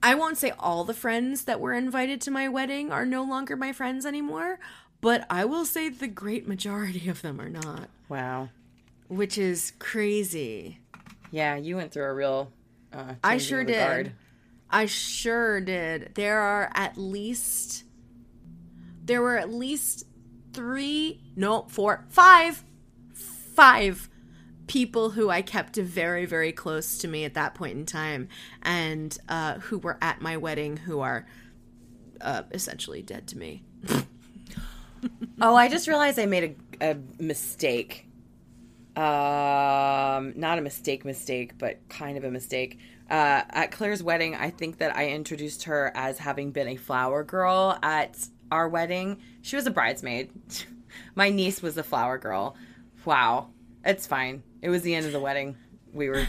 i 0.02 0.16
won't 0.16 0.38
say 0.38 0.52
all 0.60 0.84
the 0.84 0.94
friends 0.94 1.46
that 1.46 1.60
were 1.60 1.74
invited 1.74 2.22
to 2.22 2.32
my 2.32 2.48
wedding 2.50 2.92
are 2.92 3.06
no 3.06 3.24
longer 3.24 3.56
my 3.56 3.72
friends 3.74 4.06
anymore 4.06 4.60
but 5.02 5.26
i 5.30 5.46
will 5.46 5.66
say 5.66 5.90
the 5.90 6.08
great 6.08 6.48
majority 6.48 7.08
of 7.10 7.22
them 7.22 7.40
are 7.40 7.50
not 7.50 7.90
Wow. 8.10 8.50
which 9.08 9.38
is 9.38 9.74
crazy 9.80 10.80
Yeah, 11.32 11.56
you 11.58 11.76
went 11.76 11.92
through 11.92 12.06
a 12.06 12.14
real. 12.14 12.52
Uh, 12.92 13.14
i 13.24 13.38
sure 13.38 13.64
did 13.64 13.78
guard. 13.78 14.12
i 14.70 14.86
sure 14.88 15.62
did 15.62 16.12
there 16.16 16.40
are 16.40 16.72
at 16.74 16.98
least 16.98 17.84
there 19.06 19.22
were 19.22 19.38
at 19.38 19.52
least 19.54 20.06
three 20.54 21.22
no 21.36 21.66
four 21.70 22.06
five 22.10 22.64
five 23.14 24.10
people 24.68 25.10
who 25.10 25.30
I 25.30 25.42
kept 25.42 25.76
very, 25.76 26.26
very 26.26 26.52
close 26.52 27.00
to 27.00 27.08
me 27.08 27.26
at 27.26 27.34
that 27.34 27.56
point 27.56 27.78
in 27.78 27.86
time, 27.86 28.30
and 28.62 29.18
uh, 29.28 29.56
who 29.56 29.80
were 29.80 29.98
at 30.02 30.22
my 30.22 30.38
wedding, 30.38 30.78
who 30.78 31.00
are 31.00 31.26
uh, 32.22 32.44
essentially 32.52 33.02
dead 33.02 33.28
to 33.28 33.38
me. 33.38 33.64
Oh, 35.42 35.56
I 35.56 35.70
just 35.70 35.88
realized 35.88 36.20
I 36.20 36.26
made 36.26 36.58
a, 36.82 36.92
a 36.92 36.98
mistake. 37.24 38.06
Um, 38.98 40.34
not 40.36 40.58
a 40.58 40.62
mistake, 40.62 41.06
mistake, 41.06 41.58
but 41.58 41.88
kind 41.88 42.18
of 42.18 42.26
a 42.26 42.32
mistake. 42.32 42.78
Uh, 43.10 43.44
at 43.50 43.72
Claire's 43.72 44.04
wedding, 44.04 44.36
I 44.36 44.50
think 44.50 44.80
that 44.80 44.96
I 44.96 45.10
introduced 45.12 45.64
her 45.64 45.94
as 45.96 46.18
having 46.18 46.52
been 46.52 46.68
a 46.68 46.76
flower 46.76 47.24
girl 47.24 47.80
at 47.82 48.18
our 48.52 48.68
wedding. 48.68 49.18
She 49.42 49.56
was 49.56 49.66
a 49.68 49.72
bridesmaid. 49.72 50.32
My 51.16 51.30
niece 51.30 51.62
was 51.62 51.78
a 51.78 51.84
flower 51.84 52.18
girl. 52.18 52.56
Wow, 53.06 53.50
it's 53.86 54.06
fine. 54.08 54.44
It 54.62 54.70
was 54.70 54.82
the 54.82 54.94
end 54.96 55.06
of 55.06 55.12
the 55.12 55.20
wedding. 55.20 55.56
We 55.94 56.10
were, 56.10 56.28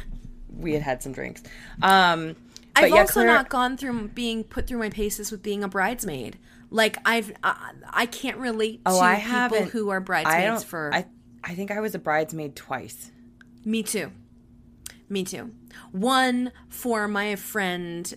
we 0.48 0.72
had 0.74 0.82
had 0.82 1.02
some 1.02 1.12
drinks. 1.12 1.42
Um, 1.82 2.36
but 2.74 2.84
I've 2.84 2.90
yeah, 2.90 3.00
also 3.00 3.12
Claire- 3.14 3.26
not 3.26 3.48
gone 3.48 3.76
through 3.76 4.08
being 4.08 4.44
put 4.44 4.66
through 4.66 4.78
my 4.78 4.90
paces 4.90 5.30
with 5.32 5.42
being 5.42 5.64
a 5.64 5.68
bridesmaid. 5.68 6.38
Like 6.70 6.98
I've, 7.04 7.32
uh, 7.42 7.54
I 7.90 8.06
can't 8.06 8.36
relate 8.36 8.84
to 8.84 8.92
Oh, 8.92 9.00
I 9.00 9.16
people 9.16 9.30
haven't. 9.32 9.68
who 9.70 9.88
are 9.90 9.96
I 9.96 10.00
bridesmaids 10.00 10.62
don't. 10.62 10.64
for. 10.64 10.90
I 10.94 11.06
I 11.42 11.54
think 11.54 11.70
I 11.70 11.80
was 11.80 11.94
a 11.94 11.98
bridesmaid 11.98 12.54
twice. 12.54 13.10
Me 13.64 13.82
too. 13.82 14.12
Me 15.08 15.24
too. 15.24 15.50
One 15.90 16.52
for 16.68 17.08
my 17.08 17.34
friend, 17.34 18.14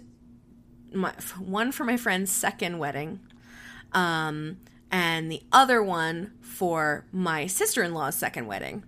my 0.93 1.13
one 1.39 1.71
for 1.71 1.83
my 1.83 1.97
friend's 1.97 2.31
second 2.31 2.77
wedding, 2.77 3.19
um, 3.93 4.57
and 4.91 5.31
the 5.31 5.43
other 5.51 5.81
one 5.81 6.33
for 6.41 7.05
my 7.11 7.47
sister-in-law's 7.47 8.15
second 8.15 8.47
wedding. 8.47 8.83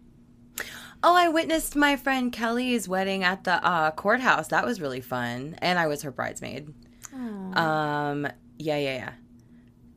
Oh, 1.04 1.16
I 1.16 1.28
witnessed 1.30 1.76
my 1.76 1.96
friend 1.96 2.32
Kelly's 2.32 2.88
wedding 2.88 3.24
at 3.24 3.44
the 3.44 3.64
uh, 3.64 3.92
courthouse. 3.92 4.48
That 4.48 4.66
was 4.66 4.82
really 4.82 5.02
fun, 5.02 5.56
and 5.62 5.78
I 5.78 5.88
was 5.88 6.02
her 6.02 6.12
bridesmaid. 6.12 6.74
Um, 7.14 8.28
yeah, 8.58 8.78
yeah, 8.78 8.96
yeah. 8.96 9.14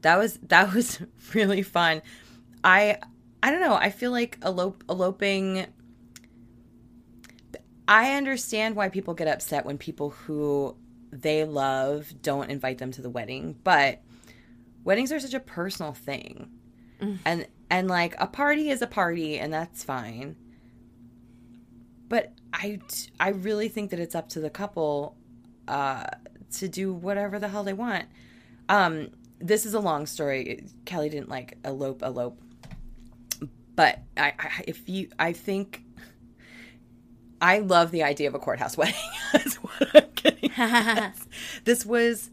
That 0.03 0.19
was 0.19 0.39
that 0.45 0.75
was 0.75 1.01
really 1.35 1.63
fun. 1.63 2.03
I 2.63 2.99
I 3.43 3.51
don't 3.51 3.61
know. 3.61 3.75
I 3.75 3.91
feel 3.91 4.11
like 4.11 4.39
elope, 4.43 4.85
eloping. 4.89 5.67
I 7.87 8.15
understand 8.15 8.77
why 8.77 8.91
people 8.91 9.15
get 9.15 9.29
upset 9.29 9.65
when 9.65 9.79
people 9.79 10.11
who 10.11 10.77
they 11.11 11.45
love 11.45 12.13
don't 12.21 12.51
invite 12.51 12.79
them 12.79 12.93
to 12.93 13.03
the 13.03 13.09
wedding, 13.09 13.57
but 13.65 14.03
weddings 14.89 15.13
are 15.13 15.21
such 15.21 15.35
a 15.35 15.41
personal 15.41 15.93
thing. 15.93 16.49
And 17.27 17.47
and 17.69 17.89
like 17.89 18.15
a 18.19 18.27
party 18.27 18.71
is 18.71 18.81
a 18.81 18.87
party 18.87 19.39
and 19.39 19.53
that's 19.53 19.85
fine. 19.85 20.35
But 22.09 22.33
I 22.55 22.81
I 23.21 23.29
really 23.29 23.69
think 23.69 23.91
that 23.91 24.01
it's 24.01 24.15
up 24.15 24.31
to 24.31 24.41
the 24.41 24.49
couple 24.49 25.15
uh 25.69 26.07
to 26.55 26.69
do 26.69 26.95
whatever 26.95 27.39
the 27.39 27.49
hell 27.49 27.65
they 27.65 27.75
want. 27.75 28.07
Um 28.71 29.11
this 29.39 29.67
is 29.67 29.75
a 29.75 29.79
long 29.79 30.07
story. 30.07 30.65
Kelly 30.87 31.11
didn't 31.11 31.29
like 31.29 31.59
elope 31.67 32.03
elope. 32.03 32.41
But 33.77 34.01
I, 34.17 34.33
I 34.39 34.65
if 34.67 34.89
you 34.89 35.11
I 35.19 35.35
think 35.35 35.83
I 37.43 37.59
love 37.59 37.91
the 37.91 38.05
idea 38.05 38.27
of 38.29 38.35
a 38.35 38.39
courthouse 38.39 38.75
wedding. 38.79 38.95
That's 39.35 39.57
what 39.57 39.95
I'm 39.95 40.09
getting. 40.15 41.13
this 41.65 41.85
was 41.85 42.31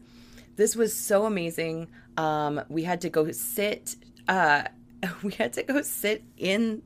this 0.56 0.74
was 0.74 0.98
so 0.98 1.26
amazing. 1.26 1.88
Um, 2.16 2.62
we 2.68 2.82
had 2.84 3.00
to 3.02 3.10
go 3.10 3.30
sit. 3.32 3.96
Uh, 4.28 4.64
we 5.22 5.32
had 5.32 5.52
to 5.54 5.62
go 5.62 5.82
sit 5.82 6.24
in 6.36 6.82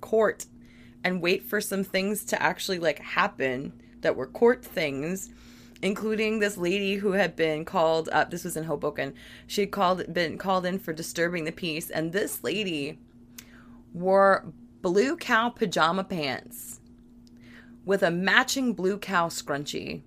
court 0.00 0.46
and 1.04 1.22
wait 1.22 1.42
for 1.42 1.60
some 1.60 1.84
things 1.84 2.24
to 2.24 2.42
actually 2.42 2.78
like 2.78 2.98
happen 2.98 3.72
that 4.00 4.16
were 4.16 4.26
court 4.26 4.64
things 4.64 5.30
including 5.82 6.38
this 6.38 6.56
lady 6.56 6.94
who 6.94 7.12
had 7.12 7.36
been 7.36 7.64
called 7.64 8.08
up 8.10 8.30
this 8.30 8.44
was 8.44 8.56
in 8.56 8.64
Hoboken 8.64 9.14
she 9.46 9.62
had 9.62 9.70
called 9.70 10.12
been 10.12 10.38
called 10.38 10.64
in 10.66 10.78
for 10.78 10.92
disturbing 10.92 11.44
the 11.44 11.52
peace 11.52 11.90
and 11.90 12.12
this 12.12 12.44
lady 12.44 12.98
wore 13.92 14.52
blue 14.82 15.16
cow 15.16 15.48
pajama 15.48 16.04
pants 16.04 16.80
with 17.86 18.02
a 18.02 18.10
matching 18.10 18.74
blue 18.74 18.98
cow 18.98 19.28
scrunchie. 19.28 20.02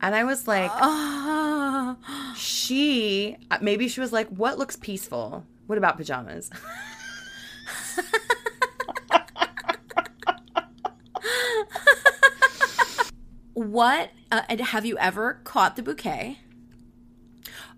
And 0.00 0.14
I 0.14 0.24
was 0.24 0.46
like, 0.46 0.70
Ah. 0.74 1.96
she, 2.36 3.36
uh, 3.50 3.58
maybe 3.60 3.88
she 3.88 4.00
was 4.00 4.12
like, 4.12 4.28
what 4.28 4.58
looks 4.58 4.76
peaceful? 4.76 5.44
What 5.66 5.78
about 5.78 5.96
pajamas? 5.96 6.50
what 13.54 14.10
uh, 14.30 14.42
have 14.60 14.86
you 14.86 14.96
ever 14.98 15.40
caught 15.44 15.76
the 15.76 15.82
bouquet? 15.82 16.38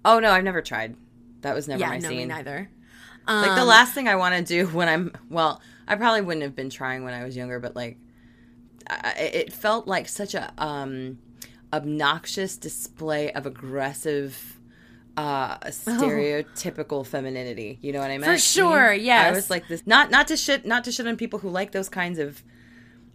oh 0.05 0.19
no, 0.19 0.31
I've 0.31 0.45
never 0.45 0.63
tried. 0.63 0.97
That 1.43 1.55
was 1.55 1.69
never 1.69 1.81
yeah, 1.81 1.89
my 1.89 1.99
no, 1.99 2.09
me 2.09 2.19
scene. 2.19 2.29
neither. 2.29 2.71
Like 3.27 3.55
the 3.55 3.65
last 3.65 3.93
thing 3.95 4.09
I 4.09 4.17
want 4.17 4.35
to 4.35 4.43
do 4.43 4.67
when 4.67 4.89
I'm, 4.89 5.13
well, 5.29 5.61
I 5.87 5.95
probably 5.95 6.21
wouldn't 6.21 6.43
have 6.43 6.57
been 6.57 6.71
trying 6.71 7.05
when 7.05 7.15
I 7.15 7.23
was 7.23 7.37
younger, 7.37 7.61
but 7.61 7.77
like, 7.77 7.97
I, 8.89 9.13
it 9.13 9.53
felt 9.53 9.87
like 9.87 10.09
such 10.09 10.35
a 10.35 10.53
um, 10.59 11.19
obnoxious 11.73 12.57
display 12.57 13.33
of 13.33 13.47
aggressive, 13.47 14.59
uh, 15.17 15.59
stereotypical 15.69 17.07
femininity. 17.07 17.79
You 17.83 17.93
know 17.93 18.01
what 18.01 18.11
I 18.11 18.19
mean? 18.19 18.25
For 18.25 18.39
sure, 18.39 18.93
yes. 18.93 19.27
I 19.27 19.31
was 19.33 19.51
like 19.51 19.69
this, 19.69 19.87
not 19.87 20.11
not 20.11 20.29
to 20.29 20.37
shit, 20.37 20.65
not 20.67 20.85
to 20.85 20.93
shit 20.93 21.07
on 21.07 21.17
people 21.17 21.39
who 21.41 21.49
like 21.49 21.73
those 21.73 21.89
kinds 21.89 22.19
of. 22.19 22.43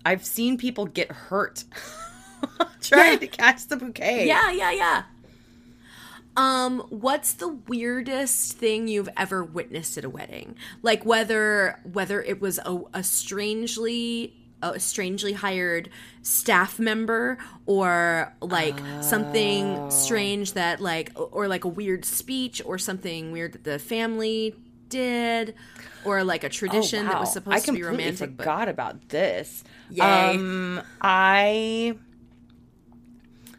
I've 0.08 0.24
seen 0.24 0.58
people 0.58 0.86
get 0.86 1.12
hurt 1.12 1.64
trying 2.82 3.14
Yeah. 3.14 3.18
to 3.20 3.28
catch 3.28 3.66
the 3.68 3.76
bouquet. 3.78 4.28
Yeah, 4.28 4.52
yeah, 4.52 4.72
yeah. 4.72 5.04
Um, 6.38 6.82
what's 6.90 7.34
the 7.34 7.48
weirdest 7.48 8.54
thing 8.54 8.88
you've 8.88 9.10
ever 9.18 9.44
witnessed 9.44 9.98
at 9.98 10.04
a 10.06 10.10
wedding? 10.10 10.56
Like 10.84 11.06
whether 11.06 11.80
whether 11.92 12.22
it 12.22 12.40
was 12.42 12.60
a, 12.66 12.82
a 12.94 13.04
strangely 13.04 14.34
a 14.74 14.80
strangely 14.80 15.34
hired 15.34 15.90
staff 16.22 16.80
member 16.80 17.38
or 17.66 18.34
like 18.42 18.76
Oh. 18.80 19.02
something 19.02 19.92
strange 19.92 20.54
that 20.54 20.82
like 20.82 21.12
or 21.16 21.48
like 21.48 21.64
a 21.66 21.68
weird 21.70 22.06
speech 22.06 22.62
or 22.66 22.78
something 22.78 23.32
weird 23.32 23.54
that 23.54 23.64
the 23.64 23.78
family 23.80 24.56
did 24.90 25.56
or 26.04 26.24
like 26.24 26.44
a 26.44 26.50
tradition 26.50 27.06
that 27.06 27.20
was 27.20 27.34
supposed 27.34 27.56
Oh, 27.56 27.58
I 27.58 27.66
to 27.66 27.72
be 27.74 27.84
romantic 27.84 28.38
but 28.38 28.44
forgot 28.44 28.70
about 28.70 29.10
this. 29.10 29.64
Yay. 29.90 30.02
Um, 30.02 30.82
I 31.02 31.98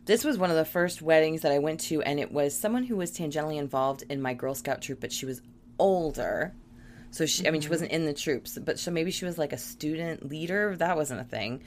this 0.05 0.25
was 0.25 0.39
one 0.39 0.51
of 0.51 0.57
the 0.57 0.65
first 0.65 1.03
weddings 1.03 1.43
that 1.43 1.51
I 1.51 1.59
went 1.59 1.81
to, 1.81 2.01
and 2.03 2.21
it 2.21 2.31
was 2.31 2.57
someone 2.57 2.85
who 2.85 2.95
was 2.97 3.11
tangentially 3.11 3.57
involved 3.59 4.05
in 4.09 4.23
my 4.23 4.35
Girl 4.35 4.55
Scout 4.55 4.81
troop, 4.81 5.01
but 5.01 5.13
she 5.13 5.27
was 5.27 5.43
older. 5.81 6.55
So 7.11 7.27
she, 7.27 7.47
I 7.47 7.51
mean, 7.51 7.61
she 7.61 7.69
wasn't 7.69 7.93
in 7.93 8.05
the 8.05 8.13
troops, 8.13 8.59
but 8.59 8.79
so 8.79 8.91
maybe 8.91 9.11
she 9.11 9.25
was 9.25 9.39
like 9.39 9.53
a 9.53 9.59
student 9.59 10.29
leader. 10.29 10.77
That 10.77 10.97
wasn't 10.97 11.21
a 11.21 11.25
thing. 11.25 11.63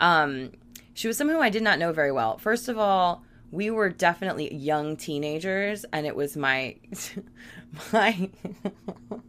Um, 0.00 0.52
she 0.94 1.06
was 1.06 1.16
someone 1.16 1.36
who 1.36 1.42
I 1.42 1.50
did 1.50 1.62
not 1.62 1.78
know 1.78 1.92
very 1.92 2.12
well. 2.12 2.38
First 2.38 2.68
of 2.68 2.78
all, 2.78 3.22
we 3.50 3.70
were 3.70 3.88
definitely 3.88 4.54
young 4.54 4.96
teenagers, 4.96 5.84
and 5.92 6.06
it 6.06 6.14
was 6.14 6.36
my 6.36 6.76
my 7.92 8.28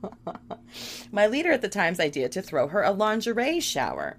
my 1.12 1.28
leader 1.28 1.52
at 1.52 1.62
the 1.62 1.70
time's 1.70 2.00
idea 2.00 2.30
to 2.30 2.42
throw 2.42 2.68
her 2.68 2.82
a 2.82 2.92
lingerie 2.92 3.60
shower. 3.60 4.18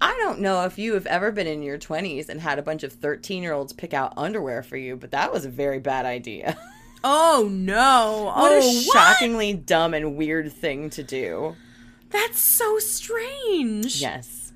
I 0.00 0.14
don't 0.22 0.40
know 0.40 0.64
if 0.64 0.78
you 0.78 0.94
have 0.94 1.06
ever 1.06 1.32
been 1.32 1.46
in 1.46 1.62
your 1.62 1.78
20s 1.78 2.28
and 2.28 2.40
had 2.40 2.58
a 2.58 2.62
bunch 2.62 2.82
of 2.82 2.92
13 2.92 3.42
year 3.42 3.52
olds 3.52 3.72
pick 3.72 3.94
out 3.94 4.12
underwear 4.16 4.62
for 4.62 4.76
you, 4.76 4.96
but 4.96 5.12
that 5.12 5.32
was 5.32 5.44
a 5.44 5.50
very 5.50 5.78
bad 5.78 6.04
idea. 6.04 6.56
oh 7.06 7.48
no 7.50 8.32
what 8.36 8.52
oh 8.52 8.58
a 8.58 8.82
shockingly 8.82 9.52
dumb 9.52 9.94
and 9.94 10.16
weird 10.16 10.52
thing 10.52 10.90
to 10.90 11.02
do. 11.02 11.54
that's 12.10 12.38
so 12.38 12.78
strange 12.78 14.00
Yes, 14.00 14.52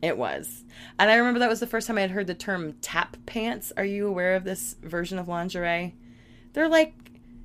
it 0.00 0.16
was. 0.16 0.64
And 0.98 1.10
I 1.10 1.16
remember 1.16 1.40
that 1.40 1.48
was 1.48 1.60
the 1.60 1.66
first 1.66 1.86
time 1.86 1.98
I 1.98 2.02
had 2.02 2.12
heard 2.12 2.26
the 2.26 2.34
term 2.34 2.74
tap 2.74 3.16
pants. 3.26 3.72
Are 3.76 3.84
you 3.84 4.06
aware 4.06 4.36
of 4.36 4.44
this 4.44 4.76
version 4.82 5.18
of 5.18 5.26
lingerie? 5.26 5.94
They're 6.52 6.68
like 6.68 6.94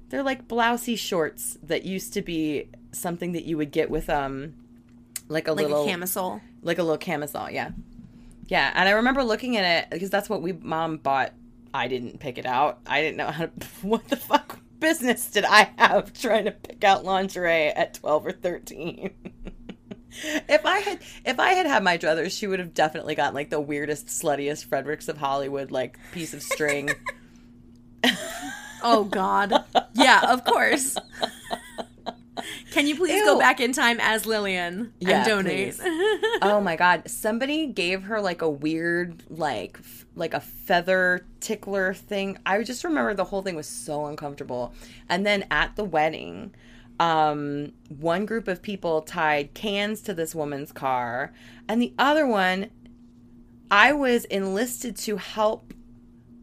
they're 0.09 0.23
like 0.23 0.47
blousey 0.47 0.97
shorts 0.97 1.57
that 1.63 1.83
used 1.83 2.13
to 2.13 2.21
be 2.21 2.69
something 2.91 3.31
that 3.33 3.45
you 3.45 3.57
would 3.57 3.71
get 3.71 3.89
with 3.89 4.09
um 4.09 4.53
like 5.27 5.47
a 5.47 5.53
like 5.53 5.63
little 5.67 5.83
a 5.83 5.87
camisole 5.87 6.41
like 6.61 6.77
a 6.77 6.83
little 6.83 6.97
camisole, 6.97 7.49
yeah. 7.49 7.71
Yeah, 8.47 8.71
and 8.73 8.89
I 8.89 8.93
remember 8.93 9.23
looking 9.23 9.57
at 9.57 9.83
it 9.83 9.89
because 9.91 10.09
that's 10.09 10.29
what 10.29 10.41
we 10.41 10.53
mom 10.53 10.97
bought. 10.97 11.33
I 11.73 11.87
didn't 11.87 12.19
pick 12.19 12.37
it 12.37 12.45
out. 12.45 12.79
I 12.85 13.01
didn't 13.01 13.17
know 13.17 13.31
how 13.31 13.45
to 13.45 13.51
what 13.81 14.07
the 14.09 14.15
fuck 14.15 14.59
business 14.79 15.29
did 15.29 15.45
I 15.45 15.71
have 15.77 16.13
trying 16.13 16.45
to 16.45 16.51
pick 16.51 16.83
out 16.83 17.03
lingerie 17.03 17.67
at 17.67 17.95
12 17.95 18.27
or 18.27 18.31
13? 18.31 19.11
if 20.11 20.65
I 20.65 20.79
had 20.79 20.99
if 21.25 21.39
I 21.39 21.51
had 21.51 21.65
had 21.65 21.83
my 21.83 21.97
druthers, 21.97 22.37
she 22.37 22.47
would 22.47 22.59
have 22.59 22.73
definitely 22.73 23.15
gotten 23.15 23.35
like 23.35 23.49
the 23.49 23.61
weirdest, 23.61 24.07
sluttiest 24.07 24.65
Frederick's 24.65 25.09
of 25.09 25.17
Hollywood 25.17 25.71
like 25.71 25.97
piece 26.11 26.33
of 26.33 26.41
string. 26.41 26.89
Oh 28.81 29.03
God. 29.03 29.65
Yeah, 29.93 30.31
of 30.31 30.45
course. 30.45 30.95
Can 32.71 32.87
you 32.87 32.95
please 32.95 33.23
go 33.23 33.37
back 33.39 33.59
in 33.59 33.73
time 33.73 33.97
as 34.01 34.25
Lillian 34.25 34.93
Yeah, 34.99 35.17
and 35.19 35.27
donate? 35.27 35.79
oh 36.41 36.61
my 36.63 36.75
god. 36.75 37.09
Somebody 37.09 37.67
gave 37.67 38.03
her 38.03 38.21
like 38.21 38.41
a 38.41 38.49
weird 38.49 39.23
like 39.29 39.77
f- 39.79 40.05
like 40.15 40.33
a 40.33 40.39
feather 40.39 41.25
tickler 41.39 41.93
thing. 41.93 42.37
I 42.45 42.61
just 42.63 42.83
remember 42.83 43.13
the 43.13 43.25
whole 43.25 43.41
thing 43.41 43.55
was 43.55 43.67
so 43.67 44.05
uncomfortable. 44.07 44.73
And 45.07 45.25
then 45.25 45.45
at 45.51 45.75
the 45.75 45.83
wedding 45.83 46.53
um 46.99 47.71
one 47.87 48.25
group 48.25 48.47
of 48.49 48.61
people 48.61 49.01
tied 49.01 49.53
cans 49.53 50.01
to 50.01 50.13
this 50.13 50.35
woman's 50.35 50.71
car. 50.71 51.33
And 51.67 51.81
the 51.81 51.93
other 51.97 52.25
one 52.27 52.69
i 53.71 53.93
was 53.93 54.25
enlisted 54.25 54.95
to 54.97 55.17
help 55.17 55.73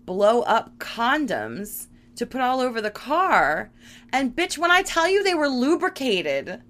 blow 0.05 0.43
up 0.43 0.79
condoms 0.79 1.89
to 2.17 2.27
put 2.27 2.41
all 2.41 2.61
over 2.61 2.81
the 2.81 2.91
car 2.91 3.71
and 4.13 4.35
bitch 4.35 4.59
when 4.59 4.71
i 4.71 4.83
tell 4.83 5.09
you 5.09 5.23
they 5.23 5.35
were 5.35 5.49
lubricated 5.49 6.63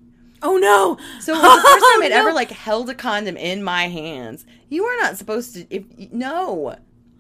oh 0.43 0.57
no. 0.59 0.97
so 1.21 1.33
it 1.33 1.37
was 1.37 1.43
the 1.43 1.69
first 1.69 1.85
time 1.85 2.01
oh, 2.03 2.03
I'd 2.05 2.11
No. 2.11 2.17
ever 2.17 2.33
like 2.33 2.51
held 2.51 2.91
a 2.91 2.95
condom 2.95 3.37
in 3.37 3.63
my 3.63 3.89
hands. 3.89 4.45
You 4.69 4.85
are 4.85 4.97
not 5.01 5.17
supposed 5.17 5.55
to. 5.55 5.67
If 5.75 5.85
no, 6.13 6.77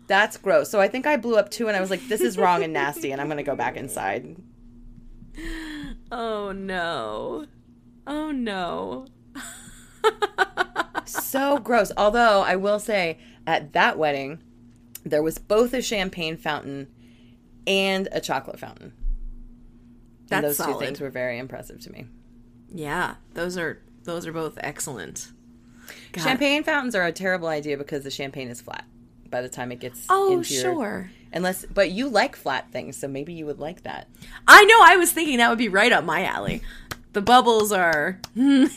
that's 0.06 0.36
gross. 0.36 0.68
So 0.70 0.80
I 0.80 0.88
think 0.88 1.06
I 1.06 1.16
blew 1.16 1.36
up 1.36 1.50
too, 1.50 1.66
and 1.68 1.76
I 1.76 1.80
was 1.80 1.90
like, 1.90 2.06
"This 2.08 2.20
is 2.20 2.36
wrong 2.36 2.62
and 2.62 2.72
nasty," 2.74 3.12
and 3.12 3.20
I'm 3.20 3.28
gonna 3.28 3.42
go 3.42 3.56
back 3.56 3.76
inside. 3.76 4.36
Oh 6.12 6.52
no. 6.52 7.46
Oh 8.06 8.30
no. 8.32 9.06
So 11.04 11.58
gross. 11.58 11.92
Although 11.96 12.42
I 12.42 12.56
will 12.56 12.80
say, 12.80 13.18
at 13.46 13.72
that 13.72 13.96
wedding, 13.96 14.42
there 15.04 15.22
was 15.22 15.38
both 15.38 15.72
a 15.72 15.80
champagne 15.80 16.36
fountain 16.36 16.88
and 17.66 18.08
a 18.12 18.20
chocolate 18.20 18.58
fountain. 18.58 18.92
That's 20.28 20.38
and 20.38 20.44
those 20.44 20.56
solid. 20.56 20.72
two 20.74 20.86
things 20.86 21.00
were 21.00 21.10
very 21.10 21.38
impressive 21.38 21.80
to 21.82 21.92
me. 21.92 22.06
Yeah, 22.72 23.14
those 23.34 23.56
are 23.56 23.80
those 24.04 24.26
are 24.26 24.32
both 24.32 24.58
excellent. 24.60 25.30
God. 26.12 26.22
Champagne 26.24 26.64
fountains 26.64 26.94
are 26.94 27.04
a 27.04 27.12
terrible 27.12 27.48
idea 27.48 27.76
because 27.76 28.02
the 28.04 28.10
champagne 28.10 28.48
is 28.48 28.60
flat 28.60 28.84
by 29.30 29.40
the 29.40 29.48
time 29.48 29.70
it 29.72 29.80
gets. 29.80 30.06
Oh 30.08 30.32
into 30.32 30.54
your- 30.54 30.62
sure. 30.62 31.10
Unless, 31.32 31.66
but 31.66 31.90
you 31.90 32.08
like 32.08 32.34
flat 32.34 32.70
things, 32.70 32.96
so 32.96 33.08
maybe 33.08 33.34
you 33.34 33.44
would 33.46 33.58
like 33.58 33.82
that. 33.82 34.08
I 34.48 34.64
know. 34.64 34.80
I 34.82 34.96
was 34.96 35.12
thinking 35.12 35.38
that 35.38 35.50
would 35.50 35.58
be 35.58 35.68
right 35.68 35.92
up 35.92 36.04
my 36.04 36.24
alley. 36.24 36.62
The 37.12 37.20
bubbles 37.20 37.72
are. 37.72 38.20
Not 38.36 38.70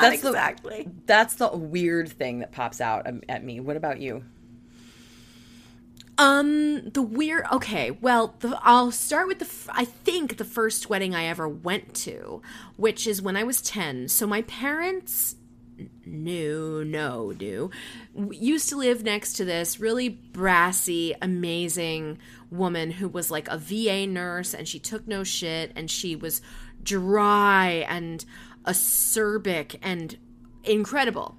that's 0.00 0.20
the- 0.22 0.28
exactly. 0.28 0.88
That's 1.06 1.34
the 1.34 1.48
weird 1.48 2.08
thing 2.10 2.38
that 2.40 2.52
pops 2.52 2.80
out 2.80 3.06
um, 3.08 3.22
at 3.28 3.42
me. 3.42 3.58
What 3.58 3.76
about 3.76 4.00
you? 4.00 4.24
Um, 6.16 6.90
the 6.90 7.02
weird. 7.02 7.44
Okay, 7.52 7.90
well, 7.90 8.34
the, 8.38 8.58
I'll 8.62 8.92
start 8.92 9.26
with 9.26 9.40
the. 9.40 9.72
I 9.72 9.84
think 9.84 10.36
the 10.36 10.44
first 10.44 10.88
wedding 10.88 11.14
I 11.14 11.24
ever 11.24 11.48
went 11.48 11.94
to, 11.94 12.40
which 12.76 13.06
is 13.06 13.20
when 13.20 13.36
I 13.36 13.42
was 13.42 13.60
ten. 13.60 14.08
So 14.08 14.26
my 14.26 14.42
parents, 14.42 15.34
no, 16.06 16.84
no, 16.84 17.32
no, 17.40 17.70
used 18.30 18.68
to 18.68 18.76
live 18.76 19.02
next 19.02 19.32
to 19.34 19.44
this 19.44 19.80
really 19.80 20.08
brassy, 20.08 21.14
amazing 21.20 22.18
woman 22.50 22.92
who 22.92 23.08
was 23.08 23.32
like 23.32 23.48
a 23.48 23.58
VA 23.58 24.06
nurse, 24.06 24.54
and 24.54 24.68
she 24.68 24.78
took 24.78 25.08
no 25.08 25.24
shit, 25.24 25.72
and 25.74 25.90
she 25.90 26.14
was 26.14 26.40
dry 26.82 27.84
and 27.88 28.24
acerbic 28.66 29.76
and 29.82 30.16
incredible 30.62 31.36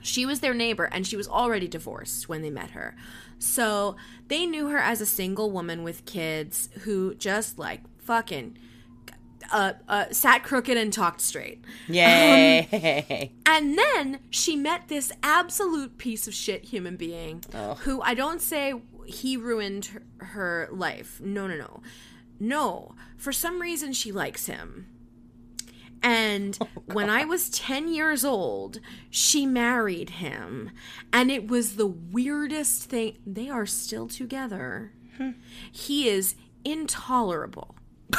she 0.00 0.26
was 0.26 0.40
their 0.40 0.54
neighbor 0.54 0.84
and 0.84 1.06
she 1.06 1.16
was 1.16 1.28
already 1.28 1.68
divorced 1.68 2.28
when 2.28 2.42
they 2.42 2.50
met 2.50 2.70
her. 2.70 2.96
So 3.38 3.96
they 4.28 4.46
knew 4.46 4.68
her 4.68 4.78
as 4.78 5.00
a 5.00 5.06
single 5.06 5.50
woman 5.50 5.82
with 5.82 6.04
kids 6.04 6.68
who 6.80 7.14
just 7.14 7.58
like 7.58 7.82
fucking 7.98 8.58
uh, 9.52 9.74
uh, 9.88 10.06
sat 10.10 10.42
crooked 10.42 10.76
and 10.76 10.92
talked 10.92 11.20
straight. 11.20 11.64
Yay! 11.88 13.32
And 13.46 13.78
then 13.78 14.20
she 14.30 14.56
met 14.56 14.88
this 14.88 15.10
absolute 15.22 15.98
piece 15.98 16.26
of 16.28 16.34
shit 16.34 16.64
human 16.64 16.96
being 16.96 17.42
who 17.80 18.02
I 18.02 18.14
don't 18.14 18.42
say 18.42 18.74
he 19.06 19.36
ruined 19.36 19.86
her, 19.86 20.02
her 20.18 20.68
life. 20.70 21.20
No, 21.20 21.46
no, 21.46 21.56
no. 21.56 21.80
No. 22.38 22.94
For 23.16 23.32
some 23.32 23.60
reason, 23.60 23.92
she 23.92 24.12
likes 24.12 24.46
him. 24.46 24.86
And 26.02 26.58
oh, 26.62 26.68
when 26.86 27.10
I 27.10 27.24
was 27.24 27.50
10 27.50 27.88
years 27.92 28.24
old, 28.24 28.80
she 29.10 29.46
married 29.46 30.10
him. 30.10 30.70
And 31.12 31.30
it 31.30 31.48
was 31.48 31.76
the 31.76 31.86
weirdest 31.86 32.84
thing. 32.84 33.18
They 33.26 33.48
are 33.48 33.66
still 33.66 34.08
together. 34.08 34.92
Hmm. 35.16 35.30
He 35.70 36.08
is 36.08 36.34
intolerable. 36.64 37.74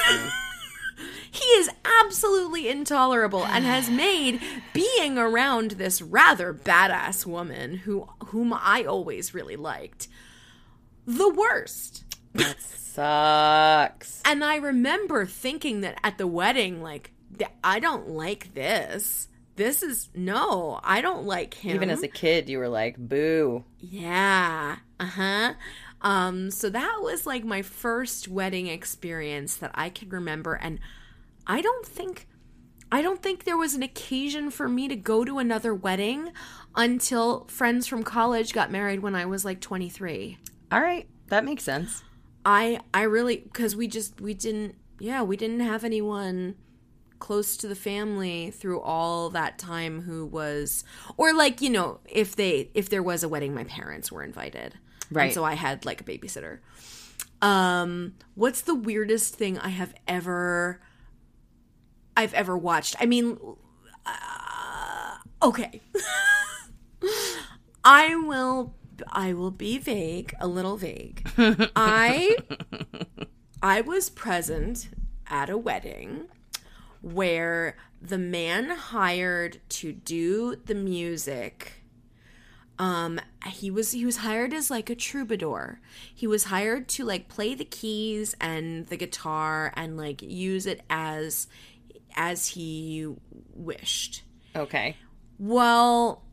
he 1.32 1.46
is 1.46 1.70
absolutely 2.02 2.68
intolerable 2.70 3.46
and 3.46 3.66
has 3.66 3.90
made 3.90 4.42
being 4.74 5.18
around 5.18 5.72
this 5.72 6.02
rather 6.02 6.54
badass 6.54 7.26
woman 7.26 7.78
who 7.78 8.08
whom 8.28 8.54
I 8.54 8.84
always 8.84 9.34
really 9.34 9.56
liked 9.56 10.08
the 11.06 11.30
worst. 11.30 12.04
Sucks. 12.60 14.22
And 14.26 14.44
I 14.44 14.58
remember 14.58 15.26
thinking 15.26 15.82
that 15.82 15.98
at 16.04 16.18
the 16.18 16.28
wedding, 16.28 16.82
like, 16.82 17.12
I 17.64 17.80
don't 17.80 18.10
like 18.10 18.54
this. 18.54 19.28
This 19.56 19.84
is 19.84 20.10
no, 20.16 20.80
I 20.84 21.02
don't 21.02 21.26
like 21.26 21.54
him. 21.54 21.76
Even 21.76 21.90
as 21.90 22.02
a 22.02 22.08
kid, 22.08 22.48
you 22.48 22.60
were 22.60 22.70
like, 22.70 22.98
"Boo." 22.98 23.66
yeah, 23.80 24.78
uh 25.00 25.06
huh. 25.06 25.54
Um, 26.02 26.50
so 26.50 26.70
that 26.70 27.00
was 27.02 27.26
like 27.26 27.44
my 27.44 27.62
first 27.62 28.30
wedding 28.30 28.68
experience 28.68 29.58
that 29.58 29.72
I 29.74 29.90
can 29.90 30.10
remember, 30.10 30.54
and 30.54 30.80
I 31.46 31.62
don't 31.62 31.86
think. 31.86 32.28
I 32.92 33.04
don't 33.04 33.22
think 33.22 33.44
there 33.44 33.58
was 33.58 33.76
an 33.76 33.84
occasion 33.84 34.50
for 34.50 34.68
me 34.68 34.88
to 34.88 34.96
go 34.96 35.24
to 35.24 35.38
another 35.38 35.76
wedding 35.76 36.32
until 36.76 37.46
friends 37.46 37.86
from 37.86 38.02
college 38.02 38.52
got 38.52 38.72
married 38.72 39.02
when 39.02 39.14
I 39.14 39.26
was 39.26 39.46
like 39.46 39.62
23. 39.62 40.40
All 40.72 40.82
right, 40.82 41.08
that 41.28 41.46
makes 41.46 41.64
sense. 41.64 42.02
I 42.46 42.80
I 42.94 43.04
really 43.04 43.38
because 43.38 43.76
we 43.76 43.88
just 43.88 44.22
we 44.22 44.34
didn't 44.34 44.76
yeah 45.00 45.22
we 45.22 45.38
didn't 45.38 45.60
have 45.60 45.84
anyone 45.84 46.56
close 47.20 47.58
to 47.58 47.68
the 47.68 47.76
family 47.76 48.50
through 48.52 48.80
all 48.82 49.30
that 49.30 49.58
time 49.60 50.02
who 50.02 50.26
was 50.26 50.84
or 51.18 51.34
like 51.34 51.62
you 51.62 51.70
know 51.70 52.00
if 52.06 52.36
they 52.36 52.70
if 52.74 52.90
there 52.90 53.04
was 53.04 53.24
a 53.24 53.30
wedding 53.30 53.54
my 53.54 53.66
parents 53.66 54.12
were 54.12 54.24
invited 54.24 54.76
Right. 55.12 55.26
and 55.26 55.34
so 55.34 55.44
I 55.44 55.56
had 55.56 55.86
like 55.86 56.02
a 56.02 56.04
babysitter. 56.04 56.60
Um, 57.42 58.14
what's 58.36 58.62
the 58.62 58.76
weirdest 58.76 59.34
thing 59.36 59.58
I 59.58 59.70
have 59.70 59.94
ever 60.08 60.80
I've 62.16 62.34
ever 62.36 62.56
watched? 62.58 62.96
I 63.00 63.06
mean, 63.08 63.38
uh, 64.06 65.16
okay. 65.42 65.82
I 67.84 68.16
will 68.16 68.76
I 69.12 69.34
will 69.34 69.52
be 69.52 69.78
vague, 69.78 70.34
a 70.40 70.48
little 70.48 70.78
vague. 70.78 71.28
I 71.76 72.36
I 73.64 73.82
was 73.82 74.10
present 74.10 74.90
at 75.28 75.50
a 75.50 75.58
wedding 75.58 76.26
where 77.02 77.76
the 78.02 78.18
man 78.18 78.70
hired 78.70 79.60
to 79.70 79.92
do 79.94 80.56
the 80.66 80.76
music 80.76 81.84
um 82.78 83.20
he 83.48 83.70
was 83.70 83.92
he 83.92 84.06
was 84.06 84.18
hired 84.18 84.54
as 84.54 84.70
like 84.72 84.90
a 84.90 84.96
troubadour 84.96 85.82
he 86.14 86.26
was 86.28 86.46
hired 86.46 86.88
to 86.88 87.04
like 87.04 87.28
play 87.28 87.54
the 87.54 87.66
keys 87.66 88.36
and 88.40 88.88
the 88.88 88.96
guitar 88.98 89.74
and 89.76 89.98
like 89.98 90.22
use 90.22 90.66
it 90.66 90.82
as 90.90 91.48
as 92.16 92.48
he 92.48 93.08
wished 93.54 94.24
Okay. 94.56 94.98
well, 95.38 96.24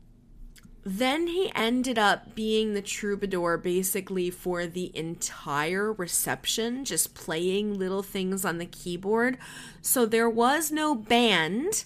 then 0.89 1.27
he 1.27 1.51
ended 1.53 1.99
up 1.99 2.33
being 2.33 2.73
the 2.73 2.81
troubadour 2.81 3.57
basically 3.57 4.29
for 4.29 4.65
the 4.65 4.89
entire 4.97 5.91
reception, 5.91 6.85
just 6.85 7.13
playing 7.13 7.77
little 7.77 8.01
things 8.01 8.45
on 8.45 8.57
the 8.57 8.65
keyboard. 8.65 9.37
So 9.81 10.05
there 10.05 10.29
was 10.29 10.71
no 10.71 10.95
band 10.95 11.83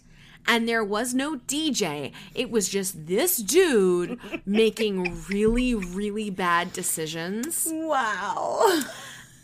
and 0.48 0.70
there 0.70 0.84
was 0.84 1.16
no 1.16 1.38
DJ. 1.38 2.12
It 2.36 2.52
was 2.52 2.70
just 2.70 3.08
this 3.08 3.38
dude 3.38 4.20
making 4.46 5.24
really, 5.28 5.74
really 5.74 6.30
bad 6.30 6.72
decisions. 6.72 7.68
Wow. 7.72 8.84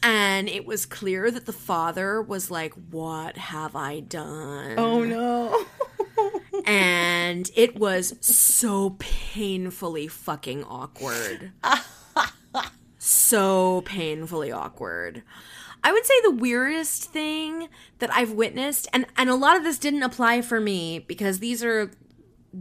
And 0.04 0.48
it 0.48 0.68
was 0.68 0.86
clear 0.86 1.32
that 1.32 1.48
the 1.48 1.52
father 1.52 2.22
was 2.22 2.52
like, 2.52 2.74
What 2.92 3.38
have 3.38 3.76
I 3.76 4.02
done? 4.02 4.76
Oh 4.78 5.04
no. 5.04 5.66
And 6.68 7.50
it 7.56 7.78
was 7.78 8.16
so 8.20 8.96
painfully 9.00 10.08
fucking 10.08 10.64
awkward. 10.66 11.54
so 12.98 13.82
painfully 13.82 14.52
awkward. 14.52 15.24
I 15.84 15.94
would 15.94 16.06
say 16.06 16.14
the 16.24 16.32
weirdest 16.32 17.06
thing 17.06 17.70
that 18.00 18.14
I've 18.14 18.32
witnessed, 18.32 18.88
and, 18.92 19.06
and 19.16 19.30
a 19.30 19.36
lot 19.36 19.56
of 19.56 19.64
this 19.64 19.80
didn't 19.80 20.04
apply 20.04 20.42
for 20.42 20.60
me 20.60 21.00
because 21.00 21.40
these 21.40 21.64
are 21.64 21.92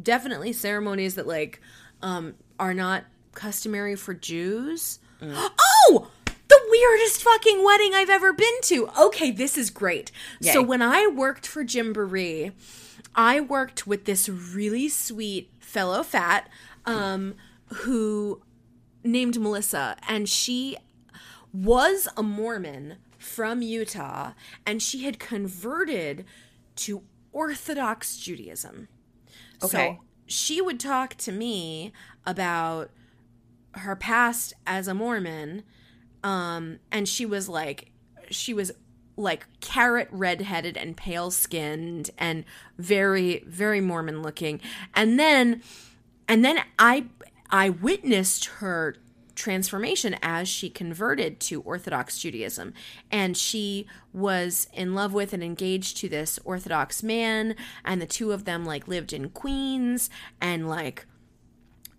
definitely 0.02 0.52
ceremonies 0.52 1.14
that 1.16 1.26
like 1.26 1.60
um, 2.02 2.34
are 2.60 2.74
not 2.74 3.04
customary 3.34 3.96
for 3.96 4.14
Jews. 4.14 4.98
Oh, 5.22 6.10
the 6.48 6.60
weirdest 6.70 7.22
fucking 7.22 7.64
wedding 7.64 7.92
I've 7.94 8.10
ever 8.10 8.32
been 8.32 8.60
to. 8.64 8.88
Okay, 9.00 9.30
this 9.30 9.58
is 9.58 9.70
great. 9.70 10.12
So 10.52 10.62
when 10.62 10.82
I 10.82 11.06
worked 11.08 11.46
for 11.46 11.64
Gymboree, 11.64 12.52
I 13.16 13.40
worked 13.40 13.86
with 13.86 14.04
this 14.04 14.28
really 14.28 14.88
sweet 14.88 15.50
fellow 15.58 16.02
fat 16.02 16.50
um, 16.84 17.34
who 17.72 18.42
named 19.02 19.40
Melissa, 19.40 19.96
and 20.06 20.28
she 20.28 20.76
was 21.52 22.06
a 22.16 22.22
Mormon 22.22 22.96
from 23.18 23.62
Utah, 23.62 24.32
and 24.66 24.82
she 24.82 25.04
had 25.04 25.18
converted 25.18 26.24
to 26.76 27.02
Orthodox 27.32 28.18
Judaism. 28.18 28.88
Okay. 29.62 29.98
So 29.98 30.04
she 30.26 30.60
would 30.60 30.78
talk 30.78 31.14
to 31.16 31.32
me 31.32 31.92
about 32.26 32.90
her 33.72 33.96
past 33.96 34.52
as 34.66 34.88
a 34.88 34.94
Mormon, 34.94 35.62
um, 36.22 36.80
and 36.92 37.08
she 37.08 37.24
was 37.24 37.48
like, 37.48 37.90
she 38.30 38.52
was 38.52 38.72
like 39.16 39.46
carrot 39.60 40.08
redheaded 40.10 40.76
and 40.76 40.96
pale 40.96 41.30
skinned 41.30 42.10
and 42.18 42.44
very 42.78 43.44
very 43.46 43.80
Mormon 43.80 44.22
looking, 44.22 44.60
and 44.94 45.18
then 45.18 45.62
and 46.28 46.44
then 46.44 46.60
I 46.78 47.06
I 47.50 47.70
witnessed 47.70 48.46
her 48.46 48.96
transformation 49.36 50.16
as 50.22 50.48
she 50.48 50.68
converted 50.68 51.38
to 51.38 51.60
Orthodox 51.62 52.18
Judaism. 52.18 52.72
And 53.10 53.36
she 53.36 53.86
was 54.12 54.66
in 54.72 54.94
love 54.94 55.12
with 55.12 55.32
and 55.32 55.44
engaged 55.44 55.98
to 55.98 56.08
this 56.08 56.38
Orthodox 56.44 57.02
man, 57.02 57.54
and 57.84 58.00
the 58.00 58.06
two 58.06 58.32
of 58.32 58.44
them 58.44 58.64
like 58.64 58.88
lived 58.88 59.12
in 59.12 59.28
Queens 59.28 60.10
and 60.40 60.68
like 60.68 61.06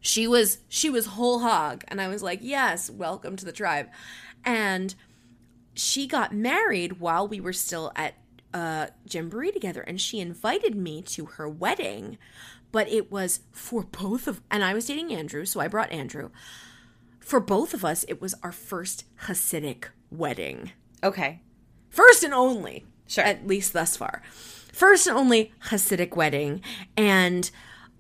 she 0.01 0.27
was 0.27 0.59
she 0.67 0.89
was 0.89 1.05
whole 1.05 1.39
hog 1.39 1.83
and 1.87 2.01
I 2.01 2.07
was 2.07 2.23
like, 2.23 2.39
"Yes, 2.41 2.89
welcome 2.89 3.35
to 3.37 3.45
the 3.45 3.51
tribe." 3.51 3.89
And 4.43 4.95
she 5.77 6.07
got 6.07 6.33
married 6.33 6.99
while 6.99 7.27
we 7.27 7.39
were 7.39 7.53
still 7.53 7.91
at 7.95 8.15
uh 8.53 8.87
Gymboree 9.07 9.51
together 9.53 9.81
and 9.81 9.99
she 10.01 10.19
invited 10.19 10.75
me 10.75 11.01
to 11.03 11.25
her 11.25 11.47
wedding 11.47 12.17
but 12.71 12.89
it 12.89 13.11
was 13.11 13.41
for 13.51 13.83
both 13.83 14.27
of 14.27 14.41
and 14.51 14.63
I 14.63 14.73
was 14.73 14.87
dating 14.87 15.13
Andrew 15.13 15.45
so 15.45 15.59
I 15.59 15.67
brought 15.67 15.91
Andrew 15.91 16.29
for 17.19 17.39
both 17.39 17.73
of 17.73 17.83
us 17.85 18.03
it 18.07 18.21
was 18.21 18.33
our 18.43 18.51
first 18.51 19.05
Hasidic 19.25 19.85
wedding 20.11 20.71
Okay. 21.03 21.41
first 21.89 22.23
and 22.23 22.33
only 22.33 22.85
Sure. 23.07 23.23
at 23.23 23.45
least 23.47 23.73
thus 23.73 23.95
far 23.97 24.21
first 24.71 25.07
and 25.07 25.17
only 25.17 25.51
Hasidic 25.69 26.15
wedding. 26.15 26.61
And 26.95 27.49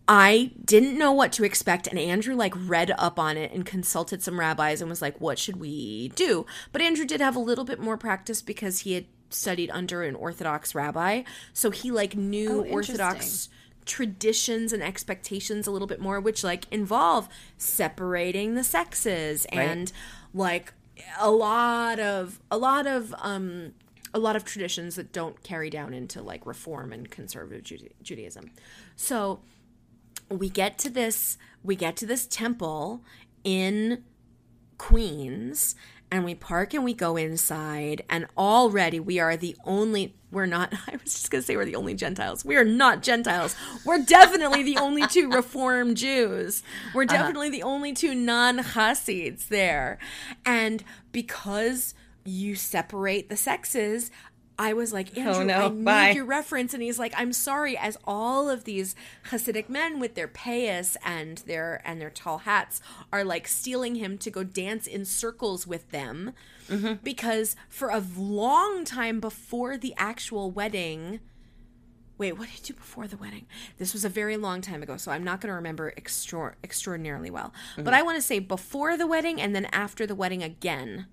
I 0.07 0.51
didn't 0.63 0.97
know 0.97 1.11
what 1.11 1.31
to 1.33 1.43
expect. 1.43 1.87
And 1.87 1.99
Andrew 1.99 2.35
like 2.35 2.53
read 2.55 2.93
up 2.97 3.19
on 3.19 3.35
it 3.37 3.51
and 3.51 3.65
consulted 3.65 4.23
some 4.23 4.39
rabbis 4.39 4.79
and 4.81 4.89
was 4.89 5.01
like, 5.01 5.19
what 5.19 5.37
should 5.37 5.57
we 5.57 6.09
do? 6.15 6.45
But 6.71 6.81
Andrew 6.81 7.05
did 7.05 7.19
have 7.19 7.35
a 7.35 7.39
little 7.39 7.65
bit 7.65 7.79
more 7.79 7.97
practice 7.97 8.41
because 8.41 8.79
he 8.79 8.93
had 8.93 9.05
studied 9.29 9.69
under 9.71 10.03
an 10.03 10.15
Orthodox 10.15 10.73
rabbi. 10.73 11.23
So 11.51 11.71
he 11.71 11.91
like 11.91 12.15
knew 12.15 12.65
Oh, 12.65 12.71
Orthodox 12.71 13.49
traditions 13.85 14.73
and 14.73 14.83
expectations 14.83 15.65
a 15.65 15.71
little 15.71 15.87
bit 15.87 16.01
more 16.01 16.19
which 16.19 16.43
like 16.43 16.65
involve 16.71 17.29
separating 17.57 18.53
the 18.55 18.63
sexes 18.63 19.45
and 19.45 19.93
like 20.33 20.73
a 21.19 21.31
lot 21.31 21.97
of 21.97 22.37
a 22.51 22.57
lot 22.57 22.85
of 22.85 23.15
um 23.19 23.71
a 24.13 24.19
lot 24.19 24.35
of 24.35 24.43
traditions 24.43 24.95
that 24.95 25.13
don't 25.13 25.41
carry 25.41 25.69
down 25.69 25.93
into 25.93 26.21
like 26.21 26.45
reform 26.45 26.91
and 26.91 27.09
conservative 27.09 27.63
Juda- 27.63 27.91
Judaism. 28.01 28.51
So 28.97 29.39
we 30.29 30.49
get 30.49 30.77
to 30.79 30.89
this 30.89 31.37
we 31.63 31.75
get 31.75 31.95
to 31.97 32.05
this 32.05 32.25
temple 32.27 33.03
in 33.43 34.03
Queens 34.77 35.75
and 36.11 36.23
we 36.23 36.35
park 36.35 36.73
and 36.73 36.83
we 36.83 36.93
go 36.93 37.17
inside 37.17 38.03
and 38.09 38.27
already 38.37 38.99
we 38.99 39.19
are 39.19 39.35
the 39.35 39.55
only 39.65 40.15
we're 40.31 40.45
not 40.45 40.73
I 40.87 40.93
was 41.03 41.13
just 41.13 41.31
going 41.31 41.41
to 41.41 41.45
say 41.45 41.55
we're 41.55 41.65
the 41.65 41.75
only 41.75 41.93
Gentiles. 41.93 42.43
We 42.43 42.55
are 42.57 42.65
not 42.65 43.01
Gentiles. 43.01 43.55
We're 43.85 44.03
definitely 44.03 44.63
the 44.63 44.77
only 44.77 45.07
two 45.07 45.29
reformed 45.31 45.97
Jews. 45.97 46.63
We're 46.93 47.03
uh-huh. 47.03 47.13
definitely 47.13 47.49
the 47.49 47.63
only 47.63 47.93
two 47.93 48.13
non-Hasids 48.13 49.47
there. 49.47 49.97
And 50.45 50.83
because 51.11 51.93
you 52.25 52.55
separate 52.55 53.29
the 53.29 53.37
sexes, 53.37 54.11
I 54.59 54.73
was 54.73 54.91
like, 54.91 55.09
oh, 55.15 55.21
Andrew, 55.21 55.45
no, 55.45 55.65
I 55.65 55.69
need 55.69 55.85
bye. 55.85 56.09
your 56.11 56.25
reference. 56.25 56.73
And 56.73 56.81
he's 56.81 56.97
like, 56.97 57.13
I'm 57.15 57.31
sorry, 57.31 57.77
as 57.77 57.97
all 58.05 58.49
of 58.49 58.63
these 58.63 58.95
Hasidic 59.29 59.69
men 59.69 59.99
with 59.99 60.15
their 60.15 60.27
payas 60.27 60.97
and 61.05 61.39
their 61.39 61.81
and 61.85 62.01
their 62.01 62.09
tall 62.09 62.39
hats 62.39 62.81
are 63.13 63.23
like 63.23 63.47
stealing 63.47 63.95
him 63.95 64.17
to 64.17 64.31
go 64.31 64.43
dance 64.43 64.87
in 64.87 65.05
circles 65.05 65.67
with 65.67 65.91
them. 65.91 66.33
Mm-hmm. 66.69 66.95
Because 67.03 67.55
for 67.69 67.89
a 67.89 68.03
long 68.17 68.83
time 68.83 69.19
before 69.19 69.77
the 69.77 69.93
actual 69.97 70.49
wedding, 70.49 71.19
wait, 72.17 72.33
what 72.33 72.49
did 72.49 72.57
you 72.57 72.73
do 72.73 72.79
before 72.79 73.07
the 73.07 73.17
wedding? 73.17 73.45
This 73.77 73.93
was 73.93 74.03
a 74.03 74.09
very 74.09 74.37
long 74.37 74.61
time 74.61 74.81
ago, 74.81 74.97
so 74.97 75.11
I'm 75.11 75.23
not 75.23 75.39
going 75.39 75.49
to 75.49 75.55
remember 75.55 75.93
extra- 75.95 76.55
extraordinarily 76.63 77.29
well. 77.29 77.53
Mm-hmm. 77.73 77.83
But 77.83 77.93
I 77.93 78.01
want 78.01 78.17
to 78.17 78.23
say 78.23 78.39
before 78.39 78.97
the 78.97 79.05
wedding 79.05 79.39
and 79.39 79.55
then 79.55 79.65
after 79.65 80.07
the 80.07 80.15
wedding 80.15 80.41
again 80.41 81.05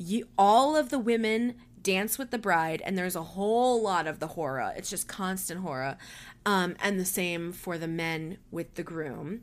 you 0.00 0.26
all 0.38 0.76
of 0.76 0.88
the 0.88 0.98
women 0.98 1.54
dance 1.82 2.18
with 2.18 2.30
the 2.30 2.38
bride 2.38 2.82
and 2.84 2.96
there's 2.96 3.16
a 3.16 3.22
whole 3.22 3.82
lot 3.82 4.06
of 4.06 4.18
the 4.18 4.28
hora. 4.28 4.72
It's 4.76 4.90
just 4.90 5.08
constant 5.08 5.60
hora. 5.60 5.96
Um, 6.46 6.76
and 6.82 6.98
the 6.98 7.04
same 7.04 7.52
for 7.52 7.76
the 7.78 7.88
men 7.88 8.38
with 8.50 8.74
the 8.74 8.82
groom. 8.82 9.42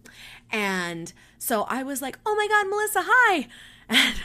And 0.52 1.14
so 1.38 1.64
i 1.70 1.84
was 1.84 2.02
like 2.02 2.18
oh 2.26 2.36
my 2.36 2.48
god 2.48 2.70
melissa 2.70 3.02
hi. 3.06 3.48
And 3.90 4.16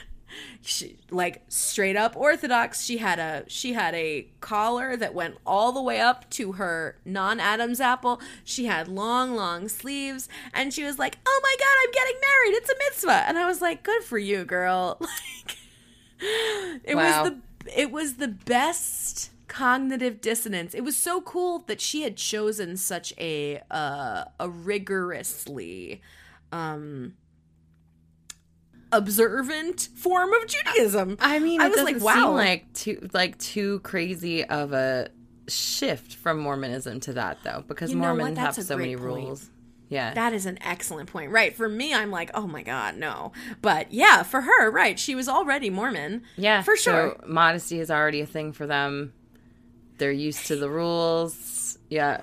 she 0.62 0.96
like 1.10 1.42
straight 1.48 1.94
up 1.94 2.16
orthodox 2.16 2.82
she 2.82 2.96
had 2.96 3.18
a 3.18 3.44
she 3.48 3.74
had 3.74 3.94
a 3.94 4.28
collar 4.40 4.96
that 4.96 5.12
went 5.12 5.36
all 5.44 5.72
the 5.72 5.82
way 5.82 6.00
up 6.00 6.30
to 6.30 6.52
her 6.52 6.96
non-adam's 7.04 7.80
apple. 7.82 8.18
She 8.42 8.64
had 8.64 8.88
long 8.88 9.34
long 9.34 9.68
sleeves. 9.68 10.30
And 10.54 10.72
she 10.72 10.84
was 10.84 10.98
like 10.98 11.18
oh 11.26 11.40
my 11.42 11.54
god 11.58 11.76
i'm 11.84 11.92
getting 11.92 12.20
married. 12.20 12.56
It's 12.56 12.70
a 12.70 12.74
mitzvah. 12.78 13.24
And 13.28 13.38
i 13.38 13.44
was 13.46 13.60
like 13.60 13.82
good 13.82 14.02
for 14.04 14.16
you 14.18 14.44
girl. 14.44 14.98
Like 16.22 16.80
it 16.84 16.94
Wow. 16.94 17.24
was 17.24 17.30
the 17.30 17.38
it 17.74 17.90
was 17.90 18.14
the 18.14 18.28
best 18.28 19.30
cognitive 19.48 20.20
dissonance. 20.20 20.74
It 20.74 20.82
was 20.82 20.96
so 20.96 21.20
cool 21.20 21.60
that 21.66 21.80
she 21.80 22.02
had 22.02 22.16
chosen 22.16 22.76
such 22.76 23.12
a 23.18 23.60
uh, 23.70 24.24
a 24.40 24.48
rigorously 24.48 26.00
um 26.50 27.14
observant 28.92 29.88
form 29.94 30.32
of 30.34 30.46
Judaism. 30.46 31.16
I 31.20 31.38
mean, 31.38 31.60
I 31.60 31.66
it 31.66 31.70
was 31.70 31.82
like, 31.82 32.00
wow. 32.00 32.32
like 32.32 32.72
too 32.74 33.08
like 33.12 33.38
too 33.38 33.80
crazy 33.80 34.44
of 34.44 34.72
a 34.72 35.08
shift 35.48 36.14
from 36.14 36.38
Mormonism 36.38 37.00
to 37.00 37.14
that 37.14 37.38
though, 37.42 37.64
because 37.66 37.90
You 37.90 37.96
know? 37.96 38.14
Mormons 38.14 38.38
have 38.38 38.54
so 38.54 38.76
many 38.76 38.96
point. 38.96 39.06
rules. 39.06 39.50
Yeah, 39.92 40.14
That 40.14 40.32
is 40.32 40.46
an 40.46 40.58
excellent 40.62 41.10
point. 41.10 41.30
Right. 41.30 41.54
For 41.54 41.68
me, 41.68 41.92
I'm 41.94 42.10
like, 42.10 42.30
oh 42.34 42.46
my 42.46 42.62
God, 42.62 42.96
no. 42.96 43.32
But 43.60 43.92
yeah, 43.92 44.22
for 44.22 44.40
her, 44.40 44.70
right. 44.70 44.98
She 44.98 45.14
was 45.14 45.28
already 45.28 45.70
Mormon. 45.70 46.22
yeah, 46.36 46.62
For 46.62 46.76
sure. 46.76 47.16
So 47.20 47.24
modesty 47.26 47.78
is 47.78 47.90
already 47.90 48.20
a 48.20 48.26
thing 48.26 48.52
for 48.52 48.66
them. 48.66 49.12
They're 49.98 50.10
used 50.10 50.46
to 50.46 50.56
the 50.56 50.70
rules. 50.70 51.78
Yeah, 51.90 52.22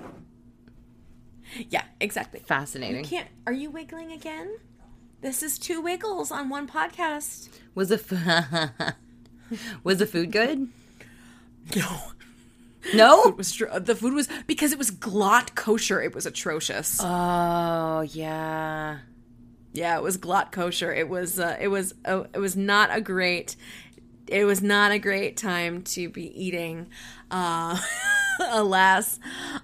Yeah, 1.68 1.84
exactly. 2.00 2.40
fascinating. 2.40 3.04
Can't 3.04 3.28
are 3.46 3.52
you 3.52 3.70
wiggling 3.70 4.12
again? 4.12 4.56
This 5.20 5.42
is 5.42 5.58
two 5.58 5.80
wiggles 5.80 6.30
on 6.30 6.48
one 6.48 6.66
podcast. 6.66 7.48
Was 7.74 7.88
the 7.90 8.00
f- 8.10 8.94
was 9.84 9.98
the 9.98 10.06
food 10.06 10.32
good? 10.32 10.68
No. 11.76 11.86
No. 12.94 13.24
It 13.24 13.36
was 13.36 13.56
the 13.56 13.94
food 13.94 14.14
was 14.14 14.28
because 14.46 14.72
it 14.72 14.78
was 14.78 14.90
glatt 14.90 15.54
kosher. 15.54 16.00
It 16.00 16.14
was 16.14 16.26
atrocious. 16.26 16.98
Oh 17.02 18.00
yeah. 18.02 18.98
yeah, 19.72 19.96
it 19.96 20.02
was 20.02 20.16
glatt 20.18 20.50
kosher. 20.52 20.92
It 20.92 21.08
was 21.08 21.38
uh, 21.38 21.56
it 21.60 21.68
was 21.68 21.94
uh, 22.04 22.24
it 22.34 22.38
was 22.38 22.56
not 22.56 22.94
a 22.94 23.00
great 23.00 23.56
it 24.26 24.44
was 24.44 24.62
not 24.62 24.92
a 24.92 24.98
great 24.98 25.36
time 25.36 25.82
to 25.82 26.08
be 26.08 26.22
eating. 26.40 26.88
Uh, 27.30 27.78
alas, 28.50 29.18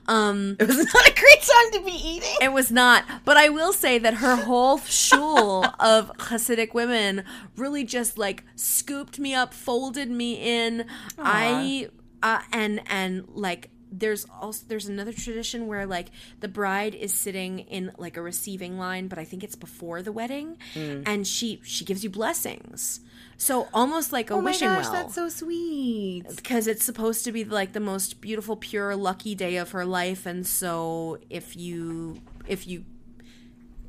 um, 0.06 0.56
It 0.58 0.66
was 0.66 0.76
not 0.76 1.08
a 1.08 1.14
great 1.14 1.40
time 1.42 1.72
to 1.72 1.80
be 1.84 1.92
eating. 1.92 2.34
it 2.42 2.52
was 2.52 2.70
not. 2.70 3.04
But 3.24 3.36
I 3.36 3.48
will 3.48 3.72
say 3.72 3.98
that 3.98 4.14
her 4.14 4.36
whole 4.36 4.78
shul 4.78 5.64
of 5.80 6.10
Hasidic 6.18 6.74
women 6.74 7.24
really 7.56 7.84
just 7.84 8.18
like 8.18 8.44
scooped 8.56 9.18
me 9.20 9.34
up, 9.34 9.54
folded 9.54 10.10
me 10.10 10.34
in. 10.34 10.84
I 11.18 11.88
uh, 12.22 12.40
and 12.52 12.80
and 12.86 13.24
like 13.28 13.70
there's 13.92 14.26
also 14.40 14.64
there's 14.68 14.88
another 14.88 15.12
tradition 15.12 15.68
where 15.68 15.86
like 15.86 16.08
the 16.40 16.48
bride 16.48 16.94
is 16.94 17.14
sitting 17.14 17.60
in 17.60 17.92
like 17.98 18.16
a 18.16 18.22
receiving 18.22 18.78
line, 18.78 19.06
but 19.08 19.18
I 19.18 19.24
think 19.24 19.44
it's 19.44 19.54
before 19.56 20.02
the 20.02 20.12
wedding, 20.12 20.58
and 20.74 21.26
she 21.26 21.60
she 21.64 21.84
gives 21.84 22.02
you 22.04 22.10
blessings. 22.10 23.00
So 23.38 23.68
almost 23.74 24.12
like 24.12 24.30
a 24.30 24.34
Oh 24.34 24.40
wishing 24.40 24.68
gosh, 24.68 24.84
well 24.84 24.92
that's 24.94 25.14
so 25.14 25.28
sweet. 25.28 26.24
because 26.34 26.66
it's 26.66 26.84
supposed 26.84 27.24
to 27.26 27.32
be 27.32 27.44
like 27.44 27.72
the 27.74 27.80
most 27.80 28.20
beautiful 28.20 28.56
pure 28.56 28.96
lucky 28.96 29.34
day 29.34 29.56
of 29.56 29.70
her 29.72 29.84
life 29.84 30.24
and 30.26 30.46
so 30.46 31.18
if 31.28 31.54
you 31.56 32.20
if 32.48 32.66
you 32.66 32.84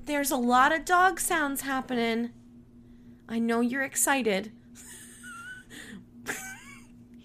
there's 0.06 0.32
a 0.32 0.36
lot 0.38 0.74
of 0.74 0.84
dog 0.86 1.20
sounds 1.20 1.62
happening 1.62 2.32
i 3.30 3.40
know 3.40 3.62
you're 3.62 3.84
excited 3.84 4.52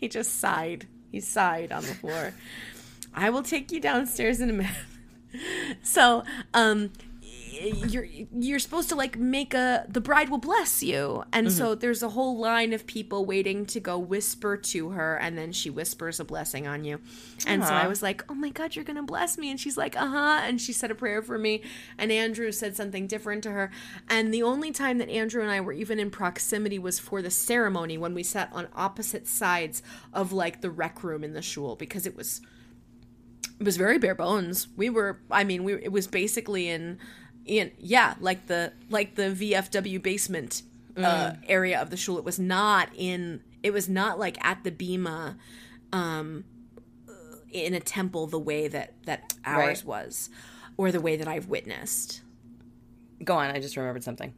he 0.02 0.08
just 0.08 0.40
sighed. 0.40 0.88
He 1.12 1.20
sighed 1.20 1.70
on 1.70 1.82
the 1.84 1.94
floor. 1.94 2.34
I 3.14 3.30
will 3.30 3.44
take 3.44 3.70
you 3.70 3.78
downstairs 3.78 4.40
in 4.40 4.50
a 4.50 4.52
minute. 4.52 4.74
So 5.82 6.24
um 6.52 6.92
you're 7.62 8.04
you're 8.04 8.58
supposed 8.58 8.88
to 8.88 8.94
like 8.94 9.18
make 9.18 9.54
a 9.54 9.84
the 9.88 10.00
bride 10.00 10.28
will 10.28 10.38
bless 10.38 10.82
you. 10.82 11.24
And 11.32 11.52
so 11.52 11.74
there's 11.74 12.02
a 12.02 12.10
whole 12.10 12.38
line 12.38 12.72
of 12.72 12.86
people 12.86 13.24
waiting 13.24 13.66
to 13.66 13.80
go 13.80 13.98
whisper 13.98 14.56
to 14.56 14.90
her 14.90 15.16
and 15.16 15.38
then 15.38 15.52
she 15.52 15.70
whispers 15.70 16.18
a 16.18 16.24
blessing 16.24 16.66
on 16.66 16.84
you. 16.84 17.00
And 17.46 17.64
so 17.64 17.72
i 17.72 17.86
was 17.86 18.02
like 18.02 18.24
oh 18.28 18.34
my 18.34 18.50
god 18.50 18.74
you're 18.74 18.84
gonna 18.84 19.02
bless 19.02 19.38
me. 19.38 19.50
And 19.50 19.60
she's 19.60 19.76
like 19.76 19.96
uh-huh. 19.96 20.40
And 20.42 20.60
she 20.60 20.72
said 20.72 20.90
a 20.90 20.94
prayer 20.94 21.22
for 21.22 21.38
me 21.38 21.62
and 21.98 22.10
andrew 22.10 22.52
said 22.52 22.76
something 22.76 23.06
different 23.06 23.42
to 23.44 23.50
her. 23.50 23.70
And 24.08 24.32
the 24.32 24.42
only 24.42 24.72
time 24.72 24.98
that 24.98 25.08
andrew 25.08 25.42
and 25.42 25.50
i 25.50 25.60
were 25.60 25.72
even 25.72 25.98
in 25.98 26.10
proximity 26.10 26.78
was 26.78 26.98
for 26.98 27.22
the 27.22 27.30
ceremony 27.30 27.96
when 27.98 28.14
we 28.14 28.22
sat 28.22 28.50
on 28.52 28.68
opposite 28.74 29.26
sides 29.26 29.82
of 30.12 30.32
like 30.32 30.60
the 30.60 30.70
rec 30.70 31.02
room 31.04 31.22
in 31.24 31.32
the 31.32 31.42
shul 31.42 31.76
because 31.76 32.06
it 32.06 32.16
was 32.16 32.40
it 33.62 33.64
was 33.64 33.76
very 33.76 33.96
bare 33.96 34.16
bones. 34.16 34.66
We 34.76 34.90
were, 34.90 35.20
I 35.30 35.44
mean, 35.44 35.62
we 35.62 35.74
it 35.74 35.92
was 35.92 36.08
basically 36.08 36.68
in, 36.68 36.98
in 37.44 37.72
yeah, 37.78 38.14
like 38.20 38.46
the 38.46 38.72
like 38.90 39.14
the 39.14 39.30
VFW 39.30 40.02
basement 40.02 40.62
uh, 40.96 41.32
area 41.48 41.80
of 41.80 41.90
the 41.90 41.96
shul. 41.96 42.18
It 42.18 42.24
was 42.24 42.38
not 42.38 42.88
in. 42.96 43.42
It 43.62 43.72
was 43.72 43.88
not 43.88 44.18
like 44.18 44.42
at 44.44 44.64
the 44.64 44.70
bima, 44.70 45.36
um, 45.92 46.44
in 47.50 47.74
a 47.74 47.80
temple 47.80 48.26
the 48.26 48.38
way 48.38 48.68
that 48.68 48.94
that 49.04 49.34
ours 49.44 49.84
Right. 49.84 49.84
was, 49.84 50.30
or 50.76 50.90
the 50.92 51.00
way 51.00 51.16
that 51.16 51.28
I've 51.28 51.46
witnessed. 51.48 52.22
Go 53.24 53.36
on, 53.36 53.50
I 53.54 53.60
just 53.60 53.76
remembered 53.76 54.02
something. 54.04 54.34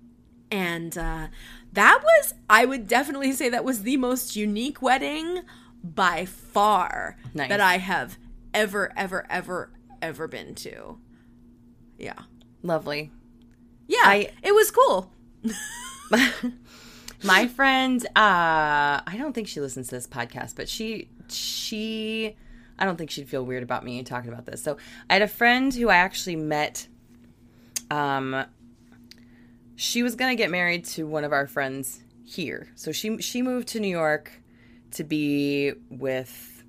And 0.51 0.97
uh, 0.99 1.29
that 1.73 2.01
was, 2.03 2.35
I 2.51 2.65
would 2.67 2.87
definitely 2.87 3.33
say, 3.33 3.49
that 3.49 3.65
was 3.65 3.83
the 3.83 3.97
most 3.97 4.37
unique 4.37 4.83
wedding 4.83 5.41
by 5.83 6.27
far 6.27 7.17
Nice. 7.33 7.49
that 7.49 7.61
I 7.61 7.79
have 7.79 8.19
ever, 8.53 8.93
ever, 8.97 9.27
ever, 9.31 9.71
ever 10.03 10.29
been 10.29 10.55
to. 10.57 10.99
Yeah. 11.99 12.21
Lovely. 12.65 13.13
Yeah. 13.87 13.99
I- 14.05 14.31
it 14.43 14.53
was 14.55 14.71
cool. 14.73 15.13
My 17.23 17.47
friend, 17.47 18.05
uh, 18.17 19.01
I 19.07 19.15
don't 19.17 19.33
think 19.35 19.49
she 19.49 19.61
listens 19.61 19.89
to 19.89 19.95
this 19.95 20.07
podcast, 20.07 20.57
but 20.57 20.69
she 20.69 21.09
she 21.29 22.37
I 22.79 22.85
don't 22.85 22.97
think 22.97 23.11
she'd 23.11 23.29
feel 23.29 23.45
weird 23.45 23.63
about 23.63 23.85
me 23.85 24.03
talking 24.03 24.31
about 24.33 24.45
this. 24.47 24.63
So 24.63 24.77
I 25.09 25.15
had 25.15 25.23
a 25.23 25.29
friend 25.29 25.73
who 25.73 25.89
I 25.89 25.97
actually 25.97 26.37
met. 26.37 26.87
Um, 27.91 28.45
she 29.77 30.03
was 30.03 30.15
gonna 30.17 30.35
get 30.35 30.51
married 30.51 30.85
to 30.87 31.07
one 31.07 31.25
of 31.25 31.33
our 31.33 31.47
friends 31.47 32.03
here. 32.25 32.69
So 32.75 32.93
she 32.93 33.19
she 33.19 33.41
moved 33.43 33.69
to 33.69 33.81
New 33.81 33.89
York 33.89 34.31
to 34.93 35.05
be 35.05 35.73
with 35.91 36.65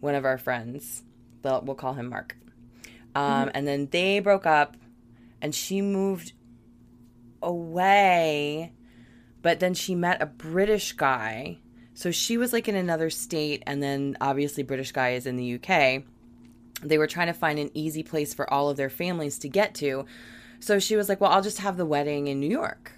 one 0.00 0.14
of 0.14 0.24
our 0.26 0.36
friends. 0.38 1.02
We'll, 1.42 1.62
we'll 1.62 1.76
call 1.76 1.94
him 1.94 2.08
Mark. 2.10 2.36
Um, 3.14 3.50
And 3.54 3.66
then 3.66 3.88
they 3.90 4.18
broke 4.20 4.44
up, 4.46 4.76
and 5.44 5.54
she 5.54 5.82
moved 5.82 6.32
away. 7.42 8.72
But 9.42 9.60
then 9.60 9.74
she 9.74 9.94
met 9.94 10.22
a 10.22 10.26
British 10.26 10.92
guy. 10.92 11.58
So 11.92 12.10
she 12.10 12.38
was 12.38 12.54
like 12.54 12.66
in 12.66 12.74
another 12.74 13.10
state, 13.10 13.62
and 13.66 13.82
then 13.82 14.16
obviously 14.22 14.62
British 14.62 14.92
guy 14.92 15.10
is 15.10 15.26
in 15.26 15.36
the 15.36 15.56
UK. 15.56 16.02
They 16.82 16.96
were 16.96 17.06
trying 17.06 17.26
to 17.26 17.34
find 17.34 17.58
an 17.58 17.70
easy 17.74 18.02
place 18.02 18.32
for 18.32 18.50
all 18.50 18.70
of 18.70 18.78
their 18.78 18.88
families 18.88 19.38
to 19.40 19.50
get 19.50 19.74
to. 19.76 20.06
So 20.60 20.78
she 20.78 20.96
was 20.96 21.10
like, 21.10 21.20
"Well, 21.20 21.30
I'll 21.30 21.42
just 21.42 21.58
have 21.58 21.76
the 21.76 21.84
wedding 21.84 22.26
in 22.28 22.40
New 22.40 22.48
York." 22.48 22.92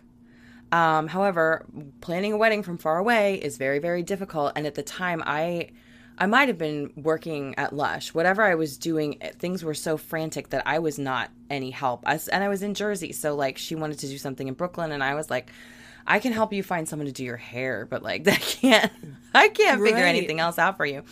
Um, 0.70 1.09
however, 1.09 1.66
planning 2.01 2.32
a 2.32 2.36
wedding 2.36 2.62
from 2.62 2.78
far 2.78 2.98
away 2.98 3.43
is 3.43 3.56
very, 3.56 3.81
very 3.81 4.05
difficult. 4.05 4.52
And 4.55 4.68
at 4.68 4.77
the 4.77 4.85
time, 4.85 5.20
I, 5.27 5.70
I 6.18 6.26
might 6.26 6.48
have 6.48 6.59
been 6.59 6.93
working 6.97 7.55
at 7.59 7.74
Lush. 7.74 8.14
Whatever 8.14 8.43
I 8.43 8.55
was 8.55 8.76
doing, 8.78 9.18
eh, 9.20 9.32
things 9.38 9.62
were 9.62 9.74
so 9.74 9.97
frantic 9.97 10.48
that 10.51 10.62
I 10.66 10.78
was 10.78 10.98
not 10.98 11.30
any 11.51 11.70
help. 11.70 12.02
I, 12.06 12.18
and 12.32 12.43
I 12.43 12.48
was 12.48 12.62
in 12.62 12.74
Jersey, 12.74 13.12
so 13.12 13.34
like 13.34 13.59
she 13.59 13.74
wanted 13.74 13.98
to 13.98 14.09
do 14.09 14.16
something 14.18 14.48
in 14.48 14.55
Brooklyn, 14.55 14.93
and 14.93 15.02
I 15.05 15.14
was 15.14 15.28
like, 15.30 15.51
I 16.06 16.18
can 16.20 16.32
help 16.32 16.52
you 16.52 16.62
find 16.62 16.88
someone 16.88 17.06
to 17.06 17.12
do 17.12 17.24
your 17.24 17.36
hair, 17.36 17.84
but 17.84 18.02
like 18.02 18.24
that 18.30 18.40
can't, 18.40 18.93
I 19.34 19.48
can't 19.48 19.82
figure 19.82 20.02
Right. 20.05 20.09
anything 20.16 20.40
else 20.40 20.59
out 20.59 20.76
for 20.76 20.86
you. 20.86 21.02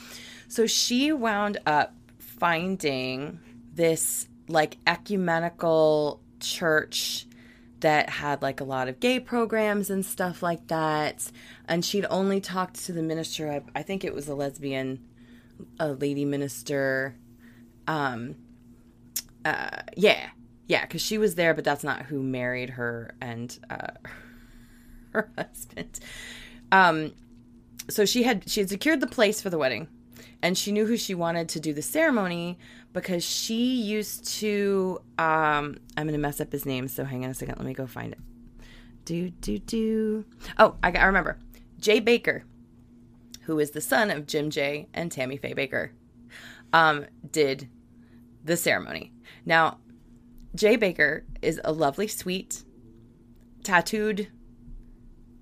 So 0.48 0.66
she 0.66 1.12
wound 1.12 1.58
up 1.66 1.94
finding 2.18 3.40
this 3.74 4.28
like 4.48 4.76
ecumenical 4.86 6.20
church 6.40 7.26
that 7.84 8.08
had 8.08 8.40
like 8.40 8.62
a 8.62 8.64
lot 8.64 8.88
of 8.88 8.98
gay 8.98 9.20
programs 9.20 9.90
and 9.90 10.06
stuff 10.06 10.42
like 10.42 10.68
that. 10.68 11.30
And 11.68 11.84
she'd 11.84 12.06
only 12.08 12.40
talked 12.40 12.86
to 12.86 12.92
the 12.92 13.02
minister. 13.02 13.52
I, 13.52 13.78
I 13.78 13.82
think 13.82 14.04
it 14.04 14.14
was 14.14 14.26
a 14.26 14.34
lesbian, 14.34 15.06
a 15.78 15.88
lady 15.92 16.24
minister. 16.24 17.14
Um, 17.86 18.36
uh, 19.44 19.82
yeah, 19.98 20.30
yeah, 20.66 20.80
because 20.80 21.02
she 21.02 21.18
was 21.18 21.34
there, 21.34 21.52
but 21.52 21.62
that's 21.62 21.84
not 21.84 22.06
who 22.06 22.22
married 22.22 22.70
her 22.70 23.14
and 23.20 23.56
uh, 23.68 23.92
her 25.10 25.30
husband. 25.36 26.00
Um, 26.72 27.12
so 27.90 28.06
she 28.06 28.22
had 28.22 28.48
she 28.48 28.60
had 28.60 28.70
secured 28.70 29.00
the 29.00 29.06
place 29.06 29.42
for 29.42 29.50
the 29.50 29.58
wedding, 29.58 29.88
and 30.40 30.56
she 30.56 30.72
knew 30.72 30.86
who 30.86 30.96
she 30.96 31.14
wanted 31.14 31.50
to 31.50 31.60
do 31.60 31.74
the 31.74 31.82
ceremony 31.82 32.58
because 32.94 33.22
she 33.22 33.82
used 33.82 34.24
to. 34.38 35.02
Um, 35.18 35.76
I'm 35.96 36.06
gonna 36.06 36.16
mess 36.16 36.40
up 36.40 36.50
his 36.50 36.64
name, 36.64 36.88
so 36.88 37.04
hang 37.04 37.24
on 37.24 37.30
a 37.30 37.34
second. 37.34 37.56
Let 37.58 37.66
me 37.66 37.74
go 37.74 37.86
find 37.86 38.12
it. 38.12 38.20
Do 39.04 39.28
do 39.28 39.58
do. 39.58 40.24
Oh, 40.58 40.76
I, 40.82 40.92
I 40.92 41.04
remember. 41.04 41.38
Jay 41.78 42.00
Bakker, 42.00 42.44
who 43.42 43.58
is 43.58 43.72
the 43.72 43.82
son 43.82 44.10
of 44.10 44.26
Jim 44.26 44.48
Jay 44.48 44.88
and 44.94 45.12
Tammy 45.12 45.36
Faye 45.36 45.52
Bakker, 45.54 45.90
um, 46.72 47.04
did 47.30 47.68
the 48.42 48.56
ceremony. 48.56 49.12
Now, 49.44 49.78
Jay 50.54 50.78
Bakker 50.78 51.24
is 51.42 51.60
a 51.62 51.72
lovely, 51.72 52.08
sweet, 52.08 52.62
tattooed 53.62 54.28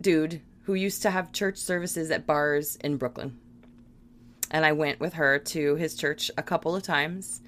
dude 0.01 0.41
who 0.65 0.75
used 0.75 1.03
to 1.03 1.11
have 1.11 1.33
church 1.33 1.59
services 1.59 2.11
at 2.11 2.27
bars 2.27 2.77
in 2.77 2.97
Brooklyn. 2.97 3.39
And 4.53 4.65
I 4.65 4.73
went 4.73 5.01
with 5.01 5.15
her 5.15 5.39
to 5.39 5.75
his 5.75 5.97
church 5.97 6.31
a 6.39 6.43
couple 6.43 6.77
of 6.77 6.85
times. 6.85 7.41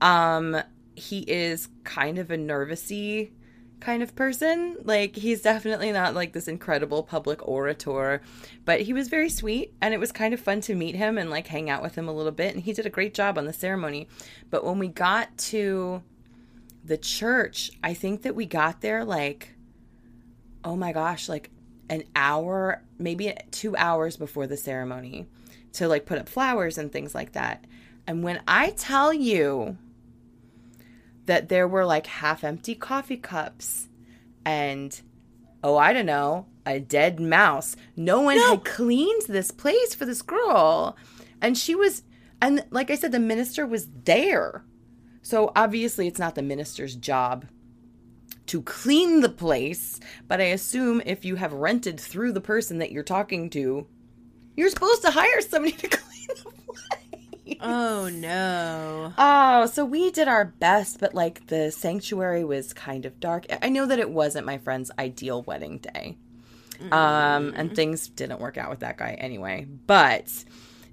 Um, 0.00 0.56
he 0.96 1.20
is 1.20 1.68
kind 1.84 2.18
of 2.18 2.30
a 2.30 2.36
nervousy 2.36 3.30
kind 3.80 4.02
of 4.02 4.14
person. 4.16 4.76
Like 4.82 5.16
he's 5.16 5.42
definitely 5.42 5.92
not 5.92 6.14
like 6.14 6.32
this 6.32 6.48
incredible 6.48 7.02
public 7.02 7.46
orator, 7.46 8.22
but 8.64 8.80
he 8.80 8.92
was 8.92 9.08
very 9.08 9.28
sweet 9.28 9.74
and 9.80 9.92
it 9.92 10.00
was 10.00 10.12
kind 10.12 10.32
of 10.32 10.40
fun 10.40 10.60
to 10.62 10.74
meet 10.74 10.96
him 10.96 11.18
and 11.18 11.30
like 11.30 11.46
hang 11.46 11.70
out 11.70 11.82
with 11.82 11.94
him 11.94 12.08
a 12.08 12.12
little 12.12 12.32
bit 12.32 12.54
and 12.54 12.64
he 12.64 12.72
did 12.72 12.86
a 12.86 12.90
great 12.90 13.14
job 13.14 13.36
on 13.38 13.44
the 13.44 13.52
ceremony. 13.52 14.08
But 14.50 14.64
when 14.64 14.78
we 14.78 14.88
got 14.88 15.36
to 15.38 16.02
the 16.84 16.96
church, 16.96 17.70
I 17.84 17.94
think 17.94 18.22
that 18.22 18.34
we 18.34 18.46
got 18.46 18.80
there 18.80 19.04
like 19.04 19.52
oh 20.64 20.74
my 20.74 20.92
gosh, 20.92 21.28
like 21.28 21.50
an 21.88 22.02
hour, 22.16 22.82
maybe 22.98 23.32
2 23.52 23.76
hours 23.76 24.16
before 24.16 24.48
the 24.48 24.56
ceremony 24.56 25.26
to 25.76 25.88
like 25.88 26.06
put 26.06 26.18
up 26.18 26.28
flowers 26.28 26.78
and 26.78 26.90
things 26.90 27.14
like 27.14 27.32
that. 27.32 27.64
And 28.06 28.22
when 28.22 28.40
I 28.46 28.70
tell 28.70 29.12
you 29.12 29.76
that 31.26 31.48
there 31.48 31.68
were 31.68 31.84
like 31.84 32.06
half 32.06 32.44
empty 32.44 32.74
coffee 32.74 33.16
cups 33.16 33.88
and 34.44 35.00
oh 35.62 35.76
i 35.76 35.92
don't 35.92 36.06
know 36.06 36.46
a 36.64 36.78
dead 36.78 37.18
mouse 37.20 37.74
no 37.96 38.20
one 38.20 38.36
had 38.36 38.64
cleaned 38.64 39.22
this 39.28 39.50
place 39.50 39.94
for 39.94 40.04
this 40.04 40.22
girl. 40.22 40.96
And 41.40 41.56
she 41.58 41.74
was 41.74 42.02
and 42.40 42.64
like 42.70 42.90
i 42.90 42.94
said 42.94 43.12
the 43.12 43.18
minister 43.18 43.66
was 43.66 43.88
there. 44.04 44.64
So 45.22 45.52
obviously 45.56 46.06
it's 46.06 46.20
not 46.20 46.36
the 46.36 46.42
minister's 46.42 46.94
job 46.94 47.46
to 48.46 48.62
clean 48.62 49.20
the 49.20 49.28
place 49.28 49.98
but 50.28 50.40
i 50.40 50.44
assume 50.44 51.02
if 51.04 51.24
you 51.24 51.34
have 51.34 51.52
rented 51.52 51.98
through 51.98 52.30
the 52.30 52.40
person 52.40 52.78
that 52.78 52.92
you're 52.92 53.02
talking 53.02 53.50
to 53.50 53.86
you're 54.56 54.70
supposed 54.70 55.02
to 55.02 55.10
hire 55.10 55.40
somebody 55.40 55.72
to 55.72 55.88
clean 55.88 56.26
the 56.28 56.34
place 56.34 57.56
Oh 57.60 58.08
no. 58.08 59.12
Oh, 59.16 59.66
so 59.66 59.84
we 59.84 60.10
did 60.10 60.28
our 60.28 60.44
best, 60.44 60.98
but 61.00 61.14
like 61.14 61.46
the 61.46 61.70
sanctuary 61.70 62.44
was 62.44 62.72
kind 62.72 63.06
of 63.06 63.20
dark. 63.20 63.46
I 63.62 63.68
know 63.68 63.86
that 63.86 63.98
it 63.98 64.10
wasn't 64.10 64.46
my 64.46 64.58
friend's 64.58 64.90
ideal 64.98 65.42
wedding 65.42 65.78
day. 65.78 66.16
Um, 66.92 67.54
and 67.56 67.74
things 67.74 68.08
didn't 68.08 68.40
work 68.40 68.58
out 68.58 68.68
with 68.68 68.80
that 68.80 68.98
guy 68.98 69.12
anyway. 69.18 69.66
But 69.86 70.44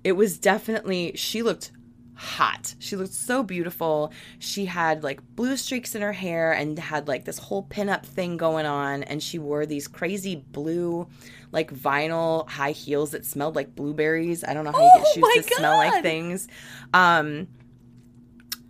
it 0.03 0.13
was 0.13 0.37
definitely, 0.37 1.13
she 1.15 1.43
looked 1.43 1.71
hot. 2.15 2.75
She 2.79 2.95
looked 2.95 3.13
so 3.13 3.43
beautiful. 3.43 4.11
She 4.39 4.65
had 4.65 5.03
like 5.03 5.21
blue 5.35 5.57
streaks 5.57 5.95
in 5.95 6.01
her 6.01 6.13
hair 6.13 6.51
and 6.53 6.77
had 6.77 7.07
like 7.07 7.25
this 7.25 7.37
whole 7.37 7.63
pinup 7.63 8.05
thing 8.05 8.37
going 8.37 8.65
on. 8.65 9.03
And 9.03 9.21
she 9.21 9.39
wore 9.39 9.65
these 9.65 9.87
crazy 9.87 10.35
blue, 10.35 11.07
like 11.51 11.73
vinyl 11.73 12.47
high 12.49 12.71
heels 12.71 13.11
that 13.11 13.25
smelled 13.25 13.55
like 13.55 13.75
blueberries. 13.75 14.43
I 14.43 14.53
don't 14.53 14.65
know 14.65 14.71
how 14.71 14.81
you 14.81 14.91
get 14.95 15.07
Oh 15.07 15.11
shoes 15.13 15.45
to 15.47 15.55
smell 15.55 15.77
like 15.77 16.01
things. 16.03 16.47
Um, 16.93 17.47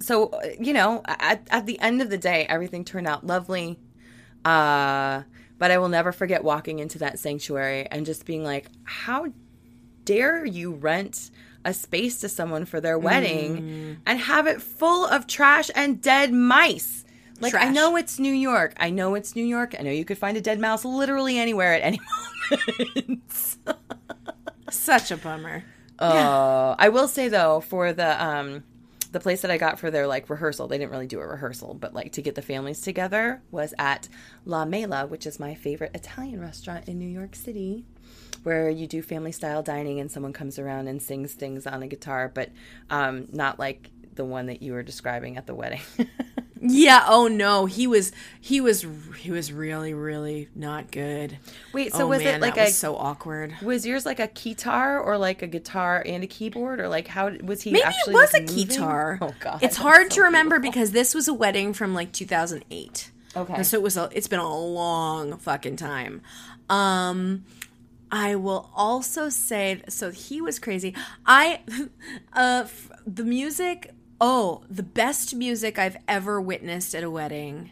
so 0.03 0.37
you 0.59 0.73
know 0.73 1.01
at, 1.05 1.47
at 1.49 1.65
the 1.65 1.79
end 1.79 2.01
of 2.01 2.09
the 2.09 2.17
day 2.17 2.45
everything 2.49 2.83
turned 2.83 3.07
out 3.07 3.25
lovely 3.25 3.79
uh 4.43 5.23
but 5.57 5.71
i 5.71 5.77
will 5.77 5.87
never 5.87 6.11
forget 6.11 6.43
walking 6.43 6.79
into 6.79 6.99
that 6.99 7.17
sanctuary 7.17 7.87
and 7.89 8.05
just 8.05 8.25
being 8.25 8.43
like 8.43 8.67
how 8.83 9.25
dare 10.03 10.45
you 10.45 10.73
rent 10.73 11.31
a 11.65 11.73
space 11.73 12.19
to 12.21 12.29
someone 12.29 12.65
for 12.65 12.79
their 12.81 12.97
wedding 12.99 13.57
Mm. 13.61 13.97
and 14.05 14.19
have 14.19 14.47
it 14.47 14.61
full 14.61 15.05
of 15.05 15.27
trash 15.27 15.69
and 15.75 16.01
dead 16.01 16.33
mice. 16.33 17.05
Like 17.39 17.55
i 17.55 17.67
know 17.69 17.95
it's 17.97 18.19
new 18.19 18.31
york. 18.33 18.73
I 18.77 18.89
know 18.89 19.15
it's 19.15 19.35
new 19.35 19.43
york. 19.43 19.75
I 19.77 19.83
know 19.83 19.91
you 19.91 20.05
could 20.05 20.17
find 20.17 20.37
a 20.37 20.41
dead 20.41 20.59
mouse 20.59 20.85
literally 20.85 21.37
anywhere 21.37 21.73
at 21.73 21.81
any 21.81 21.99
moment. 22.95 23.57
Such 24.69 25.11
a 25.11 25.17
bummer. 25.17 25.63
Oh, 25.99 26.75
I 26.77 26.89
will 26.89 27.07
say 27.07 27.27
though, 27.27 27.59
for 27.61 27.93
the 27.93 28.23
um, 28.23 28.63
the 29.11 29.19
place 29.19 29.41
that 29.41 29.51
I 29.51 29.57
got 29.57 29.79
for 29.79 29.91
their 29.91 30.07
like 30.07 30.29
rehearsal, 30.29 30.67
they 30.67 30.77
didn't 30.77 30.91
really 30.91 31.07
do 31.07 31.19
a 31.19 31.27
rehearsal, 31.27 31.73
but 31.75 31.93
like 31.93 32.13
to 32.13 32.21
get 32.21 32.35
the 32.35 32.41
families 32.41 32.81
together 32.81 33.41
was 33.51 33.73
at 33.77 34.09
La 34.45 34.65
Mela, 34.65 35.05
which 35.05 35.25
is 35.27 35.39
my 35.39 35.53
favorite 35.53 35.91
Italian 35.93 36.41
restaurant 36.41 36.87
in 36.87 36.97
New 36.97 37.07
York 37.07 37.35
City, 37.35 37.85
where 38.43 38.69
you 38.69 38.87
do 38.87 39.01
family 39.01 39.31
style 39.31 39.63
dining 39.63 39.99
and 39.99 40.11
someone 40.11 40.33
comes 40.33 40.59
around 40.59 40.87
and 40.87 41.01
sings 41.01 41.33
things 41.33 41.65
on 41.65 41.83
a 41.83 41.87
guitar, 41.87 42.31
but 42.33 42.49
um, 42.89 43.27
not 43.31 43.59
like 43.59 43.89
the 44.13 44.25
one 44.25 44.45
that 44.47 44.61
you 44.61 44.73
were 44.73 44.83
describing 44.83 45.37
at 45.37 45.47
the 45.47 45.55
wedding. 45.55 45.81
Yeah, 46.65 47.03
oh 47.07 47.27
no. 47.27 47.65
He 47.65 47.87
was 47.87 48.13
he 48.39 48.61
was 48.61 48.85
he 49.17 49.31
was 49.31 49.51
really 49.51 49.93
really 49.93 50.47
not 50.55 50.91
good. 50.91 51.37
Wait, 51.73 51.91
so 51.91 52.05
oh, 52.05 52.07
was 52.07 52.23
man, 52.23 52.35
it 52.35 52.41
like 52.41 52.55
that 52.55 52.61
a 52.61 52.65
was 52.65 52.77
so 52.77 52.95
awkward. 52.95 53.53
was 53.61 53.85
yours 53.85 54.05
like 54.05 54.21
a 54.21 54.27
guitar 54.27 54.97
or 54.97 55.17
like 55.17 55.41
a 55.41 55.47
guitar 55.47 56.01
and 56.05 56.23
a 56.23 56.27
keyboard 56.27 56.79
or 56.79 56.87
like 56.87 57.07
how 57.07 57.29
was 57.43 57.63
he 57.63 57.71
Maybe 57.71 57.83
actually 57.83 58.13
it 58.13 58.17
was 58.17 58.33
like, 58.33 58.43
a 58.43 58.45
guitar. 58.45 59.19
Oh 59.21 59.33
god. 59.39 59.59
It's 59.61 59.75
hard 59.75 60.11
so 60.11 60.17
to 60.17 60.23
remember 60.23 60.57
beautiful. 60.57 60.71
because 60.71 60.91
this 60.91 61.13
was 61.13 61.27
a 61.27 61.33
wedding 61.33 61.73
from 61.73 61.93
like 61.93 62.13
2008. 62.13 63.11
Okay. 63.35 63.53
And 63.53 63.67
so 63.67 63.77
it 63.77 63.83
was 63.83 63.97
a, 63.97 64.09
it's 64.13 64.27
been 64.27 64.39
a 64.39 64.57
long 64.57 65.37
fucking 65.37 65.75
time. 65.75 66.21
Um 66.69 67.43
I 68.13 68.35
will 68.35 68.69
also 68.75 69.27
say 69.29 69.81
so 69.89 70.11
he 70.11 70.39
was 70.39 70.59
crazy. 70.59 70.95
I 71.25 71.61
uh 72.33 72.67
the 73.07 73.23
music 73.23 73.91
oh, 74.21 74.63
the 74.69 74.83
best 74.83 75.35
music 75.35 75.77
I've 75.79 75.97
ever 76.07 76.39
witnessed 76.39 76.93
at 76.95 77.03
a 77.03 77.09
wedding 77.09 77.71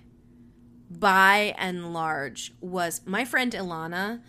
by 0.90 1.56
and 1.58 1.94
large 1.94 2.54
was 2.60 3.02
my 3.06 3.24
friend 3.24 3.54
Ilana, 3.54 4.22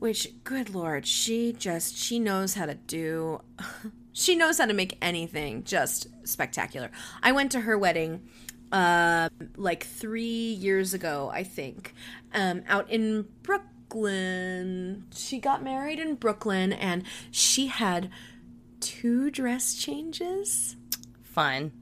which 0.00 0.28
good 0.42 0.70
lord, 0.74 1.06
she 1.06 1.52
just 1.52 1.96
she 1.96 2.18
knows 2.18 2.54
how 2.54 2.66
to 2.66 2.74
do 2.74 3.40
She 4.16 4.36
knows 4.36 4.58
how 4.58 4.66
to 4.66 4.74
make 4.74 4.96
anything 5.02 5.64
just 5.64 6.06
spectacular. 6.22 6.92
I 7.20 7.32
went 7.32 7.50
to 7.52 7.60
her 7.60 7.76
wedding 7.76 8.28
uh, 8.70 9.28
like 9.56 9.84
three 9.84 10.52
years 10.52 10.94
ago, 10.94 11.30
I 11.34 11.42
think, 11.42 11.94
um, 12.32 12.62
out 12.68 12.88
in 12.90 13.26
Brooklyn. 13.88 15.06
She 15.14 15.38
got 15.38 15.62
married 15.62 15.98
in 15.98 16.14
Brooklyn 16.16 16.72
and 16.72 17.04
she 17.30 17.66
had 17.68 18.10
two 18.80 19.30
dress 19.30 19.74
changes, 19.74 20.76
Fun. 21.22 21.72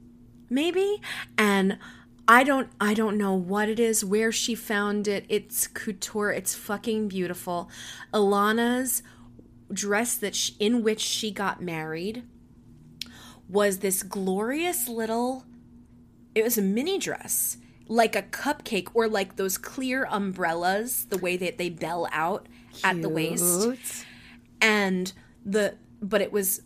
maybe. 0.49 1.01
And 1.37 1.77
I 2.27 2.43
don't 2.43 2.69
I 2.79 2.93
don't 2.93 3.17
know 3.17 3.33
what 3.33 3.69
it 3.69 3.79
is, 3.79 4.05
where 4.05 4.31
she 4.31 4.55
found 4.55 5.07
it. 5.07 5.25
It's 5.29 5.67
couture. 5.67 6.31
It's 6.31 6.55
fucking 6.55 7.07
beautiful. 7.07 7.69
Alana's 8.13 9.03
dress 9.71 10.15
that 10.17 10.35
she, 10.35 10.55
in 10.59 10.83
which 10.83 10.99
she 10.99 11.31
got 11.31 11.61
married 11.61 12.23
was 13.49 13.79
this 13.79 14.03
glorious 14.03 14.87
little 14.87 15.45
it 16.35 16.43
was 16.43 16.57
a 16.57 16.61
mini 16.61 16.97
dress 16.99 17.57
like 17.87 18.15
a 18.15 18.21
cupcake 18.21 18.89
or 18.93 19.07
like 19.07 19.35
those 19.35 19.57
clear 19.57 20.07
umbrellas 20.09 21.05
the 21.05 21.17
way 21.17 21.37
that 21.37 21.57
they 21.57 21.69
bell 21.69 22.07
out 22.11 22.47
at 22.83 23.01
the 23.01 23.09
waist. 23.09 24.05
And 24.61 25.11
the 25.45 25.75
but 26.01 26.21
it 26.21 26.31
was 26.31 26.61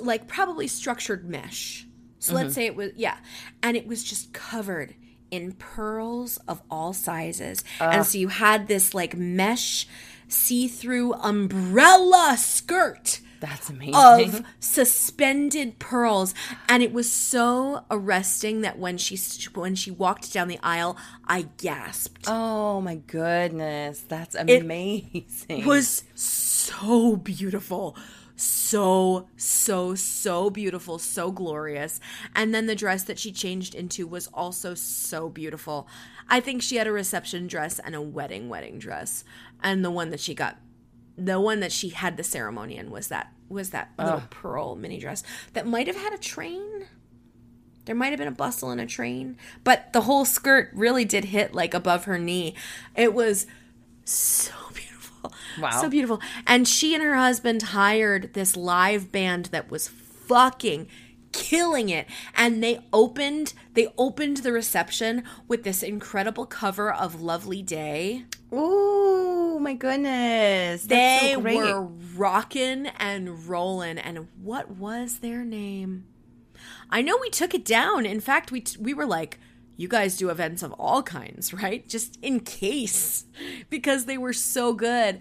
like 0.00 0.26
probably 0.26 0.66
structured 0.66 1.28
mesh. 1.28 1.86
So 2.20 2.34
let's 2.34 2.48
mm-hmm. 2.48 2.54
say 2.54 2.66
it 2.66 2.76
was 2.76 2.92
yeah. 2.96 3.18
And 3.62 3.76
it 3.76 3.86
was 3.86 4.04
just 4.04 4.32
covered 4.32 4.94
in 5.30 5.52
pearls 5.52 6.38
of 6.48 6.62
all 6.70 6.92
sizes. 6.92 7.62
And 7.80 8.00
ah. 8.00 8.02
so 8.02 8.18
you 8.18 8.28
had 8.28 8.68
this 8.68 8.94
like 8.94 9.16
mesh 9.16 9.86
see-through 10.28 11.14
umbrella 11.14 12.36
skirt 12.38 13.20
That's 13.40 13.70
amazing. 13.70 13.94
of 13.94 14.44
suspended 14.60 15.78
pearls 15.78 16.34
and 16.68 16.82
it 16.82 16.92
was 16.92 17.10
so 17.10 17.84
arresting 17.90 18.62
that 18.62 18.78
when 18.78 18.98
she 18.98 19.18
when 19.54 19.74
she 19.74 19.90
walked 19.90 20.32
down 20.32 20.48
the 20.48 20.58
aisle 20.62 20.96
i 21.26 21.42
gasped 21.56 22.24
oh 22.26 22.80
my 22.80 22.96
goodness. 22.96 24.04
That's 24.08 24.34
amazing. 24.34 25.34
It 25.48 25.66
was 25.66 26.04
so 26.14 27.16
beautiful. 27.16 27.96
So, 28.36 29.26
so, 29.36 29.96
so 29.96 30.48
beautiful, 30.48 30.98
so 30.98 31.32
glorious. 31.32 31.98
And 32.36 32.54
then 32.54 32.66
the 32.66 32.76
dress 32.76 33.02
that 33.04 33.18
she 33.18 33.32
changed 33.32 33.74
into 33.74 34.06
was 34.06 34.28
also 34.32 34.74
so 34.74 35.28
beautiful. 35.28 35.88
I 36.28 36.38
think 36.40 36.62
she 36.62 36.76
had 36.76 36.86
a 36.86 36.92
reception 36.92 37.48
dress 37.48 37.80
and 37.80 37.94
a 37.96 38.00
wedding 38.00 38.48
wedding 38.48 38.78
dress. 38.78 39.24
And 39.62 39.84
the 39.84 39.90
one 39.90 40.10
that 40.10 40.20
she 40.20 40.34
got 40.34 40.58
the 41.18 41.40
one 41.40 41.60
that 41.60 41.72
she 41.72 41.90
had 41.90 42.16
the 42.16 42.24
ceremony 42.24 42.76
in 42.76 42.90
was 42.90 43.08
that 43.08 43.32
was 43.48 43.70
that 43.70 43.90
little 43.98 44.22
pearl 44.30 44.76
mini 44.76 44.98
dress 44.98 45.22
that 45.54 45.66
might 45.66 45.86
have 45.86 45.96
had 45.96 46.12
a 46.12 46.18
train. 46.18 46.86
There 47.86 47.94
might 47.94 48.10
have 48.10 48.18
been 48.18 48.28
a 48.28 48.32
bustle 48.32 48.70
and 48.70 48.80
a 48.80 48.86
train, 48.86 49.38
but 49.64 49.92
the 49.94 50.02
whole 50.02 50.26
skirt 50.26 50.70
really 50.74 51.06
did 51.06 51.26
hit 51.26 51.54
like 51.54 51.72
above 51.72 52.04
her 52.04 52.18
knee. 52.18 52.54
It 52.94 53.14
was 53.14 53.46
so 54.04 54.52
beautiful. 54.74 55.32
Wow. 55.58 55.80
So 55.80 55.88
beautiful. 55.88 56.20
And 56.46 56.68
she 56.68 56.94
and 56.94 57.02
her 57.02 57.16
husband 57.16 57.62
hired 57.62 58.34
this 58.34 58.56
live 58.56 59.10
band 59.10 59.46
that 59.46 59.70
was 59.70 59.88
fucking 59.88 60.88
killing 61.32 61.88
it 61.88 62.06
and 62.34 62.62
they 62.62 62.80
opened 62.92 63.52
they 63.74 63.86
opened 63.98 64.38
the 64.38 64.50
reception 64.50 65.22
with 65.46 65.62
this 65.62 65.82
incredible 65.82 66.46
cover 66.46 66.92
of 66.92 67.20
Lovely 67.20 67.62
Day. 67.62 68.24
Ooh, 68.52 69.58
my 69.60 69.74
goodness. 69.74 70.84
That's 70.84 71.22
They 71.22 71.34
so 71.34 71.40
were 71.40 71.88
rocking 72.16 72.86
and 72.98 73.46
rolling 73.46 73.98
and 73.98 74.28
what 74.40 74.70
was 74.70 75.18
their 75.18 75.44
name? 75.44 76.06
I 76.90 77.02
know 77.02 77.18
we 77.20 77.30
took 77.30 77.54
it 77.54 77.64
down. 77.64 78.06
In 78.06 78.20
fact, 78.20 78.50
we 78.50 78.60
t- 78.62 78.78
we 78.80 78.94
were 78.94 79.06
like 79.06 79.38
you 79.76 79.86
guys 79.86 80.16
do 80.16 80.28
events 80.28 80.62
of 80.62 80.72
all 80.72 81.02
kinds, 81.02 81.52
right? 81.62 81.86
Just 81.88 82.18
in 82.22 82.40
case 82.40 83.24
because 83.70 84.06
they 84.06 84.18
were 84.18 84.32
so 84.32 84.72
good. 84.72 85.20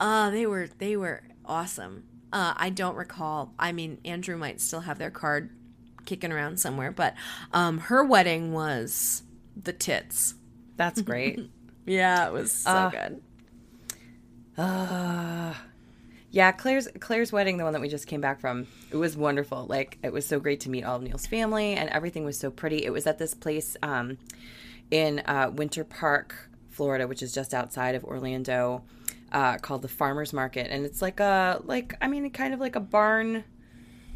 Uh 0.00 0.30
they 0.30 0.46
were 0.46 0.68
they 0.78 0.96
were 0.96 1.22
awesome. 1.44 2.04
Uh 2.32 2.54
I 2.56 2.70
don't 2.70 2.96
recall. 2.96 3.52
I 3.58 3.72
mean, 3.72 3.98
Andrew 4.04 4.36
might 4.36 4.60
still 4.60 4.80
have 4.80 4.98
their 4.98 5.10
card 5.10 5.50
kicking 6.06 6.32
around 6.32 6.58
somewhere, 6.58 6.90
but 6.90 7.14
um 7.52 7.78
her 7.78 8.02
wedding 8.02 8.52
was 8.52 9.22
the 9.62 9.72
tits. 9.72 10.34
That's 10.76 11.02
great. 11.02 11.50
Yeah, 11.86 12.26
it 12.26 12.32
was 12.32 12.50
so 12.52 12.70
Uh, 12.70 12.90
good. 12.90 13.20
Yeah, 16.30 16.50
Claire's 16.50 16.88
Claire's 16.98 17.30
wedding, 17.30 17.58
the 17.58 17.64
one 17.64 17.74
that 17.74 17.80
we 17.82 17.88
just 17.88 18.08
came 18.08 18.20
back 18.20 18.40
from, 18.40 18.66
it 18.90 18.96
was 18.96 19.16
wonderful. 19.16 19.66
Like 19.68 19.98
it 20.02 20.12
was 20.12 20.26
so 20.26 20.40
great 20.40 20.58
to 20.60 20.68
meet 20.68 20.82
all 20.82 20.96
of 20.96 21.02
Neil's 21.02 21.26
family, 21.28 21.74
and 21.74 21.88
everything 21.90 22.24
was 22.24 22.36
so 22.36 22.50
pretty. 22.50 22.84
It 22.84 22.90
was 22.90 23.06
at 23.06 23.18
this 23.18 23.34
place 23.34 23.76
um, 23.84 24.18
in 24.90 25.20
uh, 25.26 25.52
Winter 25.54 25.84
Park, 25.84 26.50
Florida, 26.70 27.06
which 27.06 27.22
is 27.22 27.32
just 27.32 27.54
outside 27.54 27.94
of 27.94 28.02
Orlando, 28.02 28.82
uh, 29.30 29.58
called 29.58 29.82
the 29.82 29.88
Farmers 29.88 30.32
Market, 30.32 30.72
and 30.72 30.84
it's 30.84 31.00
like 31.00 31.20
a 31.20 31.60
like 31.66 31.94
I 32.00 32.08
mean, 32.08 32.28
kind 32.30 32.52
of 32.52 32.58
like 32.58 32.74
a 32.74 32.80
barn. 32.80 33.44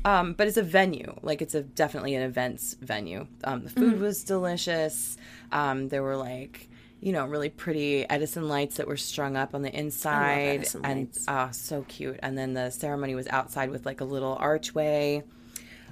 Um, 0.04 0.32
but 0.32 0.48
it's 0.48 0.56
a 0.56 0.62
venue, 0.62 1.14
like 1.22 1.40
it's 1.40 1.54
a 1.54 1.62
definitely 1.62 2.16
an 2.16 2.22
events 2.22 2.74
venue. 2.80 3.28
Um, 3.44 3.62
the 3.62 3.70
food 3.70 4.00
was 4.00 4.24
delicious. 4.24 5.16
Um, 5.52 5.88
there 5.88 6.02
were 6.02 6.16
like, 6.16 6.67
you 7.00 7.12
know, 7.12 7.24
really 7.26 7.48
pretty 7.48 8.08
Edison 8.08 8.48
lights 8.48 8.76
that 8.76 8.86
were 8.88 8.96
strung 8.96 9.36
up 9.36 9.54
on 9.54 9.62
the 9.62 9.72
inside, 9.76 10.68
and 10.82 10.98
lights. 11.06 11.24
oh, 11.28 11.48
so 11.52 11.82
cute. 11.88 12.18
And 12.22 12.36
then 12.36 12.54
the 12.54 12.70
ceremony 12.70 13.14
was 13.14 13.26
outside 13.28 13.70
with 13.70 13.86
like 13.86 14.00
a 14.00 14.04
little 14.04 14.36
archway. 14.40 15.22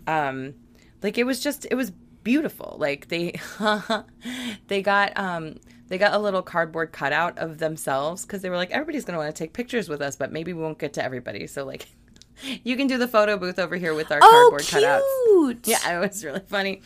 Um, 0.07 0.55
like 1.03 1.19
it 1.19 1.25
was 1.25 1.41
just, 1.41 1.67
it 1.71 1.75
was 1.75 1.91
beautiful. 2.23 2.77
Like 2.81 3.09
they, 3.09 3.35
they 4.69 4.83
got, 4.83 5.17
um, 5.17 5.57
they 5.89 5.99
got 5.99 6.15
a 6.15 6.19
little 6.19 6.43
cardboard 6.43 6.91
cutout 6.93 7.39
of 7.39 7.59
themselves 7.59 8.23
because 8.23 8.43
they 8.43 8.51
were 8.51 8.57
like, 8.57 8.71
everybody's 8.73 9.05
gonna 9.05 9.19
want 9.19 9.35
to 9.35 9.39
take 9.39 9.53
pictures 9.53 9.89
with 9.89 10.01
us, 10.03 10.17
but 10.17 10.33
maybe 10.33 10.53
we 10.53 10.61
won't 10.63 10.79
get 10.79 10.93
to 10.95 11.05
everybody. 11.05 11.47
So 11.47 11.65
like, 11.65 11.87
you 12.65 12.77
can 12.77 12.89
do 12.89 12.99
the 12.99 13.09
photo 13.09 13.37
booth 13.37 13.59
over 13.61 13.77
here 13.77 13.95
with 13.95 14.11
our 14.11 14.19
Oh, 14.21 14.51
cardboard 14.51 14.63
cutouts. 14.63 15.03
cute! 15.27 15.67
Yeah, 15.85 15.97
it 15.97 16.01
was 16.09 16.25
really 16.25 16.43
funny. 16.47 16.83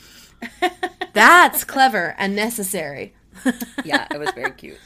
That's 1.12 1.64
clever 1.64 2.14
and 2.18 2.36
necessary. 2.36 3.14
yeah, 3.84 4.06
it 4.12 4.18
was 4.18 4.30
very 4.32 4.52
cute. 4.52 4.78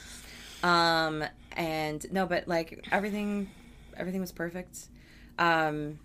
Um, 0.63 1.23
and 1.55 2.05
no, 2.11 2.25
but 2.25 2.47
like 2.47 2.87
everything, 2.91 3.49
everything 3.97 4.21
was 4.21 4.31
perfect. 4.31 4.87
Um, 5.37 5.99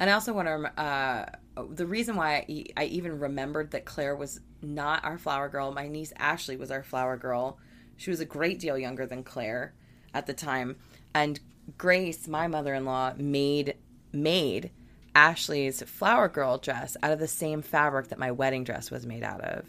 and 0.00 0.10
I 0.10 0.12
also 0.12 0.32
want 0.32 0.48
to. 0.48 0.80
Uh, 0.80 1.26
the 1.70 1.86
reason 1.86 2.16
why 2.16 2.46
I 2.76 2.84
even 2.84 3.18
remembered 3.18 3.72
that 3.72 3.84
Claire 3.84 4.14
was 4.14 4.40
not 4.62 5.04
our 5.04 5.18
flower 5.18 5.48
girl. 5.48 5.72
My 5.72 5.88
niece 5.88 6.12
Ashley 6.16 6.56
was 6.56 6.70
our 6.70 6.82
flower 6.82 7.16
girl. 7.16 7.58
She 7.96 8.10
was 8.10 8.20
a 8.20 8.24
great 8.24 8.60
deal 8.60 8.78
younger 8.78 9.06
than 9.06 9.24
Claire 9.24 9.74
at 10.14 10.26
the 10.26 10.34
time, 10.34 10.76
and 11.14 11.40
Grace, 11.76 12.28
my 12.28 12.46
mother-in-law, 12.46 13.14
made 13.18 13.74
made 14.12 14.70
Ashley's 15.14 15.82
flower 15.82 16.28
girl 16.28 16.58
dress 16.58 16.96
out 17.02 17.12
of 17.12 17.18
the 17.18 17.28
same 17.28 17.60
fabric 17.60 18.08
that 18.08 18.18
my 18.18 18.30
wedding 18.30 18.64
dress 18.64 18.90
was 18.90 19.04
made 19.04 19.22
out 19.22 19.40
of 19.42 19.66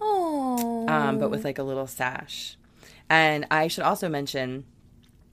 Oh. 0.00 0.86
um, 0.88 1.18
but 1.18 1.30
with 1.30 1.44
like 1.44 1.58
a 1.58 1.62
little 1.62 1.86
sash. 1.86 2.56
And 3.10 3.46
I 3.50 3.68
should 3.68 3.84
also 3.84 4.08
mention, 4.08 4.64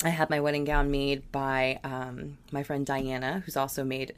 I 0.03 0.09
had 0.09 0.29
my 0.29 0.39
wedding 0.39 0.63
gown 0.65 0.91
made 0.91 1.31
by 1.31 1.79
um, 1.83 2.37
my 2.51 2.63
friend 2.63 2.85
Diana, 2.85 3.43
who's 3.45 3.57
also 3.57 3.83
made 3.83 4.13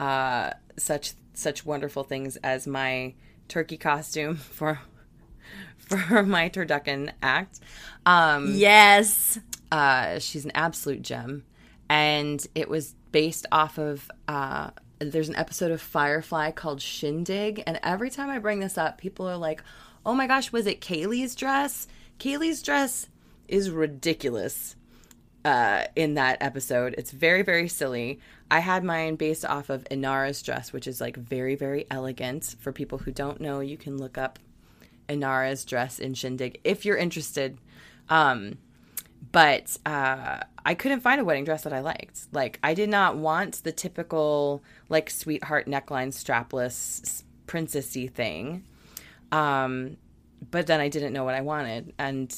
uh, 0.00 0.50
such 0.76 1.12
such 1.34 1.66
wonderful 1.66 2.02
things 2.02 2.36
as 2.36 2.66
my 2.66 3.12
turkey 3.48 3.76
costume 3.76 4.36
for 4.36 4.80
for 5.78 6.22
my 6.22 6.48
turducken 6.48 7.12
act. 7.22 7.60
Um, 8.04 8.54
yes. 8.54 9.38
uh, 9.70 10.18
she's 10.18 10.44
an 10.44 10.52
absolute 10.54 11.02
gem, 11.02 11.44
and 11.88 12.44
it 12.54 12.68
was 12.68 12.94
based 13.12 13.46
off 13.52 13.78
of. 13.78 14.10
Uh, 14.26 14.70
there's 14.98 15.28
an 15.28 15.36
episode 15.36 15.70
of 15.70 15.82
Firefly 15.82 16.52
called 16.52 16.80
Shindig, 16.80 17.62
and 17.66 17.78
every 17.82 18.08
time 18.08 18.30
I 18.30 18.38
bring 18.38 18.60
this 18.60 18.78
up, 18.78 18.96
people 18.98 19.28
are 19.28 19.36
like, 19.36 19.62
"Oh 20.06 20.14
my 20.14 20.26
gosh, 20.26 20.52
was 20.52 20.66
it 20.66 20.80
Kaylee's 20.80 21.34
dress?" 21.34 21.86
Kaylee's 22.18 22.62
dress 22.62 23.08
is 23.48 23.70
ridiculous 23.70 24.76
uh, 25.44 25.84
in 25.94 26.14
that 26.14 26.38
episode. 26.40 26.94
It's 26.98 27.10
very, 27.10 27.42
very 27.42 27.68
silly. 27.68 28.18
I 28.50 28.60
had 28.60 28.84
mine 28.84 29.16
based 29.16 29.44
off 29.44 29.70
of 29.70 29.84
Inara's 29.90 30.42
dress, 30.42 30.72
which 30.72 30.86
is 30.86 31.00
like 31.00 31.16
very, 31.16 31.54
very 31.54 31.86
elegant. 31.90 32.56
For 32.58 32.72
people 32.72 32.98
who 32.98 33.12
don't 33.12 33.40
know, 33.40 33.60
you 33.60 33.76
can 33.76 33.98
look 33.98 34.16
up 34.16 34.38
Inara's 35.08 35.64
dress 35.64 35.98
in 35.98 36.14
Shindig 36.14 36.60
if 36.64 36.84
you're 36.84 36.96
interested. 36.96 37.58
Um, 38.08 38.58
but 39.32 39.76
uh, 39.86 40.40
I 40.64 40.74
couldn't 40.74 41.00
find 41.00 41.20
a 41.20 41.24
wedding 41.24 41.44
dress 41.44 41.62
that 41.62 41.72
I 41.72 41.80
liked. 41.80 42.26
Like, 42.32 42.58
I 42.62 42.74
did 42.74 42.88
not 42.88 43.16
want 43.16 43.62
the 43.62 43.72
typical 43.72 44.62
like 44.88 45.10
sweetheart 45.10 45.66
neckline 45.66 46.08
strapless 46.08 47.22
princessy 47.46 48.10
thing. 48.10 48.64
Um, 49.32 49.96
but 50.50 50.66
then 50.66 50.80
I 50.80 50.88
didn't 50.88 51.12
know 51.12 51.24
what 51.24 51.34
I 51.34 51.40
wanted, 51.40 51.92
and 51.98 52.34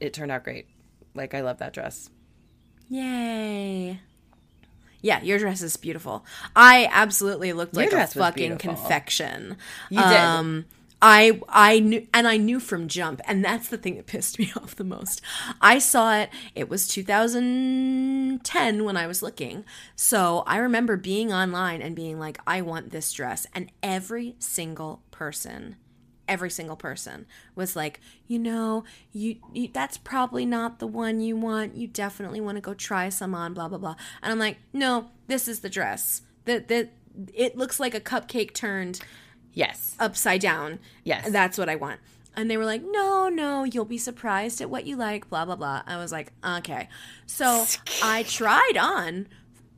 it 0.00 0.12
turned 0.12 0.32
out 0.32 0.44
great. 0.44 0.66
Like, 1.14 1.34
I 1.34 1.40
love 1.42 1.58
that 1.58 1.72
dress. 1.72 2.10
Yay. 2.88 4.00
Yeah, 5.02 5.20
your 5.22 5.38
dress 5.38 5.62
is 5.62 5.76
beautiful. 5.76 6.24
I 6.54 6.88
absolutely 6.90 7.52
looked 7.52 7.74
like 7.74 7.92
a 7.92 8.06
fucking 8.06 8.58
confection. 8.58 9.56
You 9.90 9.98
did. 10.00 10.16
Um, 10.16 10.64
I 11.02 11.40
I 11.48 11.80
knew 11.80 12.06
and 12.14 12.28
I 12.28 12.36
knew 12.36 12.60
from 12.60 12.86
jump, 12.86 13.20
and 13.26 13.44
that's 13.44 13.68
the 13.68 13.76
thing 13.76 13.96
that 13.96 14.06
pissed 14.06 14.38
me 14.38 14.52
off 14.56 14.76
the 14.76 14.84
most. 14.84 15.20
I 15.60 15.80
saw 15.80 16.16
it. 16.16 16.30
It 16.54 16.68
was 16.68 16.86
2010 16.86 18.84
when 18.84 18.96
I 18.96 19.08
was 19.08 19.22
looking, 19.22 19.64
so 19.96 20.44
I 20.46 20.58
remember 20.58 20.96
being 20.96 21.32
online 21.32 21.82
and 21.82 21.96
being 21.96 22.20
like, 22.20 22.38
"I 22.46 22.60
want 22.62 22.90
this 22.90 23.12
dress," 23.12 23.46
and 23.52 23.72
every 23.82 24.36
single 24.38 25.02
person. 25.10 25.74
Every 26.28 26.50
single 26.50 26.76
person 26.76 27.26
was 27.54 27.74
like, 27.76 28.00
you 28.26 28.38
know, 28.38 28.84
you, 29.12 29.36
you 29.52 29.68
that's 29.72 29.98
probably 29.98 30.46
not 30.46 30.78
the 30.78 30.86
one 30.86 31.20
you 31.20 31.36
want. 31.36 31.76
You 31.76 31.86
definitely 31.88 32.40
want 32.40 32.56
to 32.56 32.60
go 32.62 32.74
try 32.74 33.08
some 33.08 33.34
on, 33.34 33.54
blah 33.54 33.68
blah 33.68 33.78
blah. 33.78 33.96
And 34.22 34.32
I'm 34.32 34.38
like, 34.38 34.58
no, 34.72 35.10
this 35.26 35.48
is 35.48 35.60
the 35.60 35.68
dress. 35.70 36.22
That 36.44 36.68
that 36.68 36.90
it 37.34 37.56
looks 37.56 37.78
like 37.80 37.94
a 37.94 38.00
cupcake 38.00 38.54
turned 38.54 39.00
Yes. 39.52 39.94
upside 40.00 40.40
down. 40.40 40.78
Yes. 41.04 41.28
That's 41.30 41.58
what 41.58 41.68
I 41.68 41.76
want. 41.76 42.00
And 42.34 42.50
they 42.50 42.56
were 42.56 42.64
like, 42.64 42.82
no, 42.82 43.28
no, 43.28 43.64
you'll 43.64 43.84
be 43.84 43.98
surprised 43.98 44.62
at 44.62 44.70
what 44.70 44.86
you 44.86 44.96
like, 44.96 45.28
blah, 45.28 45.44
blah, 45.44 45.56
blah. 45.56 45.82
I 45.86 45.98
was 45.98 46.10
like, 46.12 46.32
okay. 46.42 46.88
So 47.26 47.66
I 48.02 48.22
tried 48.22 48.78
on 48.80 49.26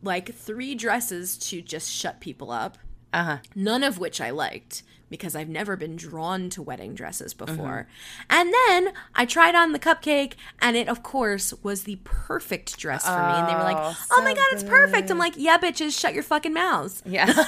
like 0.02 0.32
three 0.34 0.76
dresses 0.76 1.36
to 1.38 1.60
just 1.62 1.90
shut 1.90 2.20
people 2.20 2.52
up, 2.52 2.78
Uh 3.12 3.24
huh. 3.24 3.38
none 3.56 3.82
of 3.82 3.98
which 3.98 4.20
I 4.20 4.30
liked 4.30 4.84
because 5.14 5.36
I've 5.36 5.48
never 5.48 5.76
been 5.76 5.94
drawn 5.94 6.50
to 6.50 6.60
wedding 6.62 6.94
dresses 6.94 7.34
before. 7.34 7.86
And 8.28 8.52
then 8.52 8.92
I 9.14 9.24
tried 9.26 9.54
on 9.54 9.70
the 9.72 9.78
cupcake, 9.78 10.32
and 10.60 10.76
it, 10.76 10.88
of 10.88 11.02
course, 11.04 11.54
was 11.62 11.84
the 11.84 12.00
perfect 12.02 12.76
dress 12.78 13.04
for 13.06 13.12
me. 13.16 13.34
And 13.34 13.48
they 13.48 13.54
were 13.54 13.62
like, 13.62 13.76
Oh, 13.78 13.96
oh 14.12 14.22
my 14.22 14.30
so 14.30 14.36
God, 14.36 14.46
it's 14.52 14.62
perfect. 14.64 15.10
I'm 15.10 15.18
like, 15.18 15.34
yeah, 15.36 15.56
bitches, 15.58 15.98
shut 15.98 16.14
your 16.14 16.22
fucking 16.24 16.52
mouths. 16.52 17.02
Yeah. 17.06 17.32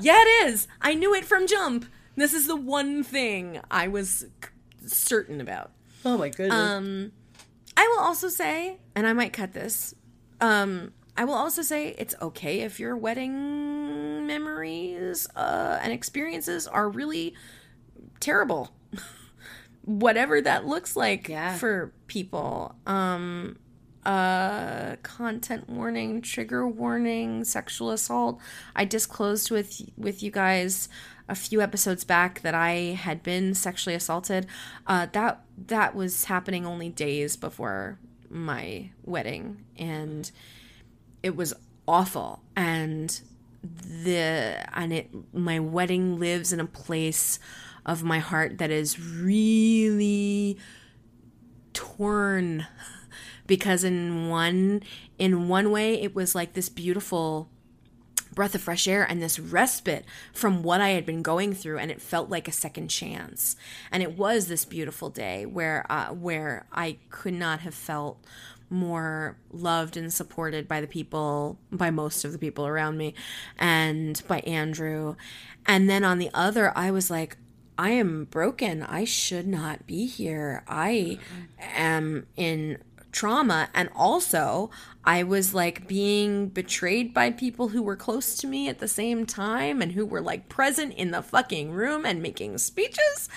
Yeah, 0.00 0.16
it 0.20 0.48
is. 0.48 0.66
I 0.80 0.94
knew 0.94 1.14
it 1.14 1.24
from 1.24 1.46
jump. 1.46 1.86
This 2.16 2.34
is 2.34 2.48
the 2.48 2.56
one 2.56 3.04
thing 3.04 3.60
I 3.70 3.86
was 3.86 4.26
c- 4.42 4.88
certain 4.88 5.40
about. 5.40 5.70
oh 6.04 6.18
my 6.18 6.28
goodness. 6.28 6.52
Um, 6.58 7.12
I 7.76 7.86
will 7.86 8.00
also 8.00 8.28
say, 8.28 8.78
and 8.96 9.06
I 9.06 9.12
might 9.12 9.32
cut 9.32 9.52
this. 9.52 9.94
Um, 10.40 10.92
I 11.16 11.24
will 11.24 11.34
also 11.34 11.62
say 11.62 11.94
it's 11.98 12.14
okay 12.22 12.60
if 12.60 12.80
your 12.80 12.96
wedding 12.96 14.26
memories 14.26 15.28
uh, 15.36 15.78
and 15.82 15.92
experiences 15.92 16.66
are 16.66 16.88
really 16.88 17.34
terrible. 18.20 18.70
Whatever 19.84 20.40
that 20.40 20.64
looks 20.66 20.96
like 20.96 21.28
Yeah. 21.28 21.56
for 21.56 21.92
people. 22.06 22.74
Um, 22.86 23.58
uh 24.04 24.96
content 25.04 25.68
warning 25.70 26.20
trigger 26.20 26.66
warning 26.66 27.44
sexual 27.44 27.92
assault 27.92 28.40
i 28.74 28.84
disclosed 28.84 29.48
with 29.52 29.80
with 29.96 30.24
you 30.24 30.28
guys 30.32 30.88
a 31.28 31.36
few 31.36 31.60
episodes 31.60 32.02
back 32.02 32.40
that 32.40 32.52
i 32.52 32.70
had 32.98 33.22
been 33.22 33.54
sexually 33.54 33.94
assaulted 33.94 34.44
uh 34.88 35.06
that 35.12 35.40
that 35.56 35.94
was 35.94 36.24
happening 36.24 36.66
only 36.66 36.88
days 36.88 37.36
before 37.36 37.96
my 38.28 38.90
wedding 39.04 39.64
and 39.78 40.32
it 41.22 41.36
was 41.36 41.54
awful. 41.86 42.42
And 42.56 43.20
the 43.62 44.66
and 44.74 44.92
it 44.92 45.10
my 45.32 45.60
wedding 45.60 46.18
lives 46.18 46.52
in 46.52 46.60
a 46.60 46.66
place 46.66 47.38
of 47.86 48.02
my 48.02 48.18
heart 48.18 48.58
that 48.58 48.70
is 48.70 48.98
really 49.00 50.58
torn. 51.72 52.66
Because 53.44 53.82
in 53.84 54.28
one 54.30 54.82
in 55.18 55.48
one 55.48 55.72
way 55.72 56.00
it 56.00 56.14
was 56.14 56.34
like 56.34 56.54
this 56.54 56.68
beautiful 56.68 57.50
breath 58.34 58.54
of 58.54 58.62
fresh 58.62 58.88
air 58.88 59.04
and 59.04 59.22
this 59.22 59.38
respite 59.38 60.04
from 60.32 60.62
what 60.62 60.80
I 60.80 60.90
had 60.90 61.04
been 61.04 61.22
going 61.22 61.54
through. 61.54 61.78
And 61.78 61.90
it 61.90 62.00
felt 62.00 62.30
like 62.30 62.48
a 62.48 62.52
second 62.52 62.88
chance. 62.88 63.56
And 63.90 64.02
it 64.02 64.16
was 64.16 64.46
this 64.46 64.64
beautiful 64.64 65.10
day 65.10 65.46
where 65.46 65.84
uh, 65.90 66.08
where 66.08 66.66
I 66.72 66.98
could 67.10 67.34
not 67.34 67.60
have 67.60 67.74
felt 67.74 68.24
more 68.72 69.36
loved 69.52 69.96
and 69.96 70.12
supported 70.12 70.66
by 70.66 70.80
the 70.80 70.86
people 70.86 71.58
by 71.70 71.90
most 71.90 72.24
of 72.24 72.32
the 72.32 72.38
people 72.38 72.66
around 72.66 72.96
me 72.96 73.14
and 73.58 74.22
by 74.26 74.40
Andrew. 74.40 75.14
And 75.66 75.88
then 75.88 76.04
on 76.04 76.18
the 76.18 76.30
other 76.34 76.72
I 76.76 76.90
was 76.90 77.10
like 77.10 77.36
I 77.78 77.90
am 77.90 78.24
broken. 78.24 78.82
I 78.82 79.04
should 79.04 79.46
not 79.46 79.86
be 79.86 80.06
here. 80.06 80.62
I 80.68 81.18
am 81.58 82.26
in 82.36 82.78
trauma. 83.12 83.68
And 83.74 83.88
also 83.94 84.70
I 85.04 85.22
was 85.22 85.54
like 85.54 85.88
being 85.88 86.48
betrayed 86.48 87.12
by 87.14 87.30
people 87.30 87.68
who 87.68 87.82
were 87.82 87.96
close 87.96 88.36
to 88.36 88.46
me 88.46 88.68
at 88.68 88.78
the 88.78 88.88
same 88.88 89.26
time 89.26 89.82
and 89.82 89.92
who 89.92 90.06
were 90.06 90.20
like 90.20 90.48
present 90.48 90.94
in 90.94 91.10
the 91.10 91.22
fucking 91.22 91.72
room 91.72 92.04
and 92.04 92.22
making 92.22 92.58
speeches. 92.58 93.28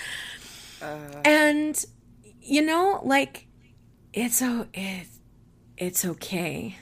Uh. 0.82 0.98
and 1.24 1.84
you 2.40 2.62
know, 2.62 3.00
like 3.02 3.46
it's 4.12 4.36
so, 4.36 4.66
it, 4.72 5.08
it's 5.76 6.04
okay 6.04 6.76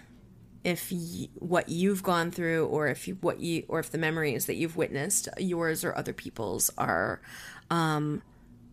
if 0.62 0.90
y- 0.90 1.28
what 1.34 1.68
you've 1.68 2.02
gone 2.02 2.30
through 2.30 2.66
or 2.66 2.86
if 2.88 3.06
you 3.06 3.16
what 3.20 3.40
you 3.40 3.64
or 3.68 3.80
if 3.80 3.90
the 3.90 3.98
memories 3.98 4.46
that 4.46 4.56
you've 4.56 4.76
witnessed 4.76 5.28
yours 5.38 5.84
or 5.84 5.96
other 5.96 6.12
people's 6.12 6.70
are 6.78 7.20
um 7.70 8.22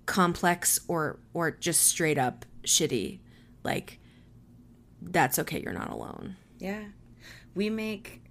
complex 0.06 0.80
or 0.88 1.20
or 1.34 1.52
just 1.52 1.84
straight 1.86 2.18
up 2.18 2.46
shitty 2.64 3.20
like 3.64 4.00
that's 5.02 5.40
okay 5.40 5.60
you're 5.62 5.74
not 5.74 5.90
alone 5.90 6.36
Yeah. 6.60 6.84
We 7.56 7.70
make 7.70 8.22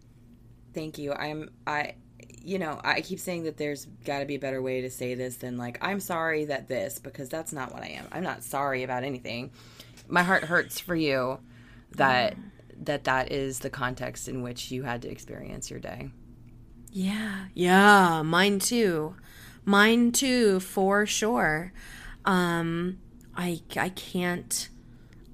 thank 0.72 0.98
you. 0.98 1.12
I'm 1.12 1.50
I 1.66 1.94
you 2.42 2.58
know, 2.58 2.80
I 2.82 3.02
keep 3.02 3.18
saying 3.18 3.42
that 3.44 3.58
there's 3.58 3.84
got 4.06 4.20
to 4.20 4.24
be 4.24 4.36
a 4.36 4.38
better 4.38 4.62
way 4.62 4.80
to 4.80 4.88
say 4.90 5.14
this 5.14 5.36
than 5.36 5.58
like 5.58 5.76
I'm 5.82 6.00
sorry 6.00 6.46
that 6.46 6.68
this 6.68 6.98
because 6.98 7.28
that's 7.28 7.52
not 7.52 7.72
what 7.72 7.82
I 7.82 7.88
am. 7.88 8.06
I'm 8.12 8.22
not 8.22 8.42
sorry 8.42 8.82
about 8.82 9.04
anything. 9.04 9.50
My 10.08 10.22
heart 10.22 10.44
hurts 10.44 10.80
for 10.80 10.96
you 10.96 11.38
that 11.96 12.36
that 12.82 13.04
that 13.04 13.30
is 13.32 13.60
the 13.60 13.70
context 13.70 14.28
in 14.28 14.42
which 14.42 14.70
you 14.70 14.82
had 14.84 15.02
to 15.02 15.10
experience 15.10 15.70
your 15.70 15.80
day. 15.80 16.10
yeah. 16.92 17.46
Yeah. 17.54 18.22
Mine 18.22 18.58
too. 18.58 19.16
Mine 19.64 20.12
too 20.12 20.60
for 20.60 21.06
sure. 21.06 21.72
Um 22.24 22.98
i 23.36 23.60
i 23.76 23.88
can't 23.90 24.68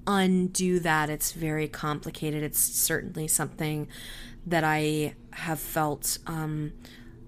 undo 0.05 0.79
that. 0.79 1.09
It's 1.09 1.31
very 1.33 1.67
complicated. 1.67 2.43
It's 2.43 2.59
certainly 2.59 3.27
something 3.27 3.87
that 4.45 4.63
i 4.63 5.13
have 5.31 5.59
felt 5.59 6.17
um 6.27 6.71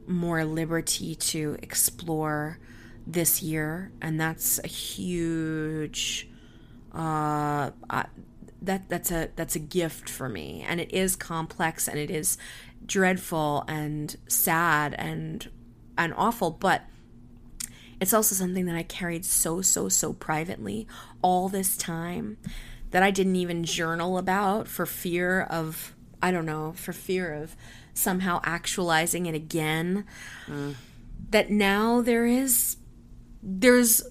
more 0.07 0.45
liberty 0.45 1.15
to 1.15 1.57
explore 1.61 2.60
this 3.06 3.41
year 3.43 3.91
and 4.01 4.19
that's 4.19 4.60
a 4.64 4.68
huge 4.68 6.30
uh 6.93 7.72
I, 7.89 8.06
that 8.61 8.90
that's 8.90 9.11
a 9.11 9.30
that's 9.36 9.56
a 9.56 9.60
gift 9.60 10.10
for 10.10 10.27
me. 10.27 10.65
And 10.68 10.80
it 10.80 10.94
is 10.94 11.15
complex 11.15 11.88
and 11.88 11.98
it 11.98 12.11
is 12.11 12.38
dreadful 12.86 13.64
and 13.68 14.15
sad 14.27 14.95
and 14.98 15.49
and 15.98 16.14
awful. 16.15 16.52
But 16.52 16.84
it's 17.99 18.14
also 18.14 18.36
something 18.36 18.65
that 18.65 18.76
I 18.76 18.84
carried 18.84 19.26
so 19.26 19.61
so 19.61 19.90
so 19.90 20.14
privately 20.14 20.88
all 21.22 21.49
this 21.49 21.77
time 21.77 22.38
that 22.91 23.03
I 23.03 23.11
didn't 23.11 23.36
even 23.36 23.64
journal 23.64 24.18
about 24.18 24.68
for 24.68 24.86
fear 24.86 25.41
of 25.41 25.94
I 26.22 26.31
don't 26.31 26.45
know 26.45 26.73
for 26.76 26.91
fear 26.91 27.34
of 27.34 27.56
somehow 27.94 28.41
actualizing 28.44 29.26
it 29.26 29.36
again. 29.36 30.06
Mm. 30.48 30.76
That 31.30 31.49
now 31.49 32.02
there 32.02 32.26
is 32.26 32.77
there's 33.41 34.02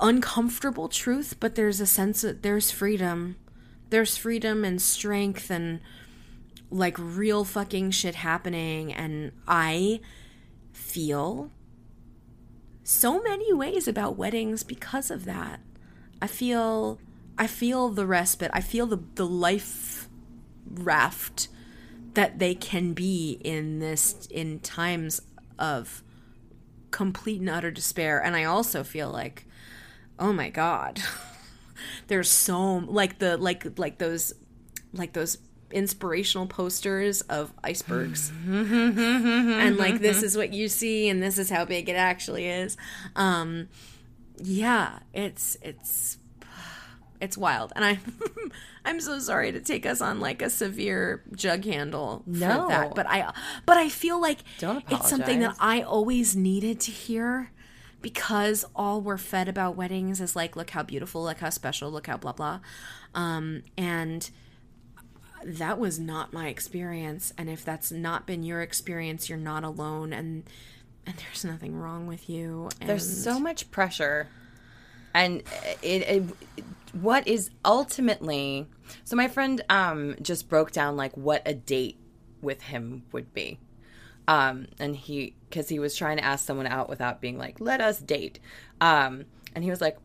uncomfortable 0.00 0.88
truth 0.88 1.36
but 1.38 1.54
there's 1.54 1.78
a 1.78 1.86
sense 1.86 2.22
that 2.22 2.42
there's 2.42 2.72
freedom 2.72 3.36
there's 3.92 4.16
freedom 4.16 4.64
and 4.64 4.82
strength 4.82 5.50
and 5.50 5.80
like 6.70 6.96
real 6.98 7.44
fucking 7.44 7.90
shit 7.90 8.16
happening 8.16 8.92
and 8.92 9.30
i 9.46 10.00
feel 10.72 11.50
so 12.84 13.22
many 13.22 13.52
ways 13.52 13.86
about 13.86 14.16
weddings 14.16 14.62
because 14.62 15.10
of 15.10 15.24
that. 15.24 15.60
I 16.20 16.26
feel 16.26 16.98
i 17.38 17.46
feel 17.46 17.88
the 17.88 18.06
respite. 18.06 18.50
I 18.52 18.60
feel 18.60 18.86
the 18.86 19.00
the 19.14 19.26
life 19.26 20.08
raft 20.68 21.48
that 22.14 22.38
they 22.38 22.54
can 22.54 22.92
be 22.92 23.40
in 23.42 23.78
this 23.78 24.26
in 24.30 24.60
times 24.60 25.22
of 25.58 26.02
complete 26.90 27.40
and 27.40 27.50
utter 27.50 27.70
despair. 27.70 28.22
And 28.22 28.36
i 28.36 28.44
also 28.44 28.82
feel 28.84 29.10
like 29.10 29.46
oh 30.18 30.32
my 30.32 30.50
god 30.50 31.00
there's 32.08 32.28
so 32.30 32.76
like 32.86 33.18
the 33.18 33.36
like 33.36 33.78
like 33.78 33.98
those 33.98 34.32
like 34.92 35.12
those 35.12 35.38
inspirational 35.70 36.46
posters 36.46 37.22
of 37.22 37.50
icebergs 37.64 38.30
and 38.46 39.76
like 39.78 40.00
this 40.00 40.22
is 40.22 40.36
what 40.36 40.52
you 40.52 40.68
see 40.68 41.08
and 41.08 41.22
this 41.22 41.38
is 41.38 41.48
how 41.48 41.64
big 41.64 41.88
it 41.88 41.94
actually 41.96 42.46
is 42.46 42.76
um 43.16 43.68
yeah 44.42 44.98
it's 45.14 45.56
it's 45.62 46.18
It's 47.22 47.38
wild. 47.38 47.72
And 47.76 47.84
I 47.84 48.00
I'm 48.84 49.00
so 49.00 49.20
sorry 49.20 49.52
to 49.52 49.60
take 49.60 49.86
us 49.86 50.00
on 50.00 50.18
like 50.18 50.42
a 50.42 50.50
severe 50.50 51.22
jug 51.36 51.64
handle 51.64 52.24
for 52.24 52.30
No. 52.30 52.66
that. 52.68 52.96
But 52.96 53.06
I 53.06 53.32
but 53.64 53.76
I 53.76 53.88
feel 53.88 54.20
like 54.20 54.38
it's 54.90 55.08
something 55.08 55.38
that. 55.40 55.54
I 55.60 55.82
always 55.82 56.34
needed 56.34 56.80
to 56.80 56.90
hear 56.90 57.52
because 58.02 58.64
all 58.74 59.00
we're 59.00 59.16
fed 59.16 59.48
about 59.48 59.76
weddings 59.76 60.20
is 60.20 60.36
like 60.36 60.56
look 60.56 60.70
how 60.70 60.82
beautiful, 60.82 61.22
look 61.24 61.38
how 61.38 61.50
special, 61.50 61.90
look 61.90 62.06
how 62.06 62.16
blah 62.16 62.32
blah. 62.32 62.60
Um 63.14 63.62
and 63.76 64.28
that 65.44 65.78
was 65.78 65.98
not 65.98 66.32
my 66.32 66.48
experience 66.48 67.32
and 67.36 67.50
if 67.50 67.64
that's 67.64 67.90
not 67.90 68.26
been 68.26 68.44
your 68.44 68.60
experience 68.62 69.28
you're 69.28 69.36
not 69.38 69.64
alone 69.64 70.12
and 70.12 70.44
and 71.04 71.16
there's 71.16 71.44
nothing 71.44 71.74
wrong 71.74 72.06
with 72.06 72.30
you 72.30 72.68
and 72.80 72.88
There's 72.88 73.24
so 73.24 73.40
much 73.40 73.68
pressure, 73.72 74.28
and 75.14 75.42
it, 75.82 76.02
it 76.02 76.22
what 76.92 77.26
is 77.26 77.50
ultimately. 77.64 78.68
So 79.04 79.16
my 79.16 79.26
friend 79.28 79.62
um 79.68 80.14
just 80.22 80.48
broke 80.48 80.70
down 80.70 80.96
like 80.96 81.16
what 81.16 81.42
a 81.44 81.54
date 81.54 81.98
with 82.40 82.62
him 82.62 83.02
would 83.12 83.34
be, 83.34 83.58
um, 84.32 84.66
and 84.78 84.96
he 84.96 85.34
because 85.50 85.68
he 85.68 85.78
was 85.78 85.94
trying 85.94 86.16
to 86.16 86.24
ask 86.24 86.46
someone 86.46 86.66
out 86.66 86.88
without 86.88 87.20
being 87.20 87.36
like 87.36 87.60
let 87.60 87.82
us 87.82 87.98
date, 87.98 88.40
um, 88.80 89.26
and 89.54 89.62
he 89.62 89.68
was 89.68 89.82
like, 89.82 89.98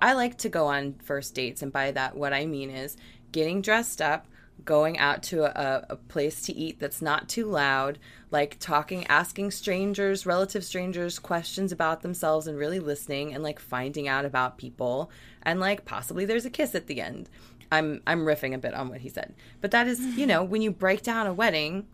I 0.00 0.12
like 0.12 0.38
to 0.38 0.48
go 0.48 0.66
on 0.66 0.94
first 1.02 1.34
dates, 1.34 1.60
and 1.60 1.72
by 1.72 1.90
that 1.90 2.16
what 2.16 2.32
I 2.32 2.46
mean 2.46 2.70
is 2.70 2.96
getting 3.32 3.60
dressed 3.62 4.00
up 4.00 4.28
going 4.64 4.96
out 4.98 5.24
to 5.24 5.42
a, 5.44 5.86
a 5.90 5.96
place 5.96 6.42
to 6.42 6.54
eat 6.54 6.78
that's 6.78 7.02
not 7.02 7.28
too 7.28 7.46
loud, 7.46 7.98
like 8.30 8.56
talking, 8.60 9.04
asking 9.08 9.50
strangers, 9.50 10.24
relative 10.24 10.64
strangers, 10.64 11.18
questions 11.18 11.72
about 11.72 12.02
themselves 12.02 12.46
and 12.46 12.56
really 12.56 12.78
listening 12.78 13.34
and 13.34 13.42
like 13.42 13.58
finding 13.58 14.06
out 14.06 14.24
about 14.24 14.56
people. 14.56 15.10
And 15.42 15.58
like 15.58 15.84
possibly 15.84 16.24
there's 16.24 16.46
a 16.46 16.50
kiss 16.50 16.76
at 16.76 16.86
the 16.86 17.00
end. 17.00 17.28
I'm 17.72 18.00
I'm 18.06 18.24
riffing 18.24 18.54
a 18.54 18.58
bit 18.58 18.74
on 18.74 18.88
what 18.88 19.00
he 19.00 19.08
said. 19.08 19.34
But 19.60 19.72
that 19.72 19.88
is, 19.88 20.00
you 20.00 20.26
know, 20.28 20.44
when 20.44 20.62
you 20.62 20.70
break 20.70 21.02
down 21.02 21.26
a 21.26 21.34
wedding, 21.34 21.88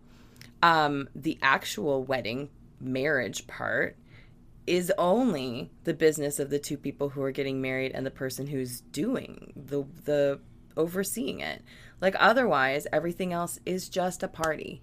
um, 0.61 1.09
the 1.15 1.37
actual 1.41 2.03
wedding 2.03 2.49
marriage 2.79 3.47
part 3.47 3.97
is 4.67 4.91
only 4.97 5.71
the 5.83 5.93
business 5.93 6.39
of 6.39 6.49
the 6.49 6.59
two 6.59 6.77
people 6.77 7.09
who 7.09 7.21
are 7.21 7.31
getting 7.31 7.61
married 7.61 7.91
and 7.93 8.05
the 8.05 8.11
person 8.11 8.47
who's 8.47 8.81
doing 8.81 9.53
the 9.55 9.83
the 10.05 10.39
overseeing 10.77 11.39
it. 11.39 11.63
Like 11.99 12.15
otherwise, 12.19 12.87
everything 12.91 13.33
else 13.33 13.59
is 13.65 13.89
just 13.89 14.23
a 14.23 14.27
party. 14.27 14.81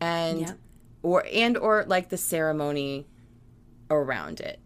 And 0.00 0.40
Yep. 0.40 0.58
or 1.02 1.24
and 1.32 1.56
or 1.56 1.84
like 1.86 2.08
the 2.08 2.16
ceremony 2.16 3.06
around 3.90 4.40
it. 4.40 4.60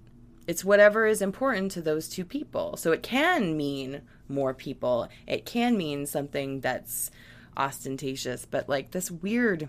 It's 0.47 0.65
whatever 0.65 1.07
is 1.07 1.21
important 1.21 1.73
to 1.73 1.83
those 1.83 2.09
two 2.09 2.25
people. 2.25 2.77
So 2.77 2.93
it 2.93 3.03
can 3.03 3.57
mean 3.57 4.03
more 4.29 4.55
people. 4.55 5.09
It 5.27 5.45
can 5.45 5.77
mean 5.77 6.07
something 6.07 6.61
that's 6.61 7.11
ostentatious, 7.59 8.45
but 8.45 8.69
like 8.69 8.93
this 8.93 9.11
weird 9.11 9.69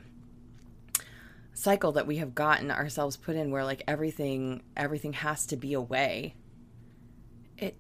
cycle 1.54 1.92
that 1.92 2.08
we 2.08 2.18
have 2.18 2.34
gotten 2.36 2.72
ourselves 2.72 3.18
put 3.18 3.36
in 3.36 3.52
where 3.52 3.66
like 3.66 3.84
everything 3.88 4.62
everything 4.78 5.14
has 5.14 5.46
to 5.48 5.58
be 5.58 5.74
a 5.74 5.82
way. 5.82 6.36
It 7.58 7.76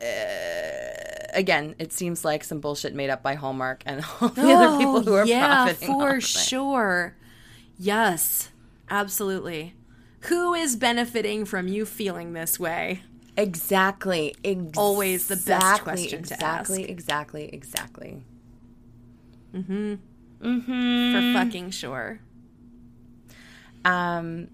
uh, 0.00 1.26
again, 1.34 1.74
it 1.78 1.92
seems 1.92 2.24
like 2.24 2.44
some 2.44 2.60
bullshit 2.60 2.94
made 2.94 3.10
up 3.10 3.22
by 3.22 3.34
Hallmark 3.34 3.82
and 3.86 4.04
all 4.20 4.28
the 4.28 4.52
other 4.52 4.76
people 4.78 5.02
who 5.02 5.14
are 5.14 5.22
Oh, 5.22 5.24
yeah, 5.24 5.64
profiting 5.64 5.98
for 5.98 6.20
sure. 6.20 7.16
Yes, 7.78 8.50
absolutely. 8.88 9.74
Who 10.22 10.54
is 10.54 10.76
benefiting 10.76 11.44
from 11.44 11.68
you 11.68 11.84
feeling 11.84 12.32
this 12.32 12.58
way? 12.58 13.02
Exactly. 13.36 14.34
Ex- 14.44 14.78
Always 14.78 15.26
the 15.28 15.34
best 15.34 15.42
exactly, 15.42 15.82
question 15.82 16.22
to 16.24 16.34
exactly, 16.34 16.82
ask. 16.82 16.90
Exactly, 16.90 17.54
exactly, 19.54 19.94
For 21.32 21.44
fucking 21.44 21.70
sure. 21.70 22.20
Um, 23.84 24.48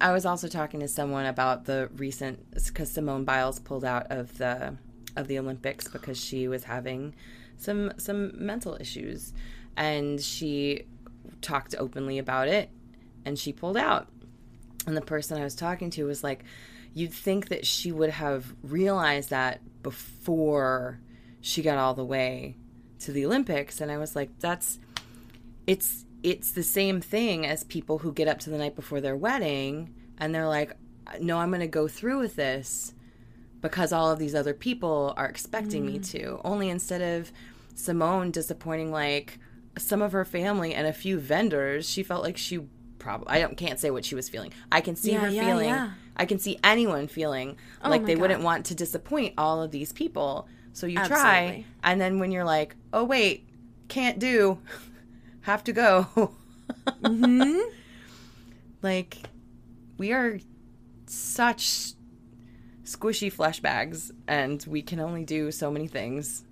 I 0.00 0.12
was 0.12 0.24
also 0.24 0.48
talking 0.48 0.80
to 0.80 0.88
someone 0.88 1.26
about 1.26 1.64
the 1.64 1.90
recent 1.96 2.50
because 2.52 2.90
Simone 2.90 3.24
Biles 3.24 3.58
pulled 3.58 3.84
out 3.84 4.06
of 4.10 4.38
the 4.38 4.76
of 5.16 5.26
the 5.26 5.38
Olympics 5.38 5.88
because 5.88 6.22
she 6.22 6.46
was 6.46 6.64
having 6.64 7.14
some 7.56 7.92
some 7.98 8.32
mental 8.34 8.76
issues, 8.80 9.32
and 9.76 10.20
she 10.20 10.84
talked 11.42 11.74
openly 11.78 12.18
about 12.18 12.48
it, 12.48 12.70
and 13.24 13.38
she 13.38 13.52
pulled 13.52 13.76
out. 13.76 14.08
And 14.86 14.96
the 14.96 15.02
person 15.02 15.38
I 15.38 15.44
was 15.44 15.54
talking 15.54 15.90
to 15.90 16.04
was 16.04 16.22
like, 16.22 16.44
"You'd 16.94 17.12
think 17.12 17.48
that 17.48 17.66
she 17.66 17.90
would 17.90 18.10
have 18.10 18.54
realized 18.62 19.30
that 19.30 19.60
before 19.82 21.00
she 21.40 21.62
got 21.62 21.78
all 21.78 21.94
the 21.94 22.04
way 22.04 22.56
to 23.00 23.12
the 23.12 23.24
Olympics," 23.26 23.80
and 23.80 23.90
I 23.90 23.98
was 23.98 24.14
like, 24.16 24.30
"That's." 24.38 24.78
it's 25.68 26.06
it's 26.22 26.50
the 26.52 26.62
same 26.62 27.00
thing 27.00 27.46
as 27.46 27.62
people 27.64 27.98
who 27.98 28.10
get 28.12 28.26
up 28.26 28.38
to 28.40 28.50
the 28.50 28.58
night 28.58 28.74
before 28.74 29.00
their 29.00 29.14
wedding 29.14 29.94
and 30.16 30.34
they're 30.34 30.48
like 30.48 30.72
no 31.20 31.38
i'm 31.38 31.50
going 31.50 31.60
to 31.60 31.66
go 31.66 31.86
through 31.86 32.18
with 32.18 32.34
this 32.36 32.94
because 33.60 33.92
all 33.92 34.10
of 34.10 34.18
these 34.18 34.34
other 34.34 34.54
people 34.54 35.12
are 35.16 35.26
expecting 35.26 35.84
me 35.84 35.98
mm. 35.98 36.10
to 36.10 36.40
only 36.42 36.70
instead 36.70 37.02
of 37.02 37.30
simone 37.74 38.30
disappointing 38.30 38.90
like 38.90 39.38
some 39.76 40.00
of 40.02 40.12
her 40.12 40.24
family 40.24 40.74
and 40.74 40.86
a 40.86 40.92
few 40.92 41.18
vendors 41.18 41.88
she 41.88 42.02
felt 42.02 42.22
like 42.22 42.38
she 42.38 42.60
probably 42.98 43.28
i 43.28 43.38
don't 43.38 43.58
can't 43.58 43.78
say 43.78 43.90
what 43.90 44.04
she 44.06 44.14
was 44.14 44.28
feeling 44.28 44.52
i 44.72 44.80
can 44.80 44.96
see 44.96 45.12
Yeah, 45.12 45.18
her 45.20 45.28
yeah, 45.28 45.44
feeling 45.44 45.68
yeah. 45.68 45.90
i 46.16 46.24
can 46.24 46.38
see 46.38 46.58
anyone 46.64 47.06
feeling 47.08 47.56
oh 47.84 47.90
like 47.90 48.06
they 48.06 48.14
God. 48.14 48.22
wouldn't 48.22 48.42
want 48.42 48.66
to 48.66 48.74
disappoint 48.74 49.34
all 49.36 49.62
of 49.62 49.70
these 49.70 49.92
people 49.92 50.48
so 50.72 50.86
you 50.86 50.98
try 51.04 51.64
and 51.82 52.00
then 52.00 52.18
when 52.18 52.30
you're 52.30 52.44
like 52.44 52.76
oh 52.92 53.04
wait 53.04 53.48
can't 53.88 54.18
do 54.18 54.58
have 55.42 55.64
to 55.64 55.72
go 55.72 56.32
Mm-hmm. 57.02 57.60
like 58.82 59.18
we 59.96 60.12
are 60.12 60.38
such 61.06 61.92
squishy 62.84 63.32
flesh 63.32 63.60
bags 63.60 64.12
and 64.26 64.64
we 64.68 64.82
can 64.82 65.00
only 65.00 65.24
do 65.24 65.50
so 65.50 65.70
many 65.70 65.86
things 65.86 66.44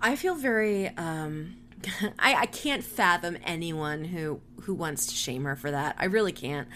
I 0.00 0.16
feel 0.16 0.34
very 0.34 0.88
um 0.96 1.56
I, 2.18 2.34
I 2.34 2.46
can't 2.46 2.84
fathom 2.84 3.38
anyone 3.44 4.04
who 4.04 4.40
who 4.62 4.74
wants 4.74 5.06
to 5.06 5.14
shame 5.14 5.44
her 5.44 5.54
for 5.54 5.70
that. 5.70 5.94
I 5.98 6.06
really 6.06 6.32
can't. 6.32 6.66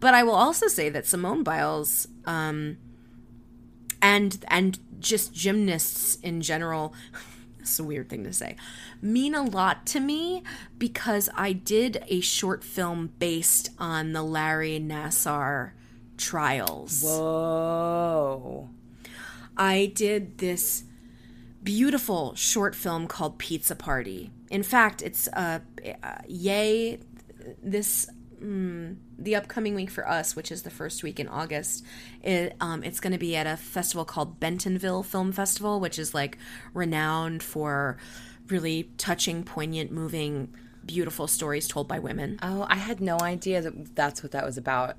But 0.00 0.14
I 0.14 0.24
will 0.24 0.34
also 0.34 0.66
say 0.66 0.88
that 0.88 1.06
Simone 1.06 1.42
Biles 1.42 2.08
um 2.24 2.78
and 4.02 4.44
and 4.48 4.78
just 5.00 5.32
gymnasts 5.32 6.16
in 6.16 6.40
general 6.40 6.94
it's 7.60 7.78
a 7.78 7.84
weird 7.84 8.08
thing 8.08 8.24
to 8.24 8.32
say 8.32 8.56
mean 9.02 9.34
a 9.34 9.42
lot 9.42 9.86
to 9.86 10.00
me 10.00 10.42
because 10.78 11.28
I 11.36 11.52
did 11.52 12.04
a 12.08 12.20
short 12.20 12.62
film 12.62 13.12
based 13.18 13.70
on 13.78 14.12
the 14.12 14.22
Larry 14.22 14.78
Nassar 14.80 15.72
trials. 16.16 17.02
whoa 17.02 18.68
I 19.56 19.92
did 19.94 20.38
this 20.38 20.84
beautiful 21.62 22.34
short 22.34 22.74
film 22.74 23.08
called 23.08 23.38
Pizza 23.38 23.74
Party. 23.74 24.30
In 24.50 24.62
fact, 24.62 25.02
it's 25.02 25.28
uh, 25.28 25.60
uh 26.02 26.18
yay 26.28 27.00
this 27.62 28.08
mm, 28.40 28.96
the 29.18 29.36
upcoming 29.36 29.74
week 29.74 29.90
for 29.90 30.08
us, 30.08 30.36
which 30.36 30.52
is 30.52 30.62
the 30.62 30.70
first 30.70 31.02
week 31.02 31.18
in 31.20 31.28
August. 31.28 31.84
It, 32.22 32.56
um, 32.60 32.82
it's 32.82 33.00
going 33.00 33.12
to 33.12 33.18
be 33.18 33.36
at 33.36 33.46
a 33.46 33.56
festival 33.56 34.04
called 34.04 34.40
Bentonville 34.40 35.02
Film 35.02 35.32
Festival, 35.32 35.80
which 35.80 35.98
is 35.98 36.14
like 36.14 36.38
renowned 36.74 37.42
for 37.42 37.96
really 38.48 38.90
touching, 38.98 39.42
poignant, 39.42 39.90
moving, 39.90 40.54
beautiful 40.84 41.26
stories 41.26 41.66
told 41.66 41.88
by 41.88 41.98
women. 41.98 42.38
oh 42.44 42.64
i 42.70 42.76
had 42.76 43.00
no 43.00 43.18
idea 43.18 43.60
that 43.60 43.96
that's 43.96 44.22
what 44.22 44.30
that 44.30 44.44
was 44.46 44.56
about 44.56 44.96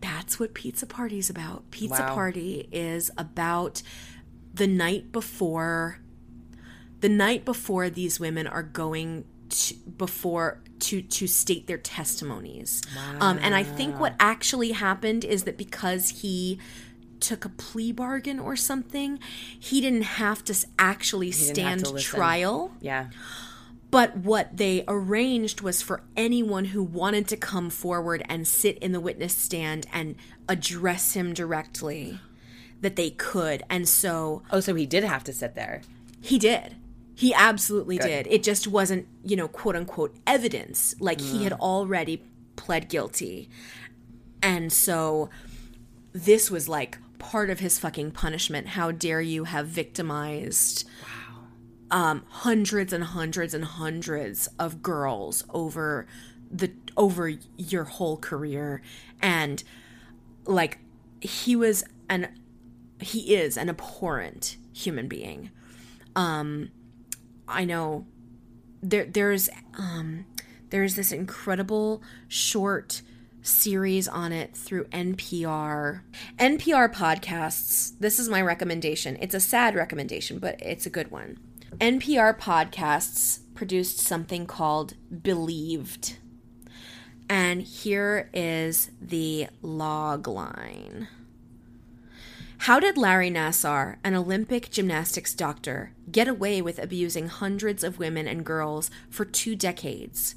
That's 0.00 0.38
what 0.40 0.54
Pizza 0.54 0.86
Party's 0.86 1.30
about. 1.30 1.70
Pizza 1.70 2.02
Wow. 2.02 2.14
Party 2.14 2.68
is 2.72 3.10
about 3.16 3.82
the 4.52 4.66
night 4.66 5.12
before 5.12 5.98
the 7.00 7.08
night 7.08 7.44
before 7.44 7.90
these 7.90 8.18
women 8.18 8.46
are 8.46 8.62
going 8.62 9.24
to 9.50 9.74
before 9.74 10.60
to 10.84 11.02
to 11.02 11.26
state 11.26 11.66
their 11.66 11.78
testimonies. 11.78 12.82
Um, 13.20 13.38
and 13.42 13.54
I 13.54 13.62
think 13.62 13.98
what 13.98 14.14
actually 14.20 14.72
happened 14.72 15.24
is 15.24 15.44
that 15.44 15.56
because 15.56 16.08
he 16.22 16.58
took 17.20 17.44
a 17.44 17.48
plea 17.48 17.92
bargain 17.92 18.38
or 18.38 18.54
something, 18.56 19.18
he 19.58 19.80
didn't 19.80 20.02
have 20.02 20.44
to 20.44 20.54
actually 20.78 21.30
stand 21.32 21.84
to 21.86 21.98
trial. 21.98 22.72
yeah 22.80 23.08
But 23.90 24.16
what 24.16 24.56
they 24.56 24.84
arranged 24.88 25.60
was 25.62 25.80
for 25.80 26.02
anyone 26.16 26.66
who 26.66 26.82
wanted 26.82 27.28
to 27.28 27.36
come 27.36 27.70
forward 27.70 28.22
and 28.28 28.46
sit 28.46 28.76
in 28.78 28.92
the 28.92 29.00
witness 29.00 29.34
stand 29.34 29.86
and 29.92 30.16
address 30.48 31.14
him 31.14 31.32
directly 31.32 32.18
that 32.82 32.96
they 32.96 33.10
could. 33.10 33.62
And 33.70 33.88
so 33.88 34.42
oh 34.50 34.60
so 34.60 34.74
he 34.74 34.86
did 34.86 35.04
have 35.04 35.24
to 35.24 35.32
sit 35.32 35.54
there 35.54 35.80
he 36.20 36.38
did. 36.38 36.76
He 37.14 37.32
absolutely 37.32 37.98
did. 37.98 38.26
It 38.28 38.42
just 38.42 38.66
wasn't, 38.66 39.06
you 39.22 39.36
know, 39.36 39.48
quote 39.48 39.76
unquote 39.76 40.16
evidence. 40.26 40.94
Like 40.98 41.20
he 41.20 41.44
had 41.44 41.52
already 41.52 42.22
pled 42.56 42.88
guilty. 42.88 43.48
And 44.42 44.72
so 44.72 45.30
this 46.12 46.50
was 46.50 46.68
like 46.68 46.98
part 47.18 47.50
of 47.50 47.60
his 47.60 47.78
fucking 47.78 48.12
punishment. 48.12 48.68
How 48.68 48.90
dare 48.90 49.20
you 49.20 49.44
have 49.44 49.66
victimized 49.66 50.88
um, 51.90 52.24
hundreds 52.28 52.92
and 52.92 53.04
hundreds 53.04 53.54
and 53.54 53.64
hundreds 53.64 54.48
of 54.58 54.82
girls 54.82 55.44
over 55.50 56.06
the 56.50 56.72
over 56.96 57.32
your 57.56 57.84
whole 57.84 58.16
career 58.16 58.80
and 59.20 59.64
like 60.44 60.78
he 61.20 61.56
was 61.56 61.84
an 62.08 62.28
he 63.00 63.34
is 63.34 63.56
an 63.56 63.68
abhorrent 63.68 64.56
human 64.72 65.08
being 65.08 65.50
um 66.14 66.70
i 67.48 67.64
know 67.64 68.06
there 68.82 69.04
there's 69.04 69.48
um 69.78 70.26
there's 70.70 70.96
this 70.96 71.12
incredible 71.12 72.02
short 72.28 73.02
series 73.42 74.08
on 74.08 74.32
it 74.32 74.56
through 74.56 74.84
NPR. 74.86 76.00
NPR 76.38 76.92
podcasts, 76.92 77.92
this 78.00 78.18
is 78.18 78.28
my 78.28 78.40
recommendation. 78.40 79.18
It's 79.20 79.34
a 79.34 79.40
sad 79.40 79.74
recommendation, 79.74 80.38
but 80.38 80.60
it's 80.60 80.86
a 80.86 80.90
good 80.90 81.10
one. 81.10 81.38
NPR 81.78 82.38
podcasts 82.38 83.40
produced 83.54 83.98
something 83.98 84.46
called 84.46 84.94
Believed. 85.22 86.16
And 87.28 87.62
here 87.62 88.30
is 88.32 88.90
the 89.00 89.48
log 89.62 90.26
line. 90.26 91.08
How 92.64 92.80
did 92.80 92.96
Larry 92.96 93.30
Nassar, 93.30 93.96
an 94.02 94.14
Olympic 94.14 94.70
gymnastics 94.70 95.34
doctor, 95.34 95.92
get 96.10 96.28
away 96.28 96.62
with 96.62 96.78
abusing 96.78 97.28
hundreds 97.28 97.84
of 97.84 97.98
women 97.98 98.26
and 98.26 98.42
girls 98.42 98.90
for 99.10 99.26
two 99.26 99.54
decades? 99.54 100.34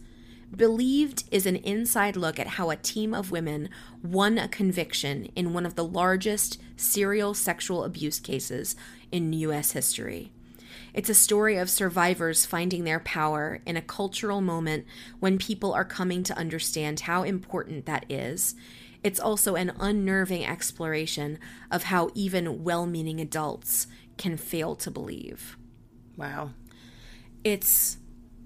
Believed 0.53 1.23
is 1.31 1.45
an 1.45 1.55
inside 1.55 2.17
look 2.17 2.37
at 2.37 2.47
how 2.59 2.69
a 2.69 2.75
team 2.75 3.13
of 3.13 3.31
women 3.31 3.69
won 4.03 4.37
a 4.37 4.49
conviction 4.49 5.29
in 5.37 5.53
one 5.53 5.65
of 5.65 5.75
the 5.75 5.85
largest 5.85 6.59
serial 6.75 7.33
sexual 7.33 7.85
abuse 7.85 8.19
cases 8.19 8.75
in 9.09 9.31
U.S. 9.31 9.71
history. 9.71 10.33
It's 10.93 11.09
a 11.09 11.15
story 11.15 11.55
of 11.55 11.69
survivors 11.69 12.45
finding 12.45 12.83
their 12.83 12.99
power 12.99 13.61
in 13.65 13.77
a 13.77 13.81
cultural 13.81 14.41
moment 14.41 14.85
when 15.21 15.37
people 15.37 15.71
are 15.71 15.85
coming 15.85 16.23
to 16.23 16.37
understand 16.37 16.99
how 16.99 17.23
important 17.23 17.85
that 17.85 18.05
is. 18.09 18.53
It's 19.07 19.21
also 19.21 19.55
an 19.55 19.71
unnerving 19.79 20.45
exploration 20.45 21.39
of 21.71 21.83
how 21.83 22.09
even 22.13 22.65
well 22.65 22.85
meaning 22.85 23.21
adults 23.21 23.87
can 24.17 24.35
fail 24.35 24.75
to 24.75 24.91
believe. 24.91 25.55
Wow. 26.17 26.49
It's 27.41 27.99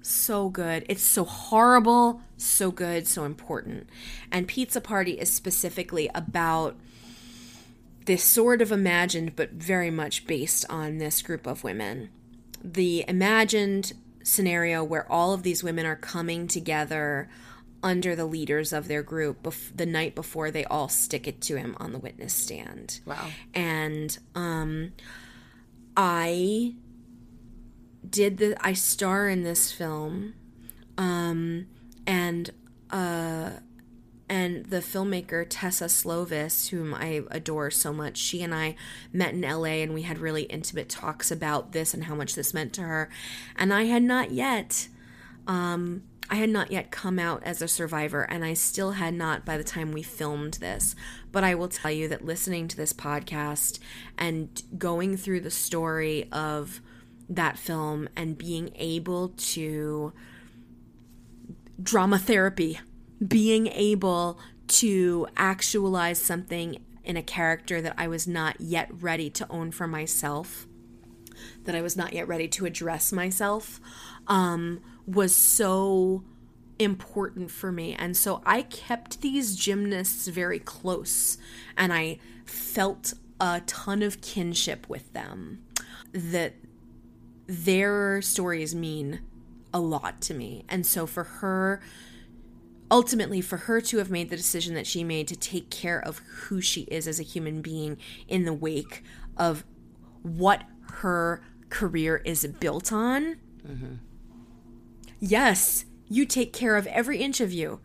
so 0.04 0.50
good. 0.50 0.86
It's 0.88 1.02
so 1.02 1.24
horrible, 1.24 2.22
so 2.38 2.70
good, 2.70 3.08
so 3.08 3.24
important. 3.24 3.90
And 4.32 4.48
Pizza 4.48 4.80
Party 4.80 5.14
is 5.14 5.34
specifically 5.34 6.12
about 6.14 6.78
this 8.06 8.24
sort 8.24 8.62
of 8.62 8.72
imagined, 8.72 9.36
but 9.36 9.54
very 9.54 9.90
much 9.90 10.28
based 10.28 10.64
on 10.70 11.00
this 11.00 11.24
group 11.24 11.48
of 11.48 11.64
women. 11.64 12.12
The 12.64 13.04
imagined 13.08 13.94
scenario 14.22 14.84
where 14.84 15.12
all 15.12 15.34
of 15.34 15.42
these 15.42 15.64
women 15.64 15.88
are 15.88 15.96
coming 15.96 16.48
together 16.48 17.30
under 17.84 18.16
the 18.16 18.26
leaders 18.26 18.74
of 18.74 18.88
their 18.88 19.04
group 19.04 19.44
bef- 19.44 19.76
the 19.76 19.86
night 19.86 20.16
before 20.16 20.52
they 20.52 20.66
all 20.66 20.88
stick 20.88 21.28
it 21.28 21.42
to 21.42 21.58
him 21.58 21.76
on 21.80 21.92
the 21.92 22.00
witness 22.00 22.34
stand. 22.34 23.00
Wow. 23.06 23.28
And 23.54 24.18
um 24.36 24.94
I 25.98 26.76
did 28.08 28.38
the 28.38 28.56
I 28.62 28.74
star 28.74 29.30
in 29.30 29.44
this 29.44 29.72
film 29.72 30.34
um 30.98 31.68
and 32.06 32.52
uh 32.92 33.52
and 34.30 34.68
the 34.68 34.78
filmmaker 34.78 35.46
Tessa 35.50 35.86
Slovis, 35.86 36.70
whom 36.70 36.94
I 36.94 37.24
adore 37.32 37.70
so 37.70 37.92
much, 37.92 38.16
she 38.16 38.42
and 38.42 38.56
I 38.56 38.76
met 39.12 39.34
in 39.34 39.42
LA 39.42 39.82
and 39.82 39.94
we 39.94 40.04
had 40.04 40.20
really 40.20 40.44
intimate 40.44 40.88
talks 40.88 41.32
about 41.32 41.74
this 41.74 41.94
and 41.94 42.06
how 42.06 42.16
much 42.16 42.36
this 42.36 42.54
meant 42.54 42.72
to 42.74 42.84
her. 42.84 43.10
And 43.58 43.74
I 43.74 43.84
had 43.86 44.04
not 44.04 44.32
yet 44.32 44.88
um 45.48 46.04
I 46.32 46.36
had 46.36 46.50
not 46.50 46.72
yet 46.72 46.92
come 46.92 47.20
out 47.20 47.44
as 47.44 47.62
a 47.62 47.68
survivor, 47.68 48.24
and 48.24 48.46
I 48.46 48.54
still 48.54 48.92
had 48.92 49.14
not 49.14 49.46
by 49.46 49.58
the 49.58 49.66
time 49.66 49.92
we 49.92 50.02
filmed 50.02 50.54
this. 50.56 50.96
But 51.34 51.44
I 51.44 51.56
will 51.56 51.68
tell 51.68 51.92
you 51.92 52.08
that 52.08 52.24
listening 52.24 52.70
to 52.70 52.78
this 52.78 52.94
podcast 52.94 53.80
and 54.18 54.64
going 54.78 55.18
through 55.18 55.42
the 55.42 55.52
story 55.52 56.30
of 56.32 56.80
that 57.28 57.60
film 57.60 58.08
and 58.16 58.38
being 58.38 58.72
able 58.76 59.30
to 59.30 60.14
drama 61.84 62.18
therapy, 62.18 62.80
being 63.26 63.68
able 63.68 64.40
to 64.68 65.28
actualize 65.36 66.18
something 66.18 66.82
in 67.04 67.18
a 67.18 67.24
character 67.24 67.82
that 67.82 67.96
I 67.98 68.08
was 68.08 68.26
not 68.26 68.62
yet 68.62 68.90
ready 69.02 69.30
to 69.32 69.46
own 69.50 69.72
for 69.72 69.86
myself, 69.86 70.66
that 71.66 71.76
I 71.76 71.82
was 71.82 71.98
not 71.98 72.14
yet 72.14 72.28
ready 72.30 72.48
to 72.50 72.66
address 72.66 73.12
myself, 73.12 73.82
um, 74.28 74.80
was 75.06 75.36
so 75.36 76.24
important 76.80 77.52
for 77.52 77.72
me. 77.72 77.94
And 77.94 78.18
so 78.18 78.42
I 78.46 78.64
kept 78.64 79.22
these 79.22 79.56
gymnasts 79.56 80.28
very 80.28 80.60
close 80.60 81.38
and 81.78 81.94
I 81.94 82.20
felt 82.46 83.14
a 83.40 83.62
ton 83.66 84.02
of 84.02 84.22
kinship 84.22 84.90
with 84.90 85.14
them. 85.14 85.64
That 86.14 86.56
their 87.48 88.22
stories 88.22 88.74
mean 88.76 89.22
a 89.74 89.80
lot 89.80 90.22
to 90.22 90.34
me. 90.34 90.66
And 90.70 90.86
so 90.86 91.06
for 91.06 91.24
her, 91.24 91.82
ultimately, 92.90 93.42
for 93.42 93.58
her 93.58 93.82
to 93.82 93.98
have 93.98 94.10
made 94.10 94.30
the 94.30 94.36
decision 94.36 94.76
that 94.76 94.88
she 94.88 95.04
made 95.04 95.28
to 95.30 95.36
take 95.36 95.70
care 95.70 96.00
of 96.00 96.20
who 96.20 96.62
she 96.62 96.82
is 96.82 97.08
as 97.08 97.20
a 97.20 97.24
human 97.24 97.62
being 97.62 97.98
in 98.28 98.46
the 98.46 98.54
wake 98.54 99.04
of 99.38 99.64
what 100.24 100.64
her 100.94 101.42
career 101.70 102.18
is 102.26 102.46
built 102.60 102.92
on. 102.92 103.38
Mm-hmm. 103.66 103.96
Yes, 105.22 105.86
you 106.10 106.26
take 106.26 106.52
care 106.52 106.76
of 106.76 106.88
every 106.88 107.20
inch 107.20 107.40
of 107.40 107.54
you. 107.54 107.80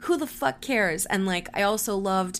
Who 0.00 0.16
the 0.18 0.26
fuck 0.26 0.60
cares? 0.60 1.06
And 1.06 1.26
like, 1.26 1.48
I 1.54 1.62
also 1.62 1.96
loved 1.96 2.38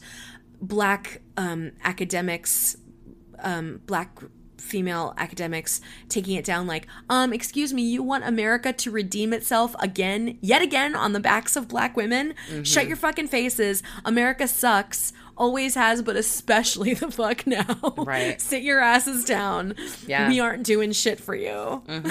black 0.60 1.22
um, 1.36 1.72
academics, 1.82 2.76
um, 3.40 3.80
black 3.86 4.20
female 4.58 5.14
academics 5.18 5.80
taking 6.08 6.36
it 6.36 6.44
down 6.44 6.66
like, 6.66 6.86
um, 7.08 7.32
excuse 7.32 7.72
me, 7.72 7.82
you 7.82 8.02
want 8.02 8.24
America 8.24 8.72
to 8.72 8.90
redeem 8.90 9.32
itself 9.32 9.74
again, 9.80 10.38
yet 10.40 10.62
again, 10.62 10.94
on 10.94 11.14
the 11.14 11.20
backs 11.20 11.56
of 11.56 11.68
black 11.68 11.96
women? 11.96 12.34
Shut 12.62 12.86
your 12.86 12.96
fucking 12.96 13.28
faces. 13.28 13.82
America 14.04 14.46
sucks. 14.46 15.12
Always 15.36 15.74
has, 15.74 16.02
but 16.02 16.16
especially 16.16 16.94
the 17.00 17.10
fuck 17.10 17.46
now. 17.46 17.94
Right. 17.96 18.40
Sit 18.40 18.62
your 18.62 18.80
asses 18.80 19.24
down. 19.24 19.74
Yeah. 20.06 20.28
We 20.28 20.38
aren't 20.38 20.64
doing 20.64 20.92
shit 20.92 21.18
for 21.18 21.34
you. 21.34 21.82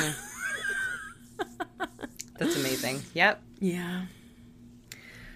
That's 2.38 2.56
amazing. 2.56 3.02
Yep. 3.14 3.42
Yeah. 3.60 4.06